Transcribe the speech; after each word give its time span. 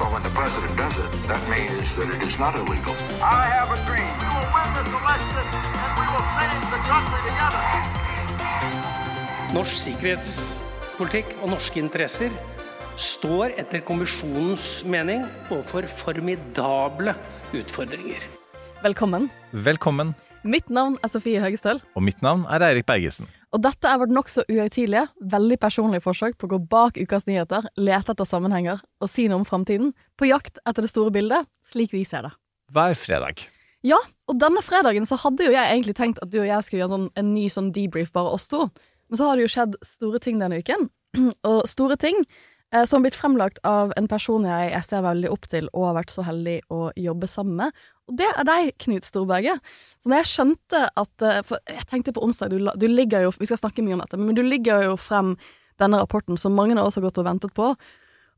But 0.00 0.08
when 0.12 0.22
the 0.24 0.34
president 0.40 0.72
does 0.80 0.96
it, 0.96 1.10
that 1.28 1.42
means 1.52 1.88
that 1.98 2.08
it 2.14 2.22
is 2.28 2.36
not 2.40 2.54
illegal. 2.60 2.94
I 3.20 3.44
have 3.56 3.68
a 3.68 3.78
dream. 3.88 4.12
We 4.22 4.28
will 4.36 4.48
win 4.56 4.68
this 4.78 4.90
election 5.00 5.44
and 5.82 5.92
we 6.00 6.06
will 6.12 6.26
change 6.36 6.64
the 6.74 6.80
country 6.88 7.20
together. 7.28 7.64
Norsk 9.52 9.76
sikkerhetspolitikk 9.82 11.34
og 11.42 11.52
norske 11.52 11.82
interesser 11.84 12.32
står 12.96 13.58
etter 13.60 13.84
kommisjonens 13.84 14.70
mening 14.88 15.28
overfor 15.50 15.84
formidable 16.00 17.12
utfordringer. 17.60 18.24
Velkommen. 18.80 19.28
Velkommen, 19.52 20.14
Mitt 20.40 20.70
navn 20.72 20.94
er 21.04 21.10
Sofie 21.12 21.36
Høgestøl, 21.42 21.82
og 21.92 22.00
mitt 22.00 22.22
navn 22.24 22.46
er 22.48 22.62
Eirik 22.64 22.86
Bergesen. 22.88 23.26
Og 23.50 23.62
dette 23.64 23.88
er 23.90 23.98
vårt 23.98 24.12
nokså 24.14 24.44
uhøytidelige, 24.46 25.08
veldig 25.32 25.56
personlige 25.58 26.04
forsøk 26.04 26.36
på 26.38 26.46
å 26.46 26.52
gå 26.52 26.58
bak 26.70 27.00
ukas 27.00 27.26
nyheter, 27.26 27.66
lete 27.80 28.14
etter 28.14 28.28
sammenhenger 28.28 28.82
og 29.02 29.10
si 29.10 29.26
noe 29.30 29.42
om 29.42 29.48
framtiden, 29.48 29.90
på 30.14 30.28
jakt 30.30 30.60
etter 30.62 30.86
det 30.86 30.92
store 30.92 31.10
bildet, 31.14 31.48
slik 31.64 31.94
vi 31.96 32.04
ser 32.06 32.28
det. 32.28 32.34
Hver 32.70 32.94
fredag. 32.94 33.42
Ja, 33.86 33.98
og 34.28 34.38
denne 34.38 34.62
fredagen 34.62 35.08
så 35.08 35.18
hadde 35.22 35.48
jo 35.48 35.54
jeg 35.54 35.66
egentlig 35.66 35.96
tenkt 35.98 36.20
at 36.22 36.30
du 36.30 36.38
og 36.42 36.46
jeg 36.46 36.66
skulle 36.66 36.84
gjøre 36.84 36.94
sånn, 36.94 37.10
en 37.18 37.32
ny 37.34 37.48
sånn 37.50 37.72
debrief, 37.74 38.12
bare 38.14 38.36
oss 38.36 38.46
to. 38.52 38.68
Men 39.10 39.18
så 39.18 39.26
har 39.26 39.38
det 39.38 39.48
jo 39.48 39.52
skjedd 39.56 39.78
store 39.82 40.20
ting 40.22 40.38
denne 40.38 40.60
uken. 40.62 40.86
Og 41.50 41.64
store 41.66 41.96
ting 41.98 42.20
som 42.70 43.00
har 43.00 43.08
blitt 43.08 43.18
fremlagt 43.18 43.58
av 43.66 43.90
en 43.98 44.06
person 44.06 44.44
jeg, 44.46 44.82
ser 44.86 45.02
veldig 45.02 45.30
opp 45.34 45.48
til 45.50 45.66
og 45.72 45.88
har 45.88 45.96
vært 45.96 46.12
så 46.14 46.22
heldig 46.26 46.60
å 46.70 46.90
jobbe 46.94 47.26
sammen 47.30 47.56
med. 47.58 47.80
Og 48.10 48.18
det 48.18 48.28
er 48.30 48.46
deg, 48.46 48.72
Knut 48.84 49.06
Storberget. 49.06 49.72
Så 49.98 50.10
når 50.10 50.22
jeg 50.22 50.30
skjønte 50.32 50.82
at 50.88 51.24
eh, 51.26 51.40
For 51.46 51.62
jeg 51.70 51.86
tenkte 51.90 52.14
på 52.14 52.22
onsdag, 52.26 52.54
du, 52.54 52.70
du 52.74 52.86
ligger 52.90 53.26
jo 53.26 53.32
Vi 53.38 53.48
skal 53.50 53.60
snakke 53.60 53.84
mye 53.86 53.96
om 53.98 54.04
dette, 54.04 54.18
men 54.18 54.38
du 54.38 54.42
ligger 54.46 54.86
jo 54.88 54.98
frem 55.00 55.36
denne 55.80 56.00
rapporten 56.02 56.36
som 56.38 56.54
mange 56.54 56.76
av 56.76 56.90
oss 56.90 56.98
har 56.98 57.06
gått 57.06 57.18
og 57.22 57.26
ventet 57.26 57.54
på. 57.56 57.72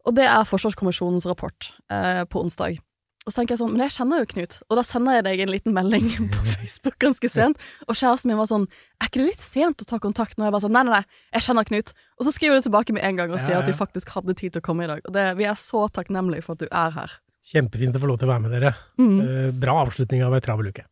Og 0.06 0.14
det 0.14 0.28
er 0.28 0.46
Forsvarskommisjonens 0.46 1.26
rapport 1.26 1.72
eh, 1.90 2.22
på 2.30 2.44
onsdag. 2.44 2.78
Og 3.22 3.30
så 3.30 3.36
tenker 3.36 3.54
jeg 3.54 3.60
sånn, 3.60 3.74
men 3.76 3.84
jeg 3.84 3.94
kjenner 3.94 4.22
jo 4.22 4.28
Knut, 4.32 4.56
og 4.66 4.78
da 4.78 4.82
sender 4.86 5.18
jeg 5.18 5.24
deg 5.28 5.42
en 5.44 5.52
liten 5.52 5.76
melding 5.76 6.08
på 6.34 6.44
Facebook 6.48 6.96
ganske 7.02 7.30
sent, 7.30 7.66
og 7.86 7.94
kjæresten 7.94 8.32
min 8.32 8.40
var 8.40 8.48
sånn, 8.50 8.68
er 8.98 9.10
ikke 9.10 9.22
det 9.22 9.28
litt 9.28 9.44
sent 9.44 9.84
å 9.84 9.88
ta 9.88 10.00
kontakt? 10.02 10.34
Og 10.40 10.48
jeg 10.48 10.54
bare 10.54 10.64
sånn, 10.64 10.74
nei, 10.74 10.84
nei, 10.88 11.00
nei, 11.00 11.20
jeg 11.38 11.46
kjenner 11.46 11.68
Knut. 11.70 11.92
Og 12.18 12.26
så 12.26 12.34
skriver 12.34 12.58
du 12.58 12.66
tilbake 12.66 12.96
med 12.96 13.06
en 13.06 13.20
gang 13.20 13.34
og 13.34 13.42
sier 13.42 13.60
at 13.60 13.68
du 13.70 13.76
faktisk 13.78 14.10
hadde 14.16 14.34
tid 14.38 14.56
til 14.56 14.62
å 14.62 14.66
komme 14.66 14.88
i 14.88 14.90
dag. 14.90 15.04
Og 15.06 15.14
det, 15.14 15.28
vi 15.38 15.46
er 15.46 15.58
så 15.60 15.84
takknemlige 15.94 16.46
for 16.46 16.58
at 16.58 16.64
du 16.64 16.70
er 16.70 16.96
her. 16.98 17.18
Kjempefint 17.52 17.98
å 17.98 18.02
få 18.02 18.10
lov 18.10 18.18
til 18.22 18.30
å 18.30 18.34
være 18.34 18.44
med 18.44 18.56
dere. 18.56 18.74
Mm. 19.02 19.14
Eh, 19.22 19.52
Bra 19.62 19.80
avslutning 19.82 20.22
av 20.26 20.34
ei 20.38 20.42
travel 20.42 20.70
uke. 20.70 20.86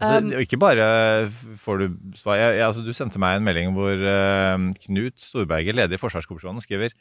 Altså, 0.00 0.22
Um, 0.24 0.30
ikke 0.40 0.58
bare 0.58 0.86
får 1.60 1.82
du 1.82 1.96
svar 2.16 2.38
jeg, 2.40 2.56
jeg, 2.56 2.64
altså, 2.66 2.82
Du 2.82 2.94
sendte 2.96 3.20
meg 3.22 3.36
en 3.36 3.44
melding 3.46 3.74
hvor 3.76 3.92
uh, 3.92 4.56
Knut 4.86 5.20
Storberget, 5.20 5.76
leder 5.76 5.94
i 5.94 6.00
Forsvarskommisjonen, 6.00 6.62
skriver 6.64 6.94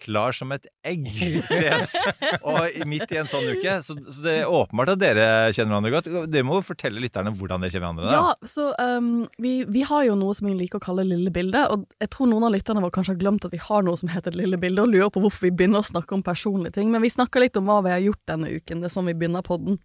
'klar 0.00 0.32
som 0.32 0.52
et 0.52 0.66
egg'. 0.86 1.08
Ses. 1.48 1.94
Og 2.42 2.86
midt 2.88 3.12
i 3.12 3.20
en 3.20 3.30
sånn 3.30 3.46
uke. 3.56 3.78
Så, 3.84 3.96
så 4.12 4.24
det 4.24 4.34
er 4.42 4.52
åpenbart 4.52 4.94
at 4.94 5.02
dere 5.02 5.26
kjenner 5.56 5.76
hverandre 5.76 5.94
godt. 5.94 6.10
Dere 6.32 6.46
må 6.46 6.60
fortelle 6.64 7.02
lytterne 7.02 7.32
hvordan 7.36 7.64
dere 7.64 7.74
kjenner 7.74 7.88
hverandre. 7.88 8.10
da. 8.10 8.14
Ja, 8.16 8.50
så 8.50 8.68
um, 8.76 9.26
vi, 9.42 9.58
vi 9.68 9.84
har 9.88 10.06
jo 10.08 10.18
noe 10.18 10.36
som 10.36 10.50
vi 10.50 10.56
liker 10.58 10.80
å 10.80 10.86
kalle 10.86 11.06
lille 11.08 11.32
bilde, 11.34 11.64
og 11.72 11.86
jeg 12.02 12.12
tror 12.14 12.30
noen 12.30 12.48
av 12.48 12.54
lytterne 12.54 12.84
våre 12.84 12.94
kanskje 12.94 13.16
har 13.16 13.22
glemt 13.24 13.48
at 13.48 13.54
vi 13.54 13.62
har 13.62 13.86
noe 13.86 13.98
som 14.00 14.12
heter 14.12 14.36
lille 14.36 14.60
bilde, 14.60 14.84
og 14.84 14.92
lurer 14.92 15.12
på 15.12 15.24
hvorfor 15.24 15.48
vi 15.48 15.54
begynner 15.56 15.84
å 15.84 15.90
snakke 15.90 16.16
om 16.16 16.24
personlige 16.26 16.78
ting, 16.78 16.92
men 16.92 17.04
vi 17.04 17.12
snakker 17.12 17.44
litt 17.44 17.58
om 17.60 17.68
hva 17.70 17.82
vi 17.86 17.94
har 17.94 18.04
gjort 18.04 18.24
denne 18.28 18.52
uken, 18.52 18.82
det 18.82 18.90
er 18.90 18.96
sånn 18.96 19.10
vi 19.10 19.16
begynner 19.18 19.46
podden. 19.46 19.80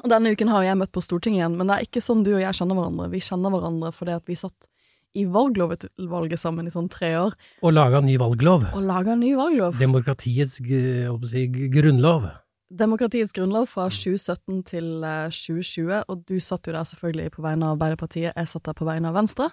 Og 0.00 0.08
denne 0.08 0.32
uken 0.32 0.48
har 0.48 0.64
jeg 0.64 0.78
møtt 0.80 0.92
på 0.94 1.02
Stortinget 1.04 1.42
igjen, 1.42 1.56
men 1.58 1.68
det 1.68 1.76
er 1.76 1.86
ikke 1.86 2.02
sånn 2.04 2.22
du 2.24 2.32
og 2.32 2.40
jeg 2.40 2.56
kjenner 2.56 2.78
hverandre. 2.78 3.10
Vi 3.12 3.20
kjenner 3.22 3.52
hverandre 3.52 3.90
fordi 3.92 4.14
at 4.16 4.30
vi 4.30 4.38
satt 4.40 4.71
i 5.14 5.24
valglovutvalget 5.28 6.40
sammen 6.40 6.66
i 6.66 6.72
sånn 6.72 6.88
tre 6.90 7.10
år, 7.20 7.34
Og 7.62 7.72
laga 7.74 8.00
ny 8.00 8.16
valglov. 8.20 8.64
og 8.72 8.82
laga 8.82 9.14
ny 9.18 9.34
valglov. 9.36 9.78
Demokratiets 9.78 10.56
si, 10.56 11.46
grunnlov. 11.72 12.30
Demokratiets 12.72 13.32
grunnlov 13.36 13.66
fra 13.68 13.88
2017 13.92 14.62
til 14.64 15.04
eh, 15.04 15.28
2020, 15.28 16.04
og 16.08 16.24
du 16.24 16.38
satt 16.40 16.66
jo 16.66 16.72
der 16.72 16.84
selvfølgelig 16.88 17.32
på 17.34 17.42
vegne 17.44 17.68
av 17.68 17.76
Arbeiderpartiet, 17.76 18.32
jeg 18.34 18.48
satt 18.48 18.64
der 18.64 18.72
på 18.78 18.86
vegne 18.88 19.10
av 19.10 19.18
Venstre. 19.18 19.50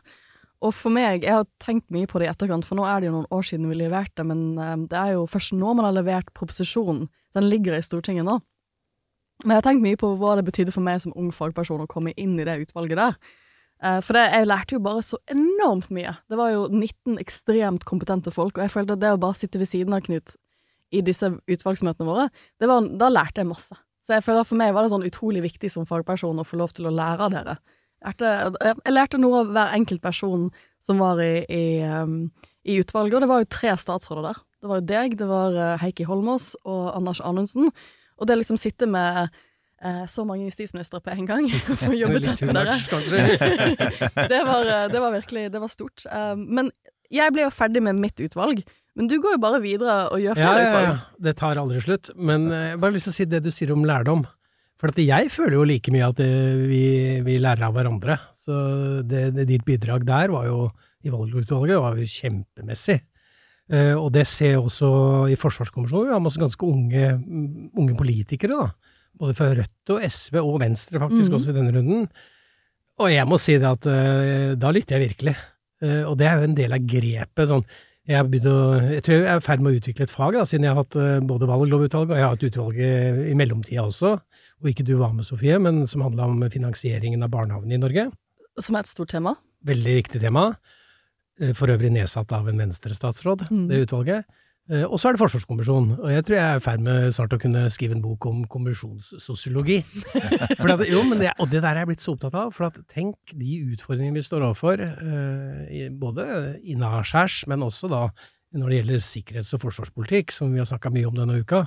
Og 0.63 0.73
for 0.75 0.91
meg, 0.91 1.23
jeg 1.23 1.31
har 1.35 1.45
tenkt 1.59 1.89
mye 1.91 2.07
på 2.07 2.19
det 2.19 2.27
i 2.27 2.31
etterkant, 2.31 2.65
for 2.67 2.75
nå 2.79 2.83
er 2.87 2.99
det 2.99 3.07
jo 3.09 3.17
noen 3.17 3.27
år 3.31 3.43
siden 3.47 3.67
vi 3.71 3.75
leverte, 3.79 4.23
men 4.27 4.57
eh, 4.59 4.75
det 4.87 4.97
er 5.01 5.11
jo 5.17 5.27
først 5.27 5.51
nå 5.59 5.73
man 5.75 5.89
har 5.89 5.97
levert 5.99 6.31
proposisjonen, 6.35 7.09
den 7.35 7.49
ligger 7.51 7.75
i 7.75 7.83
Stortinget 7.83 8.23
nå. 8.27 8.39
Men 9.43 9.55
jeg 9.55 9.61
har 9.61 9.67
tenkt 9.69 9.83
mye 9.83 9.99
på 9.99 10.15
hva 10.19 10.33
det 10.35 10.47
betydde 10.47 10.71
for 10.75 10.83
meg 10.83 10.99
som 11.03 11.13
ung 11.15 11.29
fagperson 11.31 11.83
å 11.83 11.87
komme 11.87 12.11
inn 12.19 12.39
i 12.39 12.47
det 12.47 12.57
utvalget 12.65 12.99
der. 12.99 13.15
Eh, 13.83 13.99
For 14.03 14.17
det, 14.17 14.25
jeg 14.33 14.49
lærte 14.49 14.75
jo 14.75 14.83
bare 14.83 15.03
så 15.05 15.19
enormt 15.31 15.89
mye. 15.95 16.15
Det 16.29 16.39
var 16.39 16.53
jo 16.53 16.67
19 16.67 17.19
ekstremt 17.21 17.85
kompetente 17.87 18.33
folk, 18.35 18.57
og 18.57 18.65
jeg 18.65 18.73
følte 18.75 18.97
at 18.97 19.03
det 19.03 19.13
å 19.15 19.21
bare 19.21 19.39
sitte 19.39 19.61
ved 19.61 19.71
siden 19.71 19.95
av 19.95 20.03
Knut 20.05 20.35
i 20.91 21.03
disse 21.05 21.29
utvalgsmøtene 21.29 22.07
våre, 22.07 22.29
var, 22.59 22.87
da 22.99 23.11
lærte 23.13 23.43
jeg 23.43 23.49
masse. 23.49 23.77
Så 24.03 24.15
jeg 24.17 24.25
føler 24.25 24.47
for 24.47 24.57
meg 24.57 24.73
var 24.73 24.83
det 24.83 24.91
sånn 24.93 25.05
utrolig 25.05 25.43
viktig 25.45 25.69
som 25.69 25.85
fagperson 25.85 26.41
å 26.41 26.47
få 26.47 26.57
lov 26.57 26.73
til 26.73 26.89
å 26.89 26.93
lære 26.93 27.27
av 27.27 27.35
dere. 27.35 27.59
Jeg 27.99 28.15
lærte, 28.23 28.71
jeg 28.87 28.93
lærte 28.95 29.19
noe 29.19 29.43
av 29.43 29.51
hver 29.53 29.73
enkelt 29.75 30.01
person 30.01 30.47
som 30.81 31.01
var 31.03 31.19
i, 31.21 31.43
i, 31.51 31.63
um, 31.83 32.31
i 32.65 32.79
utvalget, 32.81 33.19
og 33.19 33.23
det 33.23 33.29
var 33.29 33.43
jo 33.43 33.51
tre 33.53 33.75
statsråder 33.77 34.31
der. 34.31 34.39
Det 34.59 34.71
var 34.71 34.79
jo 34.79 34.87
deg, 34.89 35.15
det 35.19 35.27
var 35.29 35.55
eh, 35.55 35.75
Heikki 35.79 36.07
Holmås 36.07 36.51
og 36.67 36.89
Anders 36.95 37.21
Anundsen. 37.23 37.69
Og 38.19 38.27
det 38.27 38.35
liksom 38.39 38.57
sitte 38.59 38.87
med 38.89 39.29
så 40.11 40.25
mange 40.27 40.47
justisministre 40.49 40.99
på 41.03 41.13
en 41.13 41.25
gang, 41.29 41.45
for 41.79 41.93
å 41.93 41.97
jobbe 41.97 42.19
tett 42.25 42.41
med 42.43 42.57
dere. 42.57 42.75
det, 44.33 44.41
var, 44.47 44.65
eh, 44.67 44.87
det 44.91 44.99
var 45.03 45.13
virkelig 45.15 45.45
det 45.53 45.61
var 45.63 45.71
stort. 45.71 46.03
Eh, 46.09 46.35
Men 46.39 46.71
jeg 47.09 47.33
ble 47.33 47.45
jo 47.47 47.53
ferdig 47.53 47.81
med 47.85 47.99
mitt 47.99 48.19
utvalg. 48.21 48.63
Men 48.99 49.07
du 49.07 49.15
går 49.21 49.37
jo 49.37 49.41
bare 49.45 49.61
videre 49.63 49.93
og 50.11 50.19
gjør 50.19 50.35
Ja, 50.35 50.49
flere 50.49 50.59
ja, 50.59 50.67
utvalg. 50.67 50.89
ja. 50.89 51.23
Det 51.29 51.35
tar 51.39 51.61
aldri 51.61 51.79
slutt. 51.85 52.09
Men 52.17 52.49
eh, 52.51 52.65
jeg 52.67 52.75
har 52.75 52.81
bare 52.83 52.97
lyst 52.97 53.07
til 53.07 53.13
å 53.15 53.17
si 53.21 53.29
det 53.31 53.43
du 53.45 53.51
sier 53.55 53.71
om 53.75 53.85
lærdom. 53.87 54.25
For 54.79 54.95
jeg 54.95 55.31
føler 55.31 55.57
jo 55.57 55.67
like 55.67 55.91
mye 55.91 56.09
at 56.11 56.19
eh, 56.23 56.59
vi, 56.67 56.83
vi 57.23 57.37
lærer 57.39 57.67
av 57.69 57.75
hverandre. 57.77 58.19
Så 58.39 58.55
det, 59.07 59.29
det, 59.37 59.47
ditt 59.49 59.65
bidrag 59.67 60.03
der 60.07 60.31
var 60.33 60.47
jo, 60.49 60.67
i 61.05 61.11
valgutvalget, 61.13 61.79
var 61.79 61.97
jo 61.99 62.07
kjempemessig. 62.07 62.99
Eh, 63.69 63.93
og 63.95 64.11
det 64.15 64.25
ser 64.27 64.55
jeg 64.55 64.61
også 64.63 64.91
i 65.31 65.35
Forsvarskommisjonen. 65.39 66.09
Vi 66.09 66.15
har 66.17 66.23
masse 66.23 66.41
ganske 66.41 66.65
unge, 66.67 67.11
unge 67.77 67.97
politikere, 67.99 68.57
da. 68.57 68.88
Både 69.19 69.35
fra 69.35 69.49
Rødt 69.51 69.93
og 69.93 70.03
SV 70.05 70.39
og 70.41 70.59
Venstre, 70.61 71.01
faktisk, 71.01 71.29
mm. 71.29 71.37
også 71.37 71.51
i 71.51 71.57
denne 71.57 71.75
runden. 71.75 72.07
Og 72.99 73.11
jeg 73.11 73.27
må 73.27 73.39
si 73.39 73.57
det 73.59 73.67
at 73.67 73.87
uh, 73.87 74.55
da 74.59 74.71
lytter 74.75 74.97
jeg 74.97 75.09
virkelig. 75.09 75.35
Uh, 75.83 76.03
og 76.09 76.17
det 76.19 76.27
er 76.27 76.39
jo 76.39 76.49
en 76.49 76.57
del 76.57 76.75
av 76.75 76.87
grepet. 76.87 77.47
sånn 77.51 77.67
jeg, 78.09 78.25
å, 78.49 78.55
jeg 78.89 79.03
tror 79.05 79.19
jeg 79.19 79.27
er 79.29 79.41
i 79.41 79.45
ferd 79.45 79.61
med 79.61 79.71
å 79.71 79.79
utvikle 79.79 80.05
et 80.07 80.13
fag, 80.13 80.33
da, 80.33 80.45
siden 80.49 80.65
jeg 80.65 80.73
har 80.73 80.81
hatt 80.81 80.95
eh, 80.97 81.19
både 81.29 81.49
valglovutvalg 81.49 82.09
og 82.09 82.17
jeg 82.17 82.25
har 82.25 82.33
hatt 82.33 82.45
utvalg 82.47 82.79
i, 82.81 82.93
i 83.29 83.35
mellomtida 83.37 83.83
også, 83.85 84.15
og 84.63 84.71
ikke 84.71 84.85
du 84.87 84.95
var 84.97 85.13
med, 85.13 85.27
Sofie, 85.27 85.59
men 85.61 85.83
som 85.89 86.01
handla 86.07 86.25
om 86.25 86.41
finansieringen 86.49 87.21
av 87.25 87.29
barnehagene 87.35 87.77
i 87.77 87.81
Norge. 87.83 88.07
Som 88.57 88.79
er 88.79 88.87
et 88.87 88.89
stort 88.89 89.13
tema. 89.13 89.35
Veldig 89.67 89.95
viktig 89.99 90.23
tema. 90.23 90.49
For 91.55 91.71
øvrig 91.71 91.93
nedsatt 91.93 92.33
av 92.35 92.49
en 92.51 92.57
venstrestatsråd, 92.59 93.45
Mm. 93.47 93.67
det 93.69 93.83
utvalget. 93.85 94.25
Eh, 94.69 94.83
Og 94.85 94.99
så 95.01 95.09
er 95.09 95.15
det 95.15 95.21
Forsvarskommisjonen, 95.23 95.95
og 95.99 96.11
jeg 96.13 96.25
tror 96.27 96.35
jeg 96.37 96.45
er 96.45 96.59
i 96.59 96.63
ferd 96.65 96.83
med 96.85 97.11
snart 97.15 97.33
å 97.33 97.39
kunne 97.41 97.63
skrive 97.73 97.95
en 97.97 98.03
bok 98.03 98.25
om 98.29 98.43
kommisjonssosiologi. 98.45 99.79
Jo, 100.91 101.03
men 101.07 101.19
det, 101.23 101.31
og 101.41 101.49
det 101.49 101.61
der 101.63 101.71
er 101.73 101.81
jeg 101.83 101.89
blitt 101.93 102.03
så 102.05 102.13
opptatt 102.15 102.35
av, 102.37 102.51
for 102.53 102.67
at 102.69 102.77
tenk 102.93 103.15
de 103.33 103.59
utfordringene 103.73 104.19
vi 104.19 104.25
står 104.27 104.45
overfor, 104.49 104.81
eh, 104.83 105.87
både 105.89 106.59
innaskjærs, 106.69 107.43
men 107.49 107.65
også 107.65 107.89
da 107.91 108.03
når 108.57 108.69
det 108.71 108.77
gjelder 108.79 109.03
sikkerhets- 109.05 109.53
og 109.53 109.61
forsvarspolitikk, 109.61 110.31
som 110.33 110.51
vi 110.53 110.57
har 110.61 110.65
snakka 110.69 110.89
mye 110.93 111.05
om 111.09 111.17
denne 111.17 111.37
uka. 111.41 111.63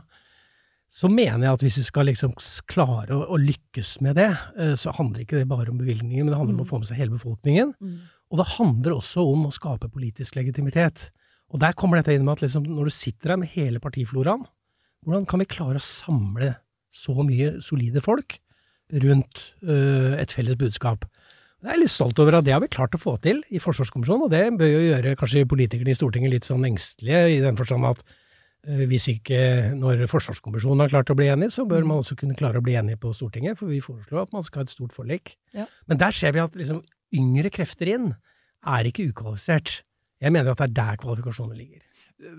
Så 0.93 1.09
mener 1.09 1.47
jeg 1.47 1.53
at 1.57 1.63
hvis 1.65 1.79
vi 1.79 1.85
skal 1.87 2.05
liksom 2.11 2.35
klare 2.69 3.15
å, 3.17 3.23
å 3.33 3.39
lykkes 3.41 3.95
med 4.05 4.19
det, 4.19 4.31
eh, 4.59 4.75
så 4.79 4.93
handler 4.95 5.23
ikke 5.25 5.39
det 5.41 5.49
bare 5.51 5.71
om 5.73 5.79
bevilgninger, 5.81 6.23
men 6.27 6.33
det 6.35 6.39
handler 6.41 6.59
om 6.59 6.67
å 6.67 6.69
få 6.69 6.83
med 6.83 6.91
seg 6.91 6.99
hele 7.01 7.15
befolkningen. 7.17 7.75
Og 8.33 8.39
det 8.41 8.49
handler 8.59 8.95
også 8.99 9.25
om 9.33 9.47
å 9.49 9.53
skape 9.55 9.89
politisk 9.93 10.37
legitimitet. 10.39 11.11
Og 11.53 11.61
der 11.61 11.77
kommer 11.77 12.01
dette 12.01 12.15
inn 12.17 12.25
med 12.25 12.39
at 12.39 12.47
liksom, 12.47 12.65
når 12.65 12.89
du 12.89 12.95
sitter 12.97 13.35
der 13.35 13.43
med 13.43 13.53
hele 13.53 13.81
partifloraen, 13.83 14.47
hvordan 15.05 15.27
kan 15.29 15.43
vi 15.43 15.51
klare 15.51 15.81
å 15.81 15.85
samle 15.85 16.55
så 16.93 17.15
mye 17.27 17.57
solide 17.65 18.01
folk 18.05 18.39
rundt 19.03 19.43
øh, 19.65 20.15
et 20.21 20.33
felles 20.33 20.59
budskap? 20.61 21.05
Jeg 21.63 21.77
er 21.77 21.79
litt 21.79 21.93
stolt 21.95 22.19
over 22.19 22.39
at 22.39 22.47
det 22.47 22.55
har 22.57 22.63
vi 22.63 22.71
klart 22.73 22.97
å 22.97 23.01
få 23.01 23.15
til 23.23 23.39
i 23.55 23.61
Forsvarskommisjonen, 23.63 24.27
og 24.27 24.33
det 24.33 24.43
bør 24.59 24.71
jo 24.71 24.81
gjøre 24.89 25.15
kanskje 25.19 25.45
politikerne 25.51 25.93
i 25.93 25.99
Stortinget 25.99 26.33
litt 26.33 26.49
sånn 26.49 26.67
engstelige, 26.67 27.21
i 27.37 27.39
den 27.45 27.59
forstand 27.59 27.87
at 27.93 28.03
øh, 28.03 28.83
Hvis 28.91 29.11
ikke 29.13 29.39
når 29.79 30.07
Forsvarskommisjonen 30.11 30.87
har 30.87 30.95
klart 30.95 31.13
å 31.13 31.19
bli 31.19 31.31
enig, 31.31 31.53
så 31.55 31.67
bør 31.69 31.87
man 31.87 32.03
også 32.03 32.17
kunne 32.19 32.39
klare 32.39 32.59
å 32.59 32.65
bli 32.65 32.75
enig 32.81 32.99
på 33.03 33.13
Stortinget, 33.15 33.61
for 33.61 33.71
vi 33.71 33.83
foreslår 33.85 34.25
at 34.25 34.35
man 34.35 34.47
skal 34.47 34.63
ha 34.63 34.71
et 34.71 34.75
stort 34.75 34.97
forlik. 34.97 35.37
Ja. 35.55 35.69
Men 35.87 36.03
der 36.03 36.17
ser 36.17 36.35
vi 36.35 36.43
at 36.43 36.59
liksom 36.59 36.83
yngre 37.15 37.53
krefter 37.53 37.93
inn 37.93 38.13
er 38.63 38.89
ikke 38.89 39.11
ukvalifisert. 39.11 39.83
Jeg 40.23 40.35
mener 40.35 40.53
at 40.53 40.61
det 40.63 40.69
er 40.71 40.77
der 40.77 41.01
kvalifikasjonen 41.03 41.59
ligger. 41.59 41.83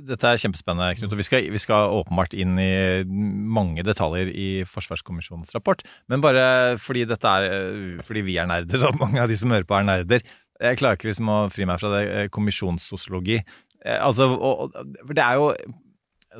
Dette 0.07 0.29
er 0.29 0.39
kjempespennende, 0.39 0.93
Knut. 0.95 1.11
og 1.11 1.19
vi 1.19 1.25
skal, 1.27 1.47
vi 1.51 1.59
skal 1.59 1.91
åpenbart 1.91 2.35
inn 2.39 2.55
i 2.61 3.03
mange 3.03 3.83
detaljer 3.83 4.29
i 4.31 4.47
Forsvarskommisjonens 4.69 5.51
rapport. 5.55 5.83
Men 6.07 6.23
bare 6.23 6.77
fordi, 6.79 7.03
er, 7.03 7.99
fordi 8.07 8.23
vi 8.23 8.37
er 8.39 8.47
nerder, 8.47 8.85
og 8.87 9.01
mange 9.01 9.19
av 9.19 9.27
de 9.31 9.37
som 9.39 9.51
hører 9.51 9.67
på 9.67 9.75
er 9.75 9.89
nerder. 9.89 10.23
Jeg 10.63 10.79
klarer 10.79 10.95
ikke 10.95 11.09
liksom 11.09 11.31
å 11.33 11.39
fri 11.51 11.67
meg 11.67 11.81
fra 11.81 11.91
det 11.97 12.03
eh, 12.07 12.29
kommisjonssosiologi. 12.31 13.41
Eh, 13.83 13.99
Altså, 13.99 14.29
og, 14.31 14.77
for 15.01 15.17
det 15.17 15.25
er 15.25 15.41
jo 15.41 15.49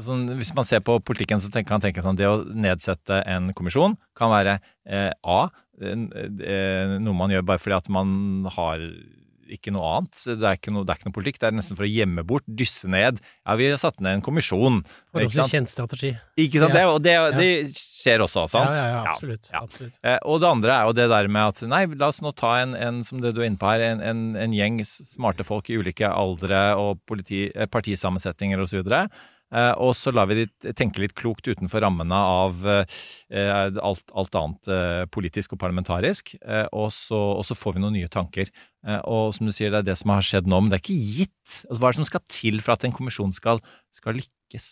sånn, 0.02 0.24
Hvis 0.40 0.54
man 0.56 0.66
ser 0.66 0.80
på 0.86 0.96
politikken, 1.06 1.42
så 1.42 1.52
kan 1.52 1.76
man 1.76 1.84
tenke 1.84 2.02
sånn 2.06 2.18
det 2.18 2.30
å 2.30 2.40
nedsette 2.48 3.20
en 3.30 3.52
kommisjon 3.58 3.98
kan 4.18 4.32
være 4.32 4.56
eh, 4.88 5.12
A. 5.12 5.42
eh, 5.84 6.96
noe 7.04 7.18
man 7.18 7.34
gjør 7.34 7.46
bare 7.52 7.62
fordi 7.62 7.78
at 7.82 7.92
man 7.92 8.48
har 8.56 8.88
ikke 9.52 9.72
noe 9.76 9.84
annet. 9.98 10.20
Det 10.40 10.48
er 10.48 10.58
ikke 10.60 10.72
noe, 10.74 10.86
det 10.88 10.94
er 10.94 11.00
ikke 11.02 11.10
noe 11.10 11.16
politikk. 11.18 11.40
Det 11.42 11.48
er 11.50 11.56
nesten 11.58 11.78
for 11.80 11.86
å 11.88 11.90
gjemme 11.92 12.24
bort, 12.28 12.46
dysse 12.48 12.88
ned. 12.92 13.20
Ja, 13.46 13.56
vi 13.60 13.70
har 13.72 13.78
satt 13.82 14.00
ned 14.04 14.20
en 14.20 14.24
kommisjon. 14.26 14.82
For 15.12 15.22
ikke 15.24 15.34
også 15.34 15.40
en 15.40 15.44
sant? 15.44 15.54
kjent 15.58 15.74
strategi. 15.74 16.12
Ikke 16.40 16.62
sant? 16.64 16.74
Det, 16.78 16.86
og 16.88 17.02
det, 17.04 17.14
Ja. 17.18 17.32
det 17.36 17.50
skjer 17.78 18.24
også, 18.26 18.46
sant? 18.50 18.72
Ja, 18.74 18.86
ja, 18.88 18.96
ja, 19.04 19.04
absolutt. 19.14 19.50
Ja. 19.52 19.62
absolutt. 19.64 19.94
Eh, 20.04 20.18
Og 20.24 20.40
det 20.42 20.50
andre 20.50 20.72
er 20.78 20.86
jo 20.88 20.94
det 20.94 21.10
der 21.10 21.28
med 21.28 21.48
at 21.54 21.62
nei, 21.68 21.86
la 22.00 22.08
oss 22.08 22.22
nå 22.22 22.32
ta 22.36 22.56
en, 22.62 22.74
en 22.76 23.04
som 23.04 23.22
det 23.22 23.34
du 23.36 23.42
er 23.42 23.50
inne 23.52 23.60
på 23.62 23.70
her, 23.72 23.82
en, 23.92 24.02
en, 24.02 24.24
en 24.36 24.54
gjeng 24.56 24.82
smarte 24.86 25.44
folk 25.48 25.70
i 25.70 25.78
ulike 25.80 26.08
aldre 26.08 26.76
og 26.80 27.00
politi, 27.06 27.46
eh, 27.56 27.66
partisammensetninger 27.68 28.60
osv. 28.60 28.84
Og, 28.84 28.90
så 28.90 29.10
og 29.54 29.92
så 29.98 30.14
lar 30.14 30.30
vi 30.32 30.44
de 30.44 30.74
tenke 30.74 31.02
litt 31.04 31.16
klokt 31.18 31.46
utenfor 31.46 31.84
rammene 31.84 32.18
av 32.18 32.66
eh, 32.66 33.78
alt, 33.78 34.04
alt 34.16 34.38
annet 34.40 34.70
eh, 34.72 35.04
politisk 35.14 35.54
og 35.54 35.62
parlamentarisk. 35.62 36.34
Eh, 36.42 36.66
og, 36.72 36.90
så, 36.96 37.20
og 37.38 37.46
så 37.48 37.58
får 37.58 37.78
vi 37.78 37.84
noen 37.84 37.98
nye 38.00 38.12
tanker. 38.12 38.50
Eh, 38.88 39.00
og 39.06 39.34
som 39.38 39.48
du 39.48 39.54
sier, 39.56 39.74
det 39.74 39.84
er 39.84 39.90
det 39.92 40.00
som 40.00 40.14
har 40.14 40.26
skjedd 40.26 40.50
nå, 40.50 40.62
men 40.62 40.74
det 40.74 40.80
er 40.80 40.86
ikke 40.86 41.00
gitt. 41.20 41.58
Altså, 41.70 41.80
hva 41.80 41.90
er 41.90 41.96
det 41.96 42.02
som 42.02 42.12
skal 42.12 42.26
til 42.40 42.62
for 42.64 42.76
at 42.76 42.88
en 42.88 42.96
kommisjon 42.96 43.36
skal, 43.36 43.62
skal 43.96 44.18
lykkes? 44.20 44.70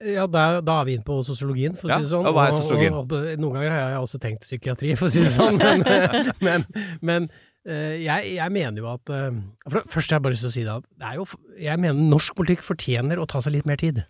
Ja, 0.00 0.24
da, 0.24 0.62
da 0.64 0.78
er 0.80 0.86
vi 0.88 0.94
inne 0.96 1.04
på 1.04 1.18
sosiologien, 1.26 1.74
for 1.76 1.90
å 1.90 1.98
si 1.98 2.06
det 2.06 2.12
sånn. 2.14 2.24
og 2.24 2.32
hva 2.32 2.46
er 2.48 2.54
sosiologien? 2.56 2.94
Og, 2.96 3.10
og, 3.12 3.26
noen 3.36 3.58
ganger 3.58 3.74
har 3.74 3.90
jeg 3.92 4.04
også 4.06 4.20
tenkt 4.22 4.46
psykiatri, 4.46 4.94
for 4.96 5.10
å 5.10 5.12
si 5.12 5.24
det 5.26 5.32
sånn. 5.34 5.60
Men, 5.60 5.84
men, 6.40 6.64
men 7.04 7.26
eh, 7.28 7.49
jeg, 7.66 8.30
jeg 8.38 8.52
mener 8.54 8.80
jo 8.80 8.88
at 8.88 9.10
eh, 9.12 9.36
for 9.68 9.84
Først 9.92 10.12
har 10.12 10.16
jeg 10.16 10.24
bare 10.24 10.32
lyst 10.32 10.46
til 10.46 10.52
å 10.52 10.54
si 10.54 10.64
det 10.64 10.76
at 10.78 11.18
jo, 11.18 11.26
jeg 11.60 11.82
mener 11.82 12.08
norsk 12.12 12.32
politikk 12.38 12.64
fortjener 12.64 13.20
å 13.20 13.28
ta 13.28 13.42
seg 13.44 13.58
litt 13.58 13.68
mer 13.68 13.80
tid. 13.80 14.00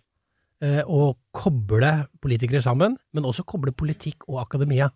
Eh, 0.61 0.83
og 0.85 1.17
koble 1.33 1.89
politikere 2.21 2.61
sammen, 2.61 2.93
men 3.17 3.25
også 3.25 3.45
koble 3.49 3.73
politikk 3.73 4.27
og 4.29 4.43
akademia. 4.43 4.91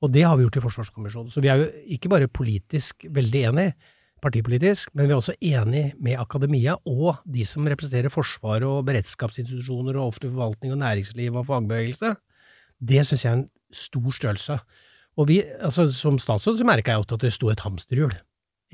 Og 0.00 0.12
det 0.12 0.24
har 0.24 0.38
vi 0.38 0.46
gjort 0.46 0.56
i 0.56 0.62
Forsvarskommisjonen. 0.64 1.32
Så 1.32 1.42
vi 1.44 1.50
er 1.52 1.60
jo 1.60 1.66
ikke 1.96 2.10
bare 2.12 2.30
politisk 2.30 3.04
veldig 3.12 3.42
enige, 3.50 3.74
partipolitisk, 4.24 4.88
men 4.96 5.04
vi 5.04 5.12
er 5.12 5.20
også 5.20 5.34
enig 5.44 5.82
med 6.00 6.16
akademia 6.16 6.78
og 6.88 7.18
de 7.28 7.44
som 7.44 7.66
representerer 7.68 8.12
Forsvaret 8.12 8.64
og 8.64 8.86
beredskapsinstitusjoner 8.88 9.98
og 9.98 10.14
offentlig 10.14 10.30
forvaltning 10.32 10.72
og 10.72 10.80
næringsliv 10.80 11.36
og 11.36 11.44
fagbevegelse. 11.50 12.14
Det 12.80 13.04
syns 13.04 13.24
jeg 13.26 13.30
er 13.30 13.38
en 13.42 13.48
stor 13.76 14.16
størrelse. 14.16 14.56
Og 15.20 15.28
vi, 15.30 15.40
altså 15.62 15.86
Som 15.94 16.18
statsråd 16.18 16.58
så 16.58 16.66
merka 16.66 16.94
jeg 16.94 17.04
ofte 17.04 17.18
at 17.18 17.26
det 17.26 17.34
sto 17.34 17.50
et 17.52 17.62
hamsterhjul 17.62 18.14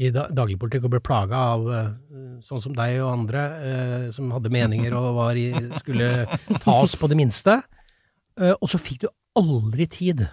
i 0.00 0.08
da, 0.14 0.26
dagligpolitikk 0.32 0.86
og 0.86 0.94
ble 0.94 1.00
plaga 1.04 1.38
av 1.52 1.66
eh, 1.76 1.88
sånn 2.46 2.62
som 2.64 2.72
deg 2.76 3.00
og 3.02 3.10
andre 3.12 3.42
eh, 3.60 4.04
som 4.16 4.30
hadde 4.32 4.52
meninger 4.52 4.94
og 4.96 5.18
var 5.18 5.36
i, 5.36 5.50
skulle 5.82 6.08
ta 6.62 6.76
oss 6.78 6.94
på 6.96 7.10
det 7.10 7.18
minste. 7.20 7.58
Eh, 8.40 8.54
og 8.54 8.70
så 8.72 8.80
fikk 8.80 9.02
du 9.04 9.10
aldri 9.36 9.84
tid 9.90 10.24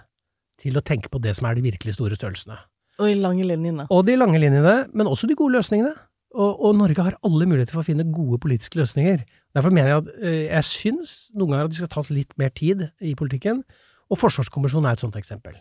til 0.62 0.78
å 0.78 0.84
tenke 0.84 1.10
på 1.12 1.20
det 1.22 1.36
som 1.36 1.50
er 1.50 1.58
de 1.58 1.66
virkelig 1.68 1.98
store 1.98 2.16
størrelsene. 2.16 2.56
Og 2.98 3.10
de 3.10 3.18
lange 3.20 3.44
linjene. 3.46 3.86
Og 3.94 4.06
de 4.08 4.16
lange 4.18 4.40
linjene, 4.40 4.78
men 4.96 5.10
også 5.10 5.28
de 5.28 5.36
gode 5.38 5.58
løsningene. 5.58 5.92
Og, 6.38 6.58
og 6.64 6.74
Norge 6.76 7.04
har 7.04 7.16
alle 7.24 7.46
muligheter 7.48 7.76
for 7.76 7.84
å 7.84 7.88
finne 7.88 8.08
gode 8.12 8.40
politiske 8.42 8.80
løsninger. 8.80 9.22
Derfor 9.56 9.72
mener 9.74 9.92
jeg 9.92 10.02
at 10.02 10.10
eh, 10.18 10.42
jeg 10.48 10.68
syns 10.70 11.14
noen 11.34 11.54
ganger 11.54 11.68
at 11.68 11.74
det 11.74 11.80
skal 11.82 11.92
tas 11.92 12.12
litt 12.14 12.34
mer 12.40 12.52
tid 12.56 12.88
i 13.00 13.14
politikken, 13.18 13.62
og 14.08 14.20
Forsvarskommisjonen 14.20 14.88
er 14.88 14.96
et 14.96 15.04
sånt 15.04 15.16
eksempel. 15.20 15.56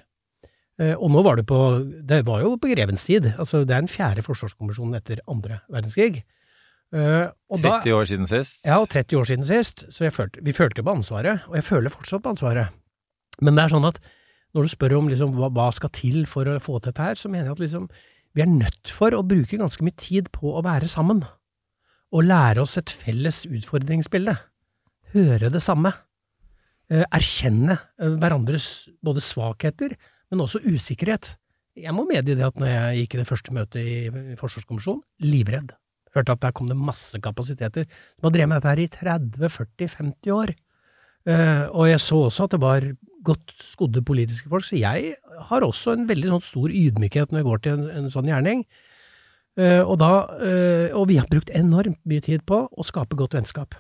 Eh, 0.80 0.94
og 0.94 1.10
nå 1.10 1.24
var 1.26 1.40
det 1.40 1.48
på 1.50 1.58
Det 2.06 2.20
var 2.28 2.44
jo 2.44 2.56
på 2.62 2.70
grevens 2.70 3.04
tid. 3.08 3.26
Altså, 3.38 3.64
det 3.66 3.74
er 3.74 3.82
den 3.82 3.90
fjerde 3.90 4.22
forsvarskommisjonen 4.26 5.00
etter 5.00 5.22
andre 5.28 5.62
verdenskrig. 5.74 6.24
Eh, 6.94 7.28
og 7.52 7.62
da- 7.64 7.80
30 7.82 7.94
år 7.98 8.06
siden 8.08 8.28
sist? 8.30 8.62
ja, 8.66 8.78
og 8.80 8.88
30 8.90 9.18
år 9.20 9.26
siden 9.28 9.46
sist, 9.46 9.86
så 9.92 10.06
jeg 10.06 10.14
følte, 10.14 10.40
vi 10.44 10.54
følte 10.56 10.84
på 10.84 10.94
ansvaret, 10.94 11.42
og 11.50 11.56
jeg 11.56 11.64
føler 11.68 11.90
fortsatt 11.92 12.24
på 12.24 12.30
ansvaret. 12.32 12.70
Men 13.42 13.56
det 13.56 13.66
er 13.66 13.74
sånn 13.76 13.88
at 13.90 14.00
når 14.56 14.62
du 14.64 14.68
spør 14.72 14.98
om 14.98 15.10
liksom, 15.10 15.34
hva, 15.36 15.50
hva 15.52 15.74
skal 15.76 15.90
til 15.90 16.26
for 16.26 16.46
å 16.48 16.60
få 16.64 16.80
til 16.80 16.92
dette 16.94 17.04
her, 17.04 17.16
så 17.20 17.30
mener 17.30 17.50
jeg 17.50 17.58
at 17.58 17.60
liksom, 17.66 17.90
vi 18.34 18.42
er 18.46 18.48
nødt 18.54 18.88
for 18.94 19.12
å 19.12 19.26
bruke 19.28 19.58
ganske 19.60 19.84
mye 19.84 19.98
tid 19.98 20.32
på 20.32 20.54
å 20.56 20.64
være 20.64 20.88
sammen. 20.88 21.26
Og 22.14 22.24
lære 22.24 22.62
oss 22.64 22.78
et 22.80 22.90
felles 22.90 23.44
utfordringsbilde. 23.50 24.38
Høre 25.14 25.50
det 25.52 25.62
samme. 25.62 25.92
Eh, 26.90 27.04
erkjenne 27.12 27.76
eh, 28.00 28.14
hverandres 28.16 28.88
både 29.04 29.20
svakheter, 29.20 29.98
men 30.32 30.44
også 30.44 30.64
usikkerhet. 30.66 31.36
Jeg 31.78 31.94
må 31.94 32.08
medgi 32.10 32.36
det 32.38 32.46
at 32.46 32.58
når 32.58 32.72
jeg 32.72 33.02
gikk 33.02 33.16
i 33.16 33.20
det 33.22 33.28
første 33.30 33.54
møtet 33.54 33.84
i, 33.84 33.98
Forsvarskommisjonen, 34.40 35.04
livredd. 35.22 35.76
Hørte 36.16 36.34
at 36.34 36.42
der 36.42 36.56
kom 36.56 36.70
det 36.72 36.78
masse 36.80 37.20
kapasiteter 37.22 37.86
som 37.86 38.30
har 38.30 38.34
drevet 38.34 38.50
med 38.50 38.64
dette 38.64 38.72
her 38.72 38.82
i 38.82 38.88
30-40-50 39.46 40.34
år. 40.34 40.54
Eh, 41.28 41.66
og 41.70 41.90
jeg 41.92 42.02
så 42.02 42.24
også 42.28 42.48
at 42.48 42.56
det 42.56 42.62
var 42.64 42.88
godt 43.28 43.54
skodde 43.62 44.02
politiske 44.08 44.50
folk, 44.50 44.66
så 44.66 44.80
jeg 44.80 45.16
har 45.50 45.66
også 45.66 45.94
en 45.94 46.08
veldig 46.10 46.32
sånn 46.32 46.46
stor 46.46 46.72
ydmykhet 46.72 47.34
når 47.34 47.42
jeg 47.42 47.48
går 47.50 47.64
til 47.64 47.76
en, 47.76 47.90
en 48.00 48.14
sånn 48.14 48.30
gjerning. 48.32 48.64
Eh, 49.58 49.82
og, 49.82 49.98
da, 50.02 50.12
eh, 50.42 50.96
og 50.96 51.10
vi 51.12 51.20
har 51.20 51.30
brukt 51.30 51.52
enormt 51.54 52.00
mye 52.08 52.24
tid 52.24 52.46
på 52.48 52.64
å 52.70 52.88
skape 52.88 53.18
godt 53.20 53.38
vennskap. 53.38 53.78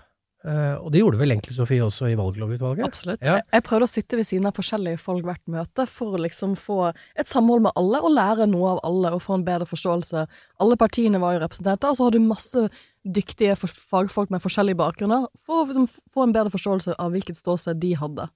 Eh, 0.47 0.75
og 0.79 0.93
det 0.93 1.01
gjorde 1.01 1.19
vel 1.19 1.33
egentlig 1.33 1.55
Sofie 1.57 1.83
også 1.83 2.07
i 2.07 2.15
valglovutvalget? 2.15 2.85
Absolutt. 2.87 3.23
Ja. 3.25 3.39
Jeg, 3.39 3.47
jeg 3.57 3.65
prøvde 3.67 3.87
å 3.87 3.91
sitte 3.91 4.19
ved 4.19 4.27
siden 4.29 4.47
av 4.47 4.55
forskjellige 4.55 5.01
folk 5.01 5.27
hvert 5.27 5.43
møte 5.51 5.87
for 5.91 6.15
å 6.15 6.21
liksom 6.23 6.55
få 6.59 6.79
et 6.93 7.27
samhold 7.27 7.65
med 7.65 7.75
alle, 7.79 7.99
og 7.99 8.15
lære 8.15 8.47
noe 8.51 8.77
av 8.77 8.83
alle, 8.87 9.11
og 9.17 9.23
få 9.25 9.35
en 9.37 9.45
bedre 9.47 9.67
forståelse. 9.67 10.23
Alle 10.63 10.79
partiene 10.79 11.21
var 11.23 11.35
jo 11.35 11.43
representert, 11.43 11.83
og 11.83 11.99
så 11.99 12.07
hadde 12.07 12.21
du 12.21 12.29
masse 12.29 12.67
dyktige 13.07 13.57
fagfolk 13.59 14.31
med 14.31 14.43
forskjellige 14.43 14.79
bakgrunner, 14.79 15.27
for 15.43 15.63
å 15.63 15.67
liksom 15.67 15.89
få 15.91 16.27
en 16.27 16.35
bedre 16.35 16.53
forståelse 16.53 16.95
av 16.95 17.15
hvilket 17.15 17.39
ståsted 17.39 17.81
de 17.83 17.95
hadde. 17.99 18.29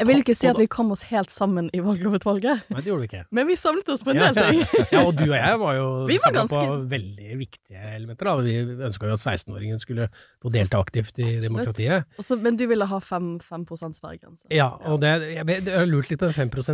Jeg 0.00 0.08
vil 0.08 0.22
ikke 0.22 0.34
si 0.34 0.46
at 0.48 0.56
vi 0.56 0.64
kom 0.72 0.88
oss 0.94 1.02
helt 1.10 1.28
sammen 1.30 1.66
i 1.76 1.80
valglovutvalget, 1.84 2.62
Nei, 2.72 2.80
det 2.80 2.88
gjorde 2.88 3.02
vi 3.04 3.08
ikke. 3.10 3.20
men 3.36 3.46
vi 3.46 3.56
samlet 3.60 3.90
oss 3.92 4.00
på 4.06 4.14
en 4.14 4.20
del 4.22 4.38
ting. 4.38 4.62
ja, 4.94 5.02
og 5.04 5.12
du 5.18 5.26
og 5.26 5.34
jeg 5.36 5.58
var 5.60 5.74
jo 5.76 5.84
Vi 6.08 6.16
var 6.22 6.32
sammen 6.38 6.48
på 6.48 6.78
veldig 6.94 7.36
viktige 7.42 7.82
elementer. 7.98 8.30
Da. 8.30 8.34
Vi 8.46 8.54
ønska 8.88 9.10
jo 9.10 9.18
at 9.18 9.24
16-åringen 9.24 9.82
skulle 9.82 10.08
få 10.40 10.52
delta 10.54 10.80
aktivt 10.80 11.20
i 11.20 11.34
demokratiet. 11.44 12.08
Også, 12.18 12.38
men 12.40 12.56
du 12.56 12.64
ville 12.70 12.88
ha 12.88 13.00
5, 13.04 13.28
5% 13.44 13.98
sperregrense. 14.00 14.48
Ja, 14.50 14.70
og 14.88 15.02
det, 15.04 15.12
jeg, 15.36 15.44
jeg 15.44 15.76
har 15.76 15.86
lurt 15.90 16.08
litt 16.10 16.22
på 16.24 16.32
den 16.32 16.38
5 16.40 16.72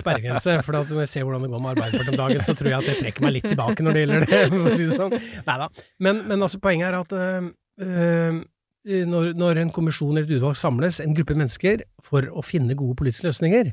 sperregrense. 0.00 0.56
For 0.64 0.80
når 0.80 1.04
jeg 1.04 1.12
ser 1.12 1.28
hvordan 1.28 1.44
det 1.44 1.52
går 1.52 1.62
med 1.62 1.74
Arbeiderpartiet 1.76 2.14
om 2.16 2.20
dagen, 2.24 2.42
så 2.48 2.56
tror 2.56 2.72
jeg 2.72 2.78
at 2.80 2.90
jeg 2.94 3.02
trekker 3.04 3.28
meg 3.28 3.36
litt 3.36 3.48
tilbake 3.52 3.84
når 3.84 3.98
det 4.00 4.06
gjelder 4.06 4.26
det. 4.26 4.42
Si 4.80 4.88
det 4.88 4.96
sånn. 4.96 5.14
Neida. 5.46 5.68
Men, 6.02 6.24
men 6.28 6.42
altså, 6.42 6.58
poenget 6.62 6.88
er 6.88 6.98
at 7.04 7.12
øh, 7.20 8.42
når, 8.86 9.32
når 9.34 9.58
en 9.60 9.72
kommisjon 9.74 10.14
eller 10.14 10.28
et 10.28 10.38
utvalg 10.38 10.58
samles, 10.58 11.00
en 11.02 11.14
gruppe 11.16 11.34
mennesker, 11.34 11.82
for 12.06 12.28
å 12.30 12.44
finne 12.46 12.76
gode 12.78 12.94
politiske 13.00 13.26
løsninger, 13.26 13.72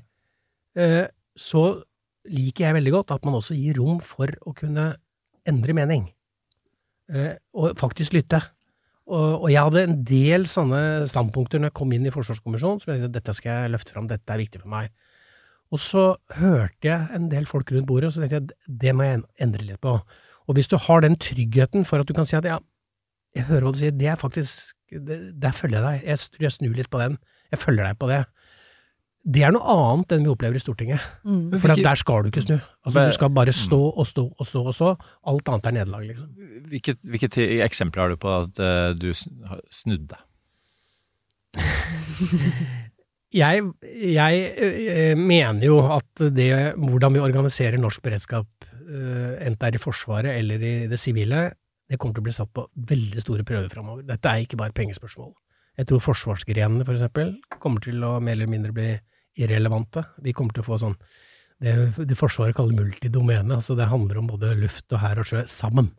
øh, 0.81 1.05
så 1.37 1.63
liker 2.29 2.67
jeg 2.67 2.77
veldig 2.79 2.93
godt 2.95 3.13
at 3.13 3.25
man 3.27 3.37
også 3.37 3.55
gir 3.57 3.77
rom 3.81 3.99
for 4.03 4.31
å 4.47 4.55
kunne 4.57 4.93
endre 5.49 5.75
mening. 5.77 6.07
Eh, 7.11 7.35
og 7.53 7.77
faktisk 7.79 8.15
lytte. 8.15 8.39
Og, 9.03 9.49
jeg 9.51 9.59
hadde 9.59 9.81
en 9.83 9.97
del 10.07 10.45
sånne 10.47 11.03
standpunkter 11.11 11.59
når 11.59 11.69
jeg 11.69 11.75
kom 11.75 11.91
inn 11.91 12.05
i 12.07 12.13
Forsvarskommisjonen, 12.13 12.79
som 12.79 12.93
jeg 12.93 13.01
tenkte 13.01 13.17
dette 13.17 13.33
skal 13.35 13.65
jeg 13.65 13.73
løfte 13.73 13.95
fram, 13.95 14.07
dette 14.07 14.31
er 14.31 14.39
viktig 14.39 14.61
for 14.61 14.71
meg. 14.71 14.93
Og 15.75 15.81
så 15.83 16.03
hørte 16.37 16.87
jeg 16.87 17.09
en 17.17 17.27
del 17.31 17.49
folk 17.49 17.73
rundt 17.73 17.89
bordet, 17.89 18.09
og 18.09 18.15
så 18.15 18.23
tenkte 18.23 18.39
jeg 18.39 18.77
det 18.79 18.93
må 18.95 19.09
jeg 19.09 19.25
endre 19.43 19.67
litt 19.67 19.81
på. 19.83 19.97
Og 20.47 20.55
hvis 20.55 20.71
du 20.71 20.77
har 20.79 21.03
den 21.03 21.19
tryggheten 21.19 21.83
for 21.87 21.99
at 21.99 22.07
du 22.07 22.15
kan 22.15 22.27
si 22.29 22.37
at 22.39 22.47
ja, 22.47 22.61
jeg 23.33 23.47
hører 23.49 23.67
hva 23.67 23.73
du 23.73 23.79
sier, 23.81 23.93
det 23.97 24.07
er 24.13 24.19
faktisk 24.19 24.73
det, 24.93 25.19
Der 25.41 25.51
følger 25.57 25.79
jeg 25.79 25.85
deg. 25.87 26.09
Jeg 26.11 26.19
tror 26.33 26.45
jeg 26.45 26.53
snur 26.53 26.75
litt 26.77 26.89
på 26.93 26.99
den. 27.01 27.15
Jeg 27.49 27.59
følger 27.63 27.87
deg 27.87 27.97
på 27.97 28.09
det. 28.11 28.19
Det 29.23 29.41
er 29.47 29.53
noe 29.55 29.63
annet 29.71 30.11
enn 30.11 30.25
vi 30.25 30.31
opplever 30.33 30.59
i 30.59 30.61
Stortinget. 30.61 31.01
Mm. 31.23 31.55
For 31.57 31.71
at 31.71 31.79
der 31.81 31.95
skal 31.97 32.25
du 32.25 32.29
ikke 32.29 32.43
snu. 32.43 32.57
Altså, 32.83 32.97
Men- 32.99 33.07
du 33.09 33.15
skal 33.15 33.29
bare 33.33 33.53
stå 33.55 33.79
og 33.89 34.05
stå 34.05 34.25
og 34.37 34.45
stå 34.49 34.63
og 34.67 34.75
stå. 34.75 34.91
Alt 35.31 35.49
annet 35.49 35.65
er 35.65 35.71
nederlag, 35.79 36.03
liksom. 36.11 36.29
Hvilke, 36.69 36.95
hvilke 37.01 37.29
eksempler 37.63 38.01
har 38.03 38.09
du 38.09 38.17
på 38.17 38.29
at 38.41 38.59
uh, 38.59 38.93
du 38.93 39.09
sn- 39.15 39.59
snudde? 39.71 40.19
Jeg, 43.33 43.63
jeg 43.89 44.41
eh, 44.61 45.17
mener 45.17 45.63
jo 45.65 45.79
at 45.89 46.21
det, 46.37 46.51
hvordan 46.77 47.15
vi 47.15 47.21
organiserer 47.23 47.79
norsk 47.81 48.03
beredskap, 48.05 48.45
uh, 48.85 49.31
enten 49.41 49.57
det 49.57 49.69
er 49.71 49.77
i 49.79 49.81
Forsvaret 49.81 50.37
eller 50.37 50.61
i 50.61 50.73
det 50.91 50.99
sivile, 51.01 51.47
det 51.93 51.99
kommer 52.01 52.17
til 52.17 52.23
å 52.23 52.27
bli 52.27 52.33
satt 52.33 52.49
på 52.57 52.65
veldig 52.89 53.21
store 53.21 53.45
prøver 53.45 53.69
framover. 53.69 54.05
Dette 54.07 54.29
er 54.29 54.43
ikke 54.43 54.57
bare 54.57 54.73
pengespørsmål. 54.73 55.33
Jeg 55.77 55.89
tror 55.89 56.01
forsvarsgrenene, 56.01 56.85
for 56.85 56.97
eksempel, 56.97 57.35
kommer 57.61 57.83
til 57.85 58.01
å 58.05 58.15
mer 58.21 58.35
eller 58.37 58.49
mindre 58.49 58.73
bli 58.73 58.89
irrelevante. 59.41 60.03
Vi 60.25 60.33
kommer 60.33 60.53
til 60.53 60.65
å 60.65 60.67
få 60.67 60.79
sånn 60.81 60.97
det, 61.63 61.73
det 62.09 62.17
Forsvaret 62.17 62.55
kaller 62.57 62.75
multidomene. 62.75 63.55
altså 63.55 63.77
Det 63.77 63.87
handler 63.87 64.19
om 64.19 64.31
både 64.33 64.55
luft 64.57 64.91
og 64.93 65.01
hær 65.03 65.21
og 65.21 65.29
sjø 65.29 65.43
sammen. 65.49 65.91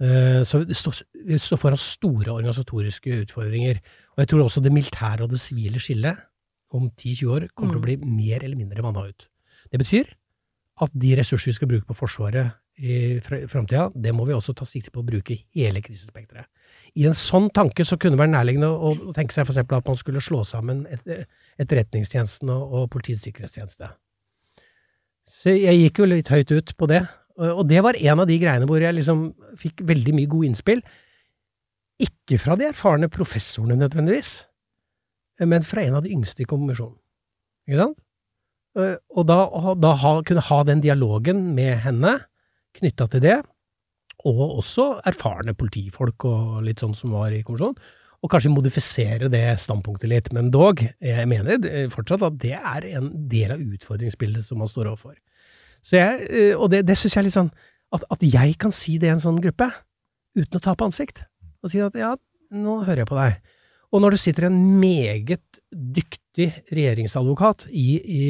Eh, 0.00 0.42
Så 0.44 0.60
vi 0.64 0.76
står, 0.76 1.00
vi 1.26 1.40
står 1.40 1.60
foran 1.60 1.80
store 1.80 2.36
organisatoriske 2.36 3.22
utfordringer. 3.24 3.80
Og 4.14 4.22
jeg 4.22 4.28
tror 4.32 4.44
også 4.44 4.62
det 4.62 4.72
militære 4.76 5.24
og 5.24 5.32
det 5.32 5.40
sivile 5.40 5.80
skillet 5.82 6.20
om 6.76 6.90
10-20 6.90 7.32
år 7.32 7.48
kommer 7.54 7.76
til 7.76 7.82
å 7.82 7.86
bli 7.88 7.96
mer 8.04 8.44
eller 8.44 8.56
mindre 8.56 8.84
vanna 8.84 9.08
ut. 9.08 9.28
Det 9.72 9.80
betyr 9.80 10.12
at 10.84 10.92
de 10.92 11.16
ressurser 11.16 11.50
vi 11.50 11.56
skal 11.56 11.72
bruke 11.72 11.88
på 11.88 11.96
Forsvaret 11.96 12.52
i 12.76 13.20
framtida, 13.24 13.86
det 13.96 14.12
må 14.12 14.26
vi 14.28 14.34
også 14.36 14.52
ta 14.56 14.66
sikte 14.68 14.90
på 14.92 15.00
å 15.00 15.06
bruke 15.06 15.38
hele 15.56 15.80
krisespekteret. 15.80 16.44
I 16.96 17.06
en 17.08 17.14
sånn 17.16 17.48
tanke 17.56 17.86
så 17.88 17.96
kunne 17.96 18.16
det 18.18 18.20
være 18.20 18.34
nærliggende 18.34 18.68
å 18.68 19.14
tenke 19.16 19.32
seg 19.32 19.46
eksempel 19.48 19.78
at 19.78 19.88
man 19.88 19.96
skulle 19.96 20.20
slå 20.20 20.42
sammen 20.44 20.84
et- 20.92 21.26
Etterretningstjenesten 21.58 22.50
og, 22.52 22.74
og 22.76 22.90
Politiets 22.92 23.24
sikkerhetstjeneste. 23.24 23.88
Så 25.26 25.56
jeg 25.56 25.80
gikk 25.80 25.98
jo 26.02 26.10
litt 26.10 26.28
høyt 26.28 26.52
ut 26.52 26.76
på 26.76 26.88
det, 26.90 27.00
og 27.36 27.66
det 27.68 27.82
var 27.84 27.96
en 27.96 28.20
av 28.20 28.28
de 28.28 28.38
greiene 28.38 28.68
hvor 28.68 28.80
jeg 28.80 28.94
liksom 28.94 29.26
fikk 29.60 29.82
veldig 29.88 30.14
mye 30.16 30.30
gode 30.30 30.50
innspill. 30.52 30.82
Ikke 32.00 32.38
fra 32.40 32.56
de 32.60 32.68
erfarne 32.68 33.08
professorene 33.12 33.76
nødvendigvis, 33.80 34.44
men 35.40 35.64
fra 35.64 35.82
en 35.84 35.96
av 35.98 36.04
de 36.04 36.12
yngste 36.12 36.44
i 36.44 36.48
kommisjonen. 36.48 36.96
Ikke 37.68 37.80
sant? 37.82 37.98
Eh, 38.76 38.96
Og 39.16 39.26
da, 39.26 39.40
da 39.80 39.94
ha, 39.96 40.14
kunne 40.22 40.44
ha 40.44 40.62
den 40.68 40.80
dialogen 40.84 41.54
med 41.56 41.78
henne 41.84 42.18
knytta 42.78 43.08
til 43.12 43.22
det, 43.24 43.36
og 44.26 44.42
også 44.62 44.88
erfarne 45.06 45.54
politifolk 45.58 46.26
og 46.28 46.64
litt 46.66 46.82
sånn 46.82 46.96
som 46.96 47.14
var 47.14 47.34
i 47.34 47.44
kommisjonen, 47.46 47.78
og 48.24 48.32
kanskje 48.32 48.50
modifisere 48.50 49.28
det 49.30 49.44
standpunktet 49.60 50.10
litt. 50.10 50.30
Men 50.34 50.48
dog, 50.50 50.80
jeg 50.82 51.28
mener 51.30 51.60
fortsatt 51.92 52.24
at 52.26 52.38
det 52.42 52.56
er 52.56 52.86
en 52.96 53.10
del 53.30 53.52
av 53.54 53.62
utfordringsbildet 53.62 54.46
som 54.46 54.58
man 54.62 54.70
står 54.72 54.90
overfor. 54.90 55.14
Så 55.84 56.00
jeg, 56.00 56.28
eh, 56.30 56.54
og 56.56 56.72
det, 56.72 56.82
det 56.88 56.96
syns 56.98 57.14
jeg 57.14 57.22
er 57.22 57.28
litt 57.28 57.36
sånn 57.36 57.52
at, 57.94 58.06
at 58.10 58.24
jeg 58.24 58.56
kan 58.58 58.74
si 58.74 58.96
det 58.98 59.10
i 59.10 59.14
en 59.14 59.22
sånn 59.22 59.38
gruppe, 59.42 59.68
uten 60.36 60.58
å 60.58 60.64
tape 60.64 60.88
ansikt, 60.88 61.22
og 61.62 61.70
si 61.72 61.82
at 61.84 61.94
ja, 61.98 62.16
nå 62.56 62.80
hører 62.86 63.04
jeg 63.04 63.10
på 63.10 63.20
deg. 63.20 63.36
Og 63.94 64.02
når 64.02 64.16
det 64.16 64.22
sitter 64.24 64.48
en 64.48 64.58
meget 64.80 65.60
dyktig 65.70 66.48
regjeringsadvokat 66.74 67.68
i, 67.70 67.86
i, 68.02 68.24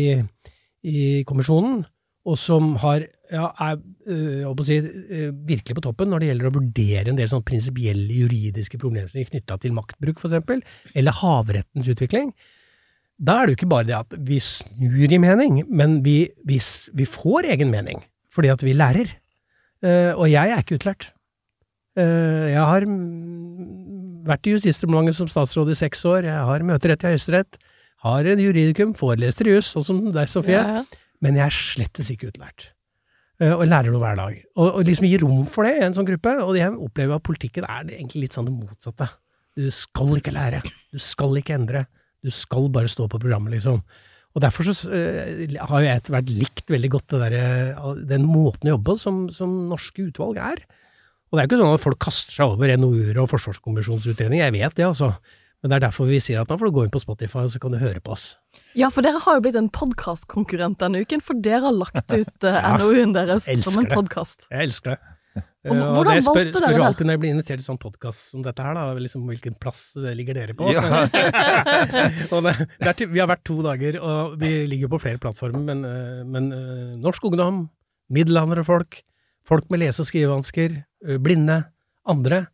i 0.87 1.05
kommisjonen, 1.29 1.85
og 2.26 2.38
som 2.41 2.75
har, 2.83 3.07
ja, 3.33 3.47
er 3.62 3.78
øh, 4.06 4.64
si, 4.66 4.76
øh, 4.78 5.33
virkelig 5.49 5.76
på 5.76 5.85
toppen 5.85 6.11
når 6.12 6.23
det 6.23 6.28
gjelder 6.30 6.50
å 6.50 6.56
vurdere 6.59 7.11
en 7.11 7.18
del 7.18 7.30
sånn 7.30 7.45
prinsipielle 7.47 8.21
juridiske 8.23 8.78
problemstillinger 8.83 9.33
knytta 9.33 9.59
til 9.62 9.75
maktbruk, 9.76 10.21
eksempel, 10.23 10.62
eller 10.95 11.18
havrettens 11.23 11.90
utvikling, 11.92 12.33
da 13.16 13.38
er 13.38 13.47
det 13.47 13.54
jo 13.54 13.59
ikke 13.61 13.73
bare 13.73 13.88
det 13.88 13.97
at 13.97 14.16
vi 14.28 14.38
snur 14.45 15.12
i 15.12 15.21
mening, 15.21 15.62
men 15.73 16.00
vi, 16.04 16.18
vi, 16.45 16.61
vi 16.92 17.06
får 17.09 17.49
egen 17.54 17.73
mening, 17.73 18.02
fordi 18.33 18.52
at 18.52 18.64
vi 18.64 18.76
lærer. 18.76 19.14
Uh, 19.85 20.12
og 20.16 20.28
jeg 20.28 20.52
er 20.52 20.61
ikke 20.61 20.76
utlært. 20.78 21.11
Uh, 21.97 22.49
jeg 22.52 22.61
har 22.61 22.85
vært 24.26 24.49
i 24.49 24.54
Justisdepartementet 24.56 25.16
som 25.16 25.30
statsråd 25.33 25.73
i 25.73 25.78
seks 25.78 26.04
år, 26.09 26.28
jeg 26.28 26.47
har 26.50 26.68
møterett 26.68 27.04
i 27.04 27.14
Høyesterett, 27.14 27.59
har 28.04 28.28
en 28.28 28.42
juridikum, 28.42 28.92
foreleser 28.97 29.49
i 29.49 29.56
juss, 29.56 29.73
sånn 29.73 29.87
som 29.87 30.04
deg, 30.12 30.28
Sofie, 30.28 30.59
Ja, 30.59 30.80
ja. 30.80 31.12
men 31.25 31.40
jeg 31.40 31.49
er 31.49 31.56
slettes 31.56 32.12
ikke 32.12 32.28
utlært. 32.33 32.75
Eh, 33.43 33.52
og 33.52 33.66
lærer 33.69 33.93
noe 33.93 34.00
hver 34.00 34.16
dag. 34.16 34.37
Og, 34.57 34.66
og 34.78 34.83
liksom 34.88 35.07
gi 35.11 35.21
rom 35.21 35.45
for 35.52 35.69
det 35.69 35.76
i 35.76 35.85
en 35.85 35.97
sånn 35.97 36.09
gruppe, 36.09 36.33
og 36.40 36.57
jeg 36.57 36.73
opplever 36.73 37.19
at 37.19 37.26
politikken 37.26 37.66
er 37.69 37.90
egentlig 37.99 38.26
litt 38.26 38.37
sånn 38.37 38.49
det 38.49 38.55
motsatte. 38.57 39.11
Du 39.57 39.69
skal 39.73 40.14
ikke 40.16 40.35
lære, 40.37 40.62
du 40.93 41.00
skal 41.00 41.37
ikke 41.40 41.57
endre, 41.57 41.87
du 42.25 42.33
skal 42.33 42.71
bare 42.73 42.90
stå 42.93 43.09
på 43.12 43.21
programmet, 43.21 43.55
liksom. 43.57 43.83
Og 44.37 44.43
derfor 44.45 44.69
så 44.69 44.90
uh, 44.93 45.45
har 45.57 45.81
jo 45.81 45.87
jeg 45.87 46.02
hvert 46.12 46.33
likt 46.33 46.73
veldig 46.73 46.90
godt 46.93 47.14
derre- 47.16 47.95
den 48.05 48.26
måten 48.28 48.69
å 48.69 48.75
jobbe 48.75 48.90
på 48.90 49.00
som, 49.00 49.23
som 49.33 49.55
norske 49.71 50.11
utvalg 50.11 50.40
er. 50.45 50.61
Og 51.31 51.37
det 51.37 51.40
er 51.40 51.47
jo 51.47 51.50
ikke 51.50 51.61
sånn 51.62 51.76
at 51.78 51.85
folk 51.85 52.00
kaster 52.05 52.37
seg 52.37 52.52
over 52.52 52.73
NOU-er 52.76 53.16
og 53.23 53.31
forsvarskommisjonsutredninger, 53.33 54.45
jeg 54.45 54.57
vet 54.59 54.76
det, 54.76 54.88
altså. 54.90 55.14
Men 55.64 55.72
det 55.72 55.76
er 55.78 55.84
derfor 55.88 56.06
vi 56.10 56.20
sier 56.22 56.42
at 56.42 56.50
nå 56.52 56.58
får 56.60 56.68
du 56.68 56.75
gå 56.76 56.84
inn 56.86 56.92
på 56.94 57.00
Spotify, 57.02 57.42
og 57.46 57.50
så 57.54 57.58
kan 57.62 57.72
du 57.75 57.78
høre 57.80 58.00
på 58.04 58.12
oss. 58.14 58.26
Ja, 58.76 58.90
for 58.92 59.02
dere 59.06 59.18
har 59.25 59.38
jo 59.38 59.42
blitt 59.46 59.56
en 59.58 59.70
podkastkonkurrent 59.72 60.78
denne 60.82 61.00
uken, 61.02 61.22
for 61.25 61.38
dere 61.42 61.64
har 61.66 61.75
lagt 61.75 62.04
ut 62.12 62.46
uh, 62.50 62.58
NOU-en 62.78 63.14
deres 63.16 63.48
som 63.64 63.80
en 63.80 63.88
det. 63.88 63.94
podkast. 63.96 64.48
Jeg 64.52 64.70
elsker 64.70 64.94
det. 64.96 65.00
Og 65.36 65.75
Eh, 65.75 65.80
hvordan 65.82 66.14
det 66.14 66.22
spør, 66.22 66.36
valgte 66.36 66.60
dere 66.62 66.68
spør 66.70 66.76
jo 66.78 66.84
alltid 66.86 67.06
når 67.08 67.12
jeg 67.16 67.20
blir 67.20 67.32
invitert 67.34 67.58
til 67.58 67.64
sånn 67.66 67.78
podkast 67.82 68.28
som 68.30 68.42
dette 68.44 68.62
her, 68.62 68.76
da, 68.78 68.84
liksom 69.02 69.25
hvilken 69.26 69.56
plass 69.60 69.80
eh, 69.98 70.12
ligger 70.14 70.36
dere 70.38 70.54
på? 70.56 70.68
Ja. 70.70 70.84
og 72.36 72.46
det, 72.46 72.52
det 72.78 72.86
er, 72.86 72.94
til- 73.00 73.10
vi 73.10 73.18
har 73.20 73.28
vært 73.28 73.42
to 73.48 73.56
dager, 73.66 73.98
og 73.98 74.36
vi 74.40 74.52
ligger 74.70 74.92
på 74.92 75.00
flere 75.02 75.18
plattformer, 75.20 75.64
men, 75.66 75.82
eh, 75.88 76.22
men 76.25 76.46
eh, 76.54 76.94
norsk 77.02 77.26
ungdom, 77.28 77.64
middelaldrende-folk, 78.14 79.00
folk 79.50 79.68
med 79.75 79.82
lese- 79.82 80.04
og 80.04 80.08
skrivevansker, 80.08 80.78
eh, 81.08 81.18
blinde, 81.22 81.58
andre, 82.08 82.44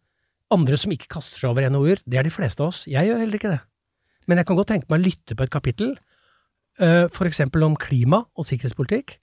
andre 0.55 0.79
som 0.81 0.93
ikke 0.95 1.11
kaster 1.11 1.41
seg 1.41 1.51
over 1.51 1.67
NOU-er, 1.73 2.03
det 2.07 2.21
er 2.21 2.27
de 2.27 2.33
fleste 2.35 2.63
av 2.63 2.73
oss. 2.73 2.85
Jeg 2.91 3.09
gjør 3.09 3.21
heller 3.23 3.39
ikke 3.39 3.53
det. 3.55 3.61
Men 4.31 4.39
jeg 4.39 4.49
kan 4.49 4.59
godt 4.59 4.71
tenke 4.71 4.89
meg 4.91 5.01
å 5.01 5.07
lytte 5.07 5.37
på 5.37 5.47
et 5.47 5.53
kapittel, 5.53 5.97
uh, 6.83 7.09
for 7.15 7.29
eksempel 7.29 7.65
om 7.67 7.77
klima 7.79 8.23
og 8.39 8.49
sikkerhetspolitikk, 8.49 9.17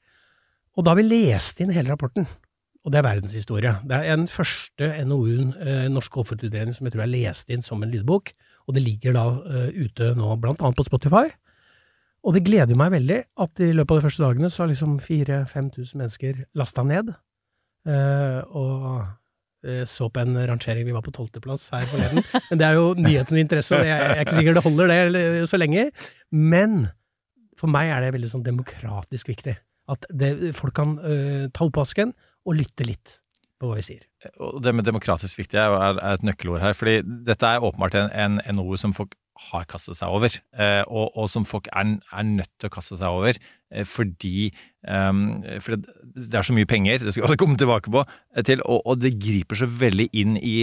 og 0.78 0.86
da 0.86 0.94
har 0.94 1.00
vi 1.00 1.08
lest 1.08 1.60
inn 1.64 1.74
hele 1.76 1.92
rapporten. 1.92 2.28
Og 2.86 2.94
det 2.94 3.02
er 3.02 3.08
verdenshistorie. 3.08 3.74
Det 3.84 3.98
er 3.98 4.16
den 4.16 4.30
første 4.32 4.90
NOU-en, 5.08 5.54
uh, 5.60 5.88
norsk 5.92 6.20
offentlig 6.22 6.52
utredning, 6.52 6.76
som 6.76 6.88
jeg 6.88 6.96
tror 6.96 7.06
er 7.06 7.14
lest 7.14 7.52
inn 7.54 7.66
som 7.66 7.84
en 7.84 7.92
lydbok, 7.92 8.34
og 8.68 8.76
det 8.76 8.86
ligger 8.86 9.16
da 9.16 9.26
uh, 9.40 9.70
ute 9.76 10.14
nå 10.20 10.34
blant 10.42 10.62
annet 10.62 10.80
på 10.80 10.88
Spotify. 10.88 11.28
Og 12.28 12.36
det 12.36 12.44
gleder 12.48 12.76
meg 12.76 12.92
veldig 12.92 13.22
at 13.40 13.64
i 13.64 13.72
løpet 13.72 13.96
av 13.96 14.00
de 14.00 14.08
første 14.10 14.24
dagene 14.26 14.52
så 14.52 14.66
har 14.66 14.74
liksom 14.74 14.98
4000-5000 15.00 16.00
mennesker 16.04 16.46
lasta 16.60 16.84
ned, 16.84 17.16
Uh, 17.88 18.42
og 18.60 18.72
eh, 19.00 19.04
så 19.90 20.08
på 20.08 20.22
en 20.22 20.38
rangering, 20.48 20.86
vi 20.88 20.94
var 20.96 21.04
på 21.04 21.12
tolvteplass 21.12 21.66
her 21.74 21.88
forleden, 21.92 22.24
men 22.50 22.62
det 22.62 22.68
er 22.68 22.78
jo 22.78 22.94
nyhetens 22.96 23.42
interesse, 23.42 23.76
og 23.76 23.88
jeg, 23.88 24.06
er 24.14 24.22
ikke 24.24 24.38
sikker 24.38 24.56
det 24.56 24.64
holder 24.64 24.94
det 25.12 25.24
så 25.52 25.60
lenge, 25.60 25.90
men 26.32 26.86
for 27.60 27.72
meg 27.72 27.92
er 27.92 28.06
det 28.06 28.14
veldig 28.16 28.32
sånn 28.32 28.46
demokratisk 28.46 29.34
viktig. 29.34 29.58
At 29.90 30.06
det, 30.14 30.32
folk 30.58 30.76
kan 30.78 30.96
uh, 31.02 31.48
ta 31.52 31.66
oppvasken 31.68 32.14
og 32.48 32.56
lytte 32.56 32.88
litt 32.88 33.18
på 33.60 33.68
hva 33.68 33.80
vi 33.80 33.86
sier. 33.90 34.04
Og 34.40 34.62
det 34.64 34.72
med 34.76 34.88
demokratisk 34.88 35.42
viktig 35.42 35.60
er, 35.60 35.76
er 35.92 36.14
et 36.14 36.24
nøkkelord 36.24 36.64
her. 36.64 36.76
fordi 36.78 37.02
dette 37.28 37.48
er 37.48 37.66
åpenbart 37.66 37.98
en, 38.00 38.40
en 38.40 38.56
NOU 38.56 38.78
som 38.80 38.96
folk 38.96 39.18
har 39.50 39.66
kastet 39.72 39.96
seg 40.00 40.12
over, 40.12 40.34
eh, 40.60 40.82
og, 40.88 41.16
og 41.16 41.30
som 41.32 41.46
folk 41.48 41.70
er, 41.72 41.98
er 42.00 42.26
nødt 42.28 42.52
til 42.60 42.70
å 42.70 42.74
kaste 42.74 42.98
seg 43.00 43.20
over. 43.20 43.40
Eh, 43.72 43.86
Fordi, 43.88 44.50
um, 44.88 45.42
For 45.62 45.78
det 45.80 46.36
er 46.36 46.46
så 46.46 46.56
mye 46.56 46.70
penger, 46.70 47.00
det 47.00 47.14
skal 47.14 47.24
vi 47.24 47.28
også 47.30 47.40
komme 47.40 47.58
tilbake 47.60 47.92
på, 47.94 48.04
eh, 48.36 48.44
til, 48.44 48.64
og, 48.66 48.82
og 48.86 49.00
det 49.02 49.16
griper 49.22 49.60
så 49.60 49.70
veldig 49.70 50.10
inn 50.14 50.38
i 50.38 50.58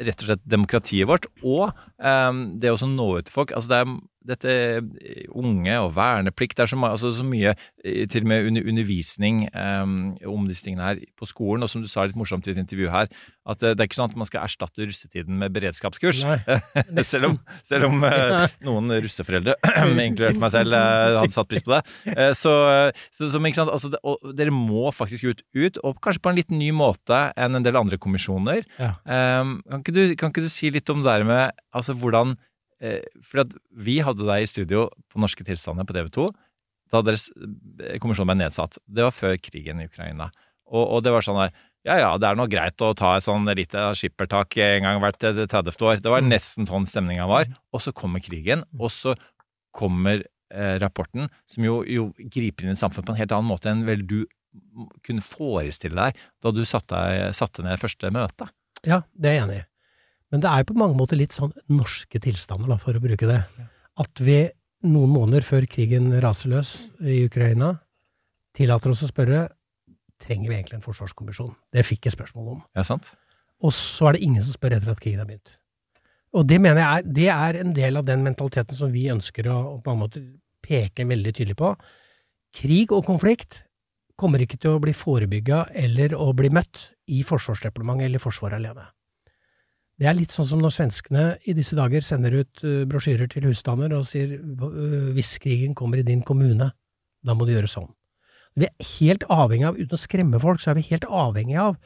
rett 0.00 0.22
og 0.22 0.30
slett 0.30 0.46
demokratiet 0.46 1.08
vårt. 1.10 1.28
Og 1.42 1.70
um, 1.98 2.46
det 2.60 2.72
å 2.72 2.78
nå 2.86 3.10
ut 3.18 3.28
til 3.28 3.34
folk. 3.34 3.54
altså 3.56 3.74
det 3.74 3.82
er 3.82 3.98
dette 4.30 4.52
eh, 4.52 5.24
unge 5.32 5.76
og 5.80 5.94
verneplikt, 5.96 6.58
det 6.58 6.64
er 6.64 6.70
så, 6.72 6.78
altså, 6.84 7.10
så 7.16 7.24
mye 7.26 7.54
til 7.80 8.24
og 8.24 8.28
med 8.28 8.48
under, 8.50 8.66
undervisning 8.68 9.42
um, 9.54 9.94
om 10.28 10.48
disse 10.48 10.66
tingene 10.66 10.84
her 10.84 11.00
på 11.18 11.28
skolen. 11.28 11.64
Og 11.64 11.72
som 11.72 11.84
du 11.84 11.88
sa 11.90 12.04
litt 12.04 12.18
morsomt 12.20 12.46
i 12.48 12.52
et 12.52 12.60
intervju 12.60 12.90
her, 12.92 13.08
at 13.50 13.62
det 13.64 13.72
er 13.72 13.88
ikke 13.88 13.98
sånn 13.98 14.12
at 14.12 14.18
man 14.20 14.28
skal 14.28 14.44
erstatte 14.44 14.84
russetiden 14.84 15.40
med 15.40 15.54
beredskapskurs. 15.54 16.22
Selv 17.10 17.30
om, 17.30 17.38
selv 17.66 17.88
om 17.88 18.04
uh, 18.04 18.44
noen 18.66 18.92
russeforeldre, 19.02 19.56
inkludert 20.10 20.38
meg 20.40 20.52
selv, 20.52 20.76
hadde 20.76 21.34
satt 21.34 21.48
pris 21.50 21.64
på 21.64 21.72
det. 21.72 21.80
Eh, 22.12 22.32
så, 22.50 23.30
så 23.30 23.30
som, 23.32 23.46
altså, 23.46 23.92
dere 24.36 24.54
må 24.54 24.90
faktisk 24.94 25.30
ut, 25.30 25.42
ut, 25.56 25.80
og 25.86 26.00
kanskje 26.02 26.24
på 26.24 26.32
en 26.32 26.38
litt 26.40 26.52
ny 26.54 26.70
måte 26.76 27.22
enn 27.38 27.58
en 27.58 27.66
del 27.66 27.78
andre 27.80 27.98
kommisjoner. 28.00 28.66
Ja. 28.80 28.94
Um, 29.06 29.58
kan, 29.68 29.84
ikke 29.84 29.96
du, 29.96 30.02
kan 30.20 30.34
ikke 30.34 30.44
du 30.46 30.52
si 30.52 30.72
litt 30.74 30.90
om 30.92 31.04
det 31.04 31.10
der 31.10 31.26
med 31.28 31.56
altså, 31.76 31.96
hvordan 31.98 32.36
eh, 32.82 33.02
For 33.24 33.46
vi 33.70 34.00
hadde 34.04 34.26
deg 34.26 34.44
i 34.44 34.50
studio 34.50 34.88
på 35.10 35.22
Norske 35.22 35.46
tilstander 35.46 35.88
på 35.88 35.96
TV 35.96 36.12
2 36.20 36.30
da 36.90 37.02
deres 37.06 37.28
eh, 37.38 37.98
kommisjon 38.02 38.28
ble 38.28 38.38
nedsatt. 38.40 38.78
Det 38.86 39.04
var 39.06 39.14
før 39.14 39.36
krigen 39.42 39.82
i 39.82 39.86
Ukraina. 39.86 40.30
Og, 40.70 40.82
og 40.82 41.04
det 41.06 41.14
var 41.14 41.26
sånn 41.26 41.38
der 41.44 41.58
ja 41.88 41.94
ja, 41.96 42.08
det 42.20 42.28
er 42.28 42.36
nå 42.36 42.44
greit 42.52 42.82
å 42.84 42.90
ta 42.92 43.14
et 43.16 43.24
sånn 43.24 43.46
lite 43.56 43.86
skippertak 43.96 44.58
en 44.60 44.84
gang 44.84 44.98
hvert 45.00 45.24
eh, 45.24 45.46
30. 45.48 45.78
år. 45.80 46.02
Det 46.04 46.12
var 46.12 46.26
nesten 46.26 46.68
sånn 46.68 46.88
stemninga 46.88 47.28
var. 47.30 47.48
Og 47.72 47.80
så 47.80 47.94
kommer 47.96 48.20
krigen, 48.24 48.66
og 48.76 48.92
så 48.92 49.14
kommer 49.76 50.20
eh, 50.20 50.28
rapporten, 50.82 51.28
som 51.46 51.64
jo, 51.64 51.80
jo 51.86 52.08
griper 52.18 52.66
inn 52.66 52.74
i 52.74 52.78
samfunnet 52.78 53.06
på 53.06 53.14
en 53.14 53.20
helt 53.20 53.34
annen 53.36 53.50
måte 53.50 53.70
enn 53.70 53.84
vel 53.86 54.02
du 54.06 54.24
kunne 55.06 55.22
forestille 55.22 55.94
deg 55.94 56.22
da 56.42 56.52
du 56.54 56.64
satte, 56.66 56.98
satte 57.36 57.62
ned 57.62 57.78
første 57.78 58.10
møte. 58.14 58.48
Ja, 58.86 59.02
det 59.14 59.30
er 59.30 59.36
jeg 59.36 59.44
enig 59.44 59.58
i. 59.60 59.66
Men 60.30 60.42
det 60.42 60.50
er 60.50 60.62
jo 60.62 60.70
på 60.70 60.78
mange 60.78 60.98
måter 60.98 61.18
litt 61.18 61.34
sånn 61.34 61.52
norske 61.70 62.20
tilstander, 62.22 62.70
da, 62.70 62.78
for 62.82 62.94
å 62.94 63.02
bruke 63.02 63.28
det. 63.28 63.40
At 64.00 64.22
vi 64.22 64.44
noen 64.86 65.12
måneder 65.12 65.44
før 65.44 65.66
krigen 65.70 66.10
raser 66.22 66.52
løs 66.52 66.74
i 67.02 67.24
Ukraina, 67.26 67.74
tillater 68.56 68.94
oss 68.94 69.04
å 69.06 69.10
spørre 69.10 69.48
trenger 70.20 70.50
vi 70.50 70.58
egentlig 70.58 70.78
en 70.78 70.84
forsvarskommisjon. 70.84 71.52
Det 71.72 71.84
fikk 71.86 72.08
jeg 72.08 72.16
spørsmål 72.16 72.54
om. 72.54 72.62
Ja, 72.76 72.84
sant? 72.86 73.08
Og 73.64 73.74
så 73.76 74.08
er 74.08 74.16
det 74.16 74.24
ingen 74.24 74.44
som 74.44 74.56
spør 74.56 74.76
etter 74.76 74.92
at 74.92 75.00
krigen 75.02 75.20
har 75.22 75.28
begynt. 75.28 75.56
Og 76.36 76.46
det 76.46 76.60
mener 76.62 76.78
jeg 76.78 76.90
er, 77.00 77.08
det 77.18 77.30
er 77.34 77.58
en 77.64 77.72
del 77.74 77.98
av 77.98 78.06
den 78.06 78.22
mentaliteten 78.22 78.76
som 78.76 78.92
vi 78.94 79.08
ønsker 79.10 79.48
å, 79.50 79.80
på 79.82 79.94
en 79.94 80.02
måte 80.04 80.22
peke 80.62 81.06
veldig 81.08 81.32
tydelig 81.34 81.58
på. 81.58 81.72
Krig 82.54 82.94
og 82.94 83.04
konflikt 83.08 83.64
kommer 84.20 84.42
ikke 84.42 84.58
til 84.60 84.76
å 84.76 84.82
bli 84.82 84.94
forebygga 84.94 85.64
eller 85.84 86.14
å 86.14 86.30
bli 86.36 86.50
møtt 86.52 86.90
i 87.10 87.22
Forsvarsdepartementet 87.26 88.10
eller 88.10 88.22
Forsvaret 88.22 88.60
alene. 88.60 88.86
Det 90.00 90.08
er 90.08 90.16
litt 90.16 90.32
sånn 90.32 90.48
som 90.48 90.60
når 90.62 90.72
svenskene 90.72 91.24
i 91.48 91.54
disse 91.56 91.76
dager 91.76 92.04
sender 92.04 92.38
ut 92.40 92.62
uh, 92.64 92.84
brosjyrer 92.88 93.28
til 93.28 93.44
husstander 93.50 93.92
og 93.96 94.06
sier 94.08 94.38
uh, 94.38 95.10
hvis 95.16 95.34
krigen 95.42 95.74
kommer 95.76 96.00
i 96.00 96.06
din 96.06 96.22
kommune, 96.24 96.70
da 97.20 97.36
må 97.36 97.44
du 97.44 97.52
gjøre 97.52 97.68
sånn. 97.68 97.90
Vi 98.56 98.66
er 98.66 98.92
helt 98.96 99.26
avhengig 99.28 99.68
av, 99.68 99.76
uten 99.76 99.98
å 99.98 100.00
skremme 100.00 100.40
folk, 100.42 100.62
så 100.62 100.72
er 100.72 100.80
vi 100.80 100.86
helt 100.88 101.04
avhengig 101.04 101.58
av, 101.60 101.76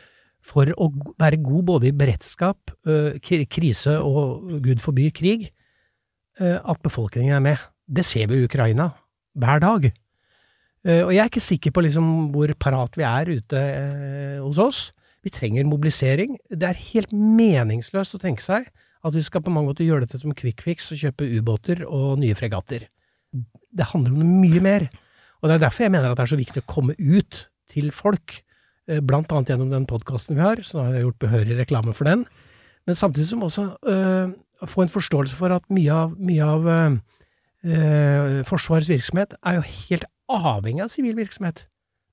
for 0.45 0.69
å 0.77 0.91
være 1.21 1.41
god 1.43 1.67
både 1.71 1.89
i 1.89 1.97
beredskap, 1.97 2.73
uh, 2.89 3.17
krise 3.51 3.97
og 4.01 4.59
gud 4.65 4.83
forby 4.85 5.11
krig, 5.15 5.51
at 6.35 6.81
befolkningen 6.83 7.37
er 7.37 7.43
med. 7.45 7.61
Det 7.87 8.03
ser 8.03 8.27
vi 8.27 8.41
i 8.41 8.47
Ukraina 8.49 8.89
hver 9.39 9.61
dag. 9.63 9.85
Og 10.83 11.13
jeg 11.15 11.21
er 11.23 11.29
ikke 11.31 11.43
sikker 11.45 11.71
på 11.71 11.85
liksom 11.87 12.09
hvor 12.35 12.51
parat 12.59 12.99
vi 12.99 13.05
er 13.07 13.31
ute 13.37 13.61
hos 14.43 14.59
oss. 14.59 14.81
Vi 15.23 15.31
trenger 15.31 15.63
mobilisering. 15.71 16.35
Det 16.51 16.67
er 16.67 16.81
helt 16.91 17.15
meningsløst 17.15 18.19
å 18.19 18.21
tenke 18.25 18.43
seg 18.43 18.67
at 19.05 19.17
vi 19.17 19.23
skal 19.25 19.45
på 19.45 19.53
mange 19.53 19.71
måter 19.71 19.87
gjøre 19.87 20.07
dette 20.07 20.21
som 20.21 20.35
quick 20.37 20.63
fix 20.65 20.91
og 20.93 21.01
kjøpe 21.01 21.29
ubåter 21.37 21.85
og 21.85 22.19
nye 22.23 22.37
fregatter. 22.37 22.87
Det 23.31 23.89
handler 23.91 24.17
om 24.17 24.37
mye 24.41 24.63
mer. 24.65 24.89
Og 25.43 25.49
det 25.49 25.59
er 25.59 25.65
derfor 25.67 25.85
jeg 25.85 25.93
mener 25.93 26.13
at 26.13 26.17
det 26.17 26.25
er 26.25 26.33
så 26.33 26.41
viktig 26.41 26.63
å 26.63 26.71
komme 26.71 26.97
ut 26.97 27.45
til 27.73 27.91
folk, 27.93 28.39
blant 28.85 29.33
annet 29.33 29.53
gjennom 29.53 29.71
den 29.73 29.87
podkasten 29.89 30.37
vi 30.37 30.45
har, 30.45 30.61
så 30.61 30.79
nå 30.79 30.87
har 30.87 30.97
jeg 30.99 31.07
gjort 31.07 31.23
behørig 31.25 31.59
reklame 31.59 31.95
for 31.97 32.09
den, 32.09 32.25
men 32.85 32.99
samtidig 32.99 33.31
som 33.31 33.45
også 33.47 33.67
øh, 33.89 34.35
få 34.69 34.85
en 34.85 34.93
forståelse 34.93 35.37
for 35.37 35.55
at 35.57 35.65
mye 35.73 35.93
av, 35.93 36.17
mye 36.21 36.49
av 36.49 36.69
øh, 36.71 38.43
Forsvarets 38.45 38.91
virksomhet 38.93 39.37
er 39.41 39.57
jo 39.57 39.69
helt 39.89 40.05
avhengig 40.29 40.85
av 40.85 40.91
sivil 40.93 41.17
virksomhet. 41.17 41.65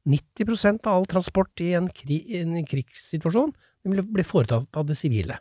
90% 0.07 0.87
av 0.87 1.01
all 1.01 1.09
transport 1.09 1.61
i 1.61 1.73
en, 1.77 1.89
krig, 1.93 2.29
en 2.39 2.55
krigssituasjon 2.65 3.51
vil 3.83 4.03
bli 4.07 4.25
foretatt 4.25 4.79
av 4.79 4.87
det 4.87 4.97
sivile. 4.97 5.37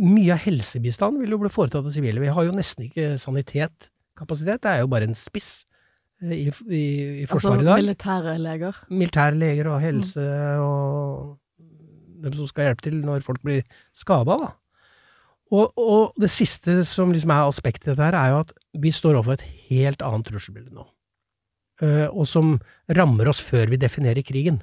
Mye 0.00 0.32
av 0.36 0.44
helsebistand 0.46 1.20
vil 1.20 1.34
jo 1.34 1.40
bli 1.42 1.50
foretatt 1.52 1.82
av 1.82 1.90
det 1.90 1.96
sivile. 1.96 2.22
Vi 2.22 2.30
har 2.32 2.46
jo 2.46 2.54
nesten 2.56 2.86
ikke 2.86 3.18
sanitetkapasitet, 3.20 4.62
det 4.62 4.70
er 4.70 4.80
jo 4.84 4.92
bare 4.92 5.10
en 5.10 5.18
spiss 5.18 5.50
eh, 5.66 5.71
i, 6.22 6.46
i, 6.46 6.82
i 7.22 7.26
Forsvaret 7.26 7.58
i 7.58 7.66
altså, 7.66 7.68
dag. 7.68 7.82
militære 7.82 8.34
leger? 8.38 8.82
Militære 8.90 9.38
leger 9.38 9.70
og 9.72 9.80
helse 9.82 10.22
mm. 10.22 10.64
og 10.64 11.38
dem 12.22 12.34
som 12.38 12.50
skal 12.50 12.70
hjelpe 12.70 12.86
til 12.86 12.98
når 13.02 13.24
folk 13.26 13.42
blir 13.42 13.62
skada, 13.96 14.38
da. 14.38 14.50
Og, 15.52 15.72
og, 15.76 16.14
det 16.20 16.30
siste 16.32 16.78
som 16.88 17.12
liksom 17.12 17.32
er 17.34 17.44
aspektet 17.44 17.90
i 17.90 17.92
dette 17.92 18.06
her, 18.06 18.16
er 18.16 18.32
jo 18.32 18.42
at 18.46 18.52
vi 18.80 18.92
står 18.94 19.18
overfor 19.18 19.36
et 19.36 19.48
helt 19.68 20.04
annet 20.06 20.30
trusselbilde 20.30 20.72
nå. 20.72 20.86
Eh, 21.82 22.06
og 22.08 22.24
som 22.30 22.54
rammer 22.96 23.28
oss 23.28 23.42
før 23.44 23.68
vi 23.72 23.80
definerer 23.80 24.24
krigen, 24.24 24.62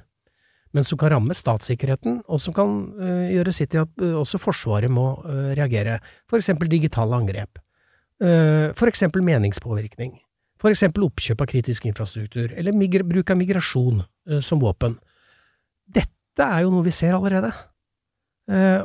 men 0.74 0.86
som 0.86 0.98
kan 0.98 1.12
ramme 1.14 1.34
statssikkerheten, 1.36 2.20
og 2.26 2.42
som 2.42 2.54
kan 2.56 2.74
eh, 2.98 3.30
gjøre 3.36 3.54
sitt 3.54 3.72
til 3.74 3.84
at 3.84 4.02
eh, 4.02 4.16
også 4.18 4.40
Forsvaret 4.42 4.90
må 4.90 5.12
reagere, 5.58 6.00
for 6.30 6.40
eksempel 6.40 6.70
digitale 6.70 7.18
angrep, 7.18 7.62
for 8.20 8.84
eksempel 8.84 9.22
meningspåvirkning, 9.24 10.10
for 10.60 10.72
eksempel 10.72 11.06
oppkjøp 11.06 11.40
av 11.40 11.48
kritisk 11.50 11.86
infrastruktur, 11.88 12.52
eller 12.52 13.04
bruk 13.08 13.30
av 13.32 13.38
migrasjon 13.40 14.02
som 14.44 14.60
våpen. 14.60 14.98
Dette 15.88 16.44
er 16.44 16.62
jo 16.66 16.70
noe 16.74 16.84
vi 16.84 16.92
ser 16.94 17.16
allerede, 17.16 17.50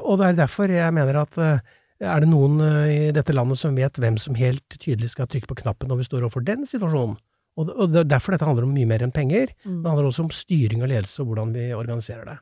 og 0.02 0.20
det 0.20 0.30
er 0.30 0.40
derfor 0.40 0.72
jeg 0.72 0.96
mener 0.96 1.20
at 1.26 1.36
er 1.36 2.24
det 2.24 2.30
noen 2.32 2.60
i 2.88 3.12
dette 3.16 3.36
landet 3.36 3.60
som 3.60 3.76
vet 3.76 4.00
hvem 4.00 4.18
som 4.20 4.36
helt 4.40 4.78
tydelig 4.80 5.12
skal 5.14 5.28
trykke 5.28 5.52
på 5.52 5.60
knappen 5.64 5.92
når 5.92 6.02
vi 6.02 6.08
står 6.08 6.26
overfor 6.26 6.44
den 6.48 6.66
situasjonen? 6.70 7.16
Og, 7.56 7.70
og 7.72 7.92
det 7.94 8.02
er 8.02 8.10
derfor 8.12 8.36
dette 8.36 8.48
handler 8.48 8.66
om 8.68 8.74
mye 8.76 8.88
mer 8.90 9.04
enn 9.06 9.14
penger. 9.16 9.54
Mm. 9.64 9.78
Det 9.84 9.92
handler 9.92 10.10
også 10.10 10.26
om 10.26 10.34
styring 10.36 10.82
og 10.84 10.92
ledelse 10.92 11.22
og 11.24 11.30
hvordan 11.30 11.54
vi 11.56 11.70
organiserer 11.76 12.28
det. 12.28 12.36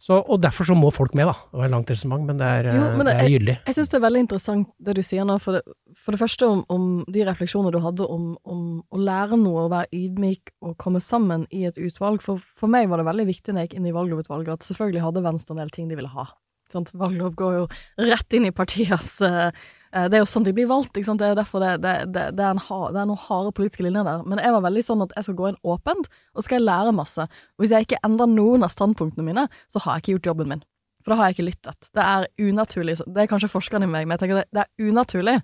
Så, 0.00 0.18
og 0.18 0.40
derfor 0.42 0.68
så 0.68 0.76
må 0.76 0.90
folk 0.92 1.14
med, 1.16 1.28
da. 1.30 1.34
Det 1.48 1.58
var 1.60 1.68
et 1.68 1.72
langt 1.72 1.90
resonnement, 1.90 2.26
men 2.28 2.40
det 2.40 2.48
er, 2.48 2.68
jo, 2.76 2.86
men 2.98 3.08
det, 3.08 3.14
det 3.14 3.24
er 3.24 3.32
gyldig. 3.32 3.54
Jeg, 3.54 3.64
jeg 3.70 3.76
syns 3.78 3.92
det 3.92 3.98
er 3.98 4.04
veldig 4.04 4.22
interessant 4.24 4.72
det 4.88 4.96
du 4.98 5.02
sier 5.06 5.28
nå, 5.28 5.38
for 5.40 5.56
det, 5.56 5.76
for 5.96 6.16
det 6.16 6.20
første 6.20 6.48
om, 6.50 6.62
om, 6.74 6.88
de 7.14 7.26
refleksjoner 7.28 7.72
du 7.72 7.80
hadde 7.84 8.08
om, 8.10 8.26
om, 8.44 8.64
å 8.92 9.00
lære 9.00 9.38
noe, 9.40 9.66
å 9.66 9.72
være 9.72 9.90
ydmyk 9.96 10.54
og 10.66 10.76
komme 10.80 11.02
sammen 11.04 11.46
i 11.54 11.64
et 11.70 11.80
utvalg. 11.80 12.20
For, 12.24 12.42
for 12.42 12.72
meg 12.72 12.90
var 12.92 13.00
det 13.00 13.08
veldig 13.08 13.28
viktig 13.30 13.54
når 13.54 13.64
jeg 13.64 13.70
gikk 13.70 13.78
inn 13.80 13.92
i 13.92 13.94
valglovutvalget, 13.96 14.58
at 14.58 14.68
selvfølgelig 14.68 15.06
hadde 15.06 15.24
Venstre 15.24 15.56
en 15.56 15.64
del 15.64 15.72
ting 15.74 15.88
de 15.88 16.00
ville 16.00 16.12
ha. 16.12 16.28
Valglov 16.74 17.36
går 17.38 17.52
jo 17.54 17.64
rett 18.02 18.34
inn 18.34 18.48
i 18.48 18.54
partiers 18.54 19.12
uh, 19.22 19.44
Eh, 19.46 19.52
det 19.94 20.18
er 20.18 20.24
jo 20.24 20.26
sånn 20.26 20.46
de 20.46 20.52
blir 20.54 20.66
valgt, 20.66 20.96
ikke 20.96 21.06
sant. 21.06 21.20
Det 21.22 21.28
er 21.28 21.34
jo 21.34 21.38
derfor 21.38 21.62
det, 21.62 21.72
det, 21.84 21.94
det, 22.14 22.22
det 22.34 22.46
er, 22.48 22.60
ha, 22.66 22.78
er, 22.90 23.04
noen 23.06 23.20
harde 23.28 23.52
politiske 23.54 23.84
linjer 23.86 24.06
der. 24.06 24.24
Men 24.26 24.40
jeg 24.42 24.54
var 24.56 24.64
veldig 24.64 24.82
sånn 24.82 25.04
at 25.04 25.12
jeg 25.14 25.28
skal 25.28 25.36
gå 25.38 25.50
inn 25.50 25.60
åpent, 25.74 26.08
og 26.34 26.46
skal 26.46 26.58
jeg 26.58 26.66
lære 26.66 26.94
masse. 26.96 27.26
Og 27.54 27.64
hvis 27.64 27.74
jeg 27.76 27.86
ikke 27.86 28.00
endrer 28.06 28.30
noen 28.32 28.66
av 28.66 28.72
standpunktene 28.74 29.26
mine, 29.26 29.46
så 29.70 29.82
har 29.84 29.98
jeg 29.98 30.04
ikke 30.04 30.16
gjort 30.16 30.30
jobben 30.32 30.50
min. 30.50 30.64
For 31.04 31.12
da 31.12 31.20
har 31.20 31.30
jeg 31.30 31.36
ikke 31.36 31.50
lyttet. 31.50 31.90
Det 31.94 32.08
er 32.14 32.26
unaturlig. 32.40 32.96
Det 33.04 33.22
er 33.22 33.30
kanskje 33.30 33.52
forskeren 33.52 33.84
i 33.86 33.90
meg, 33.92 34.08
men 34.08 34.16
jeg 34.16 34.24
tenker 34.24 34.42
det 34.42 34.64
er 34.64 34.88
unaturlig. 34.88 35.36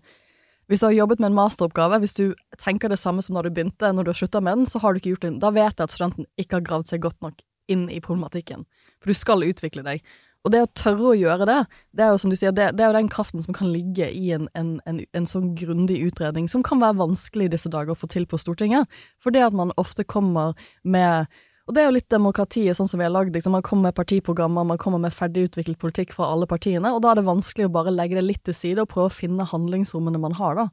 Hvis 0.71 0.83
du 0.83 0.87
har 0.87 0.95
jobbet 0.95 1.21
med 1.21 1.33
en 1.33 1.37
masteroppgave, 1.37 1.99
hvis 2.03 2.17
du 2.17 2.25
tenker 2.59 2.91
det 2.91 2.99
samme 2.99 3.23
som 3.27 3.37
da 3.37 3.43
du 3.43 3.51
begynte, 3.51 3.91
når 3.93 4.07
du 4.07 4.11
har 4.13 4.19
slutta 4.19 4.41
med 4.43 4.61
den, 4.63 4.69
så 4.71 4.81
har 4.83 4.95
du 4.95 5.01
ikke 5.01 5.17
gjort 5.17 5.27
det. 5.27 5.33
Da 5.43 5.51
vet 5.55 5.75
jeg 5.75 5.87
at 5.87 5.95
studenten 5.95 6.29
ikke 6.39 6.59
har 6.59 6.67
gravd 6.67 6.91
seg 6.91 7.03
godt 7.05 7.19
nok 7.27 7.43
inn 7.71 7.89
i 7.91 8.01
problematikken. 8.03 8.65
For 9.03 9.11
du 9.11 9.19
skal 9.19 9.45
utvikle 9.47 9.85
deg. 9.87 10.05
Og 10.41 10.55
det 10.55 10.63
å 10.65 10.71
tørre 10.73 11.11
å 11.11 11.19
gjøre 11.19 11.47
det, 11.49 11.59
det 11.93 12.05
er 12.05 12.15
jo 12.15 12.21
som 12.23 12.33
du 12.33 12.37
sier, 12.39 12.55
det, 12.57 12.71
det 12.79 12.85
er 12.85 12.93
jo 12.93 12.97
den 12.97 13.11
kraften 13.13 13.45
som 13.45 13.57
kan 13.57 13.69
ligge 13.75 14.07
i 14.09 14.31
en, 14.33 14.47
en, 14.57 14.79
en, 14.89 15.03
en 15.17 15.29
sånn 15.29 15.51
grundig 15.59 15.99
utredning, 16.07 16.49
som 16.49 16.65
kan 16.65 16.81
være 16.81 16.97
vanskelig 17.03 17.51
i 17.51 17.53
disse 17.57 17.73
dager 17.73 17.93
å 17.93 18.01
få 18.01 18.09
til 18.09 18.25
på 18.29 18.41
Stortinget. 18.41 18.89
For 19.21 19.35
det 19.35 19.45
at 19.45 19.57
man 19.57 19.75
ofte 19.81 20.07
kommer 20.09 20.57
med 20.83 21.29
og 21.69 21.75
det 21.77 21.85
er 21.85 21.87
jo 21.87 21.95
litt 21.95 22.11
demokratiet 22.11 22.75
sånn 22.75 22.89
som 22.91 22.99
vi 22.99 23.05
har 23.07 23.13
lagd. 23.15 23.31
Liksom. 23.37 23.53
Man 23.55 23.63
kommer 23.63 23.93
med 23.93 23.95
partiprogrammer, 23.95 24.67
man 24.67 24.79
kommer 24.81 24.99
med 24.99 25.15
ferdigutviklet 25.15 25.79
politikk 25.79 26.17
fra 26.17 26.27
alle 26.33 26.49
partiene, 26.51 26.91
og 26.91 27.05
da 27.05 27.13
er 27.13 27.21
det 27.21 27.29
vanskelig 27.29 27.69
å 27.69 27.73
bare 27.77 27.93
legge 27.95 28.19
det 28.19 28.25
litt 28.27 28.43
til 28.49 28.57
side 28.59 28.83
og 28.83 28.91
prøve 28.91 29.07
å 29.07 29.15
finne 29.15 29.47
handlingsrommene 29.47 30.19
man 30.19 30.35
har, 30.41 30.59
da. 30.59 30.67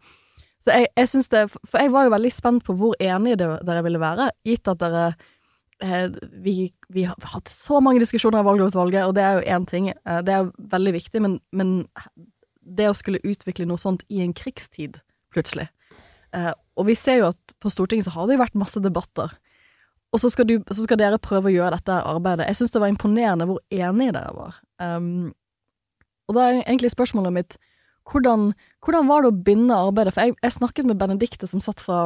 Så 0.57 0.73
jeg, 0.73 0.89
jeg 0.97 1.09
syns 1.11 1.27
det 1.29 1.43
For 1.53 1.77
jeg 1.77 1.91
var 1.93 2.07
jo 2.07 2.13
veldig 2.15 2.31
spent 2.33 2.63
på 2.65 2.73
hvor 2.79 2.95
enige 2.97 3.37
dere 3.37 3.83
ville 3.85 4.01
være, 4.01 4.31
gitt 4.47 4.71
at 4.71 4.81
dere 4.81 5.11
vi, 5.79 6.73
vi, 6.89 7.03
har 7.03 7.15
hatt 7.33 7.49
så 7.51 7.79
mange 7.83 8.01
diskusjoner 8.01 8.41
i 8.41 8.47
valglovsvalget, 8.47 9.05
og 9.05 9.15
det 9.17 9.23
er 9.23 9.37
jo 9.37 9.57
én 9.57 9.65
ting. 9.69 9.89
Eh, 9.93 10.21
det 10.25 10.33
er 10.33 10.51
veldig 10.57 10.93
viktig, 10.95 11.21
men, 11.21 11.39
men, 11.51 11.79
det 12.67 12.89
å 12.89 12.95
skulle 12.97 13.23
utvikle 13.23 13.67
noe 13.69 13.79
sånt 13.79 14.01
i 14.11 14.19
en 14.19 14.33
krigstid, 14.35 14.97
plutselig 15.31 15.69
eh, 16.35 16.51
Og 16.75 16.89
vi 16.89 16.97
ser 16.99 17.21
jo 17.21 17.29
at 17.29 17.53
på 17.63 17.71
Stortinget 17.71 18.09
så 18.09 18.15
har 18.17 18.27
det 18.27 18.35
jo 18.35 18.41
vært 18.41 18.57
masse 18.59 18.81
debatter. 18.83 19.31
Og 20.11 20.19
så 20.19 20.31
skal, 20.33 20.47
du, 20.49 20.57
så 20.71 20.83
skal 20.83 20.99
dere 20.99 21.19
prøve 21.21 21.47
å 21.47 21.53
gjøre 21.53 21.77
dette 21.77 21.95
arbeidet. 21.95 22.47
Jeg 22.49 22.59
syns 22.59 22.73
det 22.73 22.81
var 22.83 22.91
imponerende 22.91 23.47
hvor 23.47 23.61
enige 23.71 24.15
dere 24.15 24.33
var. 24.35 24.59
Um, 24.81 25.31
og 26.27 26.35
da 26.35 26.45
er 26.47 26.59
egentlig 26.65 26.91
spørsmålet 26.91 27.35
mitt 27.35 27.57
hvordan, 28.07 28.51
hvordan, 28.83 29.07
var 29.09 29.23
det 29.23 29.31
å 29.31 29.43
binde 29.49 29.75
arbeidet? 29.75 30.13
For 30.15 30.27
jeg, 30.27 30.37
jeg 30.43 30.55
snakket 30.55 30.87
med 30.87 30.99
Benedicte, 30.99 31.47
som 31.49 31.63
satt 31.63 31.83
fra 31.83 32.05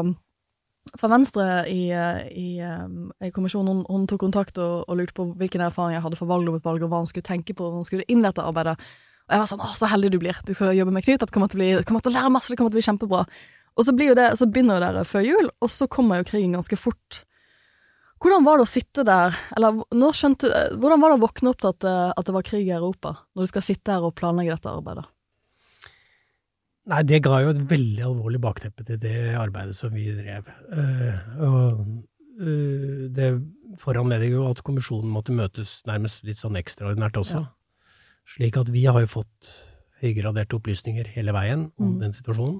fra 1.00 1.10
Venstre 1.12 1.46
i, 1.72 1.86
i, 1.92 2.50
i 2.60 3.32
kommisjonen, 3.32 3.70
hun, 3.70 3.86
hun, 3.88 4.10
tok 4.10 4.20
kontakt 4.26 4.60
og, 4.60 4.84
og, 4.88 4.98
lurte 5.00 5.16
på 5.18 5.28
hvilken 5.40 5.64
erfaring 5.64 5.96
jeg 5.96 6.04
hadde 6.04 6.20
fra 6.20 6.28
valglovutvalget, 6.34 6.84
og 6.88 6.92
hva 6.92 7.00
hun 7.04 7.10
skulle 7.10 7.28
tenke 7.28 7.56
på 7.56 7.70
når 7.70 7.80
hun 7.80 7.88
skulle 7.88 8.08
inn 8.12 8.26
dette 8.26 8.44
arbeidet. 8.44 8.76
Og 9.28 9.36
jeg 9.36 9.42
var 9.44 9.50
sånn 9.52 9.64
'Å, 9.64 9.72
så 9.78 9.88
heldig 9.88 10.12
du 10.12 10.20
blir. 10.20 10.38
Du 10.44 10.54
skal 10.54 10.76
jobbe 10.76 10.92
med 10.92 11.06
Knut. 11.06 11.22
Det 11.24 11.32
kommer 11.32 11.48
til 11.48 11.64
å, 11.64 11.84
kommer 11.88 12.04
til 12.04 12.12
å 12.12 12.18
lære 12.18 12.34
masse. 12.34 12.52
Det 12.52 12.60
kommer 12.60 12.74
til 12.74 12.80
å 12.80 12.82
bli 12.82 12.90
kjempebra'. 12.90 13.26
Og 13.80 13.86
så, 13.88 13.96
blir 13.96 14.12
jo 14.12 14.18
det, 14.20 14.28
så 14.36 14.48
begynner 14.52 14.76
jo 14.76 14.84
dere 14.84 15.06
før 15.08 15.24
jul, 15.24 15.48
og 15.64 15.70
så 15.72 15.88
kommer 15.88 16.20
jo 16.20 16.28
krigen 16.28 16.58
ganske 16.58 16.76
fort. 16.76 17.24
Hvordan 18.22 18.44
var 18.44 18.60
det 18.60 18.68
å 18.68 18.70
sitte 18.70 19.06
der, 19.08 19.38
eller 19.56 19.80
skjønte, 20.14 20.52
hvordan 20.78 21.02
var 21.02 21.14
det 21.14 21.18
å 21.18 21.24
våkne 21.24 21.54
opp 21.54 21.62
til 21.64 21.72
at, 21.72 21.88
at 22.20 22.28
det 22.28 22.36
var 22.36 22.46
krig 22.46 22.68
i 22.68 22.76
Europa, 22.76 23.16
når 23.34 23.48
du 23.48 23.52
skal 23.54 23.66
sitte 23.66 23.96
her 23.96 24.04
og 24.04 24.14
planlegge 24.20 24.54
dette 24.54 24.70
arbeidet? 24.70 25.08
Nei, 26.90 27.02
det 27.06 27.20
ga 27.22 27.42
jo 27.44 27.52
et 27.54 27.60
veldig 27.70 28.06
alvorlig 28.08 28.40
bakteppe 28.42 28.84
til 28.88 28.98
det 29.02 29.36
arbeidet 29.38 29.76
som 29.78 29.94
vi 29.94 30.08
drev. 30.18 30.48
Uh, 30.74 31.20
og 31.46 31.84
uh, 32.42 33.04
det 33.14 33.30
foranlediger 33.82 34.40
jo 34.40 34.48
at 34.50 34.64
kommisjonen 34.66 35.12
måtte 35.14 35.36
møtes 35.36 35.80
nærmest 35.90 36.26
litt 36.26 36.42
sånn 36.42 36.58
ekstraordinært 36.58 37.20
også. 37.22 37.44
Ja. 37.44 37.92
Slik 38.34 38.58
at 38.58 38.72
vi 38.74 38.88
har 38.88 38.98
jo 39.04 39.12
fått 39.20 39.52
høygraderte 40.02 40.58
opplysninger 40.58 41.12
hele 41.14 41.36
veien 41.36 41.68
om 41.78 41.94
mm. 41.94 42.00
den 42.02 42.18
situasjonen. 42.18 42.58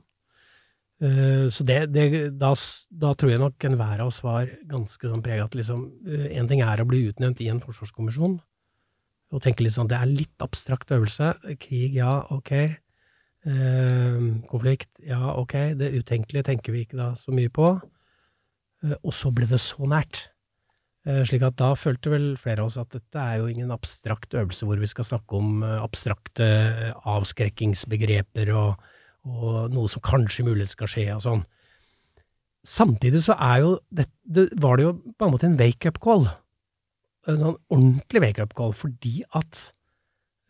Uh, 1.02 1.50
så 1.50 1.66
det, 1.66 1.80
det 1.90 2.06
da, 2.38 2.54
da, 2.94 3.16
tror 3.18 3.34
jeg 3.34 3.42
nok 3.42 3.66
enhver 3.66 4.04
av 4.04 4.12
oss 4.12 4.22
var 4.22 4.54
ganske 4.70 5.02
sånn 5.10 5.24
prega 5.26 5.48
at 5.48 5.58
liksom 5.58 5.88
En 6.30 6.46
ting 6.46 6.62
er 6.62 6.84
å 6.84 6.86
bli 6.86 7.08
utnevnt 7.10 7.42
i 7.42 7.50
en 7.50 7.64
forsvarskommisjon, 7.64 8.38
og 9.34 9.42
tenke 9.42 9.66
litt 9.66 9.74
sånn 9.74 9.90
Det 9.90 9.98
er 9.98 10.14
litt 10.14 10.46
abstrakt 10.46 10.94
øvelse. 10.94 11.34
Krig, 11.58 11.98
ja, 11.98 12.20
ok 12.30 12.54
Eh, 12.54 12.78
konflikt, 13.42 14.92
ja, 15.02 15.32
ok, 15.34 15.74
det 15.80 15.88
utenkelige 15.96 16.46
tenker 16.46 16.76
vi 16.76 16.84
ikke 16.86 17.00
da 17.00 17.08
så 17.18 17.34
mye 17.34 17.50
på. 17.50 17.72
Eh, 18.86 18.98
og 19.02 19.14
så 19.16 19.32
ble 19.34 19.48
det 19.50 19.62
så 19.62 19.88
nært. 19.90 20.28
Eh, 21.06 21.24
Slik 21.28 21.46
at 21.46 21.58
da 21.62 21.72
følte 21.78 22.14
vel 22.14 22.28
flere 22.42 22.64
av 22.64 22.72
oss 22.72 22.80
at 22.82 22.92
dette 22.94 23.22
er 23.22 23.42
jo 23.42 23.50
ingen 23.50 23.74
abstrakt 23.74 24.36
øvelse 24.38 24.68
hvor 24.68 24.82
vi 24.82 24.90
skal 24.90 25.08
snakke 25.08 25.38
om 25.40 25.64
eh, 25.66 25.80
abstrakte 25.82 26.50
avskrekkingsbegreper 27.10 28.54
og, 28.58 28.92
og 29.26 29.74
noe 29.74 29.90
som 29.90 30.04
kanskje 30.06 30.46
mulig 30.46 30.70
skal 30.74 30.92
skje 30.92 31.08
og 31.16 31.26
sånn. 31.26 31.44
Samtidig 32.68 33.24
så 33.26 33.34
er 33.42 33.64
jo 33.64 33.76
det, 33.90 34.06
det 34.22 34.52
var 34.62 34.78
det 34.78 34.86
jo 34.86 34.98
på 35.18 35.26
en 35.26 35.34
måte 35.34 35.50
en 35.50 35.58
wake-up 35.58 35.98
call. 36.02 36.28
En 37.30 37.40
sånn 37.42 37.58
ordentlig 37.74 38.22
wake-up 38.22 38.54
call, 38.58 38.74
fordi 38.78 39.22
at 39.38 39.64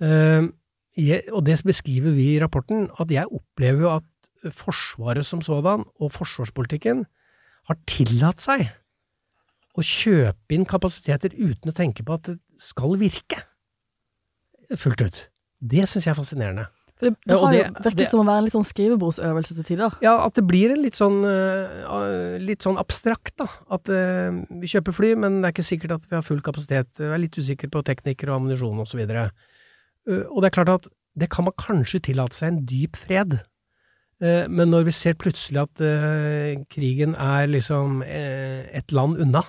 eh, 0.03 0.43
jeg, 0.97 1.23
Og 1.31 1.45
det 1.45 1.61
beskriver 1.65 2.11
vi 2.15 2.35
i 2.35 2.41
rapporten, 2.41 2.89
at 2.99 3.11
jeg 3.11 3.29
opplever 3.31 3.87
jo 3.87 3.95
at 3.99 4.07
Forsvaret 4.49 5.21
som 5.21 5.41
sådan, 5.45 5.83
og 6.01 6.09
forsvarspolitikken, 6.15 7.03
har 7.69 7.77
tillatt 7.85 8.41
seg 8.41 8.63
å 9.77 9.83
kjøpe 9.85 10.55
inn 10.55 10.65
kapasiteter 10.65 11.35
uten 11.37 11.69
å 11.69 11.75
tenke 11.77 12.01
på 12.01 12.15
at 12.17 12.31
det 12.31 12.39
skal 12.57 12.97
virke 12.97 13.37
fullt 14.79 15.03
ut. 15.05 15.19
Det 15.61 15.85
syns 15.85 16.07
jeg 16.07 16.13
er 16.15 16.17
fascinerende. 16.17 16.65
Det, 17.01 17.15
det 17.25 17.37
har 17.41 17.53
jo 17.55 17.61
virket 17.81 18.11
som 18.11 18.21
å 18.21 18.25
være 18.27 18.43
en 18.43 18.45
litt 18.45 18.53
sånn 18.53 18.67
skrivebordsøvelse 18.67 19.55
til 19.57 19.65
tider. 19.71 19.95
Ja, 20.05 20.19
at 20.21 20.35
det 20.37 20.43
blir 20.45 20.73
en 20.73 20.83
litt 20.83 20.99
sånn, 20.99 21.23
eh, 21.25 22.35
litt 22.41 22.61
sånn 22.65 22.77
abstrakt, 22.81 23.33
da. 23.41 23.47
At 23.73 23.89
eh, 23.89 24.29
vi 24.61 24.69
kjøper 24.69 24.93
fly, 24.93 25.15
men 25.23 25.39
det 25.39 25.49
er 25.49 25.55
ikke 25.55 25.65
sikkert 25.65 25.95
at 25.97 26.05
vi 26.05 26.17
har 26.19 26.25
full 26.25 26.43
kapasitet. 26.45 26.91
Vi 26.99 27.09
er 27.09 27.23
litt 27.23 27.37
usikre 27.37 27.71
på 27.73 27.81
teknikere 27.87 28.35
og 28.35 28.43
ammunisjon 28.43 28.83
osv. 28.85 29.01
Uh, 29.09 29.33
og 30.07 30.41
det 30.41 30.49
er 30.49 30.55
klart 30.55 30.73
at 30.73 30.87
det 31.19 31.29
kan 31.29 31.45
man 31.45 31.57
kanskje 31.59 32.01
tillate 32.07 32.37
seg 32.37 32.51
en 32.51 32.61
dyp 32.65 32.97
fred. 32.97 33.35
Eh, 34.21 34.45
men 34.49 34.71
når 34.71 34.87
vi 34.87 34.95
ser 34.95 35.17
plutselig 35.19 35.63
at 35.63 35.83
eh, 35.85 36.61
krigen 36.71 37.17
er 37.19 37.49
liksom 37.51 38.01
eh, 38.05 38.69
et 38.71 38.95
land 38.95 39.19
unna, 39.21 39.43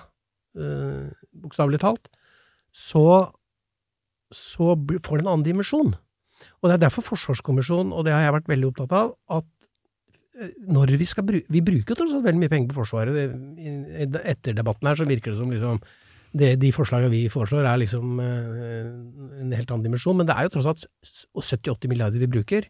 bokstavelig 0.53 1.79
talt, 1.81 2.03
så, 2.69 3.31
så 4.29 4.75
får 4.77 5.17
det 5.17 5.23
en 5.23 5.31
annen 5.31 5.45
dimensjon. 5.47 5.95
Og 6.61 6.69
det 6.69 6.75
er 6.75 6.83
derfor 6.85 7.05
Forsvarskommisjonen, 7.07 7.93
og 7.93 8.05
det 8.05 8.13
har 8.15 8.25
jeg 8.25 8.35
vært 8.37 8.51
veldig 8.51 8.69
opptatt 8.69 8.95
av, 8.97 9.11
at 9.39 9.49
eh, 10.39 10.53
når 10.69 10.95
vi 10.99 11.07
skal 11.09 11.25
bruke 11.27 11.57
Vi 11.57 11.63
bruker 11.65 11.97
tross 11.97 12.13
alt 12.13 12.25
veldig 12.27 12.43
mye 12.43 12.53
penger 12.53 12.71
på 12.71 12.79
Forsvaret. 12.81 13.33
Etter 14.33 14.57
debatten 14.57 14.89
her 14.89 14.99
så 14.99 15.09
virker 15.09 15.33
det 15.33 15.39
som 15.41 15.53
liksom 15.53 15.81
det, 16.33 16.55
De 16.61 16.71
forslagene 16.73 17.11
vi 17.13 17.27
foreslår 17.31 17.67
er 17.69 17.81
liksom 17.81 18.19
eh, 18.23 18.87
en 19.43 19.53
helt 19.53 19.69
annen 19.69 19.85
dimensjon, 19.85 20.17
men 20.17 20.29
det 20.29 20.35
er 20.35 20.47
jo 20.47 20.55
tross 20.55 20.69
alt 20.71 20.87
70-80 21.37 21.91
milliarder 21.91 22.23
vi 22.23 22.31
bruker. 22.31 22.69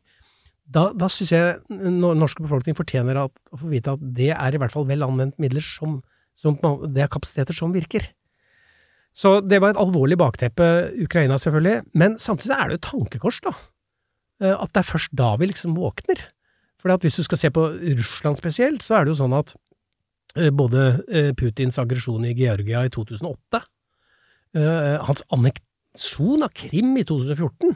Da, 0.63 0.89
da 0.95 1.09
syns 1.11 1.33
jeg 1.33 1.79
norske 1.99 2.43
befolkning 2.43 2.75
fortjener 2.77 3.19
at, 3.25 3.33
å 3.51 3.59
få 3.59 3.71
vite 3.71 3.95
at 3.95 4.03
det 4.15 4.31
er 4.35 4.55
i 4.55 4.59
hvert 4.61 4.71
fall 4.71 4.87
vel 4.87 5.03
anvendt 5.03 5.39
midler 5.43 5.63
som, 5.63 6.01
som 6.39 6.55
Det 6.87 7.03
er 7.03 7.11
kapasiteter 7.11 7.55
som 7.55 7.75
virker. 7.75 8.07
Så 9.13 9.37
det 9.45 9.59
var 9.61 9.73
et 9.73 9.81
alvorlig 9.81 10.17
bakteppe, 10.17 10.65
Ukraina 11.03 11.37
selvfølgelig, 11.37 11.83
men 11.93 12.15
samtidig 12.17 12.55
er 12.55 12.69
det 12.69 12.77
jo 12.77 12.79
et 12.79 12.87
tankekors, 12.87 13.41
da. 13.45 13.53
Eh, 14.41 14.55
At 14.55 14.71
det 14.73 14.81
er 14.81 14.91
først 14.91 15.13
da 15.15 15.35
vi 15.37 15.51
liksom 15.51 15.75
våkner. 15.77 16.23
For 16.81 16.91
hvis 16.99 17.19
du 17.19 17.23
skal 17.23 17.39
se 17.39 17.51
på 17.53 17.67
Russland 17.79 18.39
spesielt, 18.39 18.83
så 18.83 18.97
er 18.97 19.05
det 19.05 19.13
jo 19.13 19.21
sånn 19.21 19.37
at 19.37 19.53
både 20.33 21.03
eh, 21.13 21.31
Putins 21.37 21.77
aggresjon 21.81 22.25
i 22.25 22.33
Georgia 22.33 22.83
i 22.85 22.89
2008, 22.89 23.61
eh, 24.57 24.97
hans 25.05 25.23
anneksjon 25.33 26.43
av 26.45 26.53
Krim 26.57 26.95
i 26.97 27.03
2014 27.05 27.75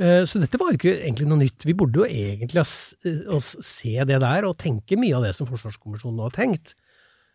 eh, 0.00 0.24
Så 0.26 0.40
dette 0.42 0.58
var 0.58 0.72
jo 0.72 0.78
ikke 0.80 0.96
egentlig 0.98 1.28
noe 1.30 1.38
nytt. 1.44 1.66
Vi 1.68 1.74
burde 1.78 2.02
jo 2.02 2.08
egentlig 2.08 2.64
eh, 2.64 3.38
se 3.40 3.94
det 4.04 4.20
der, 4.22 4.48
og 4.48 4.58
tenke 4.58 4.98
mye 4.98 5.14
av 5.18 5.22
det 5.28 5.34
som 5.38 5.46
Forsvarskommisjonen 5.50 6.16
nå 6.18 6.26
har 6.28 6.34
tenkt. 6.34 6.74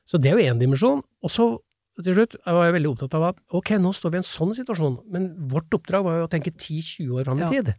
Så 0.05 0.19
det 0.21 0.31
er 0.33 0.37
jo 0.39 0.51
én 0.51 0.59
dimensjon. 0.61 0.99
Og 1.23 1.31
så 1.31 1.47
til 2.03 2.11
slutt 2.17 2.35
var 2.43 2.65
jeg 2.67 2.75
veldig 2.75 2.89
opptatt 2.91 3.13
av 3.15 3.23
at 3.29 3.37
ok, 3.55 3.69
nå 3.79 3.93
står 3.95 4.11
vi 4.11 4.17
i 4.19 4.21
en 4.21 4.27
sånn 4.27 4.51
situasjon, 4.57 4.97
men 5.15 5.29
vårt 5.47 5.71
oppdrag 5.77 6.03
var 6.03 6.17
jo 6.19 6.25
å 6.27 6.31
tenke 6.33 6.51
10-20 6.51 7.13
år 7.15 7.23
fram 7.29 7.39
i 7.39 7.45
Ja. 7.45 7.49
tid. 7.55 7.75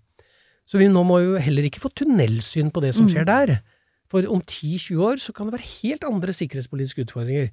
Så 0.67 0.79
vi 0.81 0.89
nå 0.89 1.03
må 1.07 1.21
jo 1.23 1.37
heller 1.39 1.63
ikke 1.69 1.83
få 1.85 1.93
tunnelsyn 1.95 2.73
på 2.73 2.81
det 2.83 2.95
som 2.97 3.05
Mm. 3.05 3.13
skjer 3.13 3.27
der. 3.29 3.63
For 4.11 4.27
om 4.31 4.43
10-20 4.43 5.01
år 5.03 5.23
så 5.23 5.33
kan 5.35 5.49
det 5.49 5.57
være 5.57 5.71
helt 5.83 6.05
andre 6.07 6.35
sikkerhetspolitiske 6.37 7.07
utfordringer. 7.07 7.49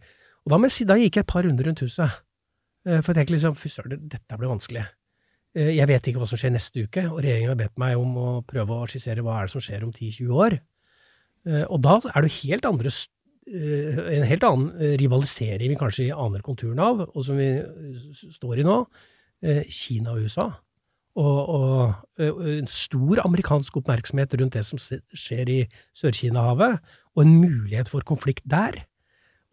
Og 0.46 0.54
da, 0.54 0.60
jeg 0.68 0.88
da 0.90 0.98
gikk 1.00 1.18
jeg 1.18 1.26
et 1.26 1.32
par 1.32 1.46
runder 1.48 1.70
rundt 1.70 1.82
huset. 1.86 2.20
Eh, 2.86 3.00
For 3.02 3.14
jeg 3.14 3.22
tenkte 3.22 3.36
liksom, 3.38 3.56
fy 3.58 3.72
søren, 3.72 4.04
dette 4.12 4.38
blir 4.40 4.52
vanskelig. 4.52 4.84
Eh, 5.56 5.72
Jeg 5.78 5.88
vet 5.88 6.08
ikke 6.08 6.20
hva 6.22 6.28
som 6.28 6.38
skjer 6.38 6.54
neste 6.54 6.84
uke, 6.84 7.06
og 7.10 7.22
regjeringen 7.24 7.54
har 7.54 7.62
bedt 7.64 7.80
meg 7.80 7.98
om 7.98 8.18
å 8.18 8.30
prøve 8.46 8.78
å 8.84 8.88
skissere 8.90 9.24
hva 9.24 9.40
er 9.40 9.48
det 9.48 9.56
som 9.56 9.64
skjer 9.64 9.84
om 9.88 9.94
10-20 9.94 10.30
år. 10.46 10.60
Eh, 11.48 11.66
Og 11.70 11.82
da 11.82 12.00
er 12.14 12.22
det 12.22 12.38
helt 12.44 12.66
andre 12.66 12.94
en 13.44 14.24
helt 14.24 14.44
annen 14.48 14.70
rivalisering 14.96 15.74
vi 15.74 15.76
kanskje 15.76 16.16
aner 16.16 16.40
konturene 16.40 16.80
av, 16.80 17.02
og 17.12 17.26
som 17.28 17.36
vi 17.36 17.60
står 18.32 18.62
i 18.62 18.64
nå, 18.64 18.78
Kina 19.68 20.14
og 20.14 20.24
USA. 20.24 20.46
Og, 21.14 21.50
og 21.54 21.94
eh, 22.18 22.34
en 22.58 22.70
stor 22.72 23.22
amerikansk 23.26 23.76
oppmerksomhet 23.78 24.34
rundt 24.40 24.56
det 24.58 24.64
som 24.66 24.80
skjer 24.82 25.52
i 25.52 25.60
Sør-Kina-havet, 25.98 26.80
og 27.14 27.20
en 27.22 27.36
mulighet 27.38 27.92
for 27.92 28.02
konflikt 28.08 28.46
der. 28.50 28.74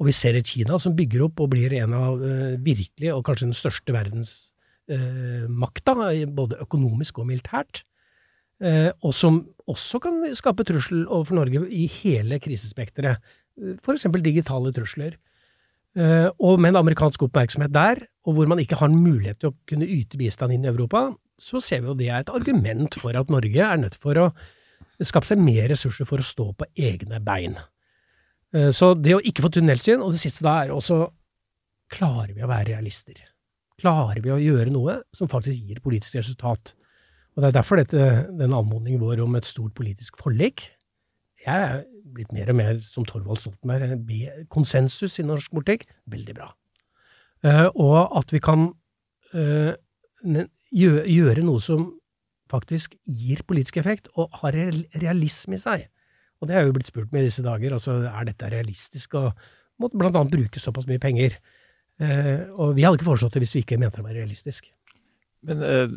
Og 0.00 0.08
vi 0.08 0.14
ser 0.16 0.38
et 0.38 0.48
Kina 0.48 0.78
som 0.80 0.96
bygger 0.96 1.26
opp 1.26 1.42
og 1.44 1.50
blir 1.52 1.74
en 1.76 1.92
av 1.96 2.22
eh, 2.24 2.56
virkelig, 2.64 3.12
og 3.12 3.24
kanskje 3.28 3.50
den 3.50 3.58
største 3.58 3.92
verdensmakta, 3.92 5.92
både 6.32 6.60
økonomisk 6.64 7.20
og 7.20 7.28
militært. 7.28 7.84
Eh, 8.60 8.90
og 9.04 9.12
som 9.16 9.40
også 9.70 10.00
kan 10.04 10.20
skape 10.36 10.66
trussel 10.68 11.06
overfor 11.06 11.38
Norge 11.38 11.64
i 11.72 11.86
hele 12.00 12.40
krisespekteret. 12.40 13.20
Eh, 13.60 13.76
eksempel 13.92 14.24
digitale 14.24 14.72
trusler. 14.72 15.16
Eh, 15.96 16.28
og 16.38 16.60
med 16.60 16.72
en 16.72 16.82
amerikansk 16.84 17.22
oppmerksomhet 17.26 17.72
der, 17.74 18.04
og 18.24 18.36
hvor 18.36 18.46
man 18.46 18.60
ikke 18.60 18.76
har 18.76 18.88
en 18.88 19.00
mulighet 19.00 19.40
til 19.40 19.50
å 19.50 19.56
kunne 19.68 19.88
yte 19.88 20.20
bistand 20.20 20.54
inn 20.54 20.64
i 20.64 20.70
Europa, 20.70 21.10
så 21.40 21.60
ser 21.64 21.82
vi 21.82 21.90
jo 21.90 21.96
det 21.98 22.08
er 22.10 22.22
et 22.24 22.32
argument 22.32 22.96
for 23.00 23.16
at 23.16 23.30
Norge 23.32 23.64
er 23.64 23.80
nødt 23.80 23.96
for 24.00 24.18
å 24.20 24.30
skape 25.00 25.28
seg 25.30 25.40
mer 25.40 25.70
ressurser 25.72 26.08
for 26.08 26.20
å 26.20 26.26
stå 26.26 26.50
på 26.60 26.68
egne 26.76 27.20
bein. 27.24 27.56
Eh, 28.54 28.70
Så 28.76 28.92
det 28.94 29.16
å 29.16 29.22
ikke 29.24 29.46
få 29.46 29.52
tunnelsyn, 29.56 30.02
og 30.04 30.12
det 30.12 30.20
siste 30.20 30.44
da 30.44 30.58
er 30.64 30.74
også 30.74 31.06
klarer 31.90 32.34
vi 32.36 32.44
å 32.44 32.50
være 32.50 32.74
realister? 32.74 33.16
Klarer 33.80 34.20
vi 34.20 34.30
å 34.34 34.40
gjøre 34.40 34.70
noe 34.70 34.98
som 35.16 35.30
faktisk 35.32 35.64
gir 35.64 35.80
politisk 35.80 36.20
resultat? 36.20 36.74
Og 37.34 37.42
det 37.42 37.48
er 37.48 37.56
derfor 37.56 37.80
dette, 37.80 38.08
den 38.36 38.52
anmodningen 38.52 39.00
vår 39.00 39.22
om 39.24 39.36
et 39.38 39.46
stort 39.48 39.72
politisk 39.78 40.18
forlik 40.20 40.66
Jeg 41.46 41.56
er 41.56 41.84
blitt 42.04 42.32
mer 42.34 42.50
og 42.50 42.56
mer 42.58 42.80
som 42.84 43.06
Torvald 43.08 43.38
Stoltenberg. 43.40 43.94
Konsensus 44.52 45.14
i 45.22 45.24
norsk 45.24 45.48
politikk, 45.54 45.86
veldig 46.10 46.34
bra. 46.36 46.50
Eh, 47.46 47.68
og 47.80 48.18
at 48.18 48.34
vi 48.34 48.42
kan 48.44 48.66
eh, 50.72 50.78
ne- 50.78 50.80
gjø- 50.80 51.06
gjøre 51.06 51.42
noe 51.44 51.60
som 51.60 51.88
faktisk 52.50 52.96
gir 53.06 53.42
politisk 53.46 53.76
effekt, 53.78 54.08
og 54.18 54.30
har 54.42 54.52
realisme 54.98 55.54
i 55.54 55.58
seg. 55.62 55.88
Og 56.42 56.48
det 56.48 56.56
er 56.56 56.64
jo 56.66 56.72
blitt 56.72 56.86
spurt 56.88 57.12
med 57.12 57.22
i 57.22 57.28
disse 57.28 57.42
dager. 57.44 57.72
altså 57.72 57.98
Er 58.10 58.24
dette 58.24 58.48
realistisk? 58.50 59.14
Og 59.14 59.32
måtte 59.80 59.96
blant 59.98 60.16
annet 60.16 60.32
bruke 60.32 60.58
såpass 60.58 60.86
mye 60.88 60.98
penger. 60.98 61.36
Eh, 62.00 62.48
og 62.56 62.74
vi 62.74 62.82
hadde 62.82 62.96
ikke 62.98 63.04
foreslått 63.10 63.32
det 63.36 63.42
hvis 63.44 63.54
vi 63.54 63.62
ikke 63.62 63.78
mente 63.78 63.96
det 64.00 64.04
var 64.04 64.14
realistisk. 64.16 64.70
Men 65.42 65.62
eh, 65.62 65.88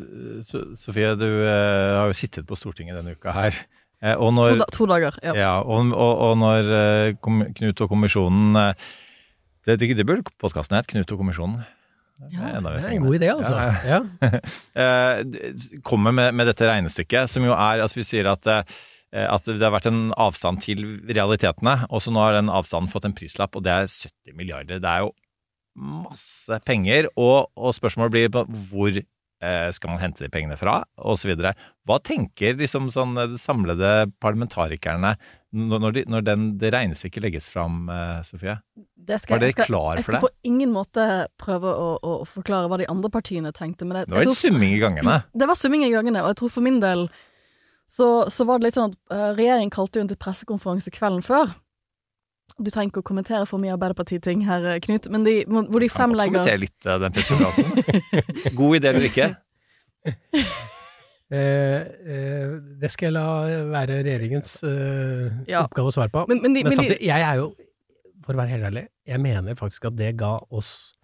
Sofie, 0.76 1.14
du 1.16 1.24
eh, 1.26 1.96
har 1.98 2.06
jo 2.06 2.16
sittet 2.16 2.46
på 2.46 2.56
Stortinget 2.56 2.96
denne 3.00 3.16
uka 3.16 3.32
her. 3.32 3.56
Eh, 4.04 4.14
og 4.14 4.36
To, 4.36 4.54
da, 4.60 4.66
to 4.72 4.86
dager. 4.86 5.16
Ja. 5.24 5.34
ja, 5.34 5.52
og, 5.62 5.90
og, 5.92 6.18
og 6.28 6.36
når 6.38 6.70
eh, 6.76 7.14
kom, 7.24 7.42
Knut 7.56 7.80
og 7.80 7.88
kommisjonen 7.88 8.54
eh, 8.56 8.74
Det, 9.64 9.78
det, 9.80 9.96
det 9.96 10.04
burde 10.06 10.28
podkasten 10.38 10.76
hett, 10.76 10.86
Knut 10.92 11.10
og 11.12 11.18
kommisjonen. 11.24 11.64
Det 12.14 12.30
Ja, 12.32 12.60
Det 12.60 12.84
er 12.84 12.90
en 12.94 13.04
god 13.04 13.16
idé, 13.16 13.30
altså. 13.34 13.54
Ja, 13.58 13.98
Ja. 13.98 14.00
eh, 14.82 15.80
kommer 15.82 16.12
med, 16.12 16.34
med 16.34 16.46
dette 16.46 16.68
regnestykket, 16.68 17.30
som 17.30 17.44
jo 17.44 17.52
er 17.52 17.82
Altså, 17.82 18.00
vi 18.00 18.06
sier 18.06 18.30
at, 18.30 18.46
eh, 18.46 19.26
at 19.26 19.44
det 19.44 19.60
har 19.62 19.74
vært 19.74 19.90
en 19.90 20.12
avstand 20.16 20.62
til 20.62 20.84
realitetene, 21.08 21.86
og 21.90 22.02
så 22.02 22.14
nå 22.14 22.22
har 22.22 22.38
den 22.38 22.52
avstanden 22.52 22.90
fått 22.92 23.08
en 23.08 23.16
prislapp, 23.16 23.56
og 23.56 23.66
det 23.66 23.74
er 23.74 23.90
70 23.90 24.38
milliarder. 24.38 24.78
Det 24.78 24.90
er 24.90 25.04
jo 25.06 25.12
masse 25.74 26.60
penger, 26.64 27.10
og, 27.18 27.50
og 27.58 27.74
spørsmålet 27.74 28.14
blir 28.14 28.30
på 28.30 28.44
hvor 28.70 28.94
eh, 28.94 29.70
skal 29.74 29.90
man 29.90 30.02
hente 30.04 30.22
de 30.22 30.30
pengene 30.30 30.56
fra, 30.56 30.84
osv. 30.94 31.34
Hva 31.34 31.98
tenker 31.98 32.54
liksom 32.60 32.92
sånn 32.94 33.18
de 33.18 33.40
samlede 33.42 34.06
parlamentarikerne 34.22 35.16
når, 35.50 35.90
de, 35.98 36.06
når 36.10 36.26
den, 36.30 36.46
det 36.62 36.70
regnestykket 36.74 37.26
legges 37.26 37.50
fram, 37.50 37.90
Sofie? 38.26 38.60
Det 39.04 39.18
skal, 39.20 39.34
Var 39.36 39.40
dere 39.42 39.50
jeg 39.50 39.56
skal, 39.58 39.66
klar 39.68 39.96
jeg 39.98 40.04
skal 40.06 40.14
det? 40.16 40.20
på 40.24 40.30
ingen 40.48 40.70
måte 40.72 41.04
prøve 41.40 41.68
å, 41.76 41.88
å 42.00 42.12
forklare 42.24 42.68
hva 42.72 42.78
de 42.80 42.86
andre 42.88 43.10
partiene 43.12 43.50
tenkte. 43.52 43.84
Men 43.84 43.98
det, 43.98 44.04
Det 44.08 44.16
var 44.16 44.24
jeg 44.24 44.36
summing 44.40 44.72
i 44.76 44.80
gangene. 44.80 45.18
Det 45.40 45.48
var 45.50 45.58
summing 45.60 45.84
i 45.84 45.90
gangene, 45.92 46.22
og 46.24 46.32
jeg 46.32 46.38
tror 46.40 46.52
for 46.56 46.64
min 46.64 46.80
del 46.80 47.04
så, 47.84 48.08
så 48.32 48.46
var 48.48 48.58
det 48.62 48.70
litt 48.70 48.78
sånn 48.78 48.94
at 48.94 48.96
uh, 49.12 49.34
regjeringen 49.36 49.70
kalte 49.74 49.98
jo 50.00 50.06
inn 50.06 50.08
til 50.08 50.16
pressekonferanse 50.16 50.88
kvelden 50.94 51.20
før. 51.26 51.52
Du 52.56 52.70
trenger 52.70 52.92
ikke 52.94 53.02
å 53.02 53.08
kommentere 53.10 53.46
for 53.50 53.58
mye 53.60 53.72
Arbeiderparti-ting 53.74 54.44
her, 54.46 54.64
eh, 54.74 54.80
Knut, 54.84 55.08
men 55.12 55.24
de, 55.26 55.32
hvor 55.48 55.82
de 55.82 55.88
fremlegger 55.90 56.36
kommentere 56.38 56.60
litt 56.62 56.86
eh, 56.86 57.00
den 57.02 57.12
pressekonferansen. 57.16 58.54
God 58.60 58.78
idé 58.78 58.92
eller 58.94 59.08
ikke? 59.10 59.28
Eh, 61.34 61.80
eh, 62.04 62.50
det 62.78 62.90
skal 62.92 63.08
jeg 63.08 63.14
la 63.16 63.22
være 63.72 63.96
regjeringens 64.04 64.50
eh, 64.68 65.30
Ja. 65.50 65.62
oppgave 65.64 65.88
å 65.90 65.94
svare 65.96 66.12
på. 66.12 66.26
Men- 66.28 66.42
men 66.44 66.52
de- 66.54 66.62
men 66.62 66.70
de- 66.70 66.76
samtidig, 66.76 67.00
jeg 67.08 67.22
er 67.26 67.34
jo, 67.40 67.46
for 68.24 68.34
å 68.36 68.40
være 68.42 68.54
helt 68.56 68.68
ærlig, 68.70 68.86
jeg 69.06 69.20
mener 69.20 69.56
faktisk 69.58 69.84
at 69.90 69.96
det 70.00 70.14
ga 70.20 70.38
oss 70.50 70.94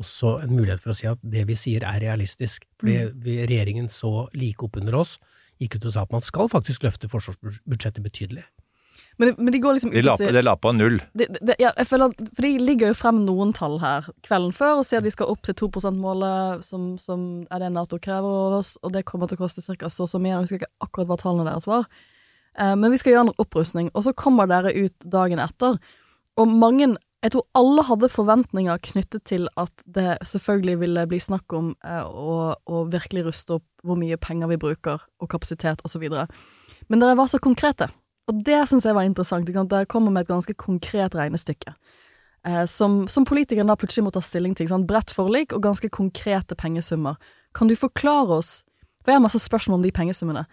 også 0.00 0.38
en 0.42 0.54
mulighet 0.56 0.80
for 0.80 0.94
å 0.94 0.96
si 0.96 1.06
at 1.10 1.20
det 1.20 1.44
vi 1.50 1.54
sier 1.58 1.84
er 1.84 2.00
realistisk. 2.00 2.64
Fordi 2.80 2.94
Mm. 3.04 3.20
vi, 3.22 3.34
regjeringen 3.46 3.88
så 3.92 4.28
like 4.32 4.64
oppunder 4.64 4.94
oss, 4.96 5.18
gikk 5.60 5.76
ut 5.76 5.84
og 5.86 5.92
sa 5.92 6.02
at 6.02 6.12
man 6.12 6.24
skal 6.24 6.48
faktisk 6.48 6.82
løfte 6.82 7.10
forsvarsbudsjettet 7.12 8.02
betydelig. 8.02 8.44
Men, 9.18 9.34
men 9.38 9.52
de 9.52 9.60
går 9.60 9.76
liksom 9.76 9.92
ut 9.92 10.06
og 10.06 10.18
sier 10.20 10.32
Det 10.32 10.42
la 10.44 10.54
på 10.56 10.72
null. 10.76 10.98
De, 11.16 11.26
de, 11.26 11.54
ja, 11.60 11.70
jeg 11.78 11.86
føler 11.88 12.10
at, 12.12 12.18
For 12.36 12.44
de 12.44 12.50
ligger 12.60 12.90
jo 12.92 12.96
frem 12.96 13.20
noen 13.24 13.52
tall 13.56 13.78
her 13.80 14.08
kvelden 14.24 14.52
før 14.56 14.80
og 14.80 14.86
sier 14.88 15.00
at 15.00 15.06
vi 15.06 15.12
skal 15.14 15.30
opp 15.32 15.42
til 15.44 15.54
2 15.54 15.68
%-målet, 15.80 16.64
som, 16.64 16.98
som 16.98 17.46
er 17.50 17.58
det 17.64 17.70
Nato 17.72 17.98
krever 17.98 18.28
av 18.48 18.58
oss, 18.60 18.74
og 18.82 18.92
det 18.92 19.04
kommer 19.08 19.28
til 19.28 19.36
å 19.40 19.44
koste 19.44 19.64
ca. 19.64 19.88
så 19.88 20.04
og 20.04 20.08
så 20.12 20.18
mye. 20.20 20.34
Jeg 20.34 20.44
husker 20.46 20.60
ikke 20.60 20.72
akkurat 20.88 21.08
hva 21.12 21.20
tallene 21.20 21.48
deres 21.48 21.68
var. 21.68 21.86
Eh, 22.58 22.74
men 22.76 22.90
vi 22.92 23.00
skal 23.00 23.12
gjøre 23.12 23.26
en 23.28 23.34
opprustning, 23.38 23.90
og 23.94 24.04
så 24.04 24.12
kommer 24.16 24.48
dere 24.50 24.72
ut 24.76 25.08
dagen 25.08 25.38
etter. 25.40 25.78
Og 26.40 26.48
mange 26.48 26.94
Jeg 27.22 27.36
tror 27.36 27.44
alle 27.54 27.84
hadde 27.86 28.08
forventninger 28.10 28.80
knyttet 28.82 29.22
til 29.30 29.44
at 29.60 29.70
det 29.86 30.16
selvfølgelig 30.26 30.80
ville 30.80 31.04
bli 31.06 31.20
snakk 31.22 31.52
om 31.54 31.68
eh, 31.86 32.02
å, 32.02 32.56
å 32.66 32.80
virkelig 32.90 33.28
ruste 33.28 33.60
opp 33.60 33.66
hvor 33.86 33.94
mye 33.94 34.18
penger 34.18 34.50
vi 34.50 34.58
bruker, 34.58 35.04
og 35.22 35.30
kapasitet 35.30 35.84
osv. 35.86 36.02
Men 36.90 36.98
dere 36.98 37.14
var 37.14 37.30
så 37.30 37.38
konkrete. 37.38 37.86
Og 38.26 38.42
det 38.42 38.58
syns 38.66 38.88
jeg 38.88 38.96
var 38.98 39.06
interessant. 39.06 39.46
Ikke? 39.46 39.62
Dere 39.70 39.86
kommer 39.86 40.10
med 40.10 40.26
et 40.26 40.32
ganske 40.32 40.56
konkret 40.58 41.14
regnestykke. 41.14 41.76
Eh, 42.46 42.64
som, 42.66 43.04
som 43.08 43.26
politikeren 43.28 43.70
da 43.70 43.78
plutselig 43.78 44.08
må 44.08 44.12
ta 44.14 44.22
stilling 44.24 44.54
til. 44.58 44.70
Bredt 44.86 45.14
forlik 45.14 45.54
og 45.54 45.62
ganske 45.62 45.90
konkrete 45.94 46.58
pengesummer. 46.58 47.20
Kan 47.54 47.70
du 47.70 47.76
forklare 47.78 48.40
oss 48.40 48.64
For 49.02 49.10
jeg 49.10 49.18
har 49.18 49.22
masse 49.24 49.38
spørsmål 49.42 49.80
om 49.80 49.82
de 49.82 49.90
pengesummene. 49.90 50.44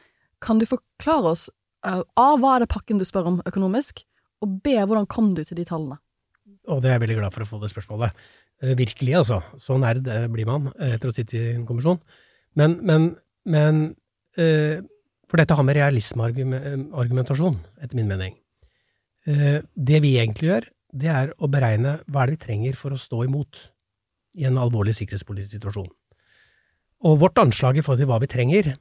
Kan 0.41 0.57
du 0.57 0.65
forklare 0.65 1.33
oss 1.35 1.49
uh, 1.85 2.01
A. 2.17 2.31
Hva 2.33 2.55
er 2.55 2.63
det 2.63 2.71
pakken 2.73 2.97
du 2.97 3.05
spør 3.05 3.27
om 3.29 3.35
økonomisk? 3.45 4.01
Og 4.43 4.59
B. 4.63 4.75
Hvordan 4.79 5.07
kom 5.09 5.33
du 5.35 5.43
til 5.43 5.59
de 5.59 5.67
tallene? 5.67 5.99
Og 6.69 6.81
det 6.83 6.91
er 6.91 6.97
jeg 6.97 7.05
veldig 7.05 7.17
glad 7.21 7.35
for 7.35 7.45
å 7.45 7.49
få 7.49 7.59
det 7.61 7.71
spørsmålet. 7.71 8.27
Eh, 8.61 8.75
virkelig, 8.77 9.15
altså. 9.21 9.39
Så 9.61 9.77
nerd 9.81 10.07
eh, 10.07 10.27
blir 10.31 10.47
man 10.49 10.69
eh, 10.75 10.95
etter 10.97 11.11
å 11.11 11.15
sitte 11.15 11.37
i 11.37 11.53
en 11.55 11.65
kommisjon. 11.69 11.99
Men, 12.59 12.79
men, 12.85 13.11
men 13.49 13.89
For 15.29 15.41
dette 15.41 15.55
har 15.57 15.65
med 15.67 15.75
realismeargumentasjon, 15.75 17.57
etter 17.83 17.97
min 17.97 18.07
mening. 18.07 18.37
Det 19.27 19.99
vi 20.01 20.13
egentlig 20.15 20.47
gjør, 20.47 20.67
det 21.01 21.09
er 21.11 21.33
å 21.37 21.49
beregne 21.51 21.97
hva 22.07 22.23
er 22.23 22.31
det 22.31 22.37
vi 22.37 22.43
trenger 22.45 22.77
for 22.79 22.95
å 22.95 22.99
stå 23.01 23.25
imot 23.25 23.59
i 24.39 24.47
en 24.47 24.57
alvorlig 24.61 24.95
sikkerhetspolitisk 24.95 25.57
situasjon. 25.57 25.89
Og 27.03 27.19
vårt 27.19 27.41
anslag 27.41 27.77
i 27.77 27.83
forhold 27.83 28.01
til 28.05 28.09
hva 28.09 28.21
vi 28.23 28.31
trenger, 28.31 28.71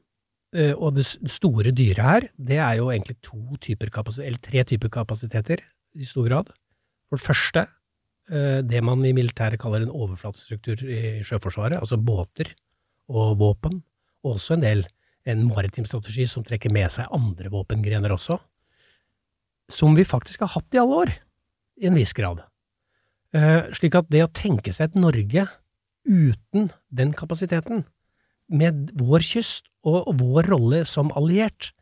og 0.72 0.94
det 0.96 1.04
store 1.04 1.72
dyret 1.76 2.00
her, 2.00 2.28
det 2.38 2.56
er 2.56 2.78
jo 2.78 2.88
egentlig 2.90 3.18
to 3.20 3.56
typer 3.60 3.90
eller 3.92 4.38
tre 4.40 4.64
typer 4.64 4.88
kapasiteter 4.88 5.60
i 5.98 6.04
stor 6.08 6.28
grad. 6.28 6.52
For 7.08 7.16
det 7.16 7.24
første, 7.24 7.66
eh, 8.30 8.60
det 8.62 8.82
man 8.84 9.04
i 9.04 9.12
militæret 9.12 9.60
kaller 9.60 9.82
en 9.82 9.94
overflatestruktur 9.94 10.84
i 10.84 11.22
Sjøforsvaret, 11.24 11.78
altså 11.80 11.96
båter 11.96 12.52
og 13.08 13.38
våpen, 13.38 13.82
og 14.24 14.36
også 14.36 14.54
en 14.56 14.64
del 14.64 14.86
en 15.28 15.46
maritim 15.48 15.84
strategi 15.84 16.26
som 16.26 16.44
trekker 16.44 16.72
med 16.72 16.88
seg 16.92 17.10
andre 17.12 17.50
våpengrener 17.52 18.12
også, 18.14 18.38
som 19.68 19.96
vi 19.96 20.04
faktisk 20.04 20.44
har 20.44 20.54
hatt 20.54 20.74
i 20.74 20.80
alle 20.80 21.00
år, 21.04 21.12
i 21.78 21.88
en 21.88 21.96
viss 21.96 22.14
grad. 22.16 22.40
Eh, 23.36 23.68
Slik 23.76 23.94
at 23.98 24.08
det 24.08 24.24
å 24.24 24.32
tenke 24.32 24.72
seg 24.72 24.88
et 24.88 25.00
Norge 25.00 25.44
uten 26.08 26.70
den 26.88 27.12
kapasiteten, 27.12 27.84
med 28.48 28.92
vår 28.98 29.24
kyst 29.24 29.68
og, 29.86 30.08
vår 30.20 30.48
rolle 30.52 30.82
som 30.88 31.12
alliert, 31.16 31.72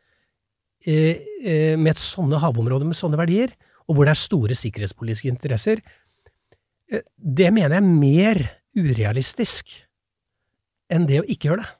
eh, 0.85 1.23
eh, 1.43 1.75
med 1.79 1.95
et 1.95 2.03
sånne 2.03 2.39
havområder 2.43 2.87
med 2.87 2.97
sånne 2.97 3.19
verdier, 3.19 3.53
og 3.87 3.95
hvor 3.95 4.07
det 4.07 4.15
er 4.15 4.21
store 4.21 4.55
sikkerhetspolitiske 4.55 5.31
interesser, 5.31 5.81
eh, 6.91 7.03
det 7.17 7.51
mener 7.53 7.77
jeg 7.77 7.83
er 7.83 7.99
mer 8.03 8.41
urealistisk 8.77 9.73
enn 10.91 11.07
det 11.07 11.21
å 11.21 11.27
ikke 11.27 11.51
gjøre 11.51 11.63
det. 11.63 11.71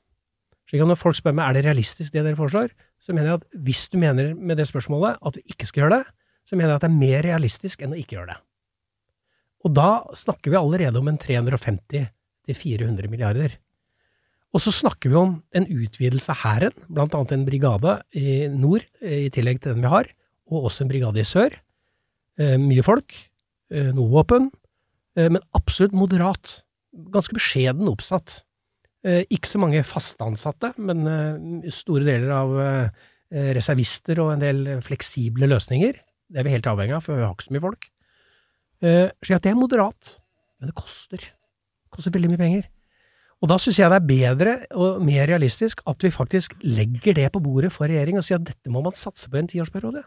Slik 0.68 0.84
at 0.84 0.90
når 0.92 1.00
folk 1.00 1.16
spør 1.16 1.36
meg 1.36 1.48
er 1.48 1.54
det 1.58 1.68
realistisk 1.68 2.12
det 2.12 2.26
dere 2.26 2.40
foreslår, 2.40 2.74
så 3.00 3.14
mener 3.14 3.32
jeg 3.32 3.40
at 3.40 3.62
hvis 3.64 3.86
du 3.88 3.98
mener 4.02 4.34
med 4.36 4.58
det 4.60 4.68
spørsmålet 4.68 5.20
at 5.22 5.38
vi 5.40 5.54
ikke 5.54 5.68
skal 5.70 5.86
gjøre 5.86 6.00
det, 6.02 6.16
så 6.48 6.56
mener 6.56 6.74
jeg 6.74 6.80
at 6.80 6.84
det 6.84 6.90
er 6.90 7.00
mer 7.00 7.24
realistisk 7.24 7.84
enn 7.84 7.96
å 7.96 8.00
ikke 8.00 8.18
gjøre 8.18 8.34
det. 8.34 8.42
Og 9.68 9.74
da 9.76 9.90
snakker 10.16 10.54
vi 10.54 10.60
allerede 10.60 11.00
om 11.00 11.08
en 11.12 11.20
350-400 11.20 13.10
milliarder. 13.12 13.58
Og 14.56 14.64
så 14.64 14.72
snakker 14.72 15.12
vi 15.12 15.18
om 15.20 15.34
en 15.58 15.68
utvidelse 15.68 16.32
av 16.32 16.40
hæren, 16.46 16.76
annet 16.96 17.34
en 17.36 17.48
brigade 17.48 17.98
i 18.16 18.48
nord, 18.52 18.86
i 19.04 19.28
tillegg 19.34 19.60
til 19.62 19.74
den 19.74 19.84
vi 19.84 19.92
har, 19.92 20.10
og 20.48 20.70
også 20.70 20.86
en 20.86 20.92
brigade 20.92 21.20
i 21.22 21.28
sør. 21.28 21.58
Eh, 22.38 22.56
mye 22.62 22.86
folk, 22.86 23.14
eh, 23.72 23.92
noe 23.96 24.10
våpen, 24.14 24.52
eh, 25.18 25.28
men 25.28 25.42
absolutt 25.58 25.94
moderat. 25.98 26.62
Ganske 26.94 27.36
beskjeden 27.38 27.90
oppsatt. 27.90 28.44
Ikke 29.08 29.48
så 29.48 29.60
mange 29.62 29.86
faste 29.88 30.20
ansatte, 30.20 30.74
men 30.78 31.06
store 31.72 32.04
deler 32.04 32.32
av 32.34 32.50
reservister 33.56 34.20
og 34.20 34.34
en 34.34 34.42
del 34.42 34.82
fleksible 34.84 35.48
løsninger. 35.48 35.94
Det 36.28 36.42
er 36.42 36.44
vi 36.44 36.52
helt 36.52 36.68
avhengig 36.68 36.98
av, 36.98 37.04
for 37.06 37.16
vi 37.16 37.24
har 37.24 37.32
ikke 37.32 37.46
så 37.46 37.54
mye 37.56 37.64
folk. 37.64 37.88
Så 38.82 39.30
ja, 39.30 39.38
det 39.38 39.54
er 39.54 39.56
moderat, 39.56 40.18
men 40.60 40.74
det 40.74 40.76
koster. 40.76 41.24
Det 41.24 41.94
koster 41.94 42.12
veldig 42.12 42.34
mye 42.34 42.42
penger. 42.42 42.68
Og 43.38 43.50
da 43.52 43.60
syns 43.62 43.78
jeg 43.78 43.92
det 43.94 43.98
er 44.00 44.10
bedre 44.10 44.54
og 44.74 45.02
mer 45.06 45.28
realistisk 45.30 45.84
at 45.90 46.02
vi 46.02 46.14
faktisk 46.14 46.56
legger 46.66 47.18
det 47.20 47.28
på 47.34 47.42
bordet 47.44 47.70
for 47.74 47.90
regjering 47.90 48.18
og 48.18 48.26
sier 48.26 48.40
at 48.40 48.48
dette 48.48 48.72
må 48.74 48.82
man 48.86 48.98
satse 48.98 49.30
på 49.30 49.38
i 49.38 49.44
en 49.44 49.50
tiårsperiode. 49.52 50.02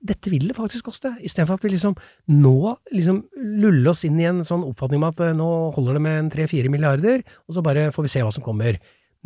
Dette 0.00 0.32
vil 0.32 0.46
det 0.48 0.56
faktisk 0.56 0.86
koste, 0.88 1.12
istedenfor 1.20 1.58
at 1.58 1.64
vi 1.66 1.74
liksom 1.74 1.96
nå 2.32 2.74
liksom 2.92 3.18
luller 3.36 3.90
oss 3.92 4.06
inn 4.08 4.20
i 4.20 4.28
en 4.28 4.40
sånn 4.48 4.64
oppfatning 4.64 5.00
om 5.00 5.10
at 5.10 5.20
eh, 5.24 5.34
nå 5.36 5.48
holder 5.76 5.98
det 5.98 6.04
med 6.06 6.20
en 6.22 6.30
tre-fire 6.32 6.72
milliarder, 6.72 7.20
og 7.44 7.56
så 7.56 7.64
bare 7.64 7.90
får 7.92 8.06
vi 8.06 8.12
se 8.14 8.22
hva 8.24 8.32
som 8.32 8.44
kommer. 8.44 8.78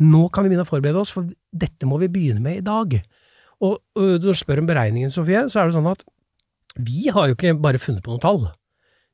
Nå 0.03 0.25
kan 0.35 0.43
vi 0.43 0.51
begynne 0.51 0.65
å 0.67 0.71
forberede 0.71 0.99
oss, 0.99 1.13
for 1.15 1.29
dette 1.55 1.87
må 1.87 1.99
vi 2.01 2.11
begynne 2.11 2.43
med 2.43 2.59
i 2.59 2.65
dag. 2.65 2.97
Og, 3.63 3.79
når 3.95 4.19
du 4.19 4.29
spør 4.35 4.59
om 4.63 4.67
beregningen, 4.67 5.13
Sofie, 5.15 5.45
så 5.47 5.61
er 5.61 5.71
det 5.71 5.77
sånn 5.77 5.87
at 5.93 6.03
vi 6.75 7.07
har 7.07 7.29
jo 7.29 7.37
ikke 7.37 7.55
bare 7.63 7.79
funnet 7.79 8.03
på 8.03 8.11
noen 8.11 8.23
tall. 8.23 8.41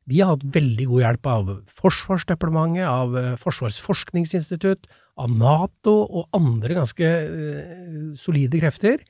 Vi 0.10 0.20
har 0.22 0.34
hatt 0.34 0.48
veldig 0.56 0.88
god 0.90 1.04
hjelp 1.04 1.28
av 1.30 1.50
Forsvarsdepartementet, 1.78 2.88
av 2.88 3.14
forsvarsforskningsinstitutt, 3.42 3.42
Forsvarets 3.42 3.82
forskningsinstitutt, 3.86 4.92
av 5.22 5.34
Nato 5.36 5.94
og 6.06 6.38
andre 6.38 6.78
ganske 6.80 7.08
eh, 7.08 7.98
solide 8.20 8.62
krefter. 8.62 9.04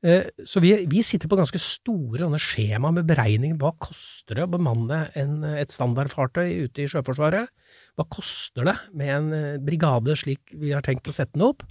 Eh, 0.00 0.30
så 0.48 0.62
vi, 0.64 0.72
vi 0.88 1.02
sitter 1.04 1.28
på 1.28 1.38
ganske 1.38 1.60
store 1.60 2.30
skjema 2.40 2.92
med 2.94 3.08
beregninger. 3.08 3.58
Hva 3.60 3.74
koster 3.82 4.38
det 4.38 4.46
å 4.46 4.52
bemanne 4.54 5.02
en, 5.18 5.42
et 5.44 5.74
standardfartøy 5.74 6.66
ute 6.66 6.84
i 6.84 6.88
Sjøforsvaret? 6.90 7.50
Hva 7.98 8.06
koster 8.08 8.70
det 8.70 8.76
med 8.96 9.14
en 9.16 9.30
eh, 9.36 9.60
brigade 9.60 10.16
slik 10.16 10.54
vi 10.56 10.72
har 10.72 10.84
tenkt 10.86 11.10
å 11.10 11.16
sette 11.16 11.36
den 11.36 11.48
opp? 11.50 11.66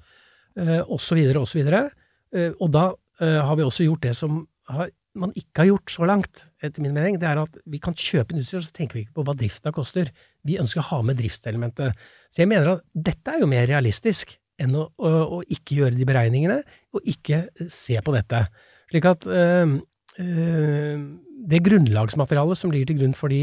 Eh, 0.60 0.82
og 0.86 1.01
så 1.01 1.17
videre, 1.17 1.41
og 1.41 1.49
så 1.49 1.62
videre. 1.62 1.88
Eh, 2.36 2.51
og 2.60 2.73
da 2.75 2.91
eh, 3.23 3.39
har 3.41 3.58
vi 3.58 3.65
også 3.65 3.88
gjort 3.88 4.05
det 4.05 4.15
som 4.19 4.43
har, 4.69 4.91
man 5.17 5.32
ikke 5.38 5.63
har 5.63 5.69
gjort 5.72 5.93
så 5.93 6.08
langt, 6.08 6.43
etter 6.62 6.84
min 6.84 6.93
mening. 6.93 7.17
Det 7.22 7.28
er 7.30 7.41
at 7.41 7.56
vi 7.69 7.80
kan 7.82 7.95
kjøpe 7.98 8.36
en 8.36 8.43
utstyr, 8.43 8.62
så 8.65 8.74
tenker 8.76 8.98
vi 9.00 9.06
ikke 9.06 9.17
på 9.17 9.26
hva 9.28 9.36
drifta 9.38 9.74
koster. 9.76 10.12
Vi 10.48 10.60
ønsker 10.62 10.84
å 10.84 10.89
ha 10.91 11.00
med 11.06 11.19
driftselementet. 11.19 11.98
Så 12.30 12.43
jeg 12.43 12.52
mener 12.52 12.76
at 12.76 12.86
dette 12.93 13.34
er 13.34 13.43
jo 13.43 13.50
mer 13.50 13.67
realistisk 13.69 14.38
enn 14.60 14.76
å, 14.76 14.89
å, 15.00 15.13
å 15.39 15.39
ikke 15.48 15.80
gjøre 15.80 15.98
de 15.98 16.08
beregningene, 16.08 16.60
og 16.93 17.08
ikke 17.08 17.48
se 17.72 17.98
på 18.04 18.13
dette. 18.15 18.43
Slik 18.91 19.08
at 19.08 19.26
øh, 19.30 19.80
øh, 20.19 21.04
det 21.50 21.62
grunnlagsmaterialet 21.63 22.60
som 22.60 22.74
ligger 22.74 22.89
til 22.89 23.00
grunn 23.00 23.15
for 23.15 23.32
de 23.32 23.39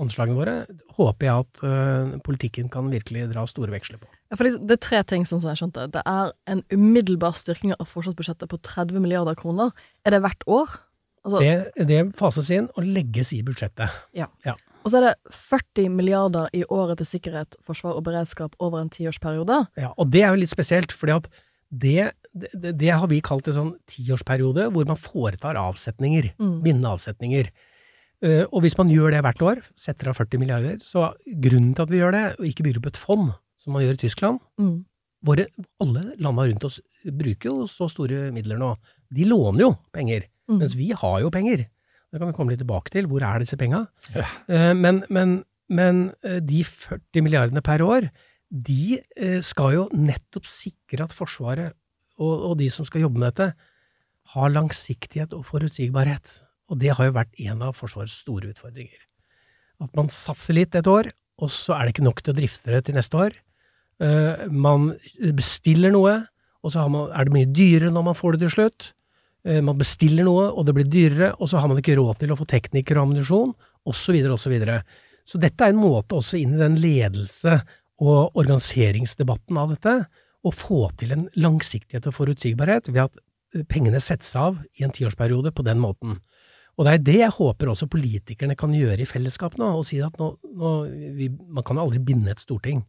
anslagene 0.00 0.38
våre, 0.38 0.54
håper 0.96 1.28
jeg 1.28 1.44
at 1.44 1.64
øh, 1.68 2.14
politikken 2.24 2.70
kan 2.72 2.88
virkelig 2.92 3.28
dra 3.34 3.44
store 3.50 3.74
veksler 3.74 4.00
på. 4.00 4.08
Ja, 4.32 4.38
for 4.38 4.48
det, 4.48 4.78
er 4.78 4.80
tre 4.80 5.02
ting, 5.10 5.26
som 5.28 5.42
jeg 5.44 5.60
skjønte. 5.60 5.86
Det 5.92 6.02
er 6.08 6.32
en 6.50 6.64
umiddelbar 6.72 7.36
styrking 7.38 7.76
av 7.76 7.86
forsvarsbudsjettet 7.90 8.50
på 8.50 8.60
30 8.64 9.04
milliarder 9.04 9.36
kroner. 9.38 9.74
Er 10.06 10.16
det 10.16 10.24
hvert 10.24 10.48
år? 10.48 10.78
Altså, 11.24 11.40
Det, 11.40 11.86
det 11.88 12.00
fases 12.18 12.50
inn 12.52 12.68
og 12.76 12.84
legges 12.84 13.32
i 13.32 13.42
budsjettet. 13.42 13.90
Ja. 14.14 14.26
Ja. 14.44 14.54
Og 14.84 14.90
så 14.92 14.98
er 15.00 15.06
det 15.06 15.32
40 15.32 15.88
milliarder 15.88 16.50
i 16.52 16.62
året 16.68 16.98
til 17.00 17.06
sikkerhet, 17.08 17.56
forsvar 17.64 17.96
og 17.96 18.04
beredskap 18.04 18.52
over 18.60 18.82
en 18.82 18.90
tiårsperiode. 18.92 19.62
Ja, 19.80 19.94
og 19.96 20.10
det 20.12 20.20
er 20.22 20.34
jo 20.34 20.42
litt 20.42 20.52
spesielt, 20.52 20.92
fordi 20.92 21.14
at 21.16 21.28
det, 21.72 22.12
det, 22.36 22.74
det 22.78 22.90
har 22.92 23.06
vi 23.08 23.22
kalt 23.24 23.48
en 23.48 23.56
sånn 23.56 23.70
tiårsperiode 23.90 24.68
hvor 24.74 24.84
man 24.86 25.00
foretar 25.00 25.56
avsetninger, 25.56 26.34
Mm. 26.38 26.58
bindende 26.62 26.92
avsetninger. 26.92 27.48
Eh, 28.22 28.44
og 28.52 28.60
hvis 28.62 28.76
man 28.78 28.88
gjør 28.92 29.10
det 29.16 29.22
hvert 29.24 29.42
år, 29.42 29.62
setter 29.76 30.08
av 30.12 30.16
40 30.20 30.38
milliarder, 30.38 30.76
så 30.84 31.14
grunnen 31.26 31.74
til 31.74 31.82
at 31.82 31.90
vi 31.90 31.98
gjør 32.02 32.12
det, 32.12 32.24
og 32.38 32.44
ikke 32.46 32.64
bygger 32.68 32.78
opp 32.84 32.86
et 32.92 33.00
fond, 33.00 33.32
som 33.58 33.72
man 33.72 33.82
gjør 33.86 33.96
i 33.96 34.02
Tyskland 34.04 34.40
Mm. 34.60 34.84
våre, 35.24 35.46
Alle 35.80 36.12
landa 36.20 36.44
rundt 36.44 36.64
oss 36.68 36.80
bruker 37.04 37.48
jo 37.48 37.66
så 37.66 37.88
store 37.88 38.30
midler 38.32 38.58
nå. 38.60 38.76
De 39.10 39.24
låner 39.24 39.60
jo 39.64 39.72
penger, 39.92 40.28
Mm. 40.50 40.58
mens 40.60 40.76
vi 40.76 40.90
har 40.92 41.20
jo 41.22 41.32
penger. 41.32 41.66
Det 42.12 42.20
kan 42.20 42.30
vi 42.30 42.36
komme 42.36 42.54
litt 42.54 42.62
tilbake 42.62 42.92
til. 42.94 43.08
Hvor 43.10 43.24
er 43.26 43.42
disse 43.42 43.56
penga? 43.58 43.86
Ja. 44.14 44.26
Men, 44.76 45.02
men, 45.10 45.42
men 45.68 46.12
eh, 46.22 46.40
de 46.44 46.62
40 46.64 47.24
milliardene 47.24 47.62
per 47.64 47.82
år, 47.82 48.10
de 48.54 49.00
eh, 49.16 49.40
skal 49.42 49.74
jo 49.74 49.86
nettopp 49.96 50.46
sikre 50.46 51.08
at 51.08 51.14
Forsvaret 51.16 51.74
og, 52.20 52.34
og 52.50 52.58
de 52.60 52.68
som 52.70 52.86
skal 52.86 53.02
jobbe 53.06 53.18
med 53.18 53.32
dette, 53.32 53.54
har 54.34 54.52
langsiktighet 54.52 55.34
og 55.36 55.44
forutsigbarhet. 55.48 56.38
Og 56.70 56.78
det 56.80 56.94
har 56.96 57.08
jo 57.08 57.16
vært 57.16 57.34
en 57.44 57.64
av 57.66 57.74
Forsvarets 57.76 58.20
store 58.22 58.52
utfordringer. 58.54 59.00
At 59.82 59.90
man 59.98 60.08
satser 60.12 60.56
litt 60.56 60.76
et 60.78 60.88
år, 60.88 61.10
og 61.42 61.50
så 61.50 61.74
er 61.74 61.84
det 61.84 61.96
ikke 61.96 62.06
nok 62.06 62.22
til 62.22 62.32
å 62.32 62.38
drifte 62.38 62.72
det 62.72 62.84
til 62.86 62.96
neste 62.96 63.18
år. 63.20 63.34
Eh, 64.02 64.46
man 64.50 64.92
bestiller 65.36 65.92
noe, 65.94 66.20
og 66.64 66.72
så 66.72 66.84
har 66.84 66.92
man, 66.92 67.10
er 67.12 67.26
det 67.26 67.34
mye 67.34 67.50
dyrere 67.50 67.92
når 67.92 68.06
man 68.06 68.16
får 68.16 68.36
det 68.36 68.46
til 68.46 68.54
slutt. 68.54 68.92
Eh, 69.44 69.60
man 69.64 69.78
bestiller 69.78 70.24
noe, 70.24 70.48
og 70.50 70.64
det 70.66 70.74
blir 70.76 70.88
dyrere, 70.88 71.34
og 71.36 71.50
så 71.50 71.60
har 71.60 71.68
man 71.68 71.80
ikke 71.80 71.98
råd 71.98 72.22
til 72.22 72.32
å 72.32 72.38
få 72.38 72.46
teknikere 72.48 73.00
og 73.00 73.10
ammunisjon, 73.10 73.54
osv., 73.84 74.20
osv. 74.32 74.54
Så, 75.24 75.40
dette 75.40 75.66
er 75.66 75.72
en 75.72 75.80
måte 75.80 76.16
også 76.16 76.40
inn 76.40 76.56
i 76.56 76.62
den 76.62 76.78
ledelse- 76.80 77.62
og 78.04 78.34
organiseringsdebatten 78.40 79.58
av 79.60 79.74
dette, 79.76 79.92
å 80.44 80.50
få 80.52 80.88
til 80.98 81.14
en 81.14 81.28
langsiktighet 81.40 82.08
og 82.10 82.16
forutsigbarhet 82.16 82.90
ved 82.90 83.06
at 83.06 83.20
eh, 83.54 83.66
pengene 83.68 84.00
settes 84.02 84.32
av 84.36 84.58
i 84.80 84.84
en 84.84 84.92
tiårsperiode 84.92 85.52
på 85.54 85.64
den 85.64 85.80
måten. 85.80 86.18
Og 86.74 86.88
det 86.88 86.94
er 86.94 87.04
det 87.06 87.18
jeg 87.20 87.36
håper 87.36 87.70
også 87.70 87.86
politikerne 87.92 88.56
kan 88.58 88.74
gjøre 88.74 89.04
i 89.04 89.08
fellesskap 89.08 89.54
nå, 89.60 89.70
og 89.78 89.86
si 89.86 90.00
at 90.02 90.16
nå, 90.18 90.32
nå 90.58 90.72
vi, 91.16 91.30
man 91.30 91.64
kan 91.66 91.78
aldri 91.80 92.02
binde 92.02 92.32
et 92.32 92.42
storting, 92.42 92.82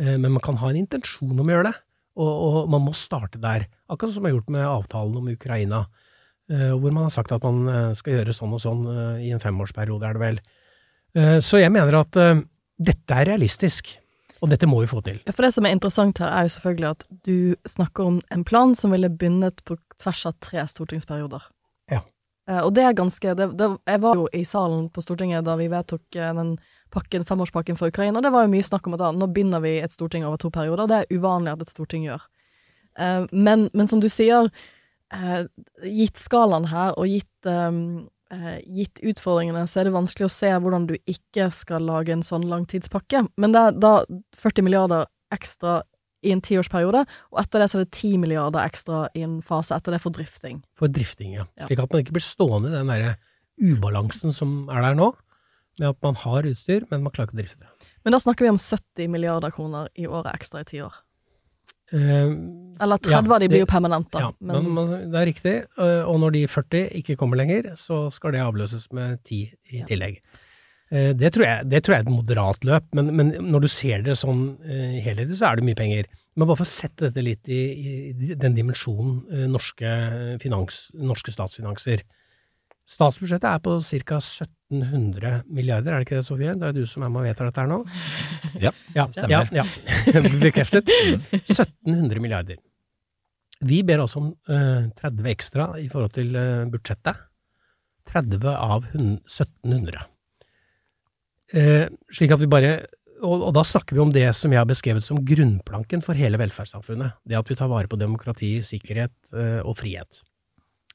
eh, 0.00 0.14
men 0.14 0.36
man 0.36 0.44
kan 0.44 0.60
ha 0.60 0.70
en 0.70 0.80
intensjon 0.84 1.34
om 1.34 1.48
å 1.48 1.56
gjøre 1.56 1.72
det, 1.72 1.76
og, 2.14 2.32
og 2.32 2.70
man 2.70 2.84
må 2.86 2.94
starte 2.96 3.40
der. 3.42 3.66
Akkurat 3.90 4.14
som 4.14 4.24
man 4.24 4.32
har 4.32 4.38
gjort 4.38 4.52
med 4.54 4.68
avtalen 4.68 5.16
om 5.18 5.32
Ukraina, 5.32 5.84
eh, 6.50 6.70
hvor 6.72 6.94
man 6.94 7.08
har 7.08 7.14
sagt 7.14 7.34
at 7.34 7.42
man 7.46 7.66
eh, 7.68 7.90
skal 7.98 8.18
gjøre 8.18 8.36
sånn 8.36 8.54
og 8.54 8.62
sånn 8.62 8.86
eh, 8.90 9.26
i 9.28 9.32
en 9.34 9.42
femårsperiode, 9.42 10.06
er 10.06 10.18
det 10.18 10.24
vel. 10.24 10.44
Så 11.14 11.60
jeg 11.60 11.70
mener 11.70 11.94
at 11.94 12.16
dette 12.74 13.14
er 13.14 13.28
realistisk, 13.28 13.92
og 14.42 14.48
dette 14.50 14.66
må 14.66 14.80
vi 14.80 14.88
få 14.90 14.98
til. 15.06 15.20
Ja, 15.22 15.30
For 15.30 15.46
det 15.46 15.52
som 15.54 15.68
er 15.68 15.76
interessant 15.76 16.18
her, 16.18 16.32
er 16.34 16.48
jo 16.48 16.54
selvfølgelig 16.56 16.88
at 16.88 17.04
du 17.28 17.36
snakker 17.70 18.08
om 18.10 18.16
en 18.34 18.42
plan 18.42 18.74
som 18.74 18.90
ville 18.90 19.12
bundet 19.14 19.62
på 19.62 19.76
tvers 19.94 20.24
av 20.26 20.34
tre 20.42 20.64
stortingsperioder. 20.72 21.44
Ja. 21.92 22.00
Og 22.64 22.72
det 22.74 22.82
er 22.88 22.98
ganske 22.98 23.36
det, 23.38 23.46
det, 23.54 23.68
Jeg 23.86 24.02
var 24.02 24.18
jo 24.18 24.26
i 24.34 24.42
salen 24.42 24.88
på 24.90 25.04
Stortinget 25.06 25.46
da 25.46 25.54
vi 25.56 25.70
vedtok 25.70 26.18
den 26.18 26.50
pakken, 26.94 27.26
femårspakken 27.28 27.78
for 27.80 27.92
Ukraina. 27.92 28.22
Det 28.24 28.32
var 28.34 28.46
jo 28.46 28.52
mye 28.54 28.66
snakk 28.66 28.86
om 28.88 28.96
at 28.96 29.02
da, 29.02 29.10
nå 29.14 29.28
binder 29.34 29.62
vi 29.64 29.76
et 29.82 29.94
storting 29.94 30.26
over 30.26 30.40
to 30.40 30.50
perioder. 30.54 30.88
Det 30.90 31.02
er 31.02 31.18
uvanlig 31.18 31.54
at 31.54 31.66
et 31.66 31.74
storting 31.74 32.06
gjør. 32.06 32.24
Eh, 32.98 33.26
men, 33.32 33.68
men 33.74 33.90
som 33.90 34.02
du 34.02 34.08
sier, 34.12 34.50
eh, 35.14 35.46
gitt 35.84 36.20
skalaen 36.20 36.68
her, 36.70 36.94
og 36.98 37.10
gitt 37.10 37.50
eh, 37.50 37.80
eh, 38.34 38.60
gitt 38.80 39.02
utfordringene, 39.02 39.66
så 39.70 39.80
er 39.80 39.88
det 39.88 39.96
vanskelig 39.96 40.28
å 40.28 40.34
se 40.36 40.52
hvordan 40.52 40.88
du 40.90 40.94
ikke 41.00 41.50
skal 41.54 41.86
lage 41.88 42.14
en 42.14 42.24
sånn 42.26 42.46
langtidspakke. 42.50 43.26
Men 43.40 43.56
det 43.56 43.64
er 43.64 43.82
da 43.82 43.96
40 44.40 44.66
milliarder 44.66 45.08
ekstra 45.34 45.82
i 46.24 46.32
en 46.32 46.40
tiårsperiode, 46.40 47.04
og 47.34 47.40
etter 47.42 47.60
det 47.60 47.68
så 47.68 47.78
er 47.78 47.84
det 47.84 47.92
10 47.92 48.20
milliarder 48.22 48.64
ekstra 48.64 49.04
i 49.12 49.24
en 49.26 49.40
fase 49.44 49.76
etter 49.76 49.92
det 49.92 50.00
for 50.00 50.14
drifting. 50.14 50.62
For 50.78 50.88
drifting, 50.88 51.34
ja. 51.36 51.44
Ja. 51.60 51.68
Slik 51.68 51.82
at 51.84 51.92
man 51.92 52.04
ikke 52.04 52.16
blir 52.16 52.24
stående 52.24 52.70
i 52.70 52.76
den 52.78 52.88
derre 52.88 53.16
ubalansen 53.60 54.32
som 54.34 54.64
er 54.72 54.82
der 54.82 54.96
nå, 54.98 55.12
med 55.80 55.88
at 55.90 55.98
man 56.06 56.18
har 56.22 56.46
utstyr, 56.48 56.84
men 56.90 57.02
man 57.04 57.14
klarer 57.14 57.30
ikke 57.30 57.38
å 57.38 57.42
drifte 57.42 57.64
det. 57.64 57.90
Men 58.04 58.14
da 58.14 58.20
snakker 58.22 58.46
vi 58.46 58.52
om 58.52 58.60
70 58.60 59.10
milliarder 59.10 59.54
kroner 59.54 59.90
i 59.98 60.06
året 60.06 60.32
ekstra 60.34 60.62
i 60.62 60.68
ti 60.68 60.80
år. 60.84 60.94
Uh, 61.94 62.32
Eller 62.82 62.98
30 62.98 63.30
av 63.30 63.42
de 63.42 63.48
blir 63.52 63.62
jo 63.62 63.68
permanente. 63.70 64.18
Ja, 64.18 64.32
men, 64.42 64.72
det 65.12 65.20
er 65.20 65.28
riktig. 65.28 65.52
eh, 65.78 66.02
Og 66.08 66.16
når 66.22 66.32
de 66.34 66.46
40 66.50 66.88
ikke 67.00 67.16
kommer 67.20 67.38
lenger, 67.38 67.74
så 67.78 68.08
skal 68.10 68.34
det 68.34 68.42
avløses 68.42 68.88
med 68.90 69.20
10 69.22 69.52
i 69.70 69.84
tillegg. 69.86 70.18
Eh, 70.90 71.12
Det 71.14 71.30
tror 71.34 71.44
jeg, 71.46 71.68
det 71.70 71.82
tror 71.84 71.94
jeg 71.94 72.02
er 72.02 72.08
et 72.08 72.16
moderat 72.16 72.64
løp, 72.66 72.88
men, 72.94 73.12
men 73.14 73.30
når 73.52 73.66
du 73.66 73.68
ser 73.68 74.02
det 74.02 74.16
sånn 74.18 74.42
uh, 74.64 74.96
helhetlig, 75.04 75.38
så 75.38 75.52
er 75.52 75.60
det 75.60 75.68
mye 75.68 75.78
penger. 75.78 76.10
Men 76.34 76.48
bare 76.48 76.58
for 76.58 76.66
å 76.66 76.72
sette 76.72 77.08
dette 77.08 77.22
litt 77.22 77.48
i, 77.52 77.62
i 78.10 78.34
den 78.34 78.56
dimensjonen 78.58 79.22
uh, 79.30 79.46
norske, 79.52 79.94
finans, 80.42 80.88
norske 80.98 81.36
statsfinanser. 81.36 82.02
Statsbudsjettet 82.90 83.48
er 83.48 83.62
på 83.64 83.78
ca. 84.08 84.18
1700 84.82 85.42
milliarder, 85.52 85.92
er 85.94 86.02
det 86.02 86.08
ikke 86.08 86.18
det, 86.20 86.26
Sofie? 86.26 86.54
Det 86.58 86.68
er 86.68 86.76
du 86.76 86.84
som 86.90 87.04
er 87.04 87.12
med 87.12 87.22
og 87.22 87.28
vedtar 87.28 87.50
dette 87.50 87.62
her 87.62 87.70
nå? 87.70 87.80
Ja, 88.62 88.72
Ja, 88.96 89.06
stemmer. 89.10 89.50
ja, 89.54 89.64
ja. 89.64 90.24
Bekreftet. 90.46 90.90
1700 91.32 92.22
milliarder. 92.22 92.58
Vi 93.64 93.82
ber 93.86 94.02
altså 94.04 94.20
om 94.20 94.32
uh, 94.50 94.90
30 95.00 95.30
ekstra 95.30 95.68
i 95.80 95.86
forhold 95.92 96.12
til 96.16 96.34
uh, 96.36 96.66
budsjettet. 96.72 97.22
30 98.10 98.50
av 98.52 98.90
1700. 98.92 100.04
Uh, 101.54 101.86
slik 102.12 102.34
at 102.34 102.42
vi 102.42 102.50
bare 102.50 102.74
og, 103.24 103.46
og 103.48 103.52
da 103.56 103.62
snakker 103.66 103.96
vi 103.96 104.02
om 104.02 104.12
det 104.12 104.26
som 104.36 104.52
jeg 104.52 104.60
har 104.60 104.68
beskrevet 104.68 105.04
som 105.06 105.22
grunnplanken 105.24 106.02
for 106.04 106.18
hele 106.18 106.38
velferdssamfunnet. 106.40 107.16
Det 107.24 107.38
at 107.38 107.50
vi 107.50 107.56
tar 107.58 107.70
vare 107.72 107.88
på 107.88 107.98
demokrati, 108.00 108.58
sikkerhet 108.66 109.14
eh, 109.32 109.60
og 109.64 109.78
frihet. 109.78 110.20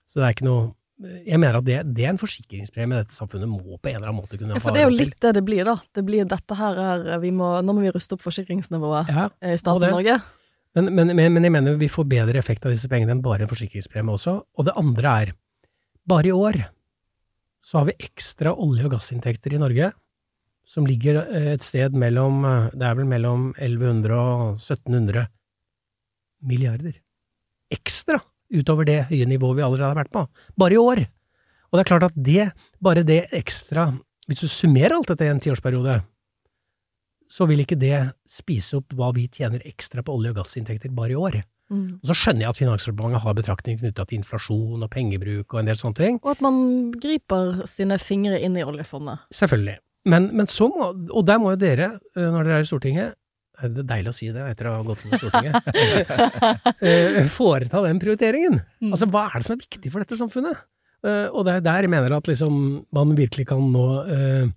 Så 0.10 0.20
det 0.20 0.28
er 0.28 0.36
ikke 0.36 0.48
noe 0.50 0.68
Jeg 0.99 1.39
mener 1.39 1.59
at 1.62 1.63
det, 1.63 1.77
det 1.95 2.03
er 2.03 2.12
en 2.12 2.19
forsikringspremie 2.19 2.97
dette 3.05 3.15
samfunnet 3.15 3.47
må 3.47 3.77
på 3.79 3.88
en 3.88 4.01
eller 4.01 4.09
annen 4.09 4.19
måte 4.19 4.35
kunne 4.35 4.57
ja, 4.57 4.63
for 4.63 4.75
det 4.75 4.81
er 4.81 4.89
jo 4.89 4.97
litt 4.97 5.15
det 5.23 5.31
det 5.38 5.43
blir, 5.47 5.63
da. 5.63 5.77
Det 5.95 6.03
blir 6.03 6.27
dette 6.27 6.57
her 6.59 6.81
er 6.83 7.21
vi 7.23 7.31
må, 7.31 7.53
Nå 7.63 7.75
må 7.75 7.85
vi 7.85 7.93
ruste 7.95 8.17
opp 8.17 8.25
forsikringsnivået 8.25 9.13
Ja, 9.13 9.29
eh, 9.39 9.55
i 9.55 9.62
staten 9.62 9.95
Norge. 9.95 10.17
Men, 10.75 10.91
men, 10.93 11.13
men, 11.15 11.31
men 11.38 11.47
jeg 11.47 11.53
mener 11.55 11.79
vi 11.79 11.88
får 11.89 12.09
bedre 12.12 12.41
effekt 12.41 12.67
av 12.67 12.75
disse 12.75 12.91
pengene 12.91 13.15
enn 13.15 13.23
bare 13.23 13.47
en 13.47 13.51
forsikringspremie 13.51 14.13
også. 14.13 14.35
Og 14.59 14.67
det 14.67 14.75
andre 14.77 15.15
er, 15.23 15.31
bare 16.09 16.29
i 16.29 16.35
år 16.35 16.59
så 17.65 17.79
har 17.79 17.89
vi 17.89 17.95
ekstra 18.03 18.53
olje- 18.53 18.88
og 18.88 18.93
gassinntekter 18.97 19.55
i 19.55 19.62
Norge 19.62 19.91
som 20.69 20.85
ligger 20.88 21.21
eh, 21.23 21.53
et 21.55 21.65
sted 21.65 21.95
mellom 21.97 22.43
eh, 22.45 22.67
Det 22.75 22.89
er 22.89 22.99
vel 22.99 23.07
mellom 23.09 23.49
1100 23.55 24.19
og 24.19 24.59
1700 24.59 25.29
milliarder. 26.49 26.99
Ekstra 27.71 28.19
utover 28.53 28.88
det 28.88 28.99
høye 29.09 29.27
nivået 29.29 29.59
vi 29.59 29.65
allerede 29.65 29.91
har 29.91 29.99
vært 29.99 30.13
på. 30.13 30.25
Bare 30.59 30.75
i 30.75 30.81
år. 30.81 31.03
Og 31.69 31.77
det 31.77 31.83
er 31.83 31.89
klart 31.91 32.07
at 32.09 32.15
det, 32.17 32.51
bare 32.81 33.05
det 33.05 33.27
ekstra 33.35 33.91
Hvis 34.29 34.41
du 34.45 34.49
summerer 34.49 34.93
alt 34.93 35.09
dette 35.09 35.25
i 35.25 35.29
en 35.31 35.39
tiårsperiode, 35.41 35.95
så 37.29 37.45
vil 37.49 37.63
ikke 37.63 37.77
det 37.81 38.12
spise 38.29 38.77
opp 38.77 38.93
hva 38.93 39.09
vi 39.15 39.23
tjener 39.25 39.63
ekstra 39.65 40.03
på 40.05 40.13
olje- 40.13 40.29
og 40.29 40.38
gassinntekter 40.38 40.93
bare 40.93 41.15
i 41.15 41.17
år. 41.17 41.39
Mm. 41.69 41.99
Og 42.01 42.09
så 42.09 42.15
skjønner 42.17 42.45
jeg 42.45 42.53
at 42.53 42.59
Finansdepartementet 42.59 43.23
har 43.23 43.38
betraktninger 43.38 43.81
knytta 43.81 44.05
til 44.05 44.19
inflasjon 44.19 44.85
og 44.85 44.91
pengebruk 44.93 45.53
og 45.53 45.62
en 45.62 45.69
del 45.69 45.77
sånne 45.81 45.97
ting. 45.97 46.19
Og 46.23 46.31
at 46.33 46.41
man 46.45 46.59
griper 46.97 47.63
sine 47.69 47.99
fingre 48.01 48.38
inn 48.41 48.57
i 48.57 48.65
oljefondet. 48.65 49.25
Selvfølgelig. 49.33 49.77
Men, 50.09 50.29
men 50.38 50.49
så 50.49 50.69
må, 50.71 50.91
og 50.93 51.25
der 51.27 51.41
må 51.41 51.53
jo 51.53 51.62
dere, 51.62 51.91
eh, 52.15 52.25
når 52.25 52.47
dere 52.47 52.62
er 52.62 52.65
i 52.65 52.69
Stortinget, 52.69 53.18
det 53.62 53.84
er 53.84 53.88
deilig 53.89 54.12
å 54.12 54.15
si 54.15 54.30
det 54.34 54.43
etter 54.54 54.69
å 54.69 54.76
ha 54.78 54.84
gått 54.88 55.02
til 55.04 55.15
Stortinget, 55.19 55.69
eh, 56.89 57.19
foreta 57.34 57.82
den 57.86 58.00
prioriteringen. 58.02 58.60
Mm. 58.80 58.93
Altså, 58.93 59.08
hva 59.12 59.26
er 59.30 59.39
det 59.41 59.48
som 59.50 59.56
er 59.58 59.63
viktig 59.63 59.91
for 59.93 60.04
dette 60.06 60.17
samfunnet? 60.19 60.62
Eh, 61.04 61.28
Og 61.32 61.45
det 61.48 61.58
er 61.58 61.65
der 61.65 61.88
jeg 61.88 61.91
mener 61.91 62.15
at 62.17 62.28
liksom, 62.30 62.56
man 62.95 63.15
virkelig 63.17 63.48
kan 63.52 63.63
nå 63.74 63.86
eh, 64.06 64.48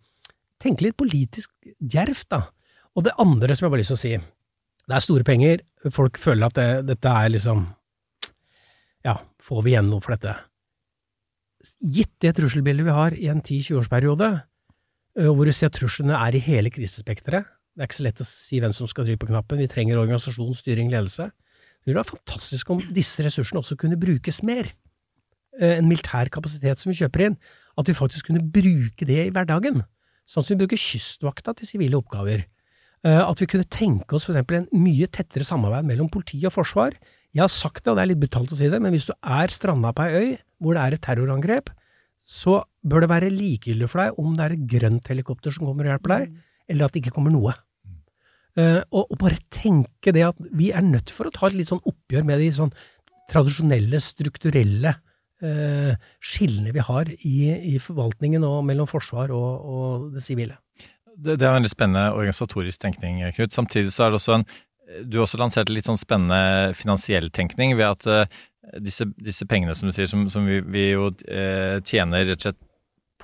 tenke 0.62 0.86
litt 0.86 0.98
politisk 1.00 1.50
djervt, 1.78 2.28
da. 2.34 2.42
Og 2.94 3.06
det 3.06 3.16
andre 3.22 3.56
som 3.56 3.66
jeg 3.66 3.72
bare 3.72 3.80
har 3.80 3.84
lyst 3.84 3.94
til 3.94 3.98
å 3.98 4.02
si, 4.04 4.14
det 4.82 4.96
er 4.98 5.04
store 5.04 5.26
penger, 5.26 5.60
folk 5.94 6.18
føler 6.20 6.46
at 6.48 6.58
det, 6.58 6.68
dette 6.92 7.10
er 7.24 7.30
liksom 7.34 7.66
Ja, 9.06 9.16
får 9.42 9.62
vi 9.64 9.72
igjen 9.72 9.88
noe 9.90 10.02
for 10.04 10.14
dette? 10.14 10.34
Gitt 11.82 12.12
det 12.22 12.34
trusselbildet 12.38 12.86
vi 12.86 12.94
har 12.94 13.14
i 13.14 13.28
en 13.30 13.40
10-20-årsperiode, 13.42 14.28
hvor 15.30 15.46
du 15.46 15.52
ser 15.54 15.70
truslene 15.74 16.18
er 16.18 16.34
i 16.34 16.42
hele 16.42 16.70
krisespekteret, 16.74 17.46
det 17.72 17.82
er 17.82 17.88
ikke 17.88 18.00
så 18.00 18.04
lett 18.06 18.20
å 18.20 18.28
si 18.28 18.60
hvem 18.60 18.74
som 18.76 18.88
skal 18.90 19.06
trykke 19.08 19.22
på 19.24 19.30
knappen, 19.30 19.60
vi 19.62 19.70
trenger 19.70 20.00
organisasjon, 20.00 20.52
styring, 20.58 20.90
ledelse, 20.92 21.30
det 21.82 21.90
ville 21.90 21.98
vært 22.02 22.12
fantastisk 22.14 22.70
om 22.70 22.82
disse 22.94 23.24
ressursene 23.24 23.58
også 23.62 23.76
kunne 23.80 23.98
brukes 23.98 24.42
mer. 24.46 24.68
Eh, 25.58 25.78
En 25.80 25.88
militær 25.88 26.30
kapasitet 26.30 26.78
som 26.78 26.92
vi 26.92 26.98
kjøper 27.00 27.26
inn, 27.26 27.38
at 27.78 27.88
vi 27.88 27.96
faktisk 27.96 28.28
kunne 28.28 28.44
bruke 28.44 29.08
det 29.08 29.18
i 29.26 29.32
hverdagen. 29.34 29.82
Sånn 30.28 30.44
som 30.44 30.54
vi 30.54 30.62
bruker 30.62 30.78
kystvakta 30.78 31.56
til 31.58 31.66
sivile 31.66 31.98
oppgaver. 31.98 32.44
Eh, 33.04 33.18
At 33.18 33.40
vi 33.40 33.46
kunne 33.50 33.66
tenke 33.66 34.14
oss 34.14 34.28
for 34.28 34.36
eksempel 34.36 34.60
en 34.60 34.68
mye 34.84 35.08
tettere 35.10 35.44
samarbeid 35.44 35.88
mellom 35.88 36.08
politi 36.08 36.38
og 36.46 36.54
forsvar. 36.54 36.94
Jeg 37.34 37.42
har 37.42 37.50
sagt 37.50 37.82
det, 37.82 37.90
og 37.90 37.96
det 37.96 38.02
er 38.04 38.10
litt 38.12 38.22
brutalt 38.22 38.52
å 38.52 38.56
si 38.56 38.68
det, 38.68 38.80
men 38.80 38.92
hvis 38.92 39.08
du 39.08 39.14
er 39.18 39.48
stranda 39.48 39.92
på 39.92 40.06
ei 40.06 40.12
øy 40.20 40.38
hvor 40.62 40.76
det 40.76 40.82
er 40.84 40.94
et 40.94 41.02
terrorangrep, 41.02 41.72
så 42.22 42.62
bør 42.86 43.02
det 43.02 43.10
være 43.10 43.32
likegyldig 43.34 43.88
for 43.90 44.04
deg 44.04 44.18
om 44.22 44.36
det 44.36 44.44
er 44.44 44.54
et 44.54 44.66
grønt 44.70 45.08
helikopter 45.10 45.50
som 45.50 45.66
kommer 45.66 45.88
og 45.88 45.96
hjelper 45.96 46.14
deg, 46.14 46.36
eller 46.72 46.88
at 46.88 46.96
det 46.96 47.04
ikke 47.04 47.14
kommer 47.18 47.34
noe. 47.34 47.54
Uh, 48.52 48.82
og, 48.92 49.06
og 49.06 49.16
bare 49.22 49.38
tenke 49.52 50.12
det 50.12 50.26
at 50.26 50.40
vi 50.52 50.68
er 50.76 50.84
nødt 50.84 51.12
for 51.14 51.28
å 51.28 51.32
ta 51.32 51.48
et 51.48 51.56
litt 51.56 51.70
sånn 51.70 51.80
oppgjør 51.88 52.26
med 52.28 52.42
de 52.42 52.50
sånn 52.52 52.72
tradisjonelle, 53.32 54.00
strukturelle 54.04 54.92
uh, 54.92 55.94
skillene 56.20 56.74
vi 56.76 56.84
har 56.84 57.08
i, 57.14 57.36
i 57.72 57.78
forvaltningen 57.80 58.44
og 58.44 58.58
mellom 58.68 58.90
forsvar 58.90 59.32
og, 59.32 59.48
og 59.64 60.10
det 60.12 60.24
sivile. 60.26 60.58
Det, 61.16 61.38
det 61.40 61.48
er 61.48 61.56
en 61.56 61.64
litt 61.64 61.72
spennende 61.72 62.10
organisatorisk 62.12 62.82
tenkning, 62.84 63.22
Knut. 63.38 63.56
Samtidig 63.56 63.94
så 63.94 64.04
er 64.06 64.12
det 64.12 64.20
også 64.20 64.36
en 64.40 64.46
Du 65.08 65.16
har 65.16 65.24
også 65.24 65.40
lansert 65.40 65.70
en 65.70 65.76
litt 65.78 65.88
sånn 65.88 66.00
spennende 66.00 66.74
finansiell 66.76 67.30
tenkning 67.32 67.72
ved 67.78 67.88
at 67.88 68.08
uh, 68.10 68.42
disse, 68.84 69.08
disse 69.16 69.48
pengene, 69.48 69.72
som 69.78 69.88
du 69.88 69.96
sier, 69.96 70.10
som, 70.12 70.26
som 70.32 70.44
vi, 70.44 70.60
vi 70.60 70.90
jo 70.90 71.08
tjener 71.88 72.28
rett 72.28 72.36
og 72.36 72.44
slett 72.50 72.60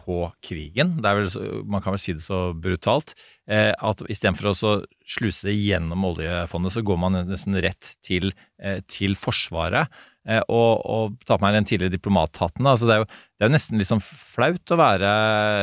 på 0.08 0.18
krigen, 0.44 0.96
vel, 1.04 1.28
man 1.68 1.84
kan 1.84 1.94
vel 1.94 2.00
si 2.00 2.14
det 2.16 2.24
så 2.24 2.48
brutalt, 2.56 3.12
eh, 3.50 3.72
at 3.76 4.04
istedenfor 4.08 4.52
å 4.54 4.72
sluse 5.08 5.50
det 5.50 5.56
gjennom 5.58 6.06
oljefondet, 6.08 6.72
så 6.74 6.84
går 6.86 7.00
man 7.02 7.20
nesten 7.28 7.58
rett 7.60 7.92
til, 8.04 8.32
eh, 8.62 8.80
til 8.88 9.18
Forsvaret. 9.18 9.92
Eh, 10.28 10.42
og, 10.46 10.84
og 10.84 11.16
ta 11.26 11.38
på 11.38 11.44
meg 11.46 11.56
den 11.56 11.66
tidligere 11.68 11.94
diplomathatten. 11.96 12.68
Altså, 12.68 12.88
det, 12.88 12.96
er 12.96 13.02
jo, 13.02 13.08
det 13.08 13.44
er 13.44 13.50
jo 13.50 13.54
nesten 13.54 13.80
litt 13.80 13.90
sånn 13.90 14.02
flaut 14.04 14.74
å 14.74 14.78
være 14.78 15.12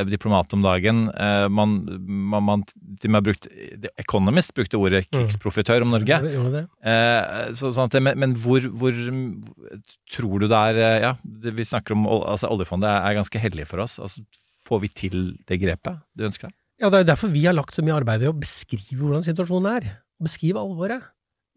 diplomat 0.10 0.56
om 0.58 0.66
dagen. 0.66 1.06
Eh, 1.14 1.46
man, 1.54 1.78
man, 2.06 2.48
man 2.50 2.66
til 2.68 3.10
og 3.10 3.14
med 3.14 3.20
har 3.20 3.28
brukt 3.30 3.50
The 3.86 3.94
Economist 4.02 4.56
brukte 4.58 4.82
ordet 4.82 5.06
krigsprofitør 5.12 5.86
om 5.86 5.96
Norge. 5.96 6.20
Det? 6.26 6.66
Eh, 6.92 7.54
så, 7.58 7.72
sånn 7.76 7.92
at 7.92 8.00
men, 8.02 8.20
men 8.22 8.36
hvor, 8.42 8.66
hvor 8.76 8.98
tror 10.12 10.44
du 10.44 10.50
det 10.52 10.64
er 10.74 10.82
Ja, 11.06 11.14
vi 11.26 11.66
snakker 11.68 11.96
om 11.96 12.08
altså 12.08 12.50
Oljefondet 12.52 12.90
er 12.90 13.20
ganske 13.20 13.42
hellig 13.42 13.70
for 13.70 13.84
oss. 13.86 14.00
Altså, 14.02 14.26
får 14.66 14.82
vi 14.82 14.94
til 15.04 15.18
det 15.46 15.60
grepet 15.62 16.02
du 16.18 16.26
ønsker 16.28 16.50
deg? 16.50 16.58
Ja, 16.82 16.90
det 16.92 17.04
er 17.04 17.12
derfor 17.14 17.32
vi 17.32 17.46
har 17.46 17.56
lagt 17.56 17.76
så 17.76 17.84
mye 17.86 17.96
arbeid 17.96 18.26
i 18.26 18.28
å 18.28 18.36
beskrive 18.36 19.00
hvordan 19.00 19.24
situasjonen 19.24 19.78
er. 19.78 19.92
Beskrive 20.24 20.60
alvoret. 20.60 21.06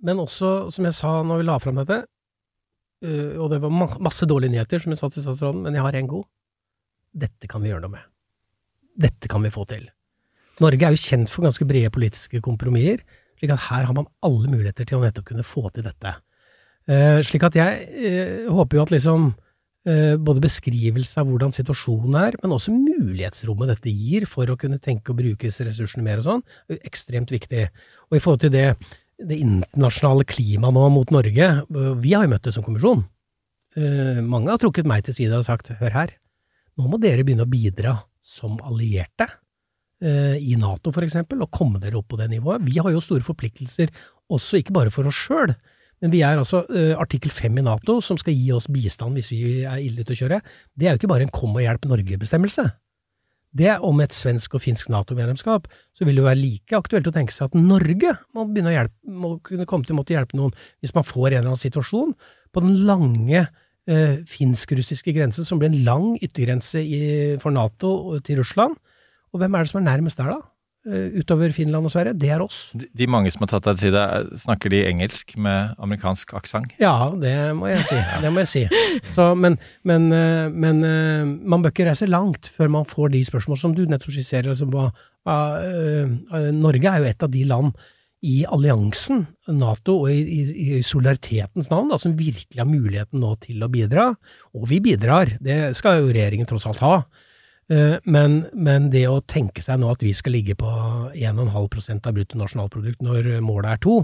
Men 0.04 0.20
også, 0.22 0.70
som 0.74 0.86
jeg 0.86 0.94
sa 0.94 1.16
når 1.26 1.40
vi 1.40 1.46
la 1.48 1.56
fram 1.62 1.80
dette, 1.80 2.04
øh, 3.05 3.34
og 3.40 3.51
det 3.53 3.61
var 3.62 3.72
ma 3.72 3.88
masse 4.03 4.26
dårlige 4.28 4.53
nyheter, 4.55 4.82
som 4.82 4.94
jeg 4.94 5.01
sa 5.01 5.11
til 5.12 5.24
statsråden, 5.24 5.62
men 5.66 5.76
jeg 5.76 5.84
har 5.84 5.99
en 5.99 6.11
god. 6.11 6.26
Dette 7.24 7.51
kan 7.51 7.62
vi 7.62 7.72
gjøre 7.72 7.84
noe 7.86 7.94
med. 7.96 8.05
Dette 8.99 9.30
kan 9.30 9.42
vi 9.44 9.55
få 9.55 9.64
til. 9.70 9.88
Norge 10.62 10.84
er 10.84 10.94
jo 10.94 11.03
kjent 11.03 11.30
for 11.30 11.46
ganske 11.46 11.66
brede 11.68 11.90
politiske 11.94 12.40
kompromisser, 12.42 13.05
slik 13.38 13.53
at 13.55 13.68
her 13.68 13.86
har 13.86 13.94
man 13.94 14.09
alle 14.26 14.51
muligheter 14.51 14.88
til 14.88 14.99
å 14.99 15.05
nettopp 15.05 15.28
kunne 15.30 15.46
få 15.46 15.68
til 15.70 15.86
dette. 15.86 16.16
Uh, 16.88 17.20
slik 17.22 17.44
at 17.46 17.55
jeg 17.55 17.84
uh, 17.86 18.49
håper 18.57 18.78
jo 18.78 18.88
at 18.88 18.94
liksom 18.96 19.34
både 19.88 20.42
beskrivelse 20.42 21.16
av 21.16 21.30
hvordan 21.30 21.55
situasjonen 21.55 22.16
er, 22.18 22.34
men 22.42 22.53
også 22.53 22.74
mulighetsrommet 22.74 23.70
dette 23.70 23.88
gir 23.88 24.26
for 24.28 24.51
å 24.51 24.57
kunne 24.59 24.76
tenke 24.84 25.14
og 25.14 25.22
disse 25.40 25.64
ressursene 25.64 26.05
mer 26.05 26.20
og 26.20 26.26
sånn, 26.26 26.42
er 26.68 26.82
ekstremt 26.84 27.30
viktig. 27.32 27.62
Og 28.11 28.18
i 28.18 28.20
forhold 28.20 28.42
til 28.42 28.53
det, 28.53 28.66
det 29.19 29.39
internasjonale 29.43 30.27
klimaet 30.29 30.75
nå 30.75 30.85
mot 30.95 31.11
Norge, 31.14 31.49
vi 32.03 32.14
har 32.14 32.27
jo 32.27 32.33
møtt 32.33 32.47
det 32.47 32.55
som 32.55 32.64
kommisjon. 32.66 33.03
Eh, 33.79 34.21
mange 34.25 34.53
har 34.53 34.61
trukket 34.62 34.87
meg 34.89 35.05
til 35.07 35.16
side 35.16 35.39
og 35.39 35.47
sagt 35.47 35.73
hør 35.81 35.95
her, 35.95 36.14
nå 36.79 36.87
må 36.87 37.01
dere 37.03 37.25
begynne 37.27 37.47
å 37.47 37.51
bidra 37.51 37.99
som 38.23 38.59
allierte. 38.62 39.29
eh, 40.01 40.39
I 40.39 40.55
Nato, 40.55 40.93
for 40.95 41.03
eksempel, 41.03 41.43
og 41.43 41.51
komme 41.51 41.81
dere 41.83 41.99
opp 41.99 42.09
på 42.09 42.19
det 42.21 42.31
nivået. 42.31 42.62
Vi 42.62 42.79
har 42.79 42.93
jo 42.95 43.03
store 43.03 43.27
forpliktelser, 43.27 43.91
også 44.31 44.61
ikke 44.61 44.73
bare 44.77 44.91
for 44.95 45.09
oss 45.11 45.19
sjøl, 45.27 45.57
men 46.01 46.12
vi 46.12 46.23
er 46.23 46.39
altså 46.39 46.62
eh, 46.71 46.95
artikkel 46.95 47.33
fem 47.35 47.59
i 47.59 47.64
Nato, 47.66 48.01
som 48.01 48.19
skal 48.21 48.37
gi 48.37 48.53
oss 48.55 48.69
bistand 48.71 49.19
hvis 49.19 49.33
vi 49.35 49.64
er 49.64 49.83
ille 49.83 50.05
ute 50.05 50.14
å 50.14 50.21
kjøre. 50.21 50.39
Det 50.79 50.87
er 50.87 50.95
jo 50.95 51.01
ikke 51.03 51.11
bare 51.11 51.27
en 51.27 51.35
kom 51.35 51.57
og 51.57 51.64
hjelp 51.64 51.89
Norge-bestemmelse. 51.91 52.69
Det 53.57 53.68
er 53.72 53.84
om 53.84 54.01
et 54.05 54.12
svensk 54.12 54.59
og 54.59 54.62
finsk 54.62 54.90
Nato-medlemskap, 54.92 55.68
så 55.96 56.07
vil 56.07 56.20
det 56.20 56.26
være 56.26 56.40
like 56.40 56.76
aktuelt 56.76 57.09
å 57.09 57.14
tenke 57.14 57.32
seg 57.32 57.49
at 57.49 57.57
Norge 57.57 58.12
må 58.36 58.44
begynne 58.49 58.72
å 58.72 58.76
hjelpe, 58.76 58.99
må 59.09 59.30
kunne 59.44 59.66
komme 59.68 59.88
til 59.88 59.96
å 59.96 60.01
måtte 60.01 60.14
hjelpe 60.14 60.36
noen 60.38 60.53
hvis 60.82 60.92
man 60.96 61.07
får 61.07 61.30
en 61.30 61.38
eller 61.38 61.51
annen 61.55 61.62
situasjon 61.62 62.12
på 62.53 62.64
den 62.64 62.76
lange 62.88 63.46
eh, 63.88 64.20
finsk-russiske 64.28 65.14
grensen, 65.16 65.49
som 65.49 65.61
blir 65.61 65.72
en 65.72 65.80
lang 65.86 66.12
yttergrense 66.20 66.82
i, 66.82 67.01
for 67.42 67.55
Nato 67.55 68.20
til 68.26 68.42
Russland. 68.42 68.76
Og 69.32 69.40
hvem 69.42 69.57
er 69.57 69.64
det 69.64 69.72
som 69.72 69.80
er 69.80 69.88
nærmest 69.90 70.20
der, 70.20 70.36
da? 70.36 70.57
Eh, 70.89 71.18
utover 71.20 71.53
Finland 71.53 71.84
og 71.84 71.93
Sverige? 71.93 72.16
Det 72.16 72.30
er 72.32 72.41
oss. 72.41 72.70
De, 72.72 72.86
de 72.97 73.09
mange 73.11 73.28
som 73.34 73.43
har 73.45 73.51
tatt 73.51 73.66
deg 73.66 73.76
til 73.76 73.91
side, 73.91 74.05
eh, 74.14 74.30
snakker 74.41 74.72
de 74.72 74.80
engelsk 74.89 75.34
med 75.36 75.74
amerikansk 75.84 76.32
aksent? 76.39 76.72
Ja, 76.80 77.11
det 77.12 77.34
må 77.59 77.68
jeg 77.68 77.84
si. 77.91 77.99
Det 78.22 78.32
må 78.32 78.45
jeg 78.47 78.51
si. 78.55 78.64
Så, 79.12 79.30
men 79.36 79.59
men, 79.89 80.09
eh, 80.14 80.49
men 80.49 80.80
man 81.45 81.64
bør 81.64 81.74
ikke 81.74 81.91
reise 81.91 82.09
langt 82.09 82.49
før 82.55 82.72
man 82.78 82.89
får 82.89 83.12
de 83.12 83.22
spørsmål 83.26 83.61
som 83.61 83.76
du 83.76 83.84
nettopp 83.84 84.16
skisserer. 84.16 84.49
Altså, 84.55 84.68
hva, 84.72 84.91
eh, 85.61 86.51
Norge 86.57 86.89
er 86.89 87.05
jo 87.05 87.12
et 87.12 87.28
av 87.28 87.32
de 87.36 87.45
land 87.45 87.76
i 88.24 88.41
alliansen, 88.51 89.26
Nato, 89.55 90.01
og 90.03 90.11
i, 90.11 90.18
i, 90.24 90.41
i 90.78 90.82
solidaritetens 90.82 91.68
navn, 91.70 91.93
da, 91.93 92.01
som 92.03 92.16
virkelig 92.18 92.59
har 92.59 92.66
muligheten 92.66 93.20
nå 93.22 93.36
til 93.45 93.62
å 93.62 93.70
bidra. 93.70 94.11
Og 94.57 94.66
vi 94.72 94.80
bidrar, 94.82 95.36
det 95.45 95.76
skal 95.78 96.01
jo 96.01 96.11
regjeringen 96.11 96.49
tross 96.49 96.66
alt 96.66 96.82
ha. 96.82 96.97
Eh, 97.69 97.99
Men, 98.09 98.47
men 98.57 98.89
det 98.93 99.05
å 99.11 99.21
tenke 99.29 99.61
seg 99.64 99.81
nå 99.81 99.91
at 99.93 100.03
vi 100.05 100.14
skal 100.16 100.33
ligge 100.39 100.57
på 100.59 100.69
1,5% 101.12 102.09
av 102.09 102.16
bruttonasjonalprodukt 102.16 103.05
når 103.05 103.29
målet 103.45 103.75
er 103.75 103.83
to, 103.85 103.97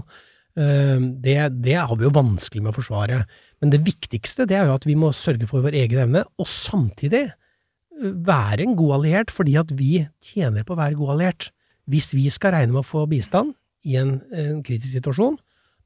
eh, 0.57 0.99
det, 1.01 1.37
det 1.65 1.79
har 1.79 1.95
vi 1.97 2.05
jo 2.05 2.13
vanskelig 2.13 2.61
med 2.61 2.73
å 2.73 2.77
forsvare. 2.77 3.23
Men 3.61 3.73
det 3.73 3.81
viktigste 3.87 4.45
det 4.45 4.59
er 4.59 4.69
jo 4.69 4.77
at 4.77 4.85
vi 4.85 4.97
må 4.99 5.09
sørge 5.17 5.49
for 5.49 5.65
vår 5.65 5.79
egen 5.81 6.03
evne, 6.05 6.25
og 6.37 6.49
samtidig 6.51 7.23
eh, 7.25 8.11
være 8.29 8.67
en 8.67 8.77
god 8.77 8.99
alliert, 8.99 9.33
fordi 9.33 9.57
at 9.57 9.73
vi 9.73 10.05
tjener 10.21 10.67
på 10.67 10.75
å 10.75 10.81
være 10.83 10.99
god 10.99 11.15
alliert. 11.15 11.49
Hvis 11.89 12.11
vi 12.13 12.29
skal 12.33 12.53
regne 12.53 12.73
med 12.73 12.83
å 12.83 12.87
få 12.87 13.05
bistand 13.09 13.55
i 13.85 13.97
en, 14.01 14.19
en 14.33 14.61
kritisk 14.65 14.93
situasjon, 14.93 15.39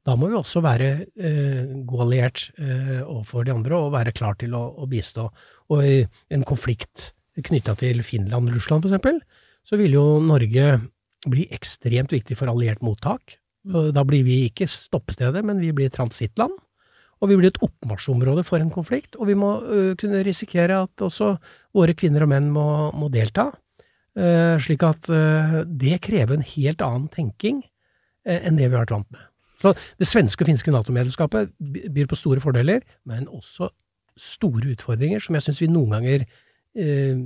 da 0.08 0.14
må 0.16 0.30
vi 0.30 0.36
også 0.36 0.62
være 0.64 0.90
eh, 1.20 1.72
god 1.88 2.04
alliert 2.06 2.46
eh, 2.56 3.00
overfor 3.04 3.44
de 3.44 3.52
andre 3.52 3.76
og 3.76 3.92
være 3.92 4.14
klar 4.16 4.36
til 4.40 4.54
å, 4.56 4.62
å 4.80 4.88
bistå. 4.88 5.26
Og 5.72 5.84
i 5.84 5.98
en 6.32 6.44
konflikt 6.48 7.10
knytta 7.38 7.76
til 7.78 8.02
Finland 8.06 8.50
og 8.50 8.56
Russland, 8.56 8.86
eksempel, 8.88 9.20
så 9.66 9.78
vil 9.80 9.94
jo 9.94 10.04
Norge 10.24 10.80
bli 11.30 11.46
ekstremt 11.52 12.12
viktig 12.14 12.36
for 12.38 12.50
alliert 12.50 12.82
mottak. 12.84 13.36
Da 13.64 14.04
blir 14.08 14.24
vi 14.24 14.46
ikke 14.48 14.68
stoppestedet, 14.70 15.44
men 15.44 15.60
vi 15.60 15.72
blir 15.76 15.92
transittland. 15.92 16.54
Og 17.20 17.28
vi 17.28 17.36
blir 17.36 17.50
et 17.52 17.60
oppmarsjområde 17.60 18.46
for 18.48 18.62
en 18.62 18.72
konflikt, 18.72 19.18
og 19.20 19.28
vi 19.28 19.36
må 19.36 19.50
kunne 20.00 20.22
risikere 20.24 20.78
at 20.86 21.04
også 21.04 21.34
våre 21.76 21.92
kvinner 21.92 22.24
og 22.24 22.30
menn 22.32 22.48
må, 22.54 22.64
må 22.96 23.10
delta. 23.12 23.50
Eh, 24.16 24.56
slik 24.64 24.82
at 24.88 25.10
det 25.68 26.00
krever 26.02 26.38
en 26.38 26.46
helt 26.56 26.80
annen 26.82 27.10
tenking 27.12 27.60
enn 28.24 28.56
det 28.56 28.70
vi 28.70 28.72
har 28.72 28.86
vært 28.86 28.96
vant 28.96 29.12
med. 29.12 29.26
Så 29.60 29.74
det 30.00 30.08
svenske 30.08 30.44
og 30.44 30.48
finske 30.48 30.72
Nato-medlemskapet 30.72 31.52
byr 31.60 32.08
på 32.08 32.16
store 32.16 32.40
fordeler, 32.40 32.80
men 33.04 33.28
også 33.28 33.68
store 34.20 34.72
utfordringer 34.74 35.20
som 35.22 35.36
jeg 35.36 35.44
syns 35.46 35.60
vi 35.62 35.68
noen 35.70 35.92
ganger 35.98 36.24
eh, 36.78 37.18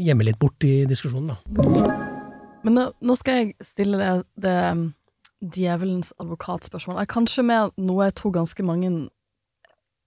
gjemmer 0.00 0.28
litt 0.28 0.40
bort 0.40 0.64
i 0.64 0.84
diskusjonen, 0.88 1.32
da. 1.32 1.98
Men 2.64 2.76
nå, 2.76 2.86
nå 3.00 3.16
skal 3.16 3.38
jeg 3.38 3.52
stille 3.64 4.00
det, 4.00 4.10
det 4.44 4.56
um, 4.72 4.82
djevelens 5.40 6.12
advokatspørsmål. 6.20 7.00
Kanskje 7.08 7.44
med 7.46 7.72
noe 7.80 8.10
jeg 8.10 8.18
tror 8.20 8.34
ganske 8.36 8.64
mange 8.66 8.90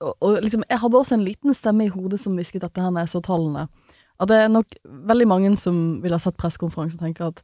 og, 0.03 0.13
og 0.19 0.41
liksom, 0.43 0.65
Jeg 0.69 0.81
hadde 0.81 0.99
også 0.99 1.15
en 1.15 1.25
liten 1.25 1.55
stemme 1.55 1.87
i 1.87 1.91
hodet 1.93 2.19
som 2.21 2.35
hvisket 2.37 2.63
dette 2.65 2.81
her 2.81 2.91
når 2.93 3.09
så 3.09 3.21
tallene. 3.23 3.67
At 4.21 4.29
det 4.29 4.37
er 4.37 4.51
nok 4.51 4.75
veldig 4.83 5.27
mange 5.29 5.53
som 5.57 5.77
ville 6.03 6.17
ha 6.17 6.21
sett 6.21 6.37
pressekonferansen 6.39 6.99
og 6.99 7.05
tenker 7.07 7.29
at 7.31 7.41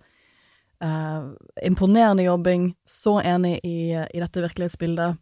eh, 0.84 1.30
imponerende 1.66 2.26
jobbing, 2.28 2.74
så 2.88 3.18
enig 3.24 3.57
i, 3.64 3.95
i 3.95 4.22
dette 4.22 4.43
virkelighetsbildet. 4.43 5.18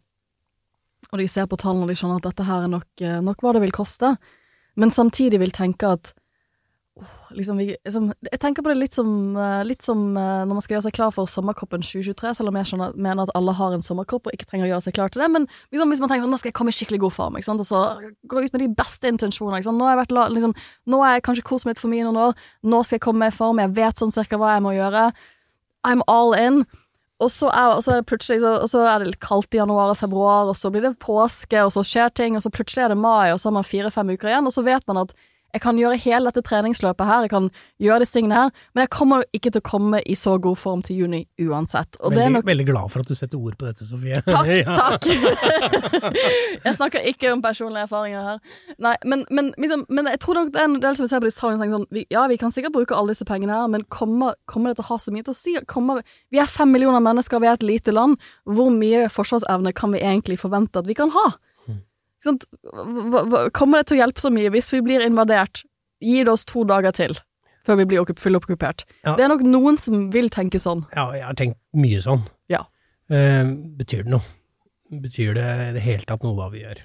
Og 1.12 1.22
de 1.22 1.28
ser 1.30 1.48
på 1.48 1.58
tallene 1.60 1.86
og 1.86 1.92
de 1.92 1.96
skjønner 1.98 2.20
at 2.20 2.28
dette 2.28 2.48
her 2.48 2.66
er 2.66 2.74
nok, 2.74 2.88
eh, 3.00 3.20
nok 3.24 3.44
hva 3.44 3.54
det 3.56 3.64
vil 3.64 3.74
koste. 3.76 4.16
Men 4.78 4.94
samtidig 4.94 5.40
vil 5.42 5.54
tenke 5.54 5.90
at 5.90 6.12
oh, 6.98 7.14
liksom, 7.34 7.58
vi, 7.58 7.72
liksom, 7.84 8.12
Jeg 8.30 8.40
tenker 8.42 8.62
på 8.62 8.70
det 8.70 8.78
litt 8.78 8.94
som, 8.94 9.10
eh, 9.36 9.62
litt 9.66 9.82
som 9.82 10.16
eh, 10.16 10.44
når 10.46 10.54
man 10.54 10.64
skal 10.64 10.76
gjøre 10.76 10.86
seg 10.86 10.96
klar 10.98 11.14
for 11.14 11.30
sommerkroppen 11.30 11.82
2023, 11.82 12.34
selv 12.38 12.52
om 12.52 12.58
jeg 12.60 12.70
skjønner, 12.70 12.94
mener 12.94 13.26
at 13.26 13.34
alle 13.38 13.54
har 13.58 13.74
en 13.74 13.84
sommerkropp 13.84 14.30
og 14.30 14.36
ikke 14.36 14.46
trenger 14.50 14.68
å 14.68 14.72
gjøre 14.72 14.86
seg 14.86 14.98
klar 14.98 15.12
til 15.12 15.24
det. 15.24 15.30
Men 15.34 15.48
liksom, 15.74 15.94
hvis 15.94 16.02
man 16.04 16.12
tenker 16.12 16.26
sånn, 16.26 16.34
nå 16.36 16.40
skal 16.42 16.52
jeg 16.52 16.58
komme 16.60 16.74
i 16.74 16.78
skikkelig 16.78 17.02
god 17.06 17.16
form, 17.16 17.40
og 17.40 17.64
så 17.66 17.84
gå 18.30 18.44
ut 18.44 18.54
med 18.54 18.64
de 18.64 18.70
beste 18.78 19.10
intensjoner. 19.10 19.66
Nå, 19.66 19.88
har 19.88 19.98
vært, 20.02 20.14
liksom, 20.34 20.54
nå 20.86 21.02
er 21.02 21.18
jeg 21.18 21.26
kanskje 21.30 21.48
kost 21.50 21.66
meg 21.66 21.74
litt 21.74 21.82
for 21.82 21.92
mye 21.92 22.06
noen 22.06 22.22
år, 22.28 22.44
nå 22.62 22.84
skal 22.86 23.00
jeg 23.00 23.06
komme 23.08 23.26
meg 23.26 23.34
i 23.34 23.38
form, 23.38 23.62
jeg 23.62 23.74
vet 23.78 24.04
sånn 24.04 24.14
cirka 24.14 24.38
hva 24.38 24.54
jeg 24.56 24.66
må 24.66 24.76
gjøre. 24.78 25.08
I'm 25.86 26.02
all 26.10 26.34
in. 26.38 26.62
Og 27.18 27.32
så, 27.34 27.48
er, 27.50 27.72
og 27.74 27.82
så 27.82 27.92
er 27.92 28.00
det 28.00 28.06
plutselig 28.06 28.42
så, 28.44 28.52
og 28.62 28.68
så 28.70 28.84
er 28.86 29.00
det 29.00 29.08
litt 29.08 29.24
kaldt 29.24 29.54
i 29.56 29.58
januar 29.58 29.90
og 29.90 29.98
februar, 29.98 30.50
og 30.50 30.54
så 30.54 30.70
blir 30.70 30.84
det 30.86 30.94
påske, 31.02 31.64
og 31.64 31.72
så 31.74 31.82
skjer 31.82 32.12
ting, 32.14 32.36
og 32.38 32.44
så 32.44 32.52
plutselig 32.54 32.84
er 32.84 32.92
det 32.94 33.00
mai, 33.00 33.32
og 33.32 33.40
så 33.42 33.50
har 33.50 33.56
man 33.58 33.66
fire-fem 33.66 34.12
uker 34.14 34.30
igjen, 34.30 34.46
og 34.46 34.54
så 34.54 34.62
vet 34.66 34.86
man 34.86 35.02
at 35.02 35.14
jeg 35.54 35.62
kan 35.64 35.78
gjøre 35.80 35.96
hele 36.02 36.28
dette 36.28 36.42
treningsløpet 36.44 37.06
her, 37.08 37.26
jeg 37.26 37.32
kan 37.32 37.50
gjøre 37.80 38.02
disse 38.04 38.14
tingene 38.16 38.34
her, 38.42 38.50
men 38.74 38.84
jeg 38.84 38.90
kommer 38.94 39.24
ikke 39.36 39.52
til 39.54 39.62
å 39.62 39.68
komme 39.68 40.00
i 40.04 40.16
så 40.18 40.36
god 40.42 40.58
form 40.60 40.82
til 40.84 41.02
juni 41.04 41.22
uansett. 41.40 41.96
Og 42.00 42.12
det 42.12 42.20
er 42.20 42.28
Veldig, 42.28 42.34
nok 42.38 42.48
veldig 42.50 42.66
glad 42.68 42.92
for 42.92 43.04
at 43.04 43.08
du 43.08 43.14
setter 43.18 43.38
ord 43.38 43.56
på 43.58 43.68
dette, 43.68 43.86
Sofie. 43.88 44.22
Takk, 44.28 44.46
Ja. 44.58 44.74
takk! 44.74 45.06
jeg 46.66 46.74
snakker 46.76 47.04
ikke 47.10 47.32
om 47.32 47.42
personlige 47.44 47.84
erfaringer 47.86 48.26
her. 48.32 48.38
Nei, 48.82 48.94
men, 49.08 49.24
men, 49.30 49.52
liksom, 49.60 49.84
men 49.88 50.10
jeg 50.12 50.20
tror 50.24 50.40
nok 50.40 50.52
det 50.54 50.62
er 50.62 50.68
en 50.68 50.78
del 50.82 50.98
som 50.98 51.06
ser 51.08 51.16
se 51.18 51.22
på 51.22 51.28
disse 51.30 51.40
tallene 51.40 51.58
og 51.58 51.64
tenker 51.64 51.78
sånn 51.78 51.88
vi, 51.96 52.04
Ja, 52.14 52.26
vi 52.30 52.38
kan 52.40 52.52
sikkert 52.54 52.76
bruke 52.76 52.96
alle 52.96 53.14
disse 53.14 53.26
pengene 53.28 53.56
her, 53.56 53.68
men 53.72 53.86
kommer, 53.92 54.36
kommer 54.50 54.72
det 54.72 54.80
til 54.80 54.86
å 54.86 54.90
ha 54.92 55.00
så 55.02 55.14
mye 55.14 55.26
til 55.26 55.34
å 55.34 55.38
si? 55.38 55.56
Kommer, 55.70 56.02
vi 56.34 56.40
er 56.42 56.50
fem 56.50 56.70
millioner 56.72 57.02
mennesker, 57.04 57.40
vi 57.42 57.50
er 57.50 57.58
et 57.58 57.66
lite 57.66 57.94
land. 57.94 58.18
Hvor 58.48 58.70
mye 58.74 59.06
forsvarsevne 59.12 59.72
kan 59.76 59.94
vi 59.94 60.02
egentlig 60.04 60.38
forvente 60.42 60.82
at 60.82 60.88
vi 60.90 60.96
kan 60.98 61.12
ha? 61.16 61.30
Hva- 62.34 63.50
Kommer 63.56 63.78
det 63.82 63.86
til 63.90 63.98
å 63.98 64.00
hjelpe 64.02 64.20
så 64.22 64.30
mye 64.34 64.50
hvis 64.54 64.70
vi 64.74 64.80
blir 64.84 65.04
invadert? 65.06 65.62
Gi 66.00 66.20
det 66.24 66.32
oss 66.32 66.44
to 66.48 66.64
dager 66.68 66.92
til 66.94 67.16
før 67.66 67.76
vi 67.80 67.84
blir 67.90 68.00
okkup- 68.04 68.20
fullokkupert. 68.22 68.84
Ja. 69.04 69.14
Det 69.18 69.24
er 69.26 69.28
nok 69.28 69.42
noen 69.44 69.76
som 69.78 70.06
vil 70.14 70.30
tenke 70.32 70.56
sånn. 70.62 70.86
Ja, 70.96 71.10
jeg 71.12 71.24
har 71.26 71.34
tenkt 71.36 71.58
mye 71.76 71.98
sånn. 72.00 72.22
Ja. 72.48 72.62
Eh, 73.10 73.44
betyr 73.76 74.04
det 74.06 74.12
noe? 74.14 74.22
Betyr 74.88 75.34
det 75.36 75.44
i 75.68 75.72
det 75.76 75.82
hele 75.84 76.06
tatt 76.08 76.22
noe 76.24 76.34
hva 76.38 76.46
vi 76.52 76.62
gjør? 76.62 76.80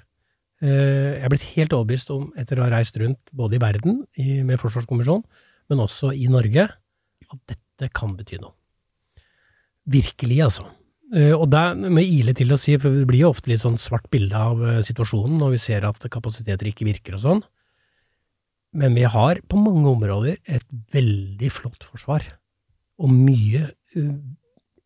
Eh, 0.64 1.14
jeg 1.16 1.24
er 1.24 1.32
blitt 1.32 1.46
helt 1.54 1.72
overbevist 1.72 2.10
om, 2.12 2.26
etter 2.36 2.60
å 2.60 2.66
ha 2.66 2.70
reist 2.74 2.96
rundt 3.00 3.18
både 3.32 3.56
i 3.56 3.62
verden 3.62 4.02
i, 4.20 4.42
med 4.44 4.60
Forsvarskommisjonen, 4.60 5.24
men 5.70 5.78
også 5.80 6.12
i 6.12 6.28
Norge, 6.28 6.68
at 7.32 7.40
dette 7.48 7.88
kan 7.96 8.12
bety 8.18 8.36
noe. 8.42 8.52
Virkelig, 9.88 10.38
altså. 10.46 10.66
Eh, 11.12 11.34
Og 11.36 11.50
det 11.52 11.64
må 11.92 12.00
ile 12.00 12.32
til 12.36 12.52
å 12.54 12.60
si, 12.60 12.76
for 12.80 12.94
det 12.94 13.08
blir 13.08 13.26
jo 13.26 13.32
ofte 13.34 13.50
litt 13.50 13.64
sånn 13.64 13.80
svart 13.80 14.06
bilde 14.12 14.38
av 14.38 14.62
eh, 14.64 14.80
situasjonen 14.86 15.36
når 15.40 15.56
vi 15.56 15.64
ser 15.66 15.84
at 15.88 16.08
kapasiteter 16.08 16.70
ikke 16.70 16.88
virker 16.88 17.18
og 17.18 17.24
sånn. 17.24 17.42
Men 18.74 18.96
vi 18.96 19.04
har 19.06 19.42
på 19.46 19.58
mange 19.60 19.86
områder 19.92 20.40
et 20.50 20.64
veldig 20.94 21.50
flott 21.52 21.84
forsvar, 21.86 22.24
og 22.98 23.12
mye 23.12 23.68
eh, 23.94 24.16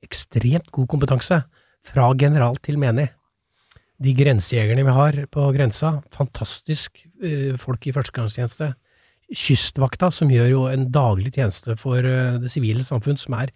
ekstremt 0.04 0.72
god 0.74 0.90
kompetanse, 0.90 1.44
fra 1.88 2.10
general 2.18 2.58
til 2.60 2.76
menig. 2.76 3.06
De 4.02 4.10
grensejegerne 4.12 4.82
vi 4.84 4.92
har 4.92 5.16
på 5.32 5.44
grensa, 5.54 6.02
fantastisk 6.12 6.98
folk 7.62 7.86
i 7.86 7.92
førstegangstjeneste. 7.94 8.68
Kystvakta, 9.30 10.10
som 10.12 10.28
gjør 10.30 10.50
jo 10.50 10.64
en 10.68 10.84
daglig 10.92 11.32
tjeneste 11.38 11.78
for 11.80 12.02
det 12.04 12.50
sivile 12.52 12.84
samfunn, 12.84 13.16
som 13.16 13.38
er 13.38 13.54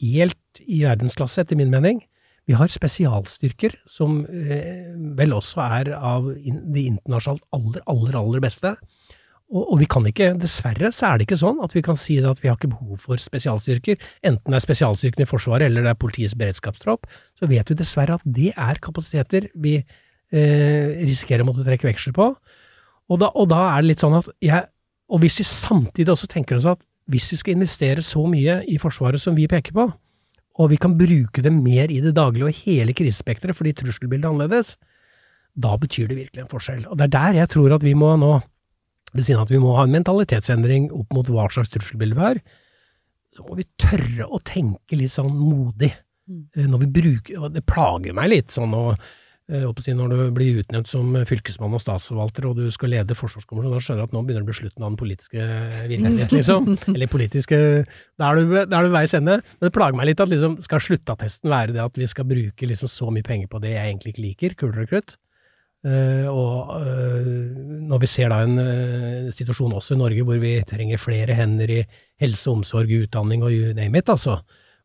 helt 0.00 0.64
i 0.64 0.82
verdensklasse, 0.84 1.44
etter 1.44 1.58
min 1.58 1.72
mening. 1.72 2.02
Vi 2.48 2.56
har 2.58 2.68
spesialstyrker, 2.68 3.78
som 3.88 4.22
eh, 4.28 4.92
vel 5.16 5.32
også 5.36 5.62
er 5.64 5.92
av 5.96 6.28
de 6.34 6.86
internasjonalt 6.90 7.44
aller, 7.56 7.84
aller, 7.88 8.18
aller 8.20 8.44
beste. 8.44 8.74
Og 9.54 9.76
vi 9.78 9.86
kan 9.86 10.06
ikke, 10.08 10.32
dessverre, 10.40 10.88
så 10.92 11.10
er 11.12 11.18
det 11.20 11.26
ikke 11.28 11.38
sånn 11.38 11.60
at 11.62 11.74
vi 11.76 11.82
kan 11.84 11.98
si 12.00 12.16
at 12.18 12.40
vi 12.42 12.48
har 12.48 12.56
ikke 12.56 12.72
behov 12.72 13.04
for 13.04 13.20
spesialstyrker. 13.20 14.00
Enten 14.26 14.50
det 14.50 14.58
er 14.58 14.64
spesialstyrkene 14.64 15.26
i 15.26 15.30
Forsvaret 15.30 15.68
eller 15.68 15.84
det 15.84 15.92
er 15.92 16.00
politiets 16.00 16.34
beredskapstropp, 16.40 17.06
så 17.38 17.48
vet 17.50 17.70
vi 17.70 17.76
dessverre 17.78 18.16
at 18.18 18.24
det 18.24 18.50
er 18.56 18.80
kapasiteter 18.82 19.50
vi 19.54 19.76
eh, 19.78 21.04
risikerer 21.04 21.44
å 21.44 21.50
måtte 21.50 21.66
trekke 21.68 21.86
veksler 21.90 22.16
på. 22.16 22.32
Og 23.12 23.20
da, 23.20 23.30
og 23.36 23.50
da 23.52 23.60
er 23.74 23.84
det 23.84 23.92
litt 23.92 24.02
sånn 24.02 24.16
at 24.16 24.30
jeg 24.40 24.64
Og 25.12 25.20
hvis 25.20 25.34
vi 25.36 25.44
samtidig 25.44 26.08
også 26.08 26.26
tenker 26.32 26.56
oss 26.56 26.64
at 26.64 26.80
hvis 27.10 27.30
vi 27.32 27.38
skal 27.40 27.56
investere 27.58 28.02
så 28.04 28.24
mye 28.30 28.62
i 28.70 28.78
Forsvaret 28.80 29.20
som 29.20 29.36
vi 29.36 29.48
peker 29.50 29.76
på, 29.76 29.86
og 30.54 30.70
vi 30.70 30.78
kan 30.78 30.94
bruke 30.96 31.42
det 31.42 31.52
mer 31.52 31.90
i 31.90 32.00
det 32.00 32.14
daglige 32.16 32.46
og 32.48 32.58
hele 32.64 32.94
krisespekteret 32.96 33.58
fordi 33.58 33.74
trusselbildet 33.80 34.28
er 34.28 34.34
annerledes, 34.34 34.76
da 35.54 35.74
betyr 35.78 36.08
det 36.10 36.18
virkelig 36.18 36.44
en 36.44 36.50
forskjell. 36.50 36.84
Og 36.88 36.98
det 36.98 37.08
er 37.08 37.14
der 37.14 37.40
jeg 37.42 37.50
tror 37.54 37.74
at 37.76 37.84
vi 37.86 37.94
må 37.98 38.14
nå, 38.18 38.36
ved 39.14 39.26
siden 39.26 39.42
av 39.42 39.48
at 39.48 39.54
vi 39.54 39.62
må 39.62 39.74
ha 39.76 39.84
en 39.86 39.94
mentalitetsendring 39.94 40.88
opp 40.94 41.12
mot 41.14 41.28
hva 41.30 41.46
slags 41.52 41.70
trusselbilde 41.74 42.18
vi 42.18 42.24
har, 42.24 42.40
så 43.34 43.44
må 43.46 43.58
vi 43.58 43.66
tørre 43.82 44.28
å 44.30 44.40
tenke 44.46 44.98
litt 44.98 45.12
sånn 45.14 45.30
modig. 45.34 45.90
Eh, 46.30 46.66
Når 46.70 46.84
vi 46.86 46.90
bruker, 47.00 47.38
og 47.42 47.54
det 47.54 47.66
plager 47.66 48.14
meg 48.16 48.30
litt 48.30 48.54
sånn 48.54 48.74
å 48.74 48.84
si 49.44 49.92
Når 49.92 50.08
du 50.08 50.20
blir 50.32 50.60
utnevnt 50.62 50.88
som 50.88 51.10
fylkesmann 51.28 51.74
og 51.76 51.82
statsforvalter, 51.82 52.46
og 52.48 52.56
du 52.56 52.70
skal 52.72 52.94
lede 52.94 53.16
Forsvarskommisjonen, 53.18 53.74
da 53.76 53.82
skjønner 53.84 54.04
du 54.04 54.08
at 54.08 54.14
nå 54.16 54.22
begynner 54.24 54.40
det 54.40 54.46
å 54.46 54.50
bli 54.52 54.56
slutten 54.56 54.84
av 54.84 54.92
den 54.92 55.00
politiske 55.00 55.48
virkeligheten, 55.90 56.36
liksom. 56.38 56.70
Eller 56.94 57.12
politiske 57.12 57.58
Da 58.16 58.30
er 58.30 58.40
du, 58.40 58.54
da 58.64 58.78
er 58.78 58.88
du 58.88 58.94
veis 58.94 59.12
ende. 59.18 59.40
Men 59.58 59.68
det 59.68 59.74
plager 59.76 59.98
meg 59.98 60.08
litt 60.08 60.22
at 60.24 60.32
liksom, 60.32 60.56
skal 60.64 60.80
sluttattesten 60.80 61.52
være 61.52 61.76
det 61.76 61.84
at 61.84 62.00
vi 62.00 62.08
skal 62.08 62.28
bruke 62.30 62.70
liksom 62.70 62.88
så 62.88 63.10
mye 63.12 63.26
penger 63.26 63.52
på 63.52 63.60
det 63.60 63.74
jeg 63.74 63.92
egentlig 63.92 64.14
ikke 64.14 64.26
liker, 64.28 64.56
kuler 64.64 64.86
og 64.86 64.90
krutt. 64.94 65.16
Eh, 65.84 66.24
og 66.32 66.70
uh, 66.80 67.26
når 67.84 68.00
vi 68.00 68.08
ser 68.08 68.30
da 68.32 68.38
en 68.40 68.56
uh, 68.56 69.32
situasjon 69.34 69.74
også 69.76 69.92
i 69.92 70.00
Norge 70.00 70.24
hvor 70.24 70.38
vi 70.40 70.54
trenger 70.64 71.02
flere 71.02 71.36
hender 71.36 71.68
i 71.74 71.82
helse, 72.22 72.48
omsorg, 72.48 72.88
utdanning 73.04 73.44
og 73.44 73.52
you 73.52 73.74
name 73.76 74.00
it, 74.00 74.08
altså, 74.08 74.38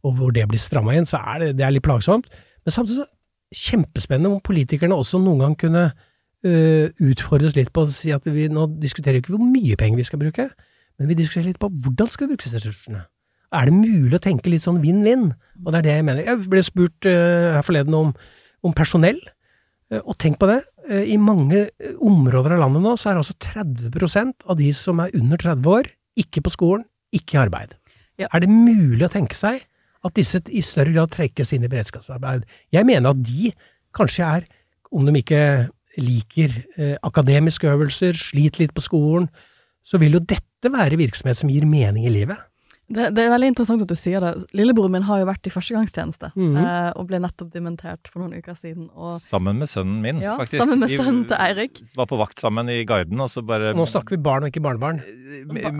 og 0.03 0.17
hvor 0.17 0.35
det 0.35 0.43
blir 0.51 0.59
stramma 0.59 0.97
inn, 0.97 1.07
så 1.07 1.21
er 1.23 1.45
det, 1.45 1.53
det 1.61 1.63
er 1.63 1.71
litt 1.71 1.87
plagsomt. 1.87 2.27
Men 2.67 2.75
samtidig 2.75 3.05
så 3.05 3.07
kjempespennende 3.55 4.31
om 4.35 4.43
politikerne 4.45 4.97
også 4.97 5.19
noen 5.21 5.43
gang 5.43 5.55
kunne 5.59 5.85
uh, 5.89 6.85
utfordres 7.01 7.55
litt 7.57 7.71
på 7.73 7.85
å 7.85 7.93
si 7.93 8.13
at 8.15 8.27
vi 8.29 8.47
nå 8.51 8.67
diskuterer 8.81 9.19
ikke 9.19 9.33
hvor 9.35 9.45
mye 9.45 9.77
penger 9.79 10.01
vi 10.01 10.07
skal 10.07 10.21
bruke, 10.21 10.49
men 10.99 11.09
vi 11.09 11.17
diskuterer 11.17 11.51
litt 11.51 11.61
på 11.61 11.71
hvordan 11.71 12.11
skal 12.11 12.29
vi 12.29 12.37
disse 12.39 12.59
ressursene. 12.59 13.05
Er 13.55 13.65
det 13.65 13.73
mulig 13.73 14.13
å 14.13 14.21
tenke 14.21 14.51
litt 14.51 14.61
sånn 14.61 14.81
vinn-vinn? 14.83 15.31
Og 15.63 15.71
det 15.71 15.79
er 15.79 15.85
det 15.87 15.93
jeg 15.95 16.05
mener. 16.05 16.27
Jeg 16.27 16.49
ble 16.51 16.63
spurt 16.65 17.09
uh, 17.09 17.55
her 17.57 17.65
forleden 17.65 17.97
om, 17.97 18.11
om 18.65 18.75
personell, 18.77 19.21
uh, 19.93 20.01
og 20.03 20.19
tenk 20.21 20.41
på 20.41 20.51
det. 20.51 20.61
I 20.89 21.19
mange 21.21 21.67
områder 22.01 22.55
av 22.55 22.63
landet 22.63 22.81
nå 22.81 22.95
så 22.97 23.11
er 23.11 23.19
altså 23.19 23.35
30% 23.45 24.47
av 24.49 24.55
de 24.57 24.71
som 24.73 24.97
er 25.03 25.11
under 25.13 25.37
30 25.37 25.67
år, 25.69 25.89
ikke 26.17 26.41
på 26.41 26.53
skolen, 26.55 26.87
ikke 27.13 27.35
i 27.35 27.41
arbeid. 27.43 27.75
Ja. 28.17 28.25
Er 28.33 28.41
det 28.41 28.49
mulig 28.49 29.05
å 29.05 29.11
tenke 29.13 29.37
seg 29.37 29.61
at 30.05 30.15
disse 30.15 30.41
i 30.49 30.63
større 30.65 30.93
grad 30.95 31.11
trekkes 31.13 31.53
inn 31.55 31.65
i 31.65 31.71
beredskapsarbeid? 31.71 32.45
Jeg 32.71 32.87
mener 32.87 33.11
at 33.11 33.23
de 33.25 33.51
kanskje 33.95 34.27
er, 34.39 34.47
om 34.91 35.05
de 35.05 35.15
ikke 35.19 35.43
liker 35.99 36.53
eh, 36.77 36.95
akademiske 37.03 37.67
øvelser, 37.69 38.17
sliter 38.17 38.63
litt 38.63 38.75
på 38.75 38.85
skolen, 38.85 39.27
så 39.83 39.99
vil 40.01 40.17
jo 40.17 40.23
dette 40.23 40.71
være 40.71 40.99
virksomhet 40.99 41.39
som 41.39 41.51
gir 41.51 41.65
mening 41.67 42.05
i 42.07 42.13
livet. 42.13 42.37
Det, 42.89 43.03
det 43.13 43.21
er 43.23 43.29
veldig 43.29 43.49
interessant 43.51 43.81
at 43.83 43.87
du 43.91 43.95
sier 43.99 44.19
det. 44.23 44.29
Lillebroren 44.57 44.91
min 44.95 45.03
har 45.05 45.19
jo 45.21 45.25
vært 45.29 45.45
i 45.45 45.51
førstegangstjeneste, 45.53 46.31
Mhm. 46.35 46.55
eh, 46.57 46.91
og 46.97 47.05
ble 47.07 47.19
nettopp 47.21 47.51
dementert 47.53 48.07
for 48.09 48.23
noen 48.23 48.33
uker 48.41 48.55
siden. 48.57 48.89
Og 48.97 49.19
Sammen 49.21 49.59
med 49.61 49.69
sønnen 49.69 50.01
min, 50.01 50.19
Ja, 50.21 50.35
faktisk. 50.37 50.63
sammen 50.63 50.79
med 50.79 50.89
sønnen 50.89 51.27
til 51.29 51.37
Eirik. 51.37 51.77
Var 51.95 52.05
på 52.09 52.17
vakt 52.17 52.39
sammen 52.41 52.67
i 52.69 52.83
guiden, 52.89 53.19
og 53.21 53.29
så 53.29 53.45
bare 53.45 53.73
Nå 53.77 53.85
snakker 53.85 54.17
vi 54.17 54.17
barn 54.17 54.43
og 54.43 54.49
ikke 54.51 54.63
barnebarn. 54.65 55.03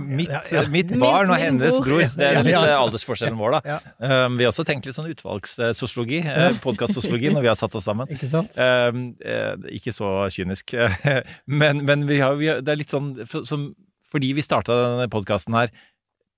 Mitt, 0.05 0.29
Ja, 0.29 0.41
ja. 0.51 0.67
mitt 0.69 0.91
Min- 0.91 0.99
barn 0.99 1.31
og 1.31 1.37
hennes 1.41 1.79
bror. 1.81 1.99
Det 2.05 2.21
er 2.21 2.43
litt 2.43 2.53
eh, 2.53 2.77
aldersforskjellen 2.77 3.37
vår, 3.37 3.59
da. 3.63 3.79
Um, 3.99 4.37
vi 4.37 4.43
har 4.45 4.51
også 4.51 4.63
tenkt 4.65 4.85
litt 4.85 4.95
sånn 4.95 5.09
utvalgssosiologi, 5.09 6.21
uh, 6.25 6.53
podkastsosiologi, 6.61 7.31
når 7.33 7.41
vi 7.41 7.47
har 7.47 7.55
satt 7.55 7.73
oss 7.75 7.85
sammen. 7.89 8.07
Ikke 8.07 8.29
sant? 8.29 8.53
Um, 8.59 9.15
eh, 9.25 9.55
ikke 9.73 9.91
så 9.95 10.29
kynisk, 10.29 10.75
men, 11.47 11.83
men 11.85 12.05
vi 12.07 12.19
har, 12.19 12.35
vi 12.35 12.47
har, 12.47 12.61
det 12.61 12.69
er 12.73 12.77
litt 12.83 12.93
sånn 12.93 13.25
for, 13.25 13.41
som, 13.43 13.73
Fordi 14.09 14.31
vi 14.33 14.41
starta 14.41 14.73
denne 14.73 15.09
podkasten 15.09 15.53
her 15.53 15.69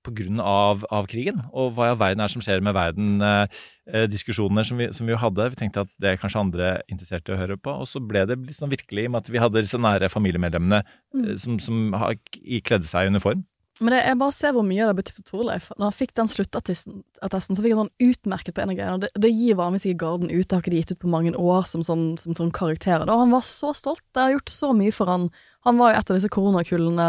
på 0.06 0.14
grunn 0.18 0.42
av, 0.44 0.86
av 0.94 1.08
krigen, 1.12 1.44
og 1.52 1.76
hva 1.76 1.90
i 1.90 1.94
all 1.94 2.00
verden 2.02 2.24
er 2.24 2.30
det 2.30 2.36
som 2.36 2.44
skjer 2.46 2.64
med 2.66 2.76
verden, 2.78 3.14
eh, 3.26 3.62
eh, 3.92 4.08
diskusjoner 4.10 4.68
som 4.68 4.82
vi, 4.82 4.90
som 4.96 5.08
vi 5.08 5.16
jo 5.16 5.22
hadde. 5.22 5.50
Vi 5.54 5.62
tenkte 5.62 5.86
at 5.86 5.94
det 6.02 6.14
er 6.14 6.22
kanskje 6.22 6.42
andre 6.42 6.72
interesserte 6.92 7.36
å 7.36 7.40
høre 7.40 7.60
på, 7.62 7.74
og 7.84 7.90
så 7.90 8.02
ble 8.04 8.26
det 8.30 8.40
sånn 8.58 8.74
virkelig 8.74 9.08
med 9.10 9.22
at 9.22 9.32
vi 9.32 9.42
hadde 9.42 9.62
disse 9.62 9.80
nære 9.82 10.12
familiemedlemmene 10.14 10.84
eh, 10.84 11.34
som, 11.42 11.62
som 11.62 11.92
har 11.98 12.18
kledde 12.32 12.90
seg 12.90 13.08
i 13.08 13.16
uniform. 13.16 13.46
Men 13.82 13.96
det, 13.96 14.02
jeg 14.06 14.18
bare 14.20 14.36
ser 14.36 14.52
hvor 14.54 14.66
mye 14.66 14.86
det 14.86 14.94
betyr 15.00 15.16
for 15.18 15.26
Torleif. 15.26 15.70
Når 15.74 15.88
han 15.88 15.96
fikk 15.96 16.12
den 16.20 16.30
sluttattesten, 16.30 17.00
attesten, 17.26 17.58
så 17.58 17.64
fikk 17.64 17.74
han 17.74 17.88
sånn 17.88 18.12
utmerket 18.12 18.54
på 18.54 18.62
en 18.62 18.74
av 18.74 18.78
greiene. 18.78 19.02
Det, 19.02 19.10
det 19.24 19.32
gir 19.34 19.58
vanligvis 19.58 19.88
ikke 19.90 20.02
Garden 20.04 20.30
ut, 20.30 20.44
det 20.46 20.54
har 20.54 20.62
ikke 20.62 20.74
de 20.74 20.82
gitt 20.84 20.94
ut 20.94 21.02
på 21.02 21.10
mange 21.10 21.34
år 21.34 21.66
som 21.70 21.86
sånn, 21.86 22.04
som 22.22 22.38
sånn 22.38 22.52
karakterer. 22.54 23.10
Og 23.10 23.24
Han 23.24 23.34
var 23.34 23.48
så 23.48 23.72
stolt, 23.78 24.04
det 24.14 24.22
har 24.22 24.36
gjort 24.36 24.54
så 24.54 24.70
mye 24.78 24.94
for 24.94 25.10
han. 25.10 25.32
Han 25.66 25.82
var 25.82 25.94
jo 25.94 26.02
et 26.02 26.14
av 26.14 26.20
disse 26.20 26.34
koronakullene 26.36 27.08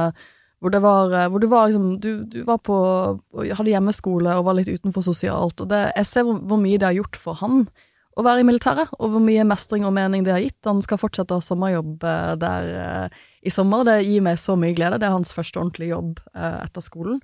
hvor 0.63 0.71
det 0.71 0.81
var, 0.85 1.13
eh, 1.13 1.29
hvor 1.29 1.43
det 1.43 1.51
var 1.51 1.69
liksom 1.69 1.97
Du, 2.01 2.25
du 2.25 2.43
var 2.47 2.61
på 2.63 2.77
hadde 3.35 3.73
hjemmeskole 3.73 4.37
og 4.39 4.47
var 4.47 4.59
litt 4.59 4.71
utenfor 4.71 5.03
sosialt, 5.05 5.61
og 5.61 5.73
det, 5.73 5.89
jeg 5.97 6.09
ser 6.09 6.29
hvor, 6.29 6.39
hvor 6.47 6.61
mye 6.63 6.79
det 6.79 6.89
har 6.89 7.01
gjort 7.01 7.19
for 7.19 7.43
han 7.43 7.67
å 8.13 8.25
være 8.27 8.43
i 8.43 8.47
militæret, 8.47 8.91
og 9.01 9.15
hvor 9.15 9.23
mye 9.25 9.45
mestring 9.49 9.87
og 9.89 9.95
mening 9.97 10.25
det 10.27 10.35
har 10.35 10.43
gitt. 10.45 10.59
Han 10.69 10.83
skal 10.85 11.01
fortsette 11.01 11.33
å 11.33 11.41
ha 11.41 11.45
sommerjobb 11.45 12.03
eh, 12.05 12.33
der 12.41 12.73
eh, 12.83 13.21
i 13.43 13.53
sommer. 13.53 13.87
Det 13.89 14.03
gir 14.05 14.25
meg 14.25 14.41
så 14.41 14.57
mye 14.59 14.77
glede. 14.77 14.99
Det 15.01 15.09
er 15.09 15.15
hans 15.17 15.33
første 15.33 15.61
ordentlige 15.61 15.95
jobb 15.95 16.21
eh, 16.35 16.59
etter 16.61 16.85
skolen. 16.85 17.23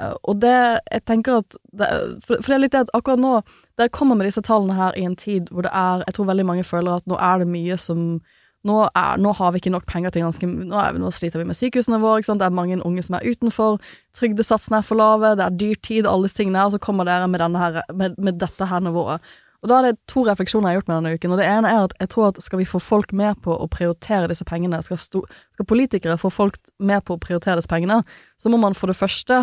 Eh, 0.00 0.14
og 0.24 0.40
det 0.40 0.54
Jeg 0.90 1.04
tenker 1.06 1.42
at 1.42 1.58
det, 1.72 1.90
for, 2.24 2.40
for 2.40 2.48
det 2.48 2.56
er 2.56 2.64
litt 2.64 2.72
det 2.74 2.86
at 2.86 2.96
akkurat 2.96 3.20
nå 3.20 3.34
Dere 3.78 3.92
kommer 3.94 4.18
med 4.18 4.26
disse 4.26 4.42
tallene 4.42 4.74
her 4.74 4.96
i 4.98 5.04
en 5.06 5.14
tid 5.18 5.50
hvor 5.50 5.66
det 5.66 5.70
er 5.74 6.02
Jeg 6.06 6.16
tror 6.16 6.30
veldig 6.30 6.46
mange 6.46 6.64
føler 6.66 6.96
at 6.96 7.06
nå 7.10 7.18
er 7.18 7.42
det 7.42 7.50
mye 7.50 7.76
som 7.78 8.16
nå, 8.64 8.80
er, 8.96 9.20
nå 9.20 9.32
har 9.36 9.52
vi 9.52 9.60
ikke 9.60 9.72
nok 9.74 9.86
penger 9.88 10.14
til 10.14 10.24
ganske 10.24 10.48
Nå, 10.48 10.74
er 10.80 10.96
nå 11.00 11.10
sliter 11.12 11.42
vi 11.42 11.48
med 11.48 11.58
sykehusene 11.58 12.00
våre, 12.02 12.24
det 12.24 12.46
er 12.46 12.54
mange 12.54 12.80
unge 12.80 13.04
som 13.04 13.18
er 13.18 13.26
utenfor, 13.28 13.80
trygdesatsene 14.16 14.80
er 14.80 14.86
for 14.86 15.00
lave, 15.00 15.34
det 15.38 15.44
er 15.44 15.58
dyrtid, 15.60 16.08
alle 16.08 16.28
disse 16.28 16.40
tingene 16.40 16.62
her, 16.62 16.70
og 16.70 16.76
så 16.76 16.82
kommer 16.82 17.08
dere 17.08 17.28
med, 17.28 17.44
her, 17.60 17.82
med, 17.92 18.16
med 18.16 18.40
dette 18.40 18.70
her 18.70 18.84
nivået. 18.84 19.34
Og 19.64 19.70
da 19.70 19.78
er 19.78 19.86
det 19.86 20.02
to 20.12 20.20
refleksjoner 20.26 20.68
jeg 20.68 20.76
har 20.76 20.82
gjort 20.82 20.90
med 20.90 20.98
denne 20.98 21.12
uken. 21.16 21.32
Og 21.32 21.38
det 21.40 21.44
ene 21.48 21.70
er 21.72 21.86
at 21.86 21.94
jeg 21.96 22.10
tror 22.12 22.26
at 22.28 22.40
skal 22.44 22.60
vi 22.60 22.66
få 22.68 22.80
folk 22.84 23.14
med 23.16 23.38
på 23.44 23.54
å 23.56 23.68
prioritere 23.72 24.28
disse 24.28 24.44
pengene, 24.44 24.82
skal, 24.84 25.00
sto, 25.00 25.22
skal 25.56 25.68
politikere 25.70 26.18
få 26.20 26.28
folk 26.32 26.58
med 26.84 27.00
på 27.08 27.16
å 27.16 27.22
prioritere 27.22 27.56
disse 27.56 27.72
pengene, 27.72 28.02
så 28.36 28.52
må 28.52 28.60
man 28.60 28.76
for 28.76 28.92
det 28.92 28.98
første 28.98 29.40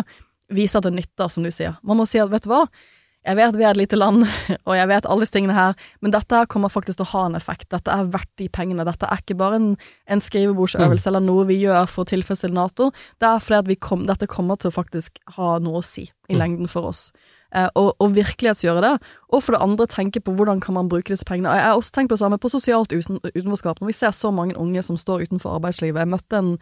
vise 0.52 0.78
at 0.78 0.86
det 0.86 0.94
nytter, 0.94 1.26
som 1.32 1.42
du 1.42 1.50
sier. 1.50 1.74
Man 1.82 1.98
må 1.98 2.06
si 2.06 2.22
at 2.22 2.30
vet 2.30 2.46
du 2.46 2.52
hva, 2.52 2.68
jeg 3.22 3.38
vet 3.38 3.58
vi 3.58 3.66
er 3.66 3.70
et 3.70 3.78
lite 3.78 3.98
land, 3.98 4.24
og 4.68 4.72
jeg 4.74 4.88
vet 4.90 5.06
alle 5.06 5.22
disse 5.24 5.36
tingene 5.36 5.56
her, 5.56 5.76
men 6.02 6.14
dette 6.14 6.38
her 6.38 6.48
kommer 6.50 6.72
faktisk 6.72 6.98
til 6.98 7.06
å 7.06 7.12
ha 7.12 7.26
en 7.28 7.38
effekt. 7.38 7.68
Dette 7.74 7.92
er 7.94 8.08
verdt 8.10 8.30
de 8.40 8.48
pengene. 8.52 8.86
Dette 8.88 9.06
er 9.06 9.22
ikke 9.22 9.38
bare 9.38 9.60
en, 9.60 9.68
en 10.10 10.22
skrivebordsøvelse 10.22 11.10
eller 11.10 11.22
noe 11.24 11.46
vi 11.50 11.60
gjør 11.62 11.86
for 11.90 12.02
å 12.02 12.10
tilfredsstille 12.12 12.56
Nato. 12.56 12.90
Det 13.22 13.28
er 13.28 13.44
fordi 13.44 13.60
at 13.60 13.70
vi 13.70 13.78
kom, 13.88 14.08
dette 14.10 14.30
kommer 14.30 14.58
til 14.58 14.72
å 14.72 14.74
faktisk 14.74 15.22
ha 15.36 15.54
noe 15.62 15.82
å 15.82 15.86
si 15.86 16.08
i 16.32 16.38
lengden 16.38 16.70
for 16.70 16.90
oss. 16.90 17.10
Eh, 17.54 17.68
og, 17.76 17.92
og 18.00 18.14
virkelighetsgjøre 18.16 18.82
det. 18.84 18.92
Og 19.30 19.42
for 19.44 19.54
det 19.54 19.62
andre 19.64 19.86
tenke 19.90 20.22
på 20.24 20.32
hvordan 20.36 20.62
kan 20.64 20.76
man 20.78 20.88
bruke 20.88 21.12
disse 21.12 21.26
pengene. 21.28 21.52
Jeg 21.58 21.68
har 21.68 21.76
også 21.76 21.92
tenkt 21.94 22.12
på 22.12 22.16
det 22.16 22.24
samme 22.24 22.40
på 22.40 22.50
sosialt 22.52 22.94
uten, 22.94 23.20
utenforskap. 23.28 23.80
Når 23.80 23.92
vi 23.92 23.98
ser 23.98 24.14
så 24.16 24.32
mange 24.32 24.56
unge 24.58 24.82
som 24.82 24.96
står 25.00 25.26
utenfor 25.28 25.58
arbeidslivet. 25.58 26.00
Jeg 26.00 26.12
møtte 26.14 26.40
en 26.40 26.54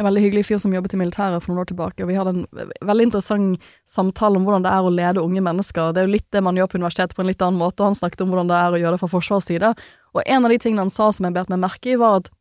en 0.00 0.06
veldig 0.08 0.22
hyggelig 0.24 0.46
fyr 0.48 0.60
som 0.62 0.72
jobbet 0.74 0.94
i 0.96 1.00
militæret 1.00 1.44
for 1.44 1.52
noen 1.52 1.62
år 1.62 1.68
tilbake, 1.70 2.02
og 2.02 2.08
vi 2.08 2.16
hadde 2.16 2.32
en 2.32 2.72
veldig 2.88 3.06
interessant 3.10 3.70
samtale 3.88 4.40
om 4.40 4.46
hvordan 4.48 4.64
det 4.64 4.72
er 4.72 4.86
å 4.86 4.92
lede 4.94 5.24
unge 5.24 5.42
mennesker. 5.44 5.92
Det 5.92 6.02
er 6.02 6.08
jo 6.08 6.14
litt 6.16 6.28
det 6.32 6.42
man 6.46 6.56
gjør 6.56 6.70
på 6.72 6.80
universitetet 6.80 7.16
på 7.18 7.24
en 7.24 7.30
litt 7.30 7.44
annen 7.44 7.60
måte, 7.60 7.82
og 7.82 7.92
han 7.92 7.98
snakket 7.98 8.24
om 8.24 8.32
hvordan 8.32 8.50
det 8.50 8.58
er 8.58 8.76
å 8.76 8.80
gjøre 8.80 8.96
det 8.96 9.02
fra 9.02 9.10
Forsvarets 9.12 9.50
side. 9.52 9.72
Og 10.16 10.22
en 10.24 10.48
av 10.48 10.54
de 10.54 10.60
tingene 10.62 10.86
han 10.86 10.94
sa 10.94 11.10
som 11.12 11.28
jeg 11.28 11.36
bet 11.36 11.52
meg 11.52 11.62
merke 11.62 11.92
i, 11.92 11.98
var 12.00 12.22
at 12.22 12.32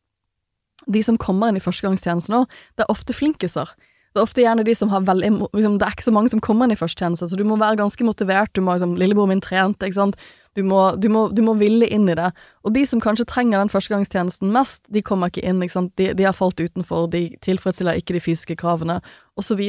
de 0.88 1.04
som 1.04 1.20
kommer 1.20 1.52
inn 1.52 1.60
i 1.60 1.64
førstegangstjenesten 1.64 2.38
nå, 2.38 2.46
det 2.80 2.86
er 2.86 2.94
ofte 2.94 3.16
flinkiser. 3.16 3.76
Det 4.10 4.20
er 4.20 4.26
ofte 4.26 4.42
gjerne 4.42 4.66
de 4.66 4.74
som 4.74 4.90
har 4.90 5.04
veldig 5.06 5.30
liksom, 5.54 5.78
Det 5.78 5.86
er 5.86 5.96
ikke 5.96 6.08
så 6.08 6.14
mange 6.16 6.32
som 6.34 6.42
kommer 6.42 6.66
inn 6.66 6.74
i 6.74 6.80
førstetjeneste, 6.80 7.30
så 7.30 7.38
du 7.38 7.46
må 7.46 7.60
være 7.62 7.78
ganske 7.82 8.06
motivert. 8.08 8.52
Du 8.58 8.62
må 8.66 8.74
liksom 8.74 8.96
Lillebror 8.98 9.30
min 9.30 9.44
trente, 9.44 9.86
ikke 9.86 10.00
sant. 10.00 10.18
Du 10.58 10.64
må, 10.66 10.80
du, 10.98 11.10
må, 11.14 11.28
du 11.30 11.44
må 11.46 11.54
ville 11.60 11.86
inn 11.86 12.10
i 12.10 12.18
det. 12.18 12.32
Og 12.66 12.74
de 12.74 12.86
som 12.90 13.02
kanskje 13.04 13.28
trenger 13.30 13.62
den 13.62 13.70
førstegangstjenesten 13.70 14.50
mest, 14.56 14.88
de 14.90 15.04
kommer 15.06 15.30
ikke 15.30 15.46
inn, 15.46 15.62
ikke 15.62 15.78
sant. 15.78 15.94
De, 16.00 16.26
har 16.26 16.34
falt 16.38 16.60
utenfor, 16.60 17.06
de 17.14 17.28
tilfredsstiller 17.46 18.02
ikke 18.02 18.18
de 18.18 18.24
fysiske 18.24 18.58
kravene, 18.60 18.98
osv. 19.40 19.62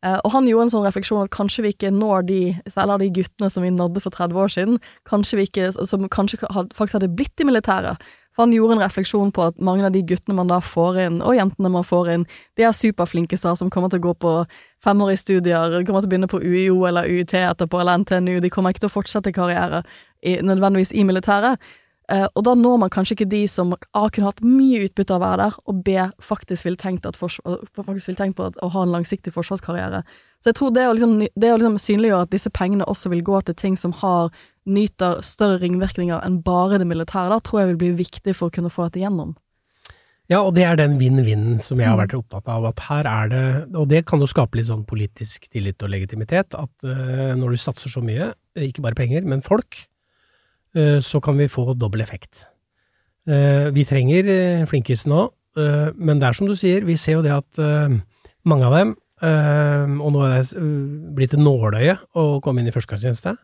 Eh, 0.00 0.18
og 0.24 0.32
han 0.32 0.48
gjorde 0.48 0.66
en 0.66 0.72
sånn 0.74 0.86
refleksjon 0.86 1.22
at 1.22 1.32
kanskje 1.34 1.64
vi 1.64 1.74
ikke 1.74 1.92
når 1.92 2.26
de, 2.30 2.40
særlig 2.72 2.98
de 3.04 3.12
guttene 3.20 3.50
som 3.52 3.64
vi 3.64 3.72
nådde 3.74 4.02
for 4.02 4.16
30 4.16 4.42
år 4.42 4.54
siden, 4.54 4.80
kanskje 5.08 5.40
vi 5.40 5.46
ikke, 5.50 5.70
som 5.76 6.08
kanskje 6.10 6.40
faktisk 6.48 6.98
hadde 6.98 7.12
blitt 7.12 7.42
i 7.42 7.46
militæret. 7.48 8.10
For 8.34 8.44
han 8.44 8.54
gjorde 8.54 8.78
en 8.78 8.84
refleksjon 8.84 9.32
på 9.34 9.48
at 9.48 9.58
mange 9.58 9.84
av 9.86 9.92
de 9.94 10.02
guttene 10.06 10.36
man 10.38 10.50
da 10.50 10.60
får 10.62 11.00
inn, 11.04 11.18
og 11.26 11.34
jentene 11.34 11.72
man 11.72 11.86
får 11.86 12.12
inn, 12.14 12.26
de 12.56 12.66
er 12.66 12.76
superflinkiser 12.76 13.58
som 13.58 13.72
kommer 13.74 13.90
til 13.90 14.00
å 14.02 14.06
gå 14.08 14.14
på 14.22 14.34
femårige 14.84 15.24
studier, 15.24 15.76
kommer 15.82 16.04
til 16.04 16.10
å 16.10 16.14
begynne 16.14 16.30
på 16.30 16.40
UiO 16.40 16.84
eller 16.88 17.10
UiT 17.10 17.34
etterpå, 17.42 17.82
eller 17.82 18.04
NTNU, 18.04 18.38
de 18.40 18.52
kommer 18.54 18.72
ikke 18.72 18.86
til 18.86 18.92
å 18.92 18.96
fortsette 19.00 19.34
karriere 19.34 19.82
i, 20.22 20.38
nødvendigvis 20.46 20.94
i 20.94 21.06
militæret. 21.08 21.58
Eh, 22.10 22.26
og 22.34 22.42
da 22.46 22.56
når 22.58 22.78
man 22.82 22.90
kanskje 22.90 23.14
ikke 23.14 23.30
de 23.30 23.44
som 23.50 23.70
A 23.74 24.06
kunne 24.10 24.30
hatt 24.30 24.42
mye 24.42 24.82
utbytte 24.86 25.14
av 25.14 25.20
å 25.20 25.26
være 25.26 25.44
der, 25.44 25.58
og 25.70 25.82
B 25.86 25.96
faktisk 26.24 26.66
ville 26.66 26.80
tenkt, 26.80 27.06
vil 27.06 28.18
tenkt 28.18 28.38
på 28.38 28.48
at, 28.48 28.58
å 28.62 28.70
ha 28.74 28.82
en 28.82 28.94
langsiktig 28.94 29.34
forsvarskarriere. 29.36 30.02
Så 30.42 30.50
jeg 30.50 30.58
tror 30.58 30.72
det 30.74 30.88
å, 30.88 30.94
liksom, 30.96 31.18
det 31.22 31.52
å 31.52 31.58
liksom 31.60 31.78
synliggjøre 31.78 32.26
at 32.26 32.32
disse 32.34 32.50
pengene 32.50 32.88
også 32.90 33.12
vil 33.12 33.22
gå 33.22 33.42
til 33.46 33.58
ting 33.58 33.78
som 33.78 33.94
har 34.00 34.32
nyter 34.68 35.22
større 35.24 35.60
ringvirkninger 35.62 36.20
enn 36.24 36.40
bare 36.44 36.80
det 36.80 36.88
militære, 36.88 37.30
da 37.32 37.38
tror 37.40 37.62
jeg 37.62 37.70
vil 37.72 37.80
bli 37.80 37.92
viktig 38.02 38.34
for 38.36 38.50
å 38.50 38.54
kunne 38.54 38.72
få 38.72 38.88
dette 38.88 39.02
gjennom. 39.02 39.36
Ja, 40.30 40.44
og 40.44 40.54
det 40.54 40.62
er 40.62 40.76
den 40.78 40.94
vinn-vinn 41.00 41.58
som 41.62 41.80
jeg 41.82 41.90
har 41.90 41.98
vært 41.98 42.14
opptatt 42.14 42.46
av. 42.52 42.68
At 42.68 42.82
her 42.86 43.06
er 43.10 43.30
det 43.32 43.46
Og 43.74 43.88
det 43.90 44.04
kan 44.06 44.22
jo 44.22 44.28
skape 44.30 44.60
litt 44.60 44.68
sånn 44.68 44.86
politisk 44.86 45.48
tillit 45.50 45.82
og 45.82 45.90
legitimitet. 45.90 46.54
At 46.54 46.70
uh, 46.86 47.34
når 47.34 47.56
du 47.56 47.58
satser 47.58 47.90
så 47.90 48.02
mye, 48.04 48.30
ikke 48.54 48.84
bare 48.84 48.98
penger, 48.98 49.26
men 49.26 49.42
folk, 49.42 49.80
uh, 50.78 51.02
så 51.02 51.18
kan 51.24 51.34
vi 51.40 51.50
få 51.50 51.74
dobbel 51.74 52.04
effekt. 52.06 52.46
Uh, 53.26 53.74
vi 53.74 53.82
trenger 53.84 54.66
flinkisene 54.70 55.18
òg, 55.18 55.36
men 55.98 56.20
det 56.22 56.28
er 56.28 56.36
som 56.38 56.46
du 56.46 56.54
sier, 56.54 56.84
vi 56.86 56.94
ser 56.94 57.16
jo 57.18 57.24
det 57.26 57.32
at 57.34 57.58
mange 58.46 58.68
av 58.68 58.74
dem 58.76 58.92
Og 59.98 60.12
nå 60.14 60.20
er 60.22 60.36
det 60.38 60.60
blitt 61.18 61.34
et 61.34 61.42
nåløye 61.42 61.96
å 62.14 62.38
komme 62.40 62.62
inn 62.62 62.70
i 62.70 62.72
førstegangstjeneste. 62.72 63.34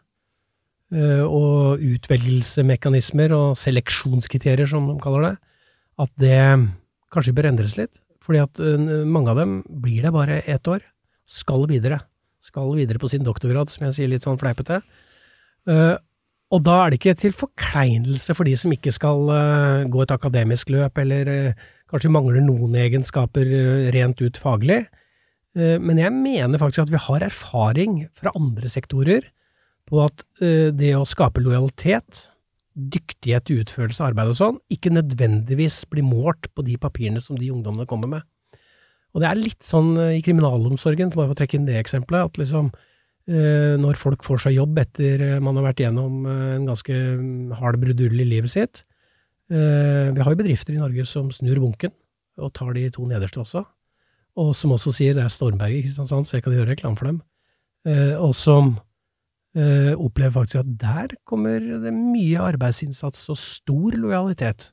Eh, 0.94 1.22
og 1.26 1.82
utvelgelsesmekanismer 1.82 3.32
og 3.34 3.56
seleksjonskriterier, 3.58 4.68
som 4.70 4.86
de 4.92 4.98
kaller 5.02 5.24
det, 5.24 5.32
at 5.98 6.12
det 6.22 6.42
kanskje 7.14 7.34
bør 7.34 7.50
endres 7.50 7.74
litt. 7.78 7.98
Fordi 8.22 8.42
at 8.44 8.60
eh, 8.62 8.84
mange 9.02 9.32
av 9.32 9.40
dem 9.40 9.58
blir 9.66 10.06
det 10.06 10.14
bare 10.14 10.42
ett 10.46 10.70
år. 10.70 10.84
Skal 11.26 11.66
videre. 11.70 12.04
Skal 12.38 12.70
videre 12.76 13.02
på 13.02 13.10
sin 13.10 13.26
doktorgrad, 13.26 13.72
som 13.72 13.88
jeg 13.88 13.96
sier 13.96 14.12
litt 14.12 14.26
sånn 14.26 14.38
fleipete. 14.38 14.78
Eh, 15.66 15.96
og 16.54 16.62
da 16.62 16.76
er 16.84 16.92
det 16.92 17.00
ikke 17.00 17.16
til 17.18 17.34
forkleinelse 17.34 18.36
for 18.38 18.46
de 18.46 18.52
som 18.54 18.70
ikke 18.70 18.92
skal 18.94 19.24
gå 19.90 20.02
et 20.04 20.12
akademisk 20.14 20.68
løp, 20.70 21.00
eller 21.02 21.56
kanskje 21.90 22.12
mangler 22.14 22.44
noen 22.44 22.76
egenskaper 22.78 23.50
rent 23.90 24.22
ut 24.22 24.38
faglig. 24.38 24.84
Men 25.58 25.98
jeg 25.98 26.14
mener 26.14 26.62
faktisk 26.62 26.84
at 26.84 26.92
vi 26.92 27.00
har 27.02 27.24
erfaring 27.26 27.96
fra 28.14 28.30
andre 28.38 28.70
sektorer 28.70 29.26
på 29.86 30.02
at 30.04 30.24
uh, 30.42 30.72
det 30.74 30.94
å 30.96 31.06
skape 31.08 31.42
lojalitet, 31.44 32.26
dyktighet 32.76 33.52
i 33.52 33.60
utførelse 33.62 34.02
av 34.02 34.10
arbeid 34.10 34.34
og 34.34 34.38
sånn, 34.40 34.56
ikke 34.72 34.92
nødvendigvis 34.92 35.84
blir 35.88 36.04
målt 36.04 36.50
på 36.52 36.64
de 36.66 36.76
papirene 36.80 37.22
som 37.24 37.38
de 37.40 37.48
ungdommene 37.54 37.88
kommer 37.88 38.10
med. 38.18 38.26
Og 39.16 39.22
det 39.22 39.30
er 39.30 39.40
litt 39.40 39.64
sånn 39.64 39.94
uh, 39.96 40.12
i 40.16 40.20
kriminalomsorgen, 40.24 41.12
for 41.12 41.22
bare 41.22 41.36
å 41.36 41.38
trekke 41.38 41.58
inn 41.58 41.68
det 41.68 41.78
eksempelet, 41.80 42.32
at 42.32 42.42
liksom 42.42 42.72
uh, 42.74 43.74
når 43.80 44.00
folk 44.00 44.26
får 44.26 44.44
seg 44.44 44.58
jobb 44.58 44.82
etter 44.82 45.24
man 45.44 45.56
har 45.60 45.70
vært 45.70 45.86
gjennom 45.86 46.26
en 46.30 46.66
ganske 46.68 46.98
hard 47.60 47.80
brudull 47.82 48.20
i 48.22 48.28
livet 48.28 48.52
sitt 48.52 48.84
Vi 49.50 50.22
har 50.22 50.30
jo 50.30 50.38
bedrifter 50.38 50.74
i 50.74 50.78
Norge 50.78 51.04
som 51.06 51.28
snur 51.34 51.58
bunken, 51.62 51.92
og 52.42 52.52
tar 52.54 52.72
de 52.74 52.84
to 52.90 53.04
nederste 53.06 53.38
også, 53.42 53.62
og 54.42 54.48
som 54.58 54.72
også 54.74 54.90
sier 54.94 55.14
det 55.14 55.22
er 55.22 55.30
Stormberg 55.30 55.74
i 55.74 55.84
Kristiansand, 55.84 56.26
så 56.26 56.36
jeg 56.36 56.44
kan 56.46 56.54
gjøre 56.56 56.72
reklame 56.72 56.98
for 56.98 57.10
dem, 57.10 57.20
og 58.18 58.34
som 58.34 58.72
opplever 59.56 60.34
faktisk 60.34 60.58
at 60.60 60.72
der 60.80 61.14
kommer 61.24 61.62
det 61.82 61.92
mye 61.96 62.42
arbeidsinnsats 62.44 63.22
og 63.32 63.38
stor 63.40 63.96
lojalitet. 63.96 64.70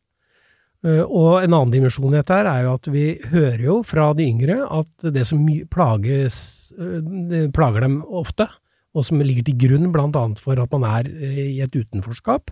Uh, 0.84 1.06
og 1.08 1.38
en 1.40 1.54
annen 1.56 1.72
dimensjon 1.72 2.12
i 2.12 2.18
dette 2.18 2.36
er 2.44 2.66
jo 2.66 2.74
at 2.76 2.90
vi 2.92 3.06
hører 3.32 3.62
jo 3.64 3.78
fra 3.88 4.10
de 4.18 4.26
yngre 4.28 4.58
at 4.68 5.06
det 5.16 5.24
som 5.30 5.46
plages, 5.72 6.36
uh, 6.76 6.98
det 7.30 7.46
plager 7.56 7.86
dem 7.86 8.02
ofte, 8.04 8.50
og 8.94 9.08
som 9.08 9.24
ligger 9.24 9.48
til 9.48 9.56
grunn 9.62 9.88
annet 9.96 10.42
for 10.44 10.60
at 10.60 10.76
man 10.76 10.84
er 10.84 11.08
i 11.08 11.62
et 11.64 11.72
utenforskap, 11.72 12.52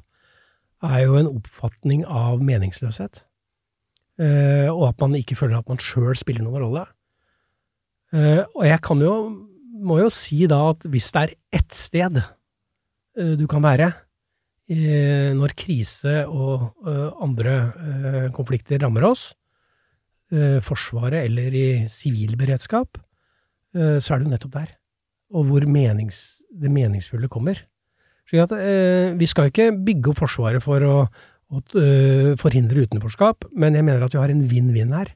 er 0.81 1.03
jo 1.03 1.19
en 1.19 1.29
oppfatning 1.35 2.05
av 2.07 2.41
meningsløshet. 2.41 3.25
og 4.71 4.81
at 4.87 4.99
man 5.01 5.15
ikke 5.15 5.35
føler 5.35 5.57
at 5.57 5.69
man 5.69 5.77
sjøl 5.77 6.15
spiller 6.17 6.43
noen 6.43 6.63
rolle. 6.63 6.85
og 8.55 8.65
jeg 8.65 8.81
kan 8.81 8.99
jo 9.01 9.13
må 9.81 9.99
jo 10.01 10.11
si 10.13 10.45
da 10.49 10.61
at 10.71 10.85
hvis 10.89 11.09
det 11.15 11.21
er 11.23 11.35
ett 11.61 11.75
sted 11.77 12.21
uh, 12.21 13.33
du 13.37 13.45
kan 13.49 13.63
være 13.63 13.89
uh, 13.91 15.29
når 15.37 15.55
krise 15.57 16.21
og 16.27 16.71
uh, 16.87 17.09
andre 17.23 18.29
konflikter 18.35 18.81
rammer 18.85 19.11
oss, 19.11 19.31
Forsvaret 20.63 21.25
eller 21.25 21.55
i 21.59 21.63
sivil 21.91 22.37
beredskap, 22.39 22.95
så 23.75 24.13
er 24.13 24.21
det 24.21 24.23
jo 24.23 24.31
nettopp 24.31 24.53
der. 24.53 24.69
Og 25.35 25.43
hvor 25.49 25.65
menings, 25.67 26.39
det 26.47 26.71
meningsfulle 26.71 27.27
kommer. 27.27 27.59
Så 28.23 28.39
at, 28.39 28.53
vi 29.19 29.27
skal 29.27 29.49
ikke 29.49 29.65
bygge 29.75 30.13
opp 30.13 30.21
Forsvaret 30.21 30.63
for 30.63 30.87
å, 30.87 30.93
å 31.51 31.59
forhindre 32.39 32.85
utenforskap, 32.87 33.49
men 33.51 33.75
jeg 33.75 33.83
mener 33.89 34.07
at 34.07 34.15
vi 34.15 34.21
har 34.23 34.31
en 34.31 34.45
vinn-vinn 34.47 34.95
her, 34.95 35.11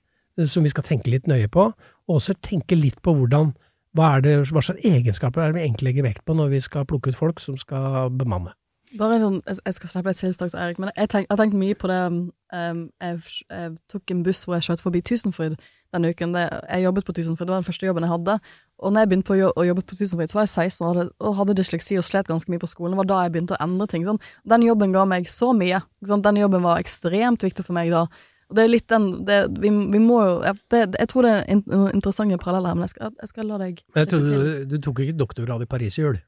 som 0.52 0.68
vi 0.68 0.74
skal 0.76 0.84
tenke 0.84 1.16
litt 1.16 1.32
nøye 1.32 1.48
på, 1.48 1.70
og 1.72 2.20
også 2.20 2.36
tenke 2.44 2.76
litt 2.76 3.00
på 3.00 3.16
hvordan 3.16 3.56
hva, 3.96 4.20
det, 4.24 4.36
hva, 4.52 4.62
slags 4.64 4.84
egenskaper 4.86 5.42
er 5.42 5.52
det 5.52 5.60
vi 5.60 5.66
egentlig 5.66 5.90
legger 5.90 6.08
vekt 6.10 6.26
på 6.28 6.36
når 6.38 6.54
vi 6.54 6.62
skal 6.64 6.88
plukke 6.90 7.12
ut 7.12 7.20
folk 7.20 7.42
som 7.44 7.58
skal 7.60 8.12
bemanne? 8.12 8.54
Bare 8.96 9.18
sånn, 9.20 9.40
Jeg 9.48 9.76
skal 9.76 9.90
slippe 9.92 10.12
deg 10.12 10.20
til 10.20 10.36
straks, 10.36 10.54
Erik, 10.54 10.78
men 10.80 10.92
jeg, 10.96 11.10
tenk, 11.12 11.26
har 11.32 11.40
tenkt 11.40 11.58
mye 11.58 11.76
på 11.76 11.90
det 11.90 11.98
um, 12.06 12.84
jeg, 13.02 13.18
jeg, 13.50 13.74
tok 13.92 14.14
en 14.14 14.22
buss 14.24 14.46
hvor 14.46 14.56
jeg 14.56 14.68
skjøt 14.68 14.84
forbi 14.84 15.02
Tusenfryd 15.04 15.58
denne 15.96 16.12
uken. 16.12 16.36
Det, 16.36 16.44
jeg 16.70 16.86
jobbet 16.86 17.08
på 17.08 17.16
Tusenfryd, 17.16 17.48
det 17.48 17.56
var 17.56 17.64
den 17.64 17.68
første 17.68 17.88
jobben 17.88 18.06
jeg 18.06 18.14
hadde. 18.14 18.38
Og 18.84 18.94
når 18.94 19.04
jeg 19.04 19.12
begynte 19.12 19.30
på 19.32 19.38
å 19.48 19.66
jobbe 19.66 19.84
på 19.88 19.98
Tusenfryd, 20.00 20.32
så 20.32 20.40
var 20.40 20.48
jeg 20.48 20.54
16 20.70 20.86
og 20.86 20.90
hadde, 20.92 21.08
og 21.24 21.36
hadde 21.40 21.58
dysleksi 21.60 21.98
og 22.00 22.08
slet 22.08 22.30
ganske 22.30 22.52
mye 22.52 22.62
på 22.62 22.70
skolen. 22.70 22.96
Det 22.96 23.02
var 23.02 23.10
da 23.12 23.20
jeg 23.26 23.36
begynte 23.36 23.58
å 23.58 23.62
endre 23.64 23.88
ting. 23.92 24.06
Sånn. 24.08 24.22
Den 24.56 24.66
jobben 24.68 24.96
ga 24.96 25.06
meg 25.10 25.30
så 25.32 25.52
mye. 25.56 25.82
Den 26.04 26.42
jobben 26.42 26.66
var 26.66 26.84
ekstremt 26.84 27.46
viktig 27.48 27.66
for 27.68 27.78
meg 27.78 27.94
da. 27.96 28.06
Og 28.50 28.58
det 28.60 28.64
er 28.66 28.70
litt 28.70 28.86
den 28.92 29.08
det, 29.26 29.40
vi, 29.58 29.72
vi, 29.74 30.00
må 30.02 30.20
jo 30.22 30.36
det, 30.70 30.84
Jeg 31.00 31.10
tror 31.10 31.26
det 31.26 31.34
er 31.34 31.50
in, 31.50 31.64
interessante 31.96 32.38
paralleller, 32.42 32.78
men 32.78 32.86
jeg 32.86 32.94
skal, 32.94 33.16
jeg 33.24 33.32
skal 33.32 33.50
la 33.50 33.60
deg 33.64 33.82
Jeg 33.82 34.12
trodde 34.12 34.38
du, 34.38 34.76
du 34.76 34.80
tok 34.86 35.02
ikke 35.02 35.18
doktorgrad 35.18 35.66
i 35.66 35.70
Paris 35.70 35.98
i 35.98 36.06
jul? 36.06 36.20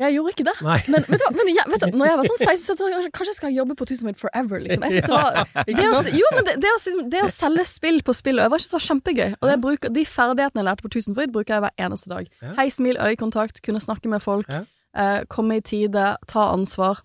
Jeg 0.00 0.14
gjorde 0.14 0.32
ikke 0.32 0.44
det. 0.46 0.54
Nei. 0.64 0.78
Men, 0.88 1.04
vet 1.04 1.20
du, 1.20 1.24
hva, 1.26 1.30
men 1.36 1.48
jeg, 1.52 1.64
vet 1.68 1.82
du, 1.82 1.96
når 2.00 2.08
jeg 2.08 2.18
var 2.20 2.28
sånn 2.30 2.38
16, 2.40 2.78
så 2.78 2.86
kanskje 3.12 3.26
jeg 3.28 3.36
skal 3.36 3.52
jobbe 3.52 3.74
på 3.76 3.86
Tusenfryd 3.90 4.20
forever. 4.22 4.62
Liksom. 4.64 4.86
Jeg 4.86 4.94
synes 4.94 5.10
det 5.10 5.18
var, 5.18 5.50
det 5.68 5.88
å, 5.90 5.98
jo, 6.16 6.30
men 6.36 6.46
det, 6.46 6.54
det, 6.62 6.70
å, 6.72 6.94
det, 7.12 7.20
å, 7.26 7.28
selge 7.34 7.66
spill 7.68 8.00
på 8.06 8.14
spill 8.16 8.40
og 8.40 8.46
jeg 8.46 8.54
var 8.54 8.86
kjempegøy. 8.86 9.26
Og 9.36 9.52
bruker, 9.66 9.92
de 9.92 10.06
ferdighetene 10.08 10.62
jeg 10.62 10.68
lærte 10.70 10.86
på 10.86 10.92
Tusenfryd, 10.96 11.34
bruker 11.34 11.58
jeg 11.58 11.64
hver 11.66 11.84
eneste 11.84 12.12
dag. 12.14 12.32
Hei, 12.56 12.66
smil, 12.72 12.96
øyekontakt, 12.96 13.60
kunne 13.66 13.82
snakke 13.84 14.08
med 14.08 14.24
folk, 14.24 14.48
eh, 14.48 15.20
komme 15.28 15.60
i 15.60 15.64
tide, 15.68 16.06
ta 16.32 16.48
ansvar. 16.54 17.04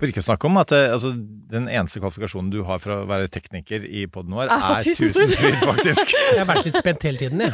For 0.00 0.08
ikke 0.08 0.22
å 0.22 0.24
snakke 0.24 0.48
om 0.48 0.56
at 0.56 0.72
altså, 0.72 1.10
den 1.52 1.66
eneste 1.68 2.00
kvalifikasjonen 2.00 2.48
du 2.48 2.62
har 2.64 2.78
for 2.80 2.94
å 2.94 3.02
være 3.10 3.28
tekniker 3.32 3.82
i 3.84 4.06
poden 4.10 4.32
vår, 4.38 4.48
er, 4.48 4.62
er 4.78 4.86
tusenfryd, 4.86 5.58
faktisk. 5.60 6.14
jeg 6.32 6.38
har 6.38 6.48
vært 6.48 6.68
litt 6.68 6.78
spent 6.80 7.04
hele 7.04 7.20
tiden, 7.20 7.42
jeg. 7.44 7.52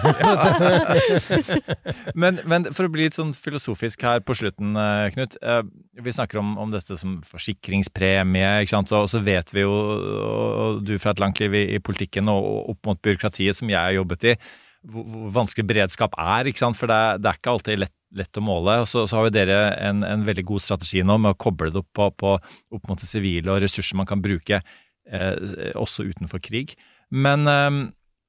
men, 2.23 2.39
men, 2.47 2.69
for 2.71 2.87
å 2.87 2.93
bli 2.95 3.09
litt 3.09 3.19
sånn 3.19 3.35
filosofisk 3.35 4.07
her 4.07 4.23
på 4.23 4.39
slutten, 4.39 4.79
eh, 4.79 5.09
Knut. 5.17 5.35
Eh, 5.43 5.65
vi 5.99 6.15
snakker 6.15 6.39
om, 6.39 6.55
om 6.63 6.71
dette 6.71 6.95
som 7.01 7.19
forsikringspremie, 7.27 8.55
ikke 8.63 8.77
sant? 8.77 8.95
og 8.95 9.11
så 9.11 9.19
vet 9.25 9.51
vi 9.51 9.67
jo, 9.67 9.75
og 9.75 10.87
du 10.87 10.95
fra 11.03 11.17
et 11.17 11.25
langt 11.25 11.43
liv 11.43 11.59
i, 11.59 11.67
i 11.75 11.83
politikken 11.83 12.31
og 12.31 12.71
opp 12.77 12.93
mot 12.93 13.03
byråkratiet 13.03 13.59
som 13.59 13.71
jeg 13.73 13.81
har 13.81 13.99
jobbet 13.99 14.31
i, 14.31 14.39
hvor, 14.87 15.11
hvor 15.11 15.31
vanskelig 15.43 15.67
beredskap 15.75 16.15
er. 16.23 16.47
ikke 16.47 16.63
sant? 16.63 16.79
For 16.79 16.87
det, 16.91 17.03
det 17.25 17.33
er 17.33 17.43
ikke 17.43 17.57
alltid 17.57 17.83
lett 17.83 17.98
lett 18.17 18.41
å 18.41 18.45
måle. 18.45 18.79
Og 18.83 18.89
så, 18.89 19.05
så, 19.09 19.19
har 19.19 19.29
jo 19.29 19.35
dere 19.35 19.59
en, 19.85 20.05
en, 20.07 20.27
veldig 20.27 20.45
god 20.49 20.65
strategi 20.65 21.03
nå 21.07 21.19
med 21.21 21.35
å 21.35 21.41
koble 21.41 21.73
det 21.73 21.83
opp, 21.83 21.91
på, 21.97 22.11
på, 22.17 22.37
opp 22.77 22.91
mot 22.91 23.01
det 23.01 23.09
sivile 23.11 23.55
og 23.55 23.63
ressurser 23.65 23.99
man 24.01 24.09
kan 24.09 24.23
bruke 24.25 24.61
eh, 24.61 25.73
også 25.79 26.07
utenfor 26.09 26.43
krig. 26.45 26.77
Men 27.11 27.49
eh, 27.49 27.83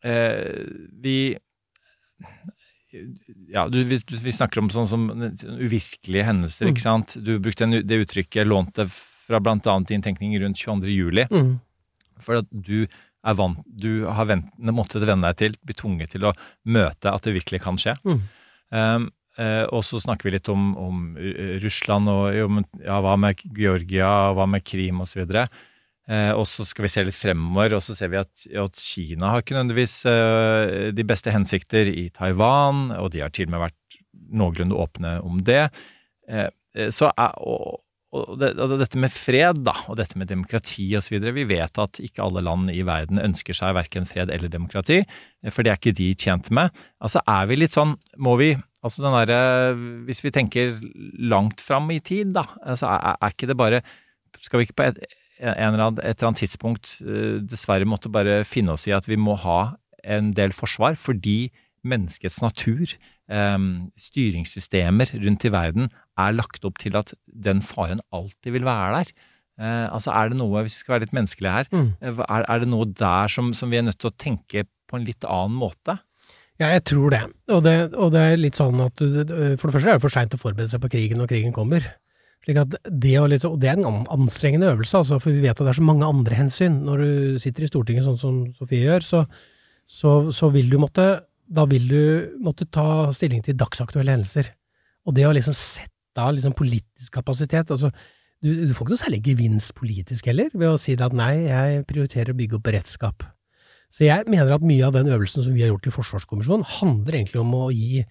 eh 0.10 0.66
vi 1.04 1.20
ja, 3.54 3.68
du, 3.70 3.84
vi, 3.86 4.00
vi, 4.10 4.32
snakker 4.34 4.64
om 4.64 4.72
sånn 4.74 4.88
som 4.90 5.04
uvirkelige 5.12 6.26
hendelser, 6.26 6.66
mm. 6.66 6.72
ikke 6.74 6.84
sant. 6.84 7.14
Du 7.22 7.36
brukte 7.40 7.68
det 7.86 8.00
uttrykket, 8.02 8.48
lånte 8.50 8.88
fra 8.90 9.40
bl.a. 9.44 9.76
din 9.88 10.02
tenkning 10.02 10.34
rundt 10.42 10.58
22. 10.58 10.90
juli. 10.90 11.28
Mm. 11.30 11.60
For 12.20 12.42
at 12.42 12.50
du 12.50 12.88
er 12.90 13.38
vant, 13.38 13.62
du 13.66 14.08
har 14.10 14.28
vent, 14.30 14.50
måttet 14.74 15.06
venne 15.08 15.30
deg 15.30 15.40
til, 15.40 15.56
bli 15.62 15.76
tvunget 15.78 16.16
til 16.16 16.26
å 16.30 16.34
møte 16.72 17.12
at 17.12 17.28
det 17.28 17.36
virkelig 17.38 17.62
kan 17.64 17.80
skje. 17.80 17.96
Mm. 18.08 18.22
Um, 18.74 19.08
og 19.40 19.84
så 19.88 20.02
snakker 20.04 20.28
vi 20.28 20.34
litt 20.34 20.50
om, 20.52 20.74
om 20.76 21.04
Russland 21.64 22.10
og 22.12 22.26
jo, 22.36 22.50
men, 22.52 22.66
ja, 22.84 22.98
hva 23.00 23.14
med 23.16 23.40
Georgia, 23.56 24.10
hva 24.36 24.44
med 24.52 24.66
Krim 24.68 25.00
osv. 25.06 25.24
Eh, 26.10 26.32
og 26.34 26.48
så 26.50 26.66
skal 26.66 26.88
vi 26.88 26.90
se 26.90 27.04
litt 27.06 27.18
fremover, 27.18 27.76
og 27.78 27.84
så 27.86 27.94
ser 27.98 28.10
vi 28.10 28.18
at, 28.18 28.46
at 28.48 28.80
Kina 28.82 29.30
har 29.30 29.44
ikke 29.44 29.54
nødvendigvis 29.54 30.00
eh, 30.10 30.88
de 30.96 31.06
beste 31.06 31.34
hensikter 31.34 31.92
i 31.92 32.08
Taiwan, 32.16 32.88
og 32.98 33.12
de 33.14 33.22
har 33.22 33.34
til 33.34 33.46
og 33.50 33.54
med 33.54 33.68
vært 33.68 34.00
noenlunde 34.42 34.80
åpne 34.80 35.20
om 35.26 35.44
det. 35.46 35.68
Eh, 36.26 36.50
eh, 36.74 36.90
så 36.94 37.12
og, 37.14 37.84
og 38.10 38.32
det, 38.42 38.56
og, 38.58 38.74
dette 38.82 38.98
med 39.02 39.14
fred 39.14 39.62
da, 39.68 39.76
og 39.86 40.00
dette 40.02 40.18
med 40.18 40.32
demokrati 40.32 40.88
osv. 40.98 41.20
Vi 41.36 41.46
vet 41.52 41.78
at 41.78 42.02
ikke 42.02 42.26
alle 42.26 42.42
land 42.48 42.74
i 42.74 42.82
verden 42.88 43.22
ønsker 43.22 43.58
seg 43.58 43.78
verken 43.78 44.10
fred 44.10 44.34
eller 44.34 44.50
demokrati, 44.50 45.04
eh, 45.04 45.54
for 45.54 45.62
det 45.62 45.76
er 45.76 45.82
ikke 45.82 45.98
de 46.00 46.10
tjent 46.18 46.50
med. 46.50 46.74
Altså 46.98 47.22
er 47.22 47.54
vi 47.54 47.62
litt 47.62 47.78
sånn, 47.78 47.94
må 48.18 48.34
vi 48.42 48.56
altså 48.84 49.04
den 49.04 49.16
derre, 49.18 49.76
Hvis 50.08 50.24
vi 50.24 50.32
tenker 50.32 50.80
langt 51.20 51.62
fram 51.62 51.90
i 51.92 52.00
tid, 52.00 52.34
da, 52.38 52.46
altså 52.64 52.88
er, 52.88 53.18
er 53.22 53.34
ikke 53.34 53.48
det 53.52 53.58
bare 53.60 53.82
Skal 54.40 54.60
vi 54.62 54.68
ikke 54.68 54.78
på 54.80 54.88
et, 54.92 55.00
en 55.40 55.54
eller 55.74 55.86
annen, 55.86 56.00
et 56.04 56.18
eller 56.20 56.30
annet 56.32 56.42
tidspunkt 56.44 56.98
eh, 57.02 57.40
dessverre 57.44 57.88
måtte 57.88 58.12
bare 58.12 58.42
finne 58.48 58.74
oss 58.76 58.88
i 58.88 58.96
at 58.96 59.08
vi 59.08 59.16
må 59.20 59.36
ha 59.40 59.76
en 60.04 60.34
del 60.36 60.52
forsvar, 60.56 60.96
fordi 61.00 61.50
menneskets 61.88 62.42
natur, 62.44 62.92
eh, 63.32 63.58
styringssystemer 64.00 65.14
rundt 65.24 65.46
i 65.48 65.52
verden, 65.54 65.90
er 66.20 66.36
lagt 66.36 66.66
opp 66.68 66.80
til 66.82 66.96
at 67.00 67.14
den 67.28 67.62
faren 67.64 68.02
alltid 68.16 68.52
vil 68.58 68.68
være 68.68 69.00
der. 69.00 69.14
Eh, 69.60 69.88
altså 69.92 70.12
er 70.16 70.30
det 70.32 70.40
noe, 70.40 70.64
Hvis 70.64 70.78
vi 70.80 70.84
skal 70.84 70.94
være 70.98 71.06
litt 71.08 71.16
menneskelige 71.16 71.52
her, 71.56 71.68
Mm. 71.72 71.90
er, 72.02 72.46
er 72.48 72.60
det 72.60 72.68
noe 72.70 72.86
der 72.86 73.28
som, 73.28 73.54
som 73.54 73.70
vi 73.72 73.78
er 73.78 73.84
nødt 73.88 74.00
til 74.00 74.12
å 74.12 74.18
tenke 74.18 74.66
på 74.90 74.98
en 75.00 75.06
litt 75.06 75.24
annen 75.24 75.56
måte? 75.56 76.00
Ja, 76.60 76.74
jeg 76.76 76.84
tror 76.90 77.14
det. 77.14 77.22
Og 77.56 77.64
det, 77.64 77.74
og 77.96 78.12
det 78.12 78.22
er 78.22 78.40
litt 78.40 78.58
sånn 78.60 78.80
at 78.84 79.00
du- 79.00 79.56
for 79.58 79.70
det 79.70 79.76
første 79.78 79.88
er 79.88 79.98
det 79.98 80.04
for 80.04 80.12
seint 80.14 80.34
å 80.36 80.40
forberede 80.42 80.70
seg 80.74 80.82
på 80.84 80.92
krigen 80.92 81.18
når 81.22 81.32
krigen 81.32 81.54
kommer. 81.56 81.86
Slik 82.44 82.58
at 82.60 82.76
det, 82.88 83.14
å 83.20 83.28
litt, 83.28 83.46
og 83.48 83.60
det 83.60 83.70
er 83.70 83.80
en 83.80 84.06
anstrengende 84.08 84.72
øvelse, 84.74 84.96
altså, 85.02 85.20
for 85.20 85.32
vi 85.32 85.42
vet 85.44 85.56
at 85.60 85.64
det 85.66 85.72
er 85.74 85.80
så 85.80 85.88
mange 85.88 86.08
andre 86.08 86.36
hensyn. 86.36 86.82
Når 86.84 86.98
du 87.04 87.40
sitter 87.40 87.64
i 87.64 87.68
Stortinget 87.72 88.08
sånn 88.08 88.20
som 88.20 88.54
Sofie 88.56 88.86
gjør, 88.88 89.04
så, 89.04 89.26
så, 89.88 90.14
så 90.36 90.52
vil 90.52 90.70
du 90.72 90.78
måtte 90.80 91.08
da 91.50 91.66
vil 91.66 91.88
du 91.90 92.04
måtte 92.46 92.68
ta 92.70 93.10
stilling 93.16 93.42
til 93.42 93.58
dagsaktuelle 93.58 94.14
hendelser. 94.14 94.52
Og 95.10 95.16
det 95.18 95.26
å 95.26 95.34
liksom 95.34 95.56
sette 95.58 96.22
av 96.22 96.36
liksom 96.36 96.54
politisk 96.58 97.14
kapasitet 97.16 97.72
altså, 97.74 97.90
du, 98.44 98.52
du 98.68 98.74
får 98.76 98.86
ikke 98.86 98.94
noe 98.94 99.02
særlig 99.02 99.22
gevinst 99.26 99.74
politisk 99.78 100.30
heller 100.30 100.52
ved 100.54 100.70
å 100.70 100.78
si 100.80 100.94
at 100.94 101.16
nei, 101.16 101.48
jeg 101.48 101.86
prioriterer 101.90 102.34
å 102.34 102.38
bygge 102.40 102.60
opp 102.60 102.68
beredskap. 102.70 103.26
Så 103.90 104.06
jeg 104.06 104.30
mener 104.30 104.54
at 104.54 104.66
mye 104.66 104.86
av 104.86 104.96
den 104.96 105.10
øvelsen 105.10 105.46
som 105.46 105.56
vi 105.56 105.64
har 105.66 105.72
gjort 105.74 105.90
i 105.90 105.94
Forsvarskommisjonen, 105.94 106.66
handler 106.78 107.18
egentlig 107.18 107.42
om 107.42 107.54
å 107.58 107.68
gi, 107.74 108.04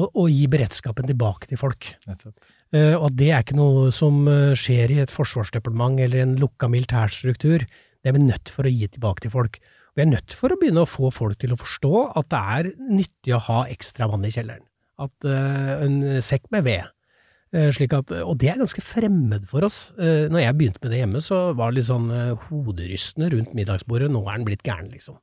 å, 0.00 0.08
å 0.08 0.26
gi 0.32 0.46
beredskapen 0.50 1.08
tilbake 1.10 1.50
til 1.50 1.60
folk. 1.60 1.90
Eh, 2.08 2.94
og 2.96 3.10
at 3.10 3.18
det 3.20 3.30
er 3.30 3.44
ikke 3.44 3.58
noe 3.58 3.90
som 3.94 4.24
eh, 4.30 4.56
skjer 4.58 4.94
i 4.94 5.00
et 5.04 5.12
forsvarsdepartement 5.12 6.00
eller 6.06 6.24
en 6.24 6.36
lukka 6.40 6.70
militærstruktur. 6.72 7.66
Det 7.68 8.10
er 8.10 8.16
vi 8.16 8.24
nødt 8.24 8.52
for 8.52 8.66
å 8.66 8.72
gi 8.72 8.88
tilbake 8.96 9.26
til 9.26 9.34
folk. 9.34 9.60
Vi 9.94 10.02
er 10.02 10.10
nødt 10.10 10.34
for 10.34 10.50
å 10.50 10.58
begynne 10.58 10.82
å 10.82 10.90
få 10.90 11.12
folk 11.14 11.38
til 11.42 11.54
å 11.54 11.60
forstå 11.60 11.92
at 12.18 12.30
det 12.32 12.40
er 12.56 12.70
nyttig 12.82 13.36
å 13.36 13.44
ha 13.46 13.60
ekstra 13.70 14.08
vann 14.10 14.24
i 14.26 14.32
kjelleren. 14.34 14.64
At 14.98 15.26
uh, 15.26 15.84
En 15.84 16.22
sekk 16.22 16.48
med 16.54 16.66
ved. 16.66 16.90
Eh, 17.54 17.70
slik 17.70 17.92
at, 17.94 18.10
og 18.26 18.34
det 18.42 18.48
er 18.50 18.58
ganske 18.58 18.82
fremmed 18.82 19.44
for 19.46 19.66
oss. 19.66 19.92
Eh, 19.94 20.26
når 20.32 20.42
jeg 20.42 20.56
begynte 20.58 20.82
med 20.82 20.90
det 20.90 21.00
hjemme, 21.04 21.20
så 21.22 21.40
var 21.54 21.70
det 21.70 21.78
litt 21.78 21.90
sånn 21.90 22.08
eh, 22.10 22.48
hoderystende 22.48 23.30
rundt 23.30 23.52
middagsbordet. 23.54 24.10
Nå 24.10 24.24
er 24.26 24.40
den 24.40 24.46
blitt 24.48 24.66
gæren, 24.66 24.90
liksom. 24.94 25.20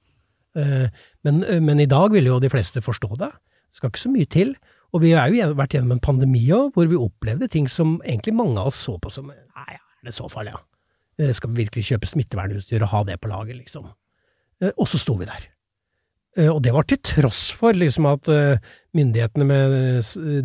Men, 0.51 1.37
men 1.63 1.79
i 1.79 1.87
dag 1.87 2.11
vil 2.11 2.25
jo 2.27 2.41
de 2.43 2.49
fleste 2.51 2.81
forstå 2.83 3.13
det. 3.21 3.29
Det 3.71 3.77
skal 3.77 3.87
ikke 3.87 4.01
så 4.01 4.09
mye 4.11 4.27
til. 4.27 4.49
Og 4.91 4.99
vi 5.05 5.13
har 5.15 5.31
jo 5.31 5.53
vært 5.55 5.77
gjennom 5.77 5.93
en 5.95 6.03
pandemi 6.03 6.41
òg, 6.51 6.73
hvor 6.75 6.89
vi 6.91 6.99
opplevde 6.99 7.47
ting 7.47 7.69
som 7.71 7.93
egentlig 8.03 8.33
mange 8.35 8.59
av 8.59 8.67
oss 8.67 8.81
så 8.83 8.97
på 8.99 9.13
som 9.15 9.29
Nei, 9.31 9.77
er 9.77 10.09
det 10.09 10.11
så 10.11 10.27
farlig, 10.27 10.51
ja? 10.51 11.31
Skal 11.37 11.53
vi 11.53 11.61
virkelig 11.61 11.85
kjøpe 11.93 12.09
smittevernutstyr 12.09 12.83
og 12.83 12.91
ha 12.91 13.01
det 13.07 13.15
på 13.23 13.31
lager, 13.31 13.55
liksom? 13.55 13.87
Og 14.73 14.91
så 14.91 14.99
sto 14.99 15.15
vi 15.21 15.29
der. 15.29 15.47
Eh, 16.37 16.47
Og 16.47 16.61
det 16.63 16.71
var 16.71 16.87
til 16.87 16.99
tross 17.03 17.49
for 17.55 17.75
liksom 17.75 18.07
at 18.07 18.27
eh, 18.31 18.61
myndighetene 18.95 19.47
med 19.47 19.73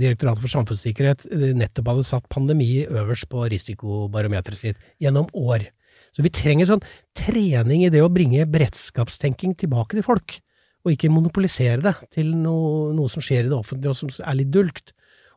Direktoratet 0.01 0.43
for 0.43 0.51
samfunnssikkerhet 0.51 1.27
eh, 1.31 1.53
nettopp 1.55 1.93
hadde 1.93 2.07
satt 2.09 2.29
pandemi 2.33 2.87
øverst 2.87 3.29
på 3.31 3.47
risikobarometeret 3.53 4.59
sitt 4.59 4.81
gjennom 5.03 5.31
år. 5.33 5.69
Så 6.17 6.25
vi 6.25 6.33
trenger 6.33 6.69
sånn 6.69 6.85
trening 7.17 7.85
i 7.87 7.93
det 7.93 8.03
å 8.03 8.13
bringe 8.13 8.49
beredskapstenking 8.51 9.55
tilbake 9.61 9.99
til 9.99 10.07
folk, 10.07 10.39
og 10.85 10.93
ikke 10.93 11.11
monopolisere 11.13 11.83
det 11.85 11.95
til 12.15 12.33
noe, 12.35 12.93
noe 12.97 13.11
som 13.11 13.25
skjer 13.25 13.47
i 13.47 13.51
det 13.51 13.57
offentlige 13.59 13.93
og 13.93 13.99
som 13.99 14.11
er 14.25 14.39
litt 14.39 14.53
dulgt. 14.55 14.95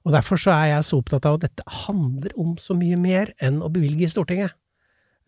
Og 0.08 0.14
derfor 0.16 0.40
så 0.40 0.54
er 0.56 0.68
jeg 0.74 0.88
så 0.88 1.00
opptatt 1.02 1.28
av 1.28 1.38
at 1.38 1.46
dette 1.48 1.78
handler 1.86 2.34
om 2.40 2.56
så 2.62 2.76
mye 2.78 2.98
mer 3.00 3.34
enn 3.44 3.60
å 3.62 3.72
bevilge 3.74 4.08
i 4.08 4.12
Stortinget. 4.12 4.56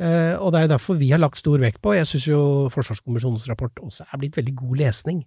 Eh, 0.01 0.33
og 0.41 0.49
det 0.53 0.63
er 0.63 0.71
derfor 0.71 0.97
vi 0.97 1.11
har 1.11 1.21
lagt 1.21 1.37
stor 1.37 1.61
vekt 1.61 1.81
på, 1.83 1.93
jeg 1.93 2.07
syns 2.09 2.25
jo 2.25 2.41
Forsvarskommisjonens 2.73 3.45
rapport 3.51 3.83
også 3.83 4.07
er 4.07 4.21
blitt 4.21 4.39
veldig 4.39 4.55
god 4.63 4.79
lesning. 4.79 5.21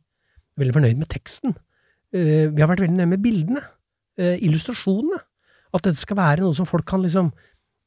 Veldig 0.58 0.74
fornøyd 0.74 0.98
med 0.98 1.10
teksten. 1.12 1.54
Eh, 2.14 2.50
vi 2.50 2.62
har 2.62 2.70
vært 2.70 2.82
veldig 2.82 2.98
nøye 2.98 3.12
med 3.12 3.22
bildene, 3.22 3.62
eh, 4.18 4.34
illustrasjonene. 4.42 5.20
At 5.74 5.86
dette 5.86 6.02
skal 6.02 6.18
være 6.18 6.42
noe 6.42 6.54
som 6.54 6.66
folk 6.66 6.86
kan 6.86 7.02
liksom 7.02 7.32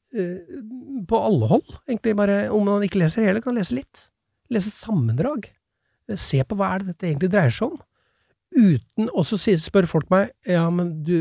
På 0.08 1.18
alle 1.20 1.46
hold, 1.46 1.68
egentlig. 1.84 2.16
Bare 2.16 2.48
om 2.48 2.64
man 2.64 2.80
ikke 2.80 2.96
leser 2.96 3.26
hele, 3.26 3.42
kan 3.44 3.54
lese 3.54 3.74
litt. 3.76 4.08
Lese 4.48 4.70
et 4.70 4.72
sammendrag. 4.72 5.50
Se 6.16 6.40
på 6.48 6.56
hva 6.56 6.70
er 6.72 6.78
det 6.78 6.94
dette 6.94 7.10
egentlig 7.10 7.28
dreier 7.28 7.52
seg 7.52 7.74
om. 7.74 7.82
Uten 8.56 9.10
Og 9.12 9.26
så 9.28 9.36
spør 9.36 9.84
folk 9.84 10.08
meg 10.08 10.30
ja, 10.46 10.64
men 10.70 11.04
du 11.04 11.12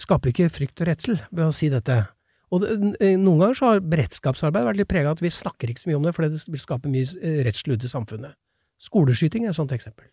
skaper 0.00 0.32
ikke 0.32 0.48
frykt 0.48 0.80
og 0.80 0.88
redsel 0.88 1.20
ved 1.30 1.44
å 1.44 1.52
si 1.52 1.68
dette. 1.68 2.06
Og 2.54 2.62
det, 2.62 2.74
eh, 3.02 3.16
noen 3.18 3.40
ganger 3.42 3.58
så 3.58 3.70
har 3.72 3.84
beredskapsarbeid 3.92 4.68
vært 4.68 4.78
litt 4.80 4.90
prega 4.90 5.10
av 5.10 5.18
at 5.18 5.24
vi 5.24 5.32
snakker 5.32 5.70
ikke 5.70 5.82
så 5.82 5.90
mye 5.90 5.98
om 5.98 6.06
det, 6.06 6.14
fordi 6.14 6.30
det 6.34 6.42
vil 6.54 6.62
skape 6.62 6.90
mye 6.90 7.06
eh, 7.20 7.40
redsel 7.46 7.74
i 7.74 7.90
samfunnet. 7.90 8.36
Skoleskyting 8.84 9.46
er 9.46 9.54
et 9.54 9.58
sånt 9.58 9.74
eksempel. 9.74 10.06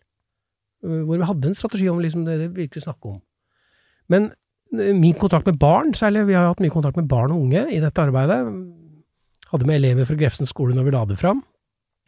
Eh, 0.82 1.02
Hvor 1.06 1.20
vi 1.20 1.28
hadde 1.28 1.50
en 1.50 1.58
strategi 1.58 1.88
om 1.92 2.00
liksom 2.02 2.26
det 2.26 2.38
det 2.40 2.50
vi 2.56 2.66
ikke 2.66 2.82
snakke 2.82 3.14
om. 3.14 3.20
Men 4.10 4.32
min 4.72 5.14
kontakt 5.14 5.46
med 5.46 5.58
barn, 5.60 5.92
særlig, 5.92 6.26
vi 6.26 6.34
har 6.34 6.48
hatt 6.48 6.60
mye 6.64 6.72
kontakt 6.72 6.96
med 6.96 7.08
barn 7.08 7.32
og 7.34 7.44
unge 7.44 7.66
i 7.68 7.80
dette 7.80 8.00
arbeidet. 8.00 8.40
Hadde 9.52 9.68
med 9.68 9.76
elever 9.76 10.08
fra 10.08 10.16
Grefsen 10.16 10.48
skole 10.48 10.74
når 10.74 10.86
vi 10.86 10.94
la 10.94 11.04
det 11.04 11.18
fram, 11.20 11.42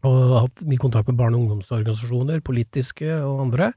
og 0.04 0.46
hatt 0.46 0.64
mye 0.64 0.80
kontakt 0.80 1.10
med 1.10 1.18
barne- 1.18 1.36
og 1.36 1.44
ungdomsorganisasjoner, 1.44 2.40
politiske 2.40 3.20
og 3.20 3.42
andre. 3.44 3.74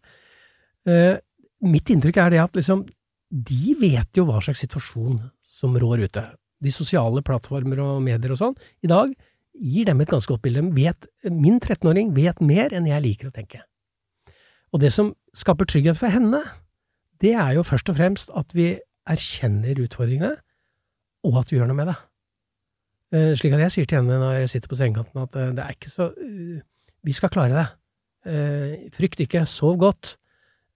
Eh, 0.88 1.20
mitt 1.68 1.92
inntrykk 1.92 2.18
er 2.24 2.30
det 2.30 2.40
at 2.40 2.56
liksom, 2.56 2.86
de 3.28 3.76
vet 3.76 4.08
jo 4.16 4.24
hva 4.30 4.40
slags 4.40 4.64
situasjon 4.64 5.20
som 5.44 5.76
rår 5.76 6.06
ute. 6.08 6.24
De 6.64 6.74
sosiale 6.74 7.22
plattformer 7.26 7.82
og 7.84 8.02
medier 8.06 8.34
og 8.34 8.40
sånn, 8.42 8.56
i 8.84 8.90
dag 8.90 9.14
gir 9.58 9.88
dem 9.90 10.02
et 10.02 10.12
ganske 10.12 10.30
godt 10.30 10.44
bilde. 10.46 10.64
Vet, 10.76 11.08
min 11.30 11.60
13-åring 11.60 12.14
vet 12.16 12.42
mer 12.46 12.74
enn 12.76 12.90
jeg 12.90 13.04
liker 13.06 13.30
å 13.30 13.36
tenke. 13.36 13.64
Og 14.74 14.82
det 14.84 14.92
som 14.94 15.14
skaper 15.38 15.70
trygghet 15.70 16.00
for 16.00 16.12
henne, 16.14 16.42
det 17.22 17.34
er 17.38 17.56
jo 17.58 17.66
først 17.66 17.90
og 17.90 17.98
fremst 17.98 18.34
at 18.38 18.54
vi 18.58 18.76
erkjenner 19.08 19.80
utfordringene, 19.86 20.36
og 21.28 21.40
at 21.42 21.52
vi 21.52 21.58
gjør 21.58 21.72
noe 21.72 21.80
med 21.80 21.90
det. 21.92 21.98
Eh, 23.16 23.34
slik 23.40 23.56
at 23.56 23.64
jeg 23.66 23.74
sier 23.74 23.90
til 23.90 24.02
henne 24.02 24.20
når 24.20 24.42
jeg 24.42 24.54
sitter 24.54 24.72
på 24.72 24.78
sengekanten 24.80 25.24
at 25.24 25.38
eh, 25.40 25.54
det 25.56 25.64
er 25.64 25.76
ikke 25.78 25.90
så 25.90 26.10
uh, 26.12 26.58
Vi 27.08 27.14
skal 27.16 27.32
klare 27.32 27.56
det. 27.56 27.68
Eh, 28.28 28.90
frykt 28.92 29.22
ikke, 29.24 29.46
sov 29.48 29.78
godt. 29.80 30.18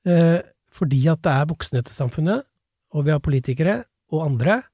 Eh, 0.08 0.40
fordi 0.72 1.02
at 1.12 1.20
det 1.26 1.32
er 1.34 1.50
voksne 1.50 1.82
i 1.84 1.94
samfunnet, 1.94 2.46
og 2.96 3.06
vi 3.06 3.12
har 3.12 3.20
politikere 3.20 3.84
og 4.12 4.26
andre 4.26 4.62
eh, 4.62 4.71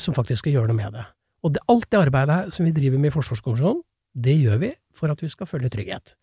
som 0.00 0.14
faktisk 0.16 0.40
skal 0.40 0.54
gjøre 0.54 0.70
noe 0.70 0.78
med 0.78 0.94
det. 0.96 1.02
Og 1.44 1.52
det, 1.52 1.60
alt 1.68 1.84
det 1.92 1.98
arbeidet 2.00 2.54
som 2.54 2.64
vi 2.64 2.72
driver 2.74 3.00
med 3.02 3.12
i 3.12 3.14
Forsvarskommisjonen, 3.14 3.82
det 4.16 4.34
gjør 4.38 4.62
vi 4.62 4.70
for 4.96 5.12
at 5.12 5.20
vi 5.20 5.28
skal 5.28 5.48
føle 5.50 5.68
trygghet. 5.72 6.14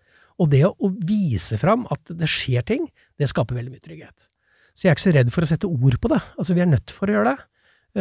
Og 0.42 0.50
det 0.50 0.64
å 0.66 0.90
vise 1.06 1.60
fram 1.62 1.86
at 1.94 2.14
det 2.18 2.30
skjer 2.32 2.66
ting, 2.66 2.88
det 3.22 3.30
skaper 3.30 3.60
veldig 3.60 3.76
mye 3.76 3.84
trygghet. 3.84 4.30
Så 4.74 4.88
jeg 4.88 4.92
er 4.92 4.98
ikke 4.98 5.06
så 5.06 5.14
redd 5.14 5.34
for 5.34 5.46
å 5.46 5.50
sette 5.50 5.70
ord 5.70 6.00
på 6.02 6.10
det. 6.10 6.20
Altså, 6.42 6.56
vi 6.58 6.64
er 6.66 6.72
nødt 6.72 6.94
for 6.94 7.10
å 7.10 7.16
gjøre 7.16 7.36
det. 7.36 7.46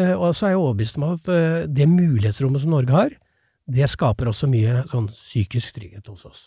Eh, 0.01 0.15
og 0.17 0.33
så 0.33 0.49
er 0.49 0.55
jeg 0.55 0.63
overbevist 0.63 0.99
om 0.99 1.07
at 1.11 1.29
eh, 1.29 1.67
det 1.69 1.89
mulighetsrommet 1.91 2.65
som 2.65 2.73
Norge 2.73 2.97
har, 2.97 3.15
det 3.73 3.89
skaper 3.93 4.31
også 4.31 4.49
mye 4.51 4.83
sånn 4.91 5.11
psykisk 5.13 5.77
trygghet 5.77 6.09
hos 6.09 6.25
oss. 6.29 6.43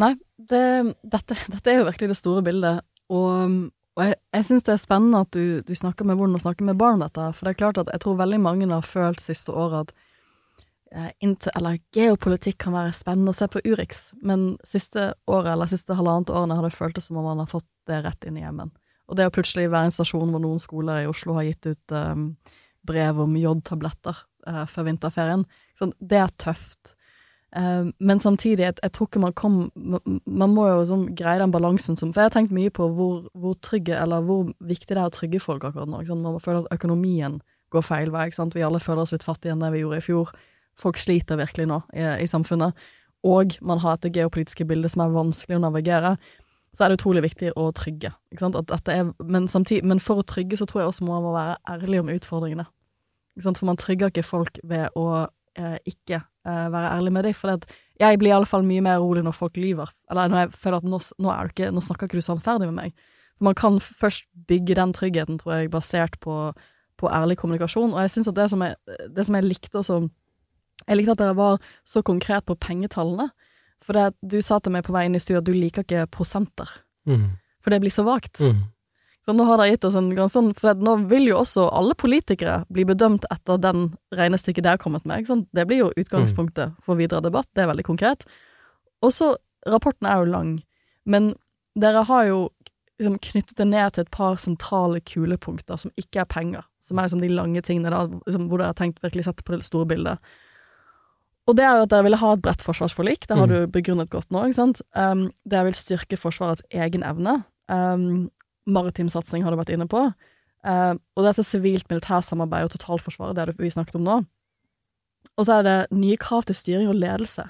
Nei, 0.00 0.12
det, 0.36 0.64
dette, 1.02 1.36
dette 1.50 1.72
er 1.72 1.80
jo 1.80 1.88
virkelig 1.88 2.12
det 2.12 2.18
store 2.20 2.44
bildet, 2.46 2.84
og, 3.10 3.56
og 4.00 4.06
jeg, 4.08 4.16
jeg 4.32 4.46
syns 4.48 4.64
det 4.64 4.72
er 4.72 4.80
spennende 4.80 5.20
at 5.26 5.36
du, 5.36 5.60
du 5.66 5.74
snakker 5.76 6.06
med 6.08 6.16
hvordan 6.16 6.38
å 6.38 6.40
snakke 6.40 6.64
med 6.64 6.78
barn 6.80 6.96
om 6.96 7.04
dette, 7.04 7.26
for 7.36 7.46
det 7.46 7.52
er 7.52 7.58
klart 7.60 7.80
at 7.82 7.90
jeg 7.92 8.00
tror 8.00 8.16
veldig 8.16 8.38
mange 8.40 8.68
har 8.70 8.86
følt 8.86 9.20
siste 9.20 9.52
året 9.52 9.90
at 9.90 9.92
eh, 10.96 11.10
inntil, 11.20 11.52
eller 11.58 11.76
geopolitikk 11.92 12.56
kan 12.64 12.76
være 12.78 12.94
spennende 12.96 13.34
å 13.34 13.36
se 13.36 13.50
på 13.52 13.60
Urix, 13.66 14.06
men 14.24 14.54
siste 14.64 15.10
året, 15.28 15.52
eller 15.52 15.68
siste 15.68 15.98
halvannet 15.98 16.32
årene 16.32 16.56
har 16.56 16.64
det 16.64 16.78
føltes 16.78 17.10
som 17.10 17.20
om 17.20 17.28
man 17.28 17.42
har 17.44 17.50
fått 17.50 17.68
det 17.90 18.00
rett 18.06 18.24
inn 18.24 18.40
i 18.40 18.46
hjemmen. 18.46 18.72
Og 19.10 19.18
det 19.18 19.26
å 19.26 19.34
plutselig 19.34 19.68
være 19.68 19.90
en 19.90 19.98
stasjon 19.98 20.32
hvor 20.32 20.40
noen 20.40 20.62
skoler 20.62 21.04
i 21.04 21.10
Oslo 21.10 21.34
har 21.36 21.48
gitt 21.48 21.66
ut 21.66 21.96
um, 21.98 22.30
brev 22.86 23.20
om 23.20 23.36
jodtabletter 23.36 24.16
uh, 24.46 24.64
før 24.70 24.86
vinterferien, 24.86 25.44
sånn, 25.76 25.92
det 25.98 26.22
er 26.22 26.32
tøft. 26.40 26.94
Eh, 27.56 27.86
men 27.98 28.22
samtidig, 28.22 28.62
jeg, 28.62 28.74
jeg 28.82 28.92
tror 28.94 29.08
ikke 29.08 29.22
man 29.24 29.32
kan 29.34 29.54
Man 30.26 30.52
må 30.54 30.68
jo 30.68 30.84
sånn 30.86 31.08
greie 31.18 31.40
den 31.40 31.50
balansen 31.50 31.96
som 31.98 32.12
For 32.12 32.22
jeg 32.22 32.28
har 32.28 32.34
tenkt 32.36 32.54
mye 32.54 32.70
på 32.70 32.86
hvor, 32.94 33.24
hvor 33.34 33.56
trygge, 33.58 33.96
eller 33.98 34.22
hvor 34.22 34.52
viktig 34.62 34.94
det 34.94 35.00
er 35.00 35.08
å 35.08 35.14
trygge 35.14 35.42
folk 35.42 35.66
akkurat 35.66 35.90
nå. 35.90 36.04
Man 36.14 36.38
føler 36.42 36.62
at 36.62 36.78
økonomien 36.78 37.40
går 37.74 37.86
feil 37.86 38.14
vei. 38.14 38.28
Vi 38.30 38.66
alle 38.66 38.82
føler 38.82 39.02
oss 39.02 39.14
litt 39.14 39.26
fattigere 39.26 39.56
enn 39.56 39.66
det 39.66 39.72
vi 39.74 39.82
gjorde 39.82 39.98
i 39.98 40.06
fjor. 40.06 40.30
Folk 40.78 40.98
sliter 40.98 41.38
virkelig 41.40 41.66
nå 41.70 41.80
i, 41.94 42.06
i 42.22 42.30
samfunnet. 42.30 42.78
Og 43.26 43.58
man 43.66 43.82
har 43.82 43.98
dette 43.98 44.14
geopolitiske 44.14 44.64
bildet 44.64 44.94
som 44.94 45.04
er 45.04 45.14
vanskelig 45.14 45.58
å 45.58 45.64
navigere. 45.66 46.14
Så 46.74 46.84
er 46.84 46.90
det 46.90 47.00
utrolig 47.00 47.24
viktig 47.26 47.52
å 47.58 47.68
trygge. 47.74 48.12
Er, 48.38 49.12
men, 49.18 49.48
samtidig, 49.50 49.84
men 49.90 50.00
for 50.02 50.22
å 50.22 50.26
trygge 50.26 50.58
så 50.58 50.66
tror 50.70 50.84
jeg 50.84 50.92
også 50.92 51.06
man 51.06 51.24
må 51.26 51.34
være 51.34 51.58
ærlig 51.68 52.02
om 52.02 52.12
utfordringene. 52.14 52.66
For 53.42 53.66
man 53.66 53.78
trygger 53.80 54.10
ikke 54.12 54.26
folk 54.26 54.60
ved 54.66 54.94
å 54.98 55.06
eh, 55.58 55.78
ikke 55.88 56.22
eh, 56.46 56.66
være 56.72 56.92
ærlig 56.96 57.12
med 57.12 57.26
deg. 57.28 57.36
For 57.36 57.54
at 57.54 57.66
jeg 58.00 58.18
blir 58.20 58.32
i 58.32 58.36
alle 58.38 58.48
fall 58.48 58.64
mye 58.66 58.84
mer 58.84 59.00
rolig 59.02 59.24
når 59.26 59.36
folk 59.36 59.58
lyver. 59.60 59.90
Eller 60.10 60.30
når 60.32 60.44
jeg 60.44 60.52
føler 60.62 60.80
at 60.80 60.88
nå, 60.88 61.00
nå, 61.20 61.34
ikke, 61.50 61.70
nå 61.74 61.84
snakker 61.84 62.08
ikke 62.08 62.20
du 62.20 62.26
sannferdig 62.26 62.70
med 62.70 62.78
meg. 62.78 63.04
For 63.38 63.48
man 63.50 63.58
kan 63.58 63.80
først 63.80 64.26
bygge 64.48 64.76
den 64.78 64.94
tryggheten, 64.96 65.38
tror 65.40 65.58
jeg, 65.58 65.72
basert 65.72 66.16
på, 66.20 66.52
på 67.00 67.12
ærlig 67.12 67.38
kommunikasjon. 67.40 67.92
Og 67.92 68.00
jeg 68.04 68.14
syns 68.16 68.32
at 68.32 68.36
det 68.36 68.48
som, 68.52 68.64
jeg, 68.64 68.98
det 69.16 69.26
som 69.26 69.38
jeg 69.38 69.48
likte 69.48 69.82
også 69.82 70.02
Jeg 70.88 70.96
likte 70.96 71.12
at 71.12 71.20
dere 71.20 71.36
var 71.36 71.58
så 71.84 72.00
konkret 72.02 72.46
på 72.48 72.54
pengetallene. 72.56 73.28
For 73.84 73.96
det, 73.96 74.14
du 74.24 74.40
sa 74.42 74.58
til 74.58 74.72
meg 74.72 74.84
på 74.84 74.92
vei 74.92 75.06
inn 75.08 75.16
i 75.16 75.20
studio 75.20 75.40
at 75.40 75.48
du 75.48 75.52
liker 75.52 75.84
ikke 75.84 76.06
prosenter. 76.12 76.68
Mm. 77.08 77.36
For 77.60 77.72
det 77.72 77.80
blir 77.82 77.92
så 77.92 78.04
vagt. 78.04 78.40
Mm. 78.40 78.62
Så 79.26 79.34
nå 79.36 79.44
har 79.44 79.58
dere 79.60 79.74
gitt 79.74 79.84
oss 79.84 79.94
en 80.00 80.10
ganske 80.16 80.32
sånn 80.38 80.54
For 80.56 80.74
nå 80.80 80.94
vil 81.10 81.26
jo 81.28 81.36
også 81.42 81.66
alle 81.76 81.92
politikere 81.94 82.62
bli 82.72 82.86
bedømt 82.88 83.26
etter 83.30 83.58
den 83.60 83.90
regnestykket 84.16 84.64
det 84.64 84.70
har 84.70 84.78
kommet 84.80 85.04
med. 85.04 85.26
Det 85.52 85.66
blir 85.68 85.82
jo 85.82 85.90
utgangspunktet 85.96 86.72
for 86.82 86.96
videre 86.96 87.20
debatt. 87.20 87.46
Det 87.54 87.62
er 87.64 87.68
veldig 87.68 87.84
konkret. 87.84 88.24
Og 89.02 89.12
så 89.12 89.34
Rapporten 89.68 90.06
er 90.08 90.22
jo 90.22 90.30
lang, 90.32 90.62
men 91.04 91.34
dere 91.76 92.00
har 92.08 92.24
jo 92.24 92.38
liksom 92.98 93.18
knyttet 93.20 93.56
det 93.58 93.66
ned 93.68 93.92
til 93.92 94.00
et 94.06 94.10
par 94.10 94.36
sentrale 94.40 95.02
kulepunkter 95.04 95.76
som 95.76 95.90
ikke 96.00 96.22
er 96.22 96.24
penger. 96.32 96.64
Som 96.80 96.96
er 96.98 97.02
liksom 97.10 97.20
de 97.20 97.28
lange 97.28 97.60
tingene 97.60 97.90
da, 97.92 98.06
liksom, 98.26 98.48
hvor 98.48 98.56
dere 98.56 98.70
har 98.72 98.78
tenkt 98.80 99.02
virkelig 99.04 99.26
sett 99.26 99.44
på 99.44 99.52
det 99.52 99.66
store 99.68 99.84
bildet. 99.86 100.16
Og 101.48 101.56
det 101.56 101.64
er 101.66 101.76
jo 101.76 101.84
at 101.84 101.92
dere 101.92 102.06
ville 102.08 102.16
ha 102.22 102.32
et 102.32 102.40
bredt 102.44 102.62
forsvarsforlik. 102.64 103.26
Det 103.28 103.36
har 103.36 103.46
Mm. 103.46 103.52
du 103.52 103.66
begrunnet 103.68 104.08
godt 104.10 104.30
nå. 104.30 104.44
ikke 104.48 104.54
sant? 104.54 104.80
Um, 104.96 105.30
det 105.44 105.64
vil 105.64 105.74
styrke 105.74 106.16
Forsvarets 106.16 106.62
egen 106.72 107.02
evne. 107.02 107.44
Um, 107.68 108.30
maritim 108.72 109.10
satsing 109.12 109.44
har 109.44 109.52
du 109.52 109.60
vært 109.60 109.72
inne 109.74 109.88
på. 109.90 110.08
Uh, 110.60 110.94
og 111.16 111.24
dette 111.24 111.44
sivilt-militærsamarbeid 111.46 112.68
og 112.68 112.74
totalforsvaret, 112.74 113.38
det 113.38 113.48
det 113.50 113.64
vi 113.64 113.72
snakket 113.72 113.96
om 113.96 114.04
nå. 114.06 114.18
Og 115.38 115.46
så 115.46 115.60
er 115.60 115.66
det 115.66 115.78
nye 115.96 116.18
krav 116.20 116.44
til 116.48 116.58
styring 116.58 116.90
og 116.90 116.98
ledelse. 117.00 117.46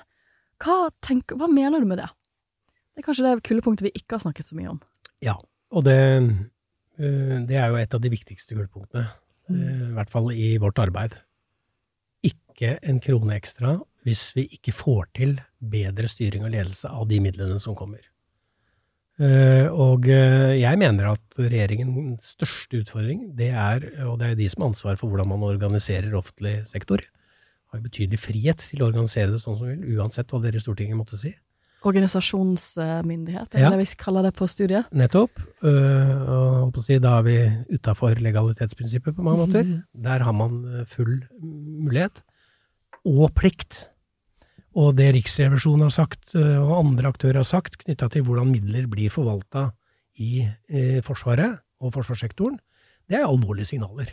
Hva, 0.62 0.90
tenker, 1.02 1.38
hva 1.40 1.48
mener 1.50 1.82
du 1.82 1.88
med 1.90 2.02
det? 2.02 2.10
Det 2.94 3.02
er 3.02 3.06
kanskje 3.06 3.26
det 3.26 3.46
kullepunktet 3.48 3.86
vi 3.88 3.94
ikke 3.96 4.18
har 4.18 4.24
snakket 4.26 4.50
så 4.50 4.58
mye 4.58 4.74
om. 4.74 4.80
Ja, 5.24 5.34
og 5.72 5.86
det, 5.86 5.96
øh, 7.00 7.36
det 7.48 7.56
er 7.56 7.72
jo 7.72 7.80
et 7.80 7.94
av 7.96 8.02
de 8.02 8.12
viktigste 8.12 8.58
gullpunktene, 8.58 9.08
Mm. 9.50 9.90
i 9.90 9.94
hvert 9.96 10.10
fall 10.12 10.30
i 10.30 10.56
vårt 10.62 10.78
arbeid. 10.78 11.16
Ikke 12.22 12.76
en 12.86 13.00
krone 13.02 13.34
ekstra 13.34 13.80
hvis 14.06 14.30
vi 14.36 14.46
ikke 14.56 14.72
får 14.72 15.08
til 15.16 15.40
bedre 15.58 16.08
styring 16.08 16.44
og 16.46 16.52
ledelse 16.54 16.88
av 16.88 17.08
de 17.10 17.18
midlene 17.20 17.58
som 17.60 17.74
kommer. 17.74 18.04
Eh, 19.20 19.66
Og 19.68 20.06
eh, 20.08 20.56
jeg 20.62 20.78
mener 20.80 21.10
at 21.12 21.36
regjeringens 21.36 22.30
største 22.38 22.80
utfordring, 22.80 23.26
det 23.36 23.50
er, 23.52 23.84
og 24.08 24.18
det 24.20 24.30
er 24.30 24.38
de 24.38 24.48
som 24.48 24.62
har 24.64 24.70
ansvar 24.72 24.96
for 25.00 25.12
hvordan 25.12 25.28
man 25.28 25.44
organiserer 25.44 26.14
offentlig 26.16 26.66
sektor, 26.70 27.02
har 27.72 27.82
betydelig 27.84 28.18
frihet 28.18 28.64
til 28.70 28.80
å 28.82 28.88
organisere 28.88 29.30
det 29.34 29.42
sånn 29.42 29.58
som 29.58 29.68
vil, 29.68 29.84
uansett 30.00 30.32
hva 30.32 30.40
dere 30.42 30.56
i 30.58 30.64
Stortinget 30.64 30.96
måtte 30.98 31.20
si. 31.20 31.34
Organisasjonsmyndighet, 31.86 33.54
er 33.54 33.60
Ja. 33.60 33.70
det 33.70 33.78
vi 33.78 33.94
kaller 33.96 34.22
det 34.22 34.34
på 34.36 34.48
studiet? 34.48 34.84
Nettopp. 34.92 35.38
Øh, 35.64 36.28
og 36.28 36.76
si, 36.82 36.98
da 36.98 37.18
er 37.18 37.22
vi 37.22 37.36
utafor 37.76 38.16
legalitetsprinsippet 38.20 39.16
på 39.16 39.22
mange 39.22 39.46
måter. 39.46 39.84
Der 39.94 40.18
har 40.24 40.32
man 40.32 40.84
full 40.86 41.22
mulighet. 41.40 42.22
Og 43.06 43.32
plikt. 43.34 43.86
Og 44.78 44.94
det 44.98 45.08
Riksrevisjonen 45.16 45.88
har 45.88 45.94
sagt, 45.94 46.34
øh, 46.38 46.60
og 46.62 46.78
andre 46.84 47.10
aktører 47.10 47.40
har 47.42 47.48
sagt, 47.48 47.80
knytta 47.82 48.10
til 48.12 48.22
hvordan 48.26 48.52
midler 48.52 48.86
blir 48.90 49.10
forvalta 49.10 49.70
i 50.20 50.44
eh, 50.46 51.00
Forsvaret 51.02 51.58
og 51.80 51.94
forsvarssektoren, 51.96 52.58
det 53.10 53.18
er 53.18 53.26
alvorlige 53.26 53.72
signaler. 53.72 54.12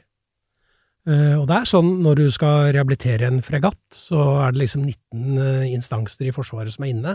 Eh, 1.07 1.35
og 1.37 1.45
det 1.49 1.59
er 1.59 1.69
sånn 1.69 1.91
når 2.03 2.21
du 2.21 2.25
skal 2.33 2.71
rehabilitere 2.71 3.29
en 3.29 3.43
fregatt, 3.45 3.85
så 3.93 4.23
er 4.43 4.55
det 4.55 4.63
liksom 4.63 4.87
19 4.87 5.43
eh, 5.43 5.67
instanser 5.75 6.31
i 6.31 6.33
Forsvaret 6.35 6.73
som 6.73 6.87
er 6.87 6.93
inne, 6.95 7.13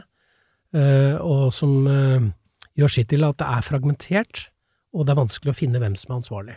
eh, 0.76 1.16
og 1.18 1.50
som 1.56 1.88
eh, 1.90 2.30
gjør 2.78 2.94
sitt 2.94 3.10
til 3.12 3.26
at 3.26 3.40
det 3.42 3.48
er 3.48 3.66
fragmentert, 3.66 4.46
og 4.92 5.08
det 5.08 5.14
er 5.14 5.22
vanskelig 5.24 5.52
å 5.52 5.58
finne 5.58 5.82
hvem 5.82 5.98
som 5.98 6.12
er 6.14 6.20
ansvarlig. 6.20 6.56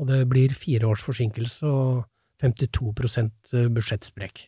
Og 0.00 0.10
det 0.10 0.20
blir 0.28 0.56
fire 0.56 0.90
års 0.90 1.04
forsinkelse 1.04 1.70
og 1.70 2.04
52% 2.42 3.56
budsjettsprekk. 3.72 4.44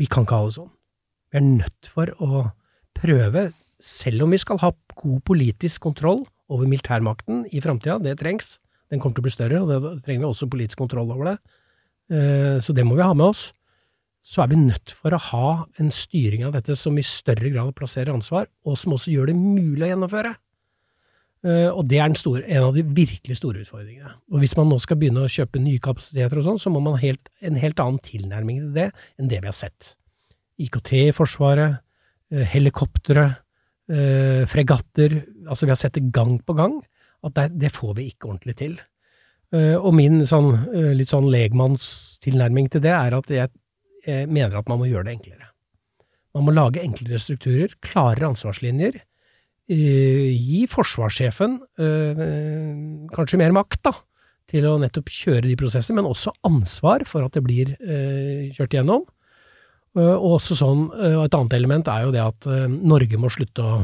Vi 0.00 0.08
kan 0.10 0.26
ikke 0.26 0.38
ha 0.40 0.48
det 0.48 0.56
sånn. 0.56 0.72
Vi 1.32 1.40
er 1.40 1.46
nødt 1.46 1.88
for 1.90 2.12
å 2.22 2.44
prøve, 2.98 3.50
selv 3.82 4.26
om 4.26 4.32
vi 4.32 4.40
skal 4.40 4.60
ha 4.62 4.70
god 4.98 5.24
politisk 5.26 5.82
kontroll 5.88 6.22
over 6.52 6.68
militærmakten 6.68 7.46
i 7.52 7.62
framtida, 7.64 7.98
det 8.02 8.18
trengs, 8.20 8.58
den 8.92 9.00
kommer 9.00 9.16
til 9.16 9.24
å 9.24 9.28
bli 9.28 9.34
større, 9.34 9.62
og 9.62 9.72
det 9.72 9.92
trenger 10.04 10.26
vi 10.26 10.28
også 10.28 10.50
politisk 10.52 10.82
kontroll 10.82 11.10
over 11.10 11.32
det, 11.32 11.36
Eh, 12.12 12.58
så 12.60 12.74
det 12.76 12.84
må 12.86 12.96
vi 12.98 13.06
ha 13.06 13.14
med 13.16 13.32
oss, 13.32 13.50
så 14.22 14.44
er 14.44 14.52
vi 14.52 14.60
nødt 14.60 14.92
for 14.94 15.14
å 15.14 15.20
ha 15.30 15.48
en 15.82 15.90
styring 15.94 16.44
av 16.46 16.54
dette 16.56 16.76
som 16.78 16.98
i 16.98 17.06
større 17.06 17.50
grad 17.50 17.72
plasserer 17.78 18.12
ansvar, 18.14 18.48
og 18.66 18.78
som 18.78 18.94
også 18.96 19.14
gjør 19.14 19.32
det 19.32 19.38
mulig 19.38 19.86
å 19.86 19.92
gjennomføre. 19.92 20.34
Eh, 21.42 21.68
Og 21.74 21.86
det 21.90 21.98
er 21.98 22.14
store, 22.14 22.44
en 22.46 22.68
av 22.68 22.76
de 22.76 22.84
virkelig 22.86 23.36
store 23.40 23.64
utfordringene. 23.64 24.14
Og 24.30 24.42
hvis 24.42 24.54
man 24.56 24.68
nå 24.70 24.78
skal 24.82 24.98
begynne 25.00 25.24
å 25.24 25.30
kjøpe 25.30 25.58
nye 25.62 25.82
kapasiteter 25.82 26.38
og 26.38 26.46
sånn, 26.46 26.60
så 26.62 26.70
må 26.70 26.82
man 26.82 26.98
ha 27.00 27.14
en 27.42 27.58
helt 27.58 27.82
annen 27.82 27.98
tilnærming 27.98 28.60
til 28.60 28.72
det 28.76 28.90
enn 29.18 29.30
det 29.30 29.40
vi 29.42 29.50
har 29.50 29.56
sett. 29.56 29.96
IKT 30.62 30.92
i 31.08 31.16
Forsvaret, 31.16 31.80
eh, 32.30 32.46
helikoptre, 32.46 33.36
eh, 33.90 34.46
fregatter, 34.46 35.24
altså 35.48 35.66
vi 35.66 35.74
har 35.74 35.80
sett 35.82 35.98
det 35.98 36.12
gang 36.12 36.38
på 36.38 36.54
gang, 36.54 36.80
at 37.24 37.34
det, 37.34 37.58
det 37.58 37.72
får 37.72 37.96
vi 37.96 38.10
ikke 38.10 38.30
ordentlig 38.30 38.56
til. 38.56 38.80
Og 39.52 39.92
min 39.92 40.22
sånn, 40.24 40.94
litt 40.96 41.10
sånn 41.10 41.26
legmannstilnærming 41.28 42.70
til 42.72 42.80
det 42.80 42.94
er 42.96 43.12
at 43.12 43.26
jeg, 43.28 43.50
mener 44.26 44.56
at 44.56 44.66
man 44.66 44.78
må 44.80 44.86
gjøre 44.88 45.04
det 45.04 45.12
enklere. 45.18 45.50
Man 46.32 46.46
må 46.46 46.54
lage 46.56 46.80
enklere 46.80 47.20
strukturer, 47.20 47.74
klarere 47.84 48.30
ansvarslinjer, 48.30 49.02
gi 49.70 50.64
forsvarssjefen 50.70 51.58
eh, 51.78 52.22
kanskje 53.14 53.38
mer 53.40 53.54
makt 53.54 53.82
da, 53.86 53.92
til 54.50 54.66
å 54.68 54.76
nettopp 54.82 55.10
kjøre 55.12 55.46
de 55.46 55.56
prosessene, 55.56 56.00
men 56.00 56.08
også 56.10 56.34
ansvar 56.48 57.04
for 57.08 57.24
at 57.24 57.36
det 57.36 57.44
blir 57.46 57.74
eh, 57.78 58.50
kjørt 58.54 58.76
gjennom. 58.76 59.06
Eh, 59.98 60.14
og 60.16 60.38
også 60.38 60.56
sånn, 60.56 60.86
eh, 60.96 61.18
Et 61.24 61.34
annet 61.34 61.52
element 61.58 61.88
er 61.88 62.06
jo 62.06 62.12
det 62.14 62.22
at 62.24 62.46
eh, 62.48 62.68
Norge 62.68 63.18
må 63.20 63.28
slutte 63.32 63.62
å 63.62 63.82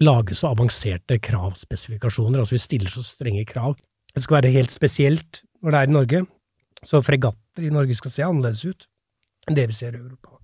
lage 0.00 0.36
så 0.36 0.52
avanserte 0.52 1.18
kravspesifikasjoner. 1.20 2.40
altså 2.40 2.56
Vi 2.56 2.64
stiller 2.64 2.92
så 2.92 3.04
strenge 3.04 3.44
krav. 3.48 3.76
Det 4.14 4.22
skal 4.24 4.40
være 4.40 4.52
helt 4.52 4.72
spesielt 4.72 5.42
når 5.62 5.70
det 5.70 5.78
er 5.78 5.88
i 5.88 5.96
Norge. 5.96 6.26
Så 6.84 7.02
fregatter 7.04 7.64
i 7.64 7.72
Norge 7.72 7.96
skal 7.96 8.12
se 8.12 8.24
annerledes 8.24 8.64
ut 8.64 8.88
enn 9.48 9.56
det 9.56 9.68
vi 9.70 9.76
ser 9.76 9.94
i 9.94 10.00
Europa. 10.00 10.36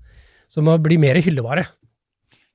Så 0.48 0.60
det 0.60 0.68
må 0.68 0.76
bli 0.78 0.98
mer 1.00 1.18
hyllevare. 1.20 1.66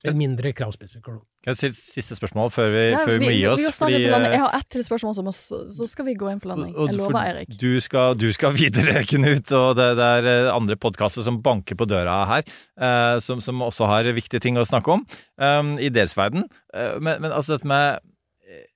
En 0.05 0.13
mindre 0.13 0.51
kravspesifikasjon. 0.53 1.23
Kan 1.41 1.55
jeg 1.55 1.57
stille 1.57 1.77
siste 1.77 2.15
spørsmål 2.19 2.51
før 2.53 2.67
vi, 2.69 2.81
Ja, 2.91 2.99
før 3.01 3.15
vi 3.17 3.25
må 3.25 3.31
gi 3.33 3.45
oss? 3.49 3.61
Vi, 3.63 3.65
vi 3.65 3.71
fordi, 3.73 3.95
for 4.03 4.11
landing. 4.13 4.27
eh, 4.27 4.35
Jeg 4.35 4.41
har 4.43 4.57
ett 4.59 4.67
til 4.75 4.83
spørsmål, 4.85 5.15
men 5.25 5.33
så, 5.33 5.59
så 5.73 5.87
skal 5.89 6.05
vi 6.05 6.13
gå 6.19 6.29
inn 6.29 6.41
for 6.43 6.51
landing. 6.51 6.73
Jeg 6.75 6.97
lover, 6.99 7.17
Eirik. 7.23 7.55
Du 7.57 7.81
skal, 7.81 8.13
du 8.19 8.27
skal 8.35 8.53
videre, 8.53 9.01
Knut, 9.09 9.53
og 9.57 9.71
det, 9.79 9.87
det 9.97 10.09
er 10.19 10.29
eh, 10.33 10.49
andre 10.53 10.77
podkaster 10.77 11.25
som 11.25 11.41
banker 11.41 11.79
på 11.79 11.87
døra 11.89 12.19
her, 12.29 12.45
eh, 12.77 13.17
som, 13.25 13.41
som 13.41 13.63
også 13.65 13.89
har 13.89 14.11
viktige 14.13 14.43
ting 14.43 14.61
å 14.61 14.67
snakke 14.69 14.99
om 14.99 15.07
um, 15.41 15.73
i 15.81 15.89
deres 15.89 16.13
verden. 16.17 16.45
Men, 16.75 17.17
men 17.23 17.31
altså 17.33 17.55
dette 17.57 17.67
med 17.67 17.97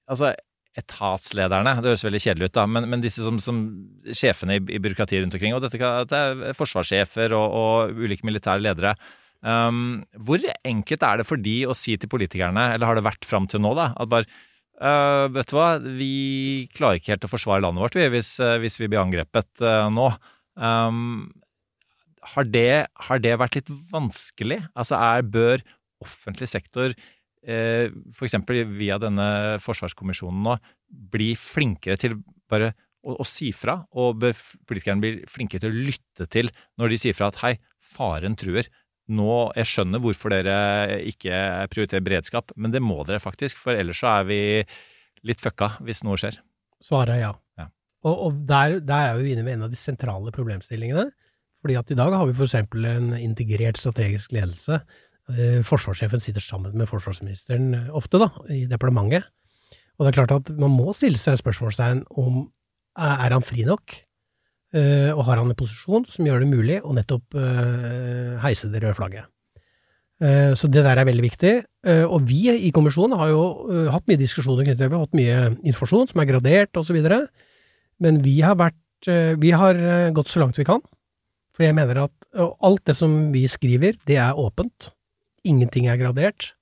altså, 0.09 0.33
etatslederne, 0.79 1.77
det 1.83 1.91
høres 1.91 2.05
veldig 2.07 2.21
kjedelig 2.23 2.49
ut, 2.49 2.55
da, 2.57 2.65
men, 2.65 2.87
men 2.89 3.03
disse 3.03 3.23
som, 3.25 3.37
som 3.43 3.61
sjefene 4.15 4.57
i, 4.57 4.61
i 4.75 4.79
byråkratiet 4.81 5.23
rundt 5.25 5.35
omkring, 5.37 5.55
og 5.55 5.63
dette 5.65 5.77
det 6.09 6.21
er 6.21 6.55
forsvarssjefer 6.57 7.35
og, 7.37 7.57
og 7.61 7.99
ulike 8.05 8.25
militære 8.27 8.63
ledere. 8.63 8.95
Um, 9.41 10.03
hvor 10.21 10.43
enkelt 10.67 11.03
er 11.07 11.21
det 11.21 11.25
for 11.25 11.41
de 11.41 11.55
å 11.65 11.75
si 11.77 11.95
til 11.97 12.11
politikerne, 12.11 12.71
eller 12.75 12.89
har 12.89 12.99
det 12.99 13.05
vært 13.07 13.25
fram 13.25 13.47
til 13.49 13.63
nå, 13.63 13.73
da, 13.77 13.89
at 13.97 14.11
bare 14.11 14.29
uh, 14.81 15.25
vet 15.33 15.49
du 15.49 15.55
hva, 15.57 15.69
vi 15.81 16.13
klarer 16.77 16.99
ikke 16.99 17.15
helt 17.15 17.25
å 17.25 17.31
forsvare 17.31 17.63
landet 17.65 17.85
vårt 17.85 17.97
vi, 17.97 18.07
hvis, 18.13 18.35
uh, 18.43 18.59
hvis 18.61 18.77
vi 18.81 18.91
blir 18.91 19.01
angrepet 19.01 19.63
uh, 19.65 19.87
nå. 19.93 20.11
Um, 20.61 21.31
har, 22.35 22.45
det, 22.53 22.85
har 23.07 23.23
det 23.23 23.33
vært 23.41 23.57
litt 23.57 23.71
vanskelig? 23.91 24.61
Altså 24.77 24.99
er, 24.99 25.25
bør 25.25 25.65
offentlig 26.01 26.49
sektor, 26.49 26.93
eh, 27.45 27.89
f.eks. 28.13 28.37
via 28.77 28.97
denne 29.01 29.57
forsvarskommisjonen 29.61 30.45
nå, 30.45 30.55
bli 31.13 31.31
flinkere 31.39 31.97
til 32.01 32.17
bare 32.51 32.73
å, 33.01 33.17
å 33.21 33.27
si 33.27 33.51
fra, 33.55 33.79
og 33.97 34.21
bør 34.21 34.37
politikerne 34.69 35.03
bli 35.03 35.13
flinkere 35.29 35.63
til 35.63 35.71
å 35.73 35.85
lytte 35.89 36.27
til 36.31 36.51
når 36.81 36.93
de 36.93 37.01
sier 37.01 37.17
fra 37.17 37.31
at 37.31 37.41
hei, 37.43 37.55
faren 37.81 38.37
truer, 38.39 38.69
nå 39.11 39.51
Jeg 39.59 39.69
skjønner 39.69 40.01
hvorfor 40.03 40.33
dere 40.33 41.01
ikke 41.09 41.35
prioriterer 41.71 42.05
beredskap, 42.05 42.53
men 42.55 42.73
det 42.73 42.83
må 42.83 43.01
dere 43.07 43.21
faktisk, 43.23 43.59
for 43.61 43.77
ellers 43.77 44.01
så 44.01 44.15
er 44.19 44.29
vi 44.29 44.39
litt 45.27 45.43
fucka 45.43 45.75
hvis 45.85 46.03
noe 46.07 46.17
skjer. 46.19 46.39
Svaret 46.81 47.17
er 47.17 47.21
ja. 47.25 47.33
Ja. 47.61 47.67
Og, 48.07 48.15
og 48.27 48.39
der, 48.49 48.79
der 48.81 49.11
er 49.11 49.19
vi 49.19 49.35
inne 49.35 49.45
med 49.45 49.57
en 49.57 49.67
av 49.67 49.73
de 49.73 49.79
sentrale 49.79 50.33
problemstillingene. 50.33 51.11
Fordi 51.61 51.77
at 51.77 51.91
i 51.93 51.97
dag 51.97 52.15
har 52.17 52.25
vi 52.25 52.33
f.eks. 52.33 52.55
en 52.57 53.11
integrert 53.19 53.77
strategisk 53.77 54.33
ledelse. 54.33 54.79
Eh, 55.29 55.59
Forsvarssjefen 55.65 56.23
sitter 56.23 56.41
sammen 56.41 56.73
med 56.77 56.89
forsvarsministeren 56.89 57.75
eh, 57.77 57.91
ofte, 57.93 58.17
da, 58.21 58.31
i 58.49 58.63
departementet. 58.69 59.29
Og 59.97 60.07
det 60.07 60.11
er 60.11 60.17
klart 60.17 60.33
at 60.39 60.49
man 60.57 60.73
må 60.73 60.95
stille 60.97 61.19
seg 61.21 61.37
spørsmålstegn 61.37 62.07
om 62.17 62.47
er 62.97 63.27
er 63.27 63.35
han 63.35 63.45
fri 63.45 63.63
nok? 63.67 63.93
Eh, 64.71 65.11
og 65.11 65.25
har 65.27 65.41
han 65.41 65.49
en 65.51 65.57
posisjon 65.57 66.05
som 66.07 66.27
gjør 66.27 66.43
det 66.43 66.47
mulig 66.51 66.77
å 66.79 66.93
nettopp 66.95 67.35
eh, 67.35 68.37
heise 68.43 68.69
det 68.71 68.79
røde 68.83 68.95
flagget? 68.95 69.27
Eh, 70.23 70.53
Så 70.55 70.69
det 70.71 70.85
der 70.85 71.01
er 71.01 71.07
veldig 71.07 71.25
viktig. 71.25 71.53
Og 72.07 72.21
vi 72.29 72.45
i 72.53 72.69
kommisjonen 72.71 73.17
har 73.17 73.31
jo 73.31 73.41
hatt 73.89 74.05
mye 74.05 74.21
diskusjoner 74.21 74.67
knyttet 74.67 74.83
til 74.83 74.91
det. 74.93 75.01
Hatt 75.01 75.17
mye 75.17 75.37
informasjon 75.65 76.11
som 76.11 76.21
er 76.21 76.29
gradert 76.29 76.77
osv. 76.77 76.99
Men 77.99 78.21
vi 78.21 78.39
har 78.45 78.55
vært 78.55 78.77
Vi 79.41 79.49
har 79.49 79.73
gått 80.13 80.29
så 80.29 80.43
langt 80.43 80.59
vi 80.59 80.63
kan. 80.63 80.83
For 81.57 81.65
jeg 81.65 81.73
mener 81.73 82.03
at 82.03 82.13
alt 82.61 82.83
det 82.85 82.93
som 82.95 83.31
vi 83.33 83.47
skriver, 83.49 83.97
det 84.05 84.19
er 84.21 84.37
åpent. 84.37 84.91
Ingenting 85.43 85.89
er 85.89 85.97
gradert. 85.97 86.53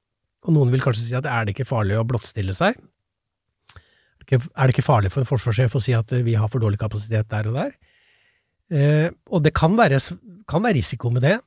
Og 0.47 0.55
noen 0.55 0.72
vil 0.72 0.80
kanskje 0.80 1.03
si 1.03 1.18
at 1.20 1.28
er 1.28 1.43
det 1.43 1.51
ikke 1.51 1.68
farlig 1.68 1.99
å 1.99 2.07
blottstille 2.07 2.55
seg? 2.55 2.80
Er 4.32 4.68
det 4.72 4.72
ikke- 4.72 4.88
farlig 4.88 5.12
for 5.12 5.20
en 5.20 5.28
forsvarssjef 5.28 5.76
å 5.76 5.82
si 5.84 5.93
at 5.93 6.10
vi 6.10 6.36
har 6.36 6.47
for 6.47 6.60
dårlig 6.60 6.80
kapasitet 6.80 7.28
der 7.28 7.47
og 7.49 7.55
der? 7.55 7.76
Eh, 8.70 9.09
og 9.30 9.43
det 9.45 9.53
kan 9.57 9.78
være, 9.78 10.01
kan 10.49 10.65
være 10.65 10.78
risiko 10.78 11.09
med 11.13 11.26
det, 11.26 11.38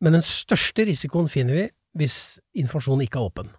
men 0.00 0.14
den 0.14 0.24
største 0.24 0.86
risikoen 0.86 1.30
finner 1.30 1.58
vi 1.58 1.64
hvis 1.98 2.38
informasjonen 2.58 3.06
ikke 3.06 3.18
er 3.18 3.30
åpen. 3.30 3.50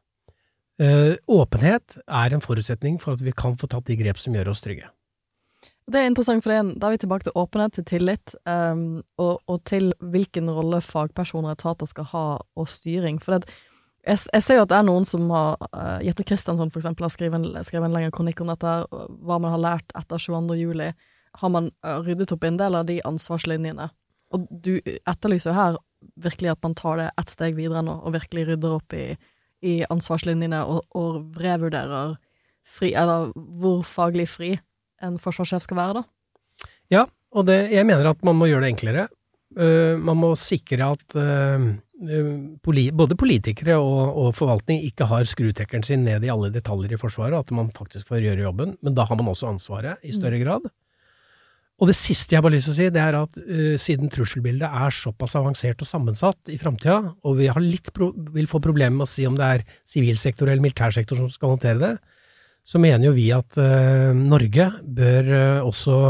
Eh, 0.79 1.17
åpenhet 1.27 1.99
er 2.07 2.33
en 2.33 2.43
forutsetning 2.43 3.01
for 3.03 3.17
at 3.17 3.23
vi 3.25 3.35
kan 3.35 3.57
få 3.59 3.67
tatt 3.67 3.89
de 3.89 3.97
grep 3.99 4.21
som 4.21 4.35
gjør 4.35 4.53
oss 4.53 4.63
trygge. 4.63 4.87
Det 5.89 5.97
er 5.97 6.05
interessant, 6.07 6.43
for 6.45 6.53
er, 6.53 6.67
da 6.77 6.87
er 6.87 6.95
vi 6.95 7.01
tilbake 7.01 7.25
til 7.25 7.35
åpenhet, 7.39 7.73
til 7.73 7.85
tillit, 7.89 8.35
um, 8.45 9.01
og, 9.17 9.39
og 9.49 9.63
til 9.65 9.89
hvilken 9.99 10.51
rolle 10.53 10.83
fagpersoner 10.85 11.49
og 11.49 11.57
etater 11.57 11.89
skal 11.89 12.05
ha, 12.11 12.25
og 12.55 12.69
styring. 12.69 13.17
For 13.23 13.35
det, 13.35 13.49
jeg, 14.05 14.21
jeg 14.29 14.45
ser 14.45 14.59
jo 14.59 14.67
at 14.67 14.71
det 14.71 14.77
er 14.77 14.85
noen 14.85 15.07
som 15.09 15.25
har 15.33 15.57
uh, 15.73 15.97
Jette 16.05 16.23
Christensson, 16.29 16.69
for 16.69 16.83
eksempel, 16.83 17.07
har 17.07 17.15
skrevet 17.15 17.39
en, 17.39 17.63
skrevet 17.65 17.89
en 17.89 17.97
lengre 17.97 18.13
kronikk 18.13 18.43
om 18.45 18.53
dette, 18.53 18.75
hva 19.25 19.39
man 19.41 19.55
har 19.55 19.63
lært 19.65 19.97
etter 19.97 20.21
22. 20.21 20.59
juli. 20.61 20.91
Har 21.39 21.51
man 21.53 21.71
uh, 21.85 21.99
ryddet 22.05 22.31
opp 22.35 22.45
en 22.47 22.59
del 22.59 22.77
av 22.79 22.87
de 22.89 22.99
ansvarslinjene? 23.07 23.89
Og 24.35 24.47
du 24.51 24.75
etterlyser 24.85 25.51
jo 25.51 25.57
her 25.57 25.77
virkelig 26.21 26.53
at 26.53 26.63
man 26.63 26.75
tar 26.77 26.99
det 26.99 27.09
ett 27.19 27.31
steg 27.31 27.57
videre 27.57 27.83
nå, 27.85 27.97
og 28.03 28.15
virkelig 28.15 28.45
rydder 28.51 28.75
opp 28.77 28.95
i, 28.95 29.05
i 29.65 29.79
ansvarslinjene, 29.89 30.61
og, 30.63 30.85
og 30.95 31.39
revurderer 31.41 32.17
fri, 32.69 32.93
eller 32.93 33.31
hvor 33.59 33.81
faglig 33.87 34.27
fri 34.29 34.53
en 35.03 35.17
forsvarssjef 35.21 35.65
skal 35.65 35.79
være, 35.79 36.01
da. 36.01 36.67
Ja, 36.89 37.05
og 37.35 37.45
det, 37.49 37.59
jeg 37.73 37.85
mener 37.87 38.11
at 38.11 38.21
man 38.25 38.37
må 38.39 38.49
gjøre 38.49 38.65
det 38.67 38.73
enklere. 38.75 39.07
Uh, 39.57 39.97
man 39.97 40.19
må 40.21 40.35
sikre 40.37 40.91
at 40.93 41.15
eh, 41.17 41.63
eh, 42.05 42.27
poli, 42.61 42.83
både 42.93 43.15
politikere 43.17 43.79
og, 43.81 44.11
og 44.21 44.35
forvaltning 44.37 44.83
ikke 44.85 45.07
har 45.09 45.25
skrutekkeren 45.25 45.85
sin 45.85 46.03
ned 46.05 46.25
i 46.25 46.29
alle 46.29 46.51
detaljer 46.53 46.93
i 46.93 46.99
Forsvaret, 47.01 47.33
at 47.39 47.55
man 47.55 47.71
faktisk 47.73 48.11
får 48.11 48.27
gjøre 48.27 48.45
jobben. 48.45 48.75
Men 48.85 48.97
da 48.97 49.07
har 49.09 49.17
man 49.17 49.31
også 49.31 49.49
ansvaret 49.49 50.05
i 50.05 50.13
større 50.13 50.41
grad. 50.43 50.69
Og 51.79 51.87
det 51.87 51.95
siste 51.95 52.35
jeg 52.35 52.43
bare 52.43 52.51
har 52.51 52.57
lyst 52.57 52.67
til 52.67 52.75
å 52.75 52.77
si, 52.77 52.87
det 52.91 53.01
er 53.01 53.17
at 53.21 53.37
uh, 53.39 53.75
siden 53.79 54.11
trusselbildet 54.11 54.67
er 54.67 54.95
såpass 54.95 55.37
avansert 55.39 55.79
og 55.83 55.87
sammensatt 55.87 56.51
i 56.51 56.59
framtida, 56.59 57.13
og 57.23 57.39
vi 57.39 57.47
vil 58.35 58.49
få 58.51 58.59
problemer 58.63 58.97
med 58.97 59.07
å 59.07 59.11
si 59.11 59.27
om 59.27 59.37
det 59.39 59.47
er 59.47 59.67
sivilsektor 59.87 60.49
eller 60.49 60.63
militærsektor 60.65 61.21
som 61.21 61.29
skal 61.31 61.55
håndtere 61.55 61.79
det, 61.79 61.93
så 62.67 62.81
mener 62.83 63.07
jo 63.07 63.15
vi 63.15 63.29
at 63.33 63.55
uh, 63.57 64.11
Norge 64.15 64.73
bør 64.83 65.31
uh, 65.31 65.69
også 65.69 66.01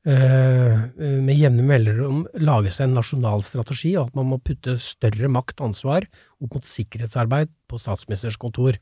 med 0.00 1.36
jevne 1.36 1.60
mellomrom 1.68 2.22
lage 2.40 2.70
seg 2.72 2.86
en 2.86 2.94
nasjonal 2.96 3.42
strategi, 3.44 3.90
og 4.00 4.08
at 4.08 4.14
man 4.16 4.30
må 4.30 4.38
putte 4.40 4.78
større 4.80 5.28
makt 5.28 5.60
og 5.60 5.66
ansvar 5.68 6.06
opp 6.40 6.56
mot 6.56 6.64
sikkerhetsarbeid 6.64 7.52
på 7.68 7.76
statsministerens 7.82 8.40
kontor, 8.40 8.78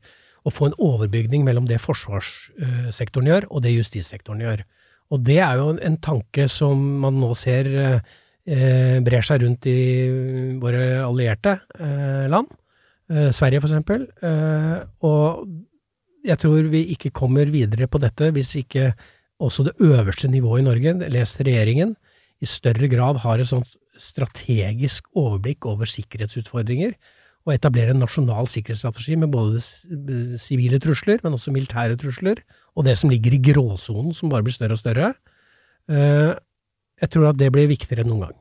og 0.47 0.55
få 0.55 0.69
en 0.69 0.77
overbygning 0.79 1.43
mellom 1.43 1.67
det 1.67 1.81
forsvarssektoren 1.83 3.27
gjør, 3.33 3.49
og 3.51 3.65
det 3.67 3.75
justissektoren 3.75 4.45
gjør. 4.45 4.63
Og 5.09 5.21
det 5.25 5.39
er 5.41 5.57
jo 5.57 5.71
en, 5.73 5.97
tanke 5.97 6.47
som 6.51 6.81
man 7.01 7.17
nå 7.17 7.31
ser 7.37 7.69
eh, 7.79 8.97
brer 9.05 9.25
seg 9.25 9.43
rundt 9.43 9.65
i 9.69 9.79
våre 10.61 11.01
allierte 11.05 11.55
eh, 11.79 12.27
land, 12.29 12.51
eh, 13.09 13.29
Sverige 13.35 13.63
eksempel, 13.65 14.05
eh, 14.21 14.77
og 15.05 15.47
jeg 16.25 16.41
tror 16.41 16.69
vi 16.69 16.83
ikke 16.93 17.13
kommer 17.15 17.49
videre 17.49 17.87
på 17.87 18.01
dette 18.01 18.29
hvis 18.35 18.53
ikke 18.59 18.91
også 19.39 19.69
det 19.69 19.75
øverste 19.79 20.29
nivået 20.29 20.61
i 20.61 20.67
Norge, 20.67 20.95
les 21.09 21.35
regjeringen, 21.39 21.95
i 22.39 22.47
større 22.47 22.87
grad 22.91 23.21
har 23.23 23.39
et 23.39 23.49
sånt 23.49 23.71
strategisk 23.99 25.07
overblikk 25.17 25.65
over 25.67 25.89
sikkerhetsutfordringer, 25.89 26.93
og 27.47 27.55
etablerer 27.55 27.95
en 27.95 28.03
nasjonal 28.03 28.47
sikkerhetsstrategi 28.51 29.15
med 29.19 29.31
både 29.31 29.61
sivile 30.39 30.79
trusler, 30.83 31.19
men 31.23 31.35
også 31.35 31.53
militære 31.55 31.97
trusler, 31.99 32.43
og 32.79 32.85
det 32.87 32.95
som 32.97 33.11
ligger 33.11 33.35
i 33.35 33.41
gråsonen, 33.51 34.13
som 34.15 34.31
bare 34.31 34.45
blir 34.47 34.55
større 34.55 34.77
og 34.79 34.79
større. 34.81 35.13
Eh, 35.91 36.31
Jeg 36.99 37.09
tror 37.13 37.29
at 37.33 37.37
det 37.39 37.51
blir 37.55 37.67
viktigere 37.71 38.03
enn 38.03 38.09
noen 38.11 38.25
gang. 38.29 38.37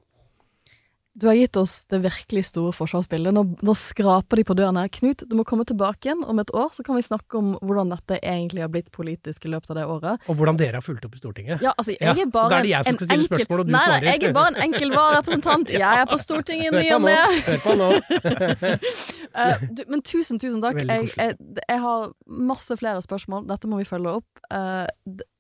Du 1.18 1.24
har 1.26 1.34
gitt 1.34 1.56
oss 1.58 1.80
det 1.90 1.98
virkelig 2.04 2.44
store 2.46 2.70
forsvarsbildet. 2.74 3.32
Nå, 3.34 3.42
nå 3.66 3.72
skraper 3.74 4.38
de 4.38 4.44
på 4.46 4.54
døren 4.54 4.76
her. 4.78 4.86
Knut, 4.94 5.24
du 5.26 5.32
må 5.34 5.42
komme 5.46 5.64
tilbake 5.66 6.06
igjen 6.06 6.20
om 6.30 6.38
et 6.38 6.50
år, 6.54 6.68
så 6.74 6.84
kan 6.86 6.94
vi 6.94 7.02
snakke 7.02 7.40
om 7.40 7.56
hvordan 7.58 7.90
dette 7.90 8.20
egentlig 8.22 8.62
har 8.62 8.70
blitt 8.70 8.92
politisk 8.94 9.46
i 9.48 9.50
løpet 9.50 9.72
av 9.74 9.78
det 9.80 9.86
året. 9.90 10.28
Og 10.30 10.38
hvordan 10.38 10.60
dere 10.60 10.78
har 10.78 10.84
fulgt 10.86 11.08
opp 11.08 11.16
i 11.18 11.22
Stortinget. 11.22 11.62
Ja, 11.66 11.72
altså, 11.74 11.96
jeg 11.96 12.06
Ja, 12.06 12.14
er 12.22 12.30
bare 12.30 12.60
er 12.60 12.68
jeg 12.70 12.86
en 12.86 12.94
enkel- 12.94 13.26
spørsmål, 13.26 13.64
nei. 13.66 13.82
Nei, 13.88 13.98
jeg 14.12 14.22
er 14.30 14.36
bare 14.38 14.52
en 14.54 14.62
enkel 14.68 14.94
vararepresentant. 14.94 15.70
Jeg 15.82 16.02
er 16.04 16.06
på 16.06 16.18
Stortinget 16.22 16.70
i 16.70 16.76
ny 16.78 16.86
og 16.94 17.02
ne. 17.02 17.18
hør 17.50 17.58
på 17.66 17.74
nå. 17.82 17.90
Eh, 19.38 19.66
du, 19.76 19.84
men 19.90 20.02
tusen, 20.06 20.40
tusen 20.42 20.62
takk. 20.64 20.80
Jeg, 20.84 21.10
jeg, 21.16 21.36
jeg 21.62 21.82
har 21.84 22.10
masse 22.26 22.78
flere 22.80 23.02
spørsmål. 23.04 23.46
Dette 23.50 23.70
må 23.70 23.80
vi 23.82 23.88
følge 23.88 24.18
opp. 24.20 24.42
Uh, 24.52 24.86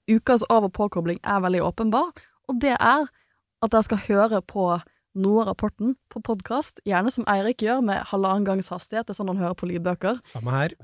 ukas 0.08 0.46
av- 0.48 0.68
og 0.68 0.74
påkobling 0.76 1.18
er 1.24 1.42
veldig 1.44 1.64
åpenbar, 1.66 2.14
og 2.48 2.62
det 2.62 2.76
er 2.78 3.08
at 3.58 3.74
dere 3.74 3.84
skal 3.84 4.00
høre 4.06 4.40
på 4.46 4.70
noe 5.18 5.42
av 5.42 5.48
rapporten 5.50 5.96
på 6.12 6.20
podkast, 6.22 6.78
gjerne 6.86 7.10
som 7.10 7.26
Eirik 7.30 7.62
gjør, 7.64 7.80
med 7.84 8.04
halvannen 8.10 8.46
gangs 8.46 8.68
hastighet. 8.70 9.08
Det 9.08 9.14
er 9.14 9.18
sånn 9.18 9.32
han 9.32 9.40
hører 9.40 9.56
på 9.58 9.66
lydbøker. 9.70 10.20
Samme 10.30 10.54
her. 10.54 10.74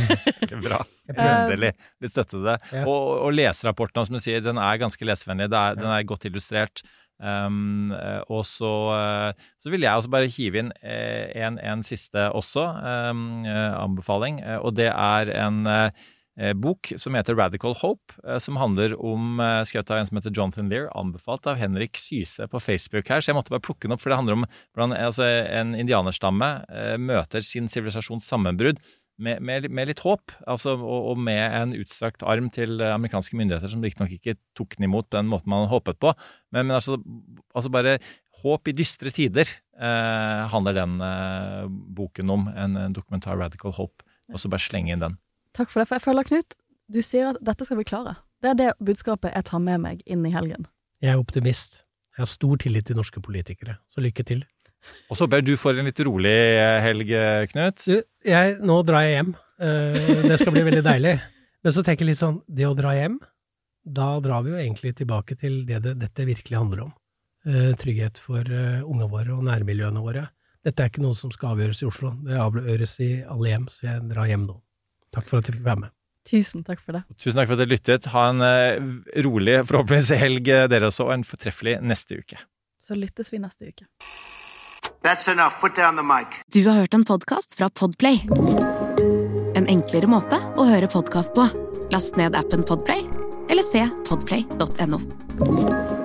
Bra. 0.66 0.80
Eh, 1.12 1.20
Endelig. 1.22 1.72
Litt 2.02 2.14
støtte 2.14 2.34
til 2.34 2.46
det. 2.48 2.56
Ja. 2.72 2.82
Og, 2.88 3.12
og 3.28 3.36
leserapporten, 3.36 4.08
som 4.08 4.18
du 4.18 4.22
sier, 4.22 4.42
den 4.42 4.58
er 4.58 4.80
ganske 4.82 5.06
lesevennlig. 5.06 5.50
Den 5.52 5.86
er 5.92 6.08
godt 6.08 6.26
illustrert. 6.26 6.82
Um, 7.16 7.94
og 8.28 8.42
så, 8.44 8.72
eh, 8.92 9.46
så 9.62 9.72
vil 9.72 9.86
jeg 9.86 9.96
også 9.96 10.12
bare 10.12 10.28
hive 10.28 10.60
inn 10.60 10.74
eh, 10.84 11.32
en, 11.40 11.56
en 11.64 11.84
siste 11.86 12.28
også, 12.36 12.66
um, 13.10 13.46
anbefaling. 13.46 14.42
Og 14.60 14.76
det 14.76 14.90
er 14.92 15.32
en 15.40 15.64
bok 16.60 16.90
som 17.00 17.16
heter 17.16 17.32
Radical 17.32 17.72
Hope, 17.80 18.12
som 18.44 18.58
handler 18.60 18.92
om 19.00 19.38
skrevet 19.64 19.88
av 19.88 20.02
en 20.02 20.08
som 20.10 20.18
heter 20.18 20.34
Jonathan 20.36 20.68
Lear, 20.68 20.90
anbefalt 20.92 21.48
av 21.48 21.56
Henrik 21.56 21.96
Syse 21.96 22.44
på 22.52 22.60
Facebook 22.60 23.08
her. 23.08 23.24
Så 23.24 23.30
jeg 23.30 23.38
måtte 23.38 23.54
bare 23.54 23.64
plukke 23.64 23.88
den 23.88 23.96
opp, 23.96 24.02
for 24.04 24.12
det 24.12 24.18
handler 24.20 24.36
om 24.36 24.44
hvordan 24.76 24.92
altså, 24.98 25.24
en 25.24 25.72
indianerstamme 25.80 26.50
møter 27.00 27.40
sin 27.40 27.72
sivilisasjons 27.72 28.28
sammenbrudd 28.28 28.84
med, 29.16 29.40
med, 29.40 29.68
med 29.72 29.88
litt 29.88 30.02
håp, 30.04 30.34
altså, 30.48 30.74
og, 30.76 31.10
og 31.12 31.20
med 31.24 31.40
en 31.40 31.72
utstrakt 31.78 32.24
arm 32.26 32.50
til 32.52 32.80
eh, 32.82 32.92
amerikanske 32.94 33.38
myndigheter, 33.38 33.72
som 33.72 33.84
riktignok 33.84 34.12
ikke 34.16 34.36
tok 34.58 34.76
den 34.76 34.88
imot 34.88 35.08
på 35.08 35.18
den 35.18 35.30
måten 35.30 35.52
man 35.52 35.68
håpet 35.70 36.00
på. 36.02 36.12
Men, 36.52 36.68
men 36.68 36.76
altså, 36.78 36.98
altså 37.56 37.72
bare 37.72 37.96
håp 38.42 38.68
i 38.68 38.76
dystre 38.76 39.12
tider 39.14 39.48
eh, 39.48 40.42
handler 40.52 40.76
den 40.76 41.00
eh, 41.04 41.64
boken 41.96 42.34
om. 42.34 42.46
En, 42.52 42.76
en 42.76 42.96
dokumentar, 42.96 43.38
Radical 43.40 43.74
Hope. 43.78 44.04
Og 44.32 44.42
så 44.42 44.50
bare 44.50 44.64
slenge 44.64 44.92
inn 44.92 45.04
den. 45.04 45.18
Takk 45.56 45.70
for 45.72 45.80
det. 45.80 45.88
For 45.88 45.96
jeg 45.96 46.06
føler, 46.08 46.26
Knut, 46.26 46.56
du 46.92 47.00
sier 47.04 47.32
at 47.32 47.40
dette 47.44 47.66
skal 47.66 47.80
vi 47.80 47.86
klare. 47.88 48.18
Det 48.42 48.52
er 48.52 48.58
det 48.58 48.72
budskapet 48.84 49.32
jeg 49.32 49.48
tar 49.48 49.62
med 49.62 49.80
meg 49.84 50.02
inn 50.04 50.26
i 50.26 50.34
helgen. 50.34 50.68
Jeg 51.00 51.14
er 51.14 51.22
optimist. 51.22 51.84
Jeg 52.16 52.24
har 52.24 52.30
stor 52.32 52.60
tillit 52.60 52.86
til 52.88 52.96
norske 52.98 53.20
politikere, 53.20 53.78
så 53.92 54.02
lykke 54.04 54.24
til. 54.26 54.44
Og 55.06 55.16
så 55.16 55.24
håper 55.26 55.40
jeg 55.40 55.46
du 55.46 55.56
får 55.60 55.78
en 55.80 55.88
litt 55.88 56.02
rolig 56.06 56.34
eh, 56.34 56.80
helg, 56.82 57.10
eh, 57.14 57.46
Knut. 57.52 57.84
Du, 57.86 57.96
jeg, 58.26 58.58
nå 58.66 58.76
drar 58.86 59.06
jeg 59.06 59.16
hjem. 59.16 59.32
Eh, 59.62 60.12
det 60.26 60.38
skal 60.42 60.54
bli 60.54 60.64
veldig 60.66 60.84
deilig. 60.86 61.16
Men 61.64 61.74
så 61.74 61.84
tenker 61.86 62.04
jeg 62.04 62.14
litt 62.14 62.22
sånn, 62.22 62.40
det 62.46 62.66
å 62.68 62.74
dra 62.78 62.92
hjem, 62.96 63.18
da 63.86 64.08
drar 64.22 64.42
vi 64.42 64.52
jo 64.52 64.60
egentlig 64.60 64.96
tilbake 64.98 65.36
til 65.38 65.60
det, 65.68 65.80
det 65.84 65.94
dette 66.00 66.26
virkelig 66.26 66.58
handler 66.58 66.86
om. 66.88 66.94
Eh, 67.46 67.72
trygghet 67.78 68.18
for 68.22 68.42
ungene 68.42 69.10
våre 69.10 69.36
og 69.36 69.44
nærmiljøene 69.46 70.02
våre. 70.02 70.26
Dette 70.66 70.82
er 70.82 70.90
ikke 70.90 71.04
noe 71.04 71.14
som 71.14 71.30
skal 71.30 71.54
avgjøres 71.54 71.84
i 71.84 71.86
Oslo, 71.86 72.10
det 72.26 72.38
avgjøres 72.42 72.96
i 73.06 73.10
alle 73.22 73.52
hjem, 73.52 73.68
så 73.70 73.86
jeg 73.86 74.08
drar 74.10 74.26
hjem 74.26 74.48
nå. 74.48 74.56
Takk 75.14 75.28
for 75.28 75.38
at 75.38 75.46
jeg 75.46 75.60
fikk 75.60 75.68
være 75.68 75.84
med. 75.84 75.92
Tusen 76.26 76.64
takk 76.66 76.80
for 76.82 76.98
det. 76.98 77.04
Tusen 77.22 77.38
takk 77.38 77.46
for 77.46 77.54
at 77.54 77.62
dere 77.62 77.70
lyttet. 77.70 78.08
Ha 78.10 78.24
en 78.32 78.42
rolig, 79.22 79.60
forhåpentligvis 79.68 80.10
helg, 80.18 80.50
dere 80.72 80.90
også, 80.90 81.06
og 81.06 81.14
en 81.14 81.26
fortreffelig 81.28 81.76
neste 81.86 82.18
uke. 82.18 82.40
Så 82.82 82.98
lyttes 82.98 83.30
vi 83.30 83.38
neste 83.42 83.70
uke. 83.70 83.86
That's 85.06 85.28
enough. 85.28 85.60
Put 85.60 85.76
down 85.76 85.96
the 85.96 86.02
mic. 86.02 86.26
Du 86.52 86.68
har 86.68 86.74
hørt 86.74 86.94
en 86.94 87.04
podkast 87.04 87.54
fra 87.54 87.70
Podplay. 87.70 88.28
En 89.54 89.68
enklere 89.70 90.10
måte 90.10 90.40
å 90.58 90.66
høre 90.66 90.88
podkast 90.90 91.30
på. 91.36 91.46
Last 91.94 92.18
ned 92.18 92.34
appen 92.34 92.66
Podplay, 92.66 93.06
eller 93.46 93.62
se 93.62 93.86
podplay.no. 94.08 95.95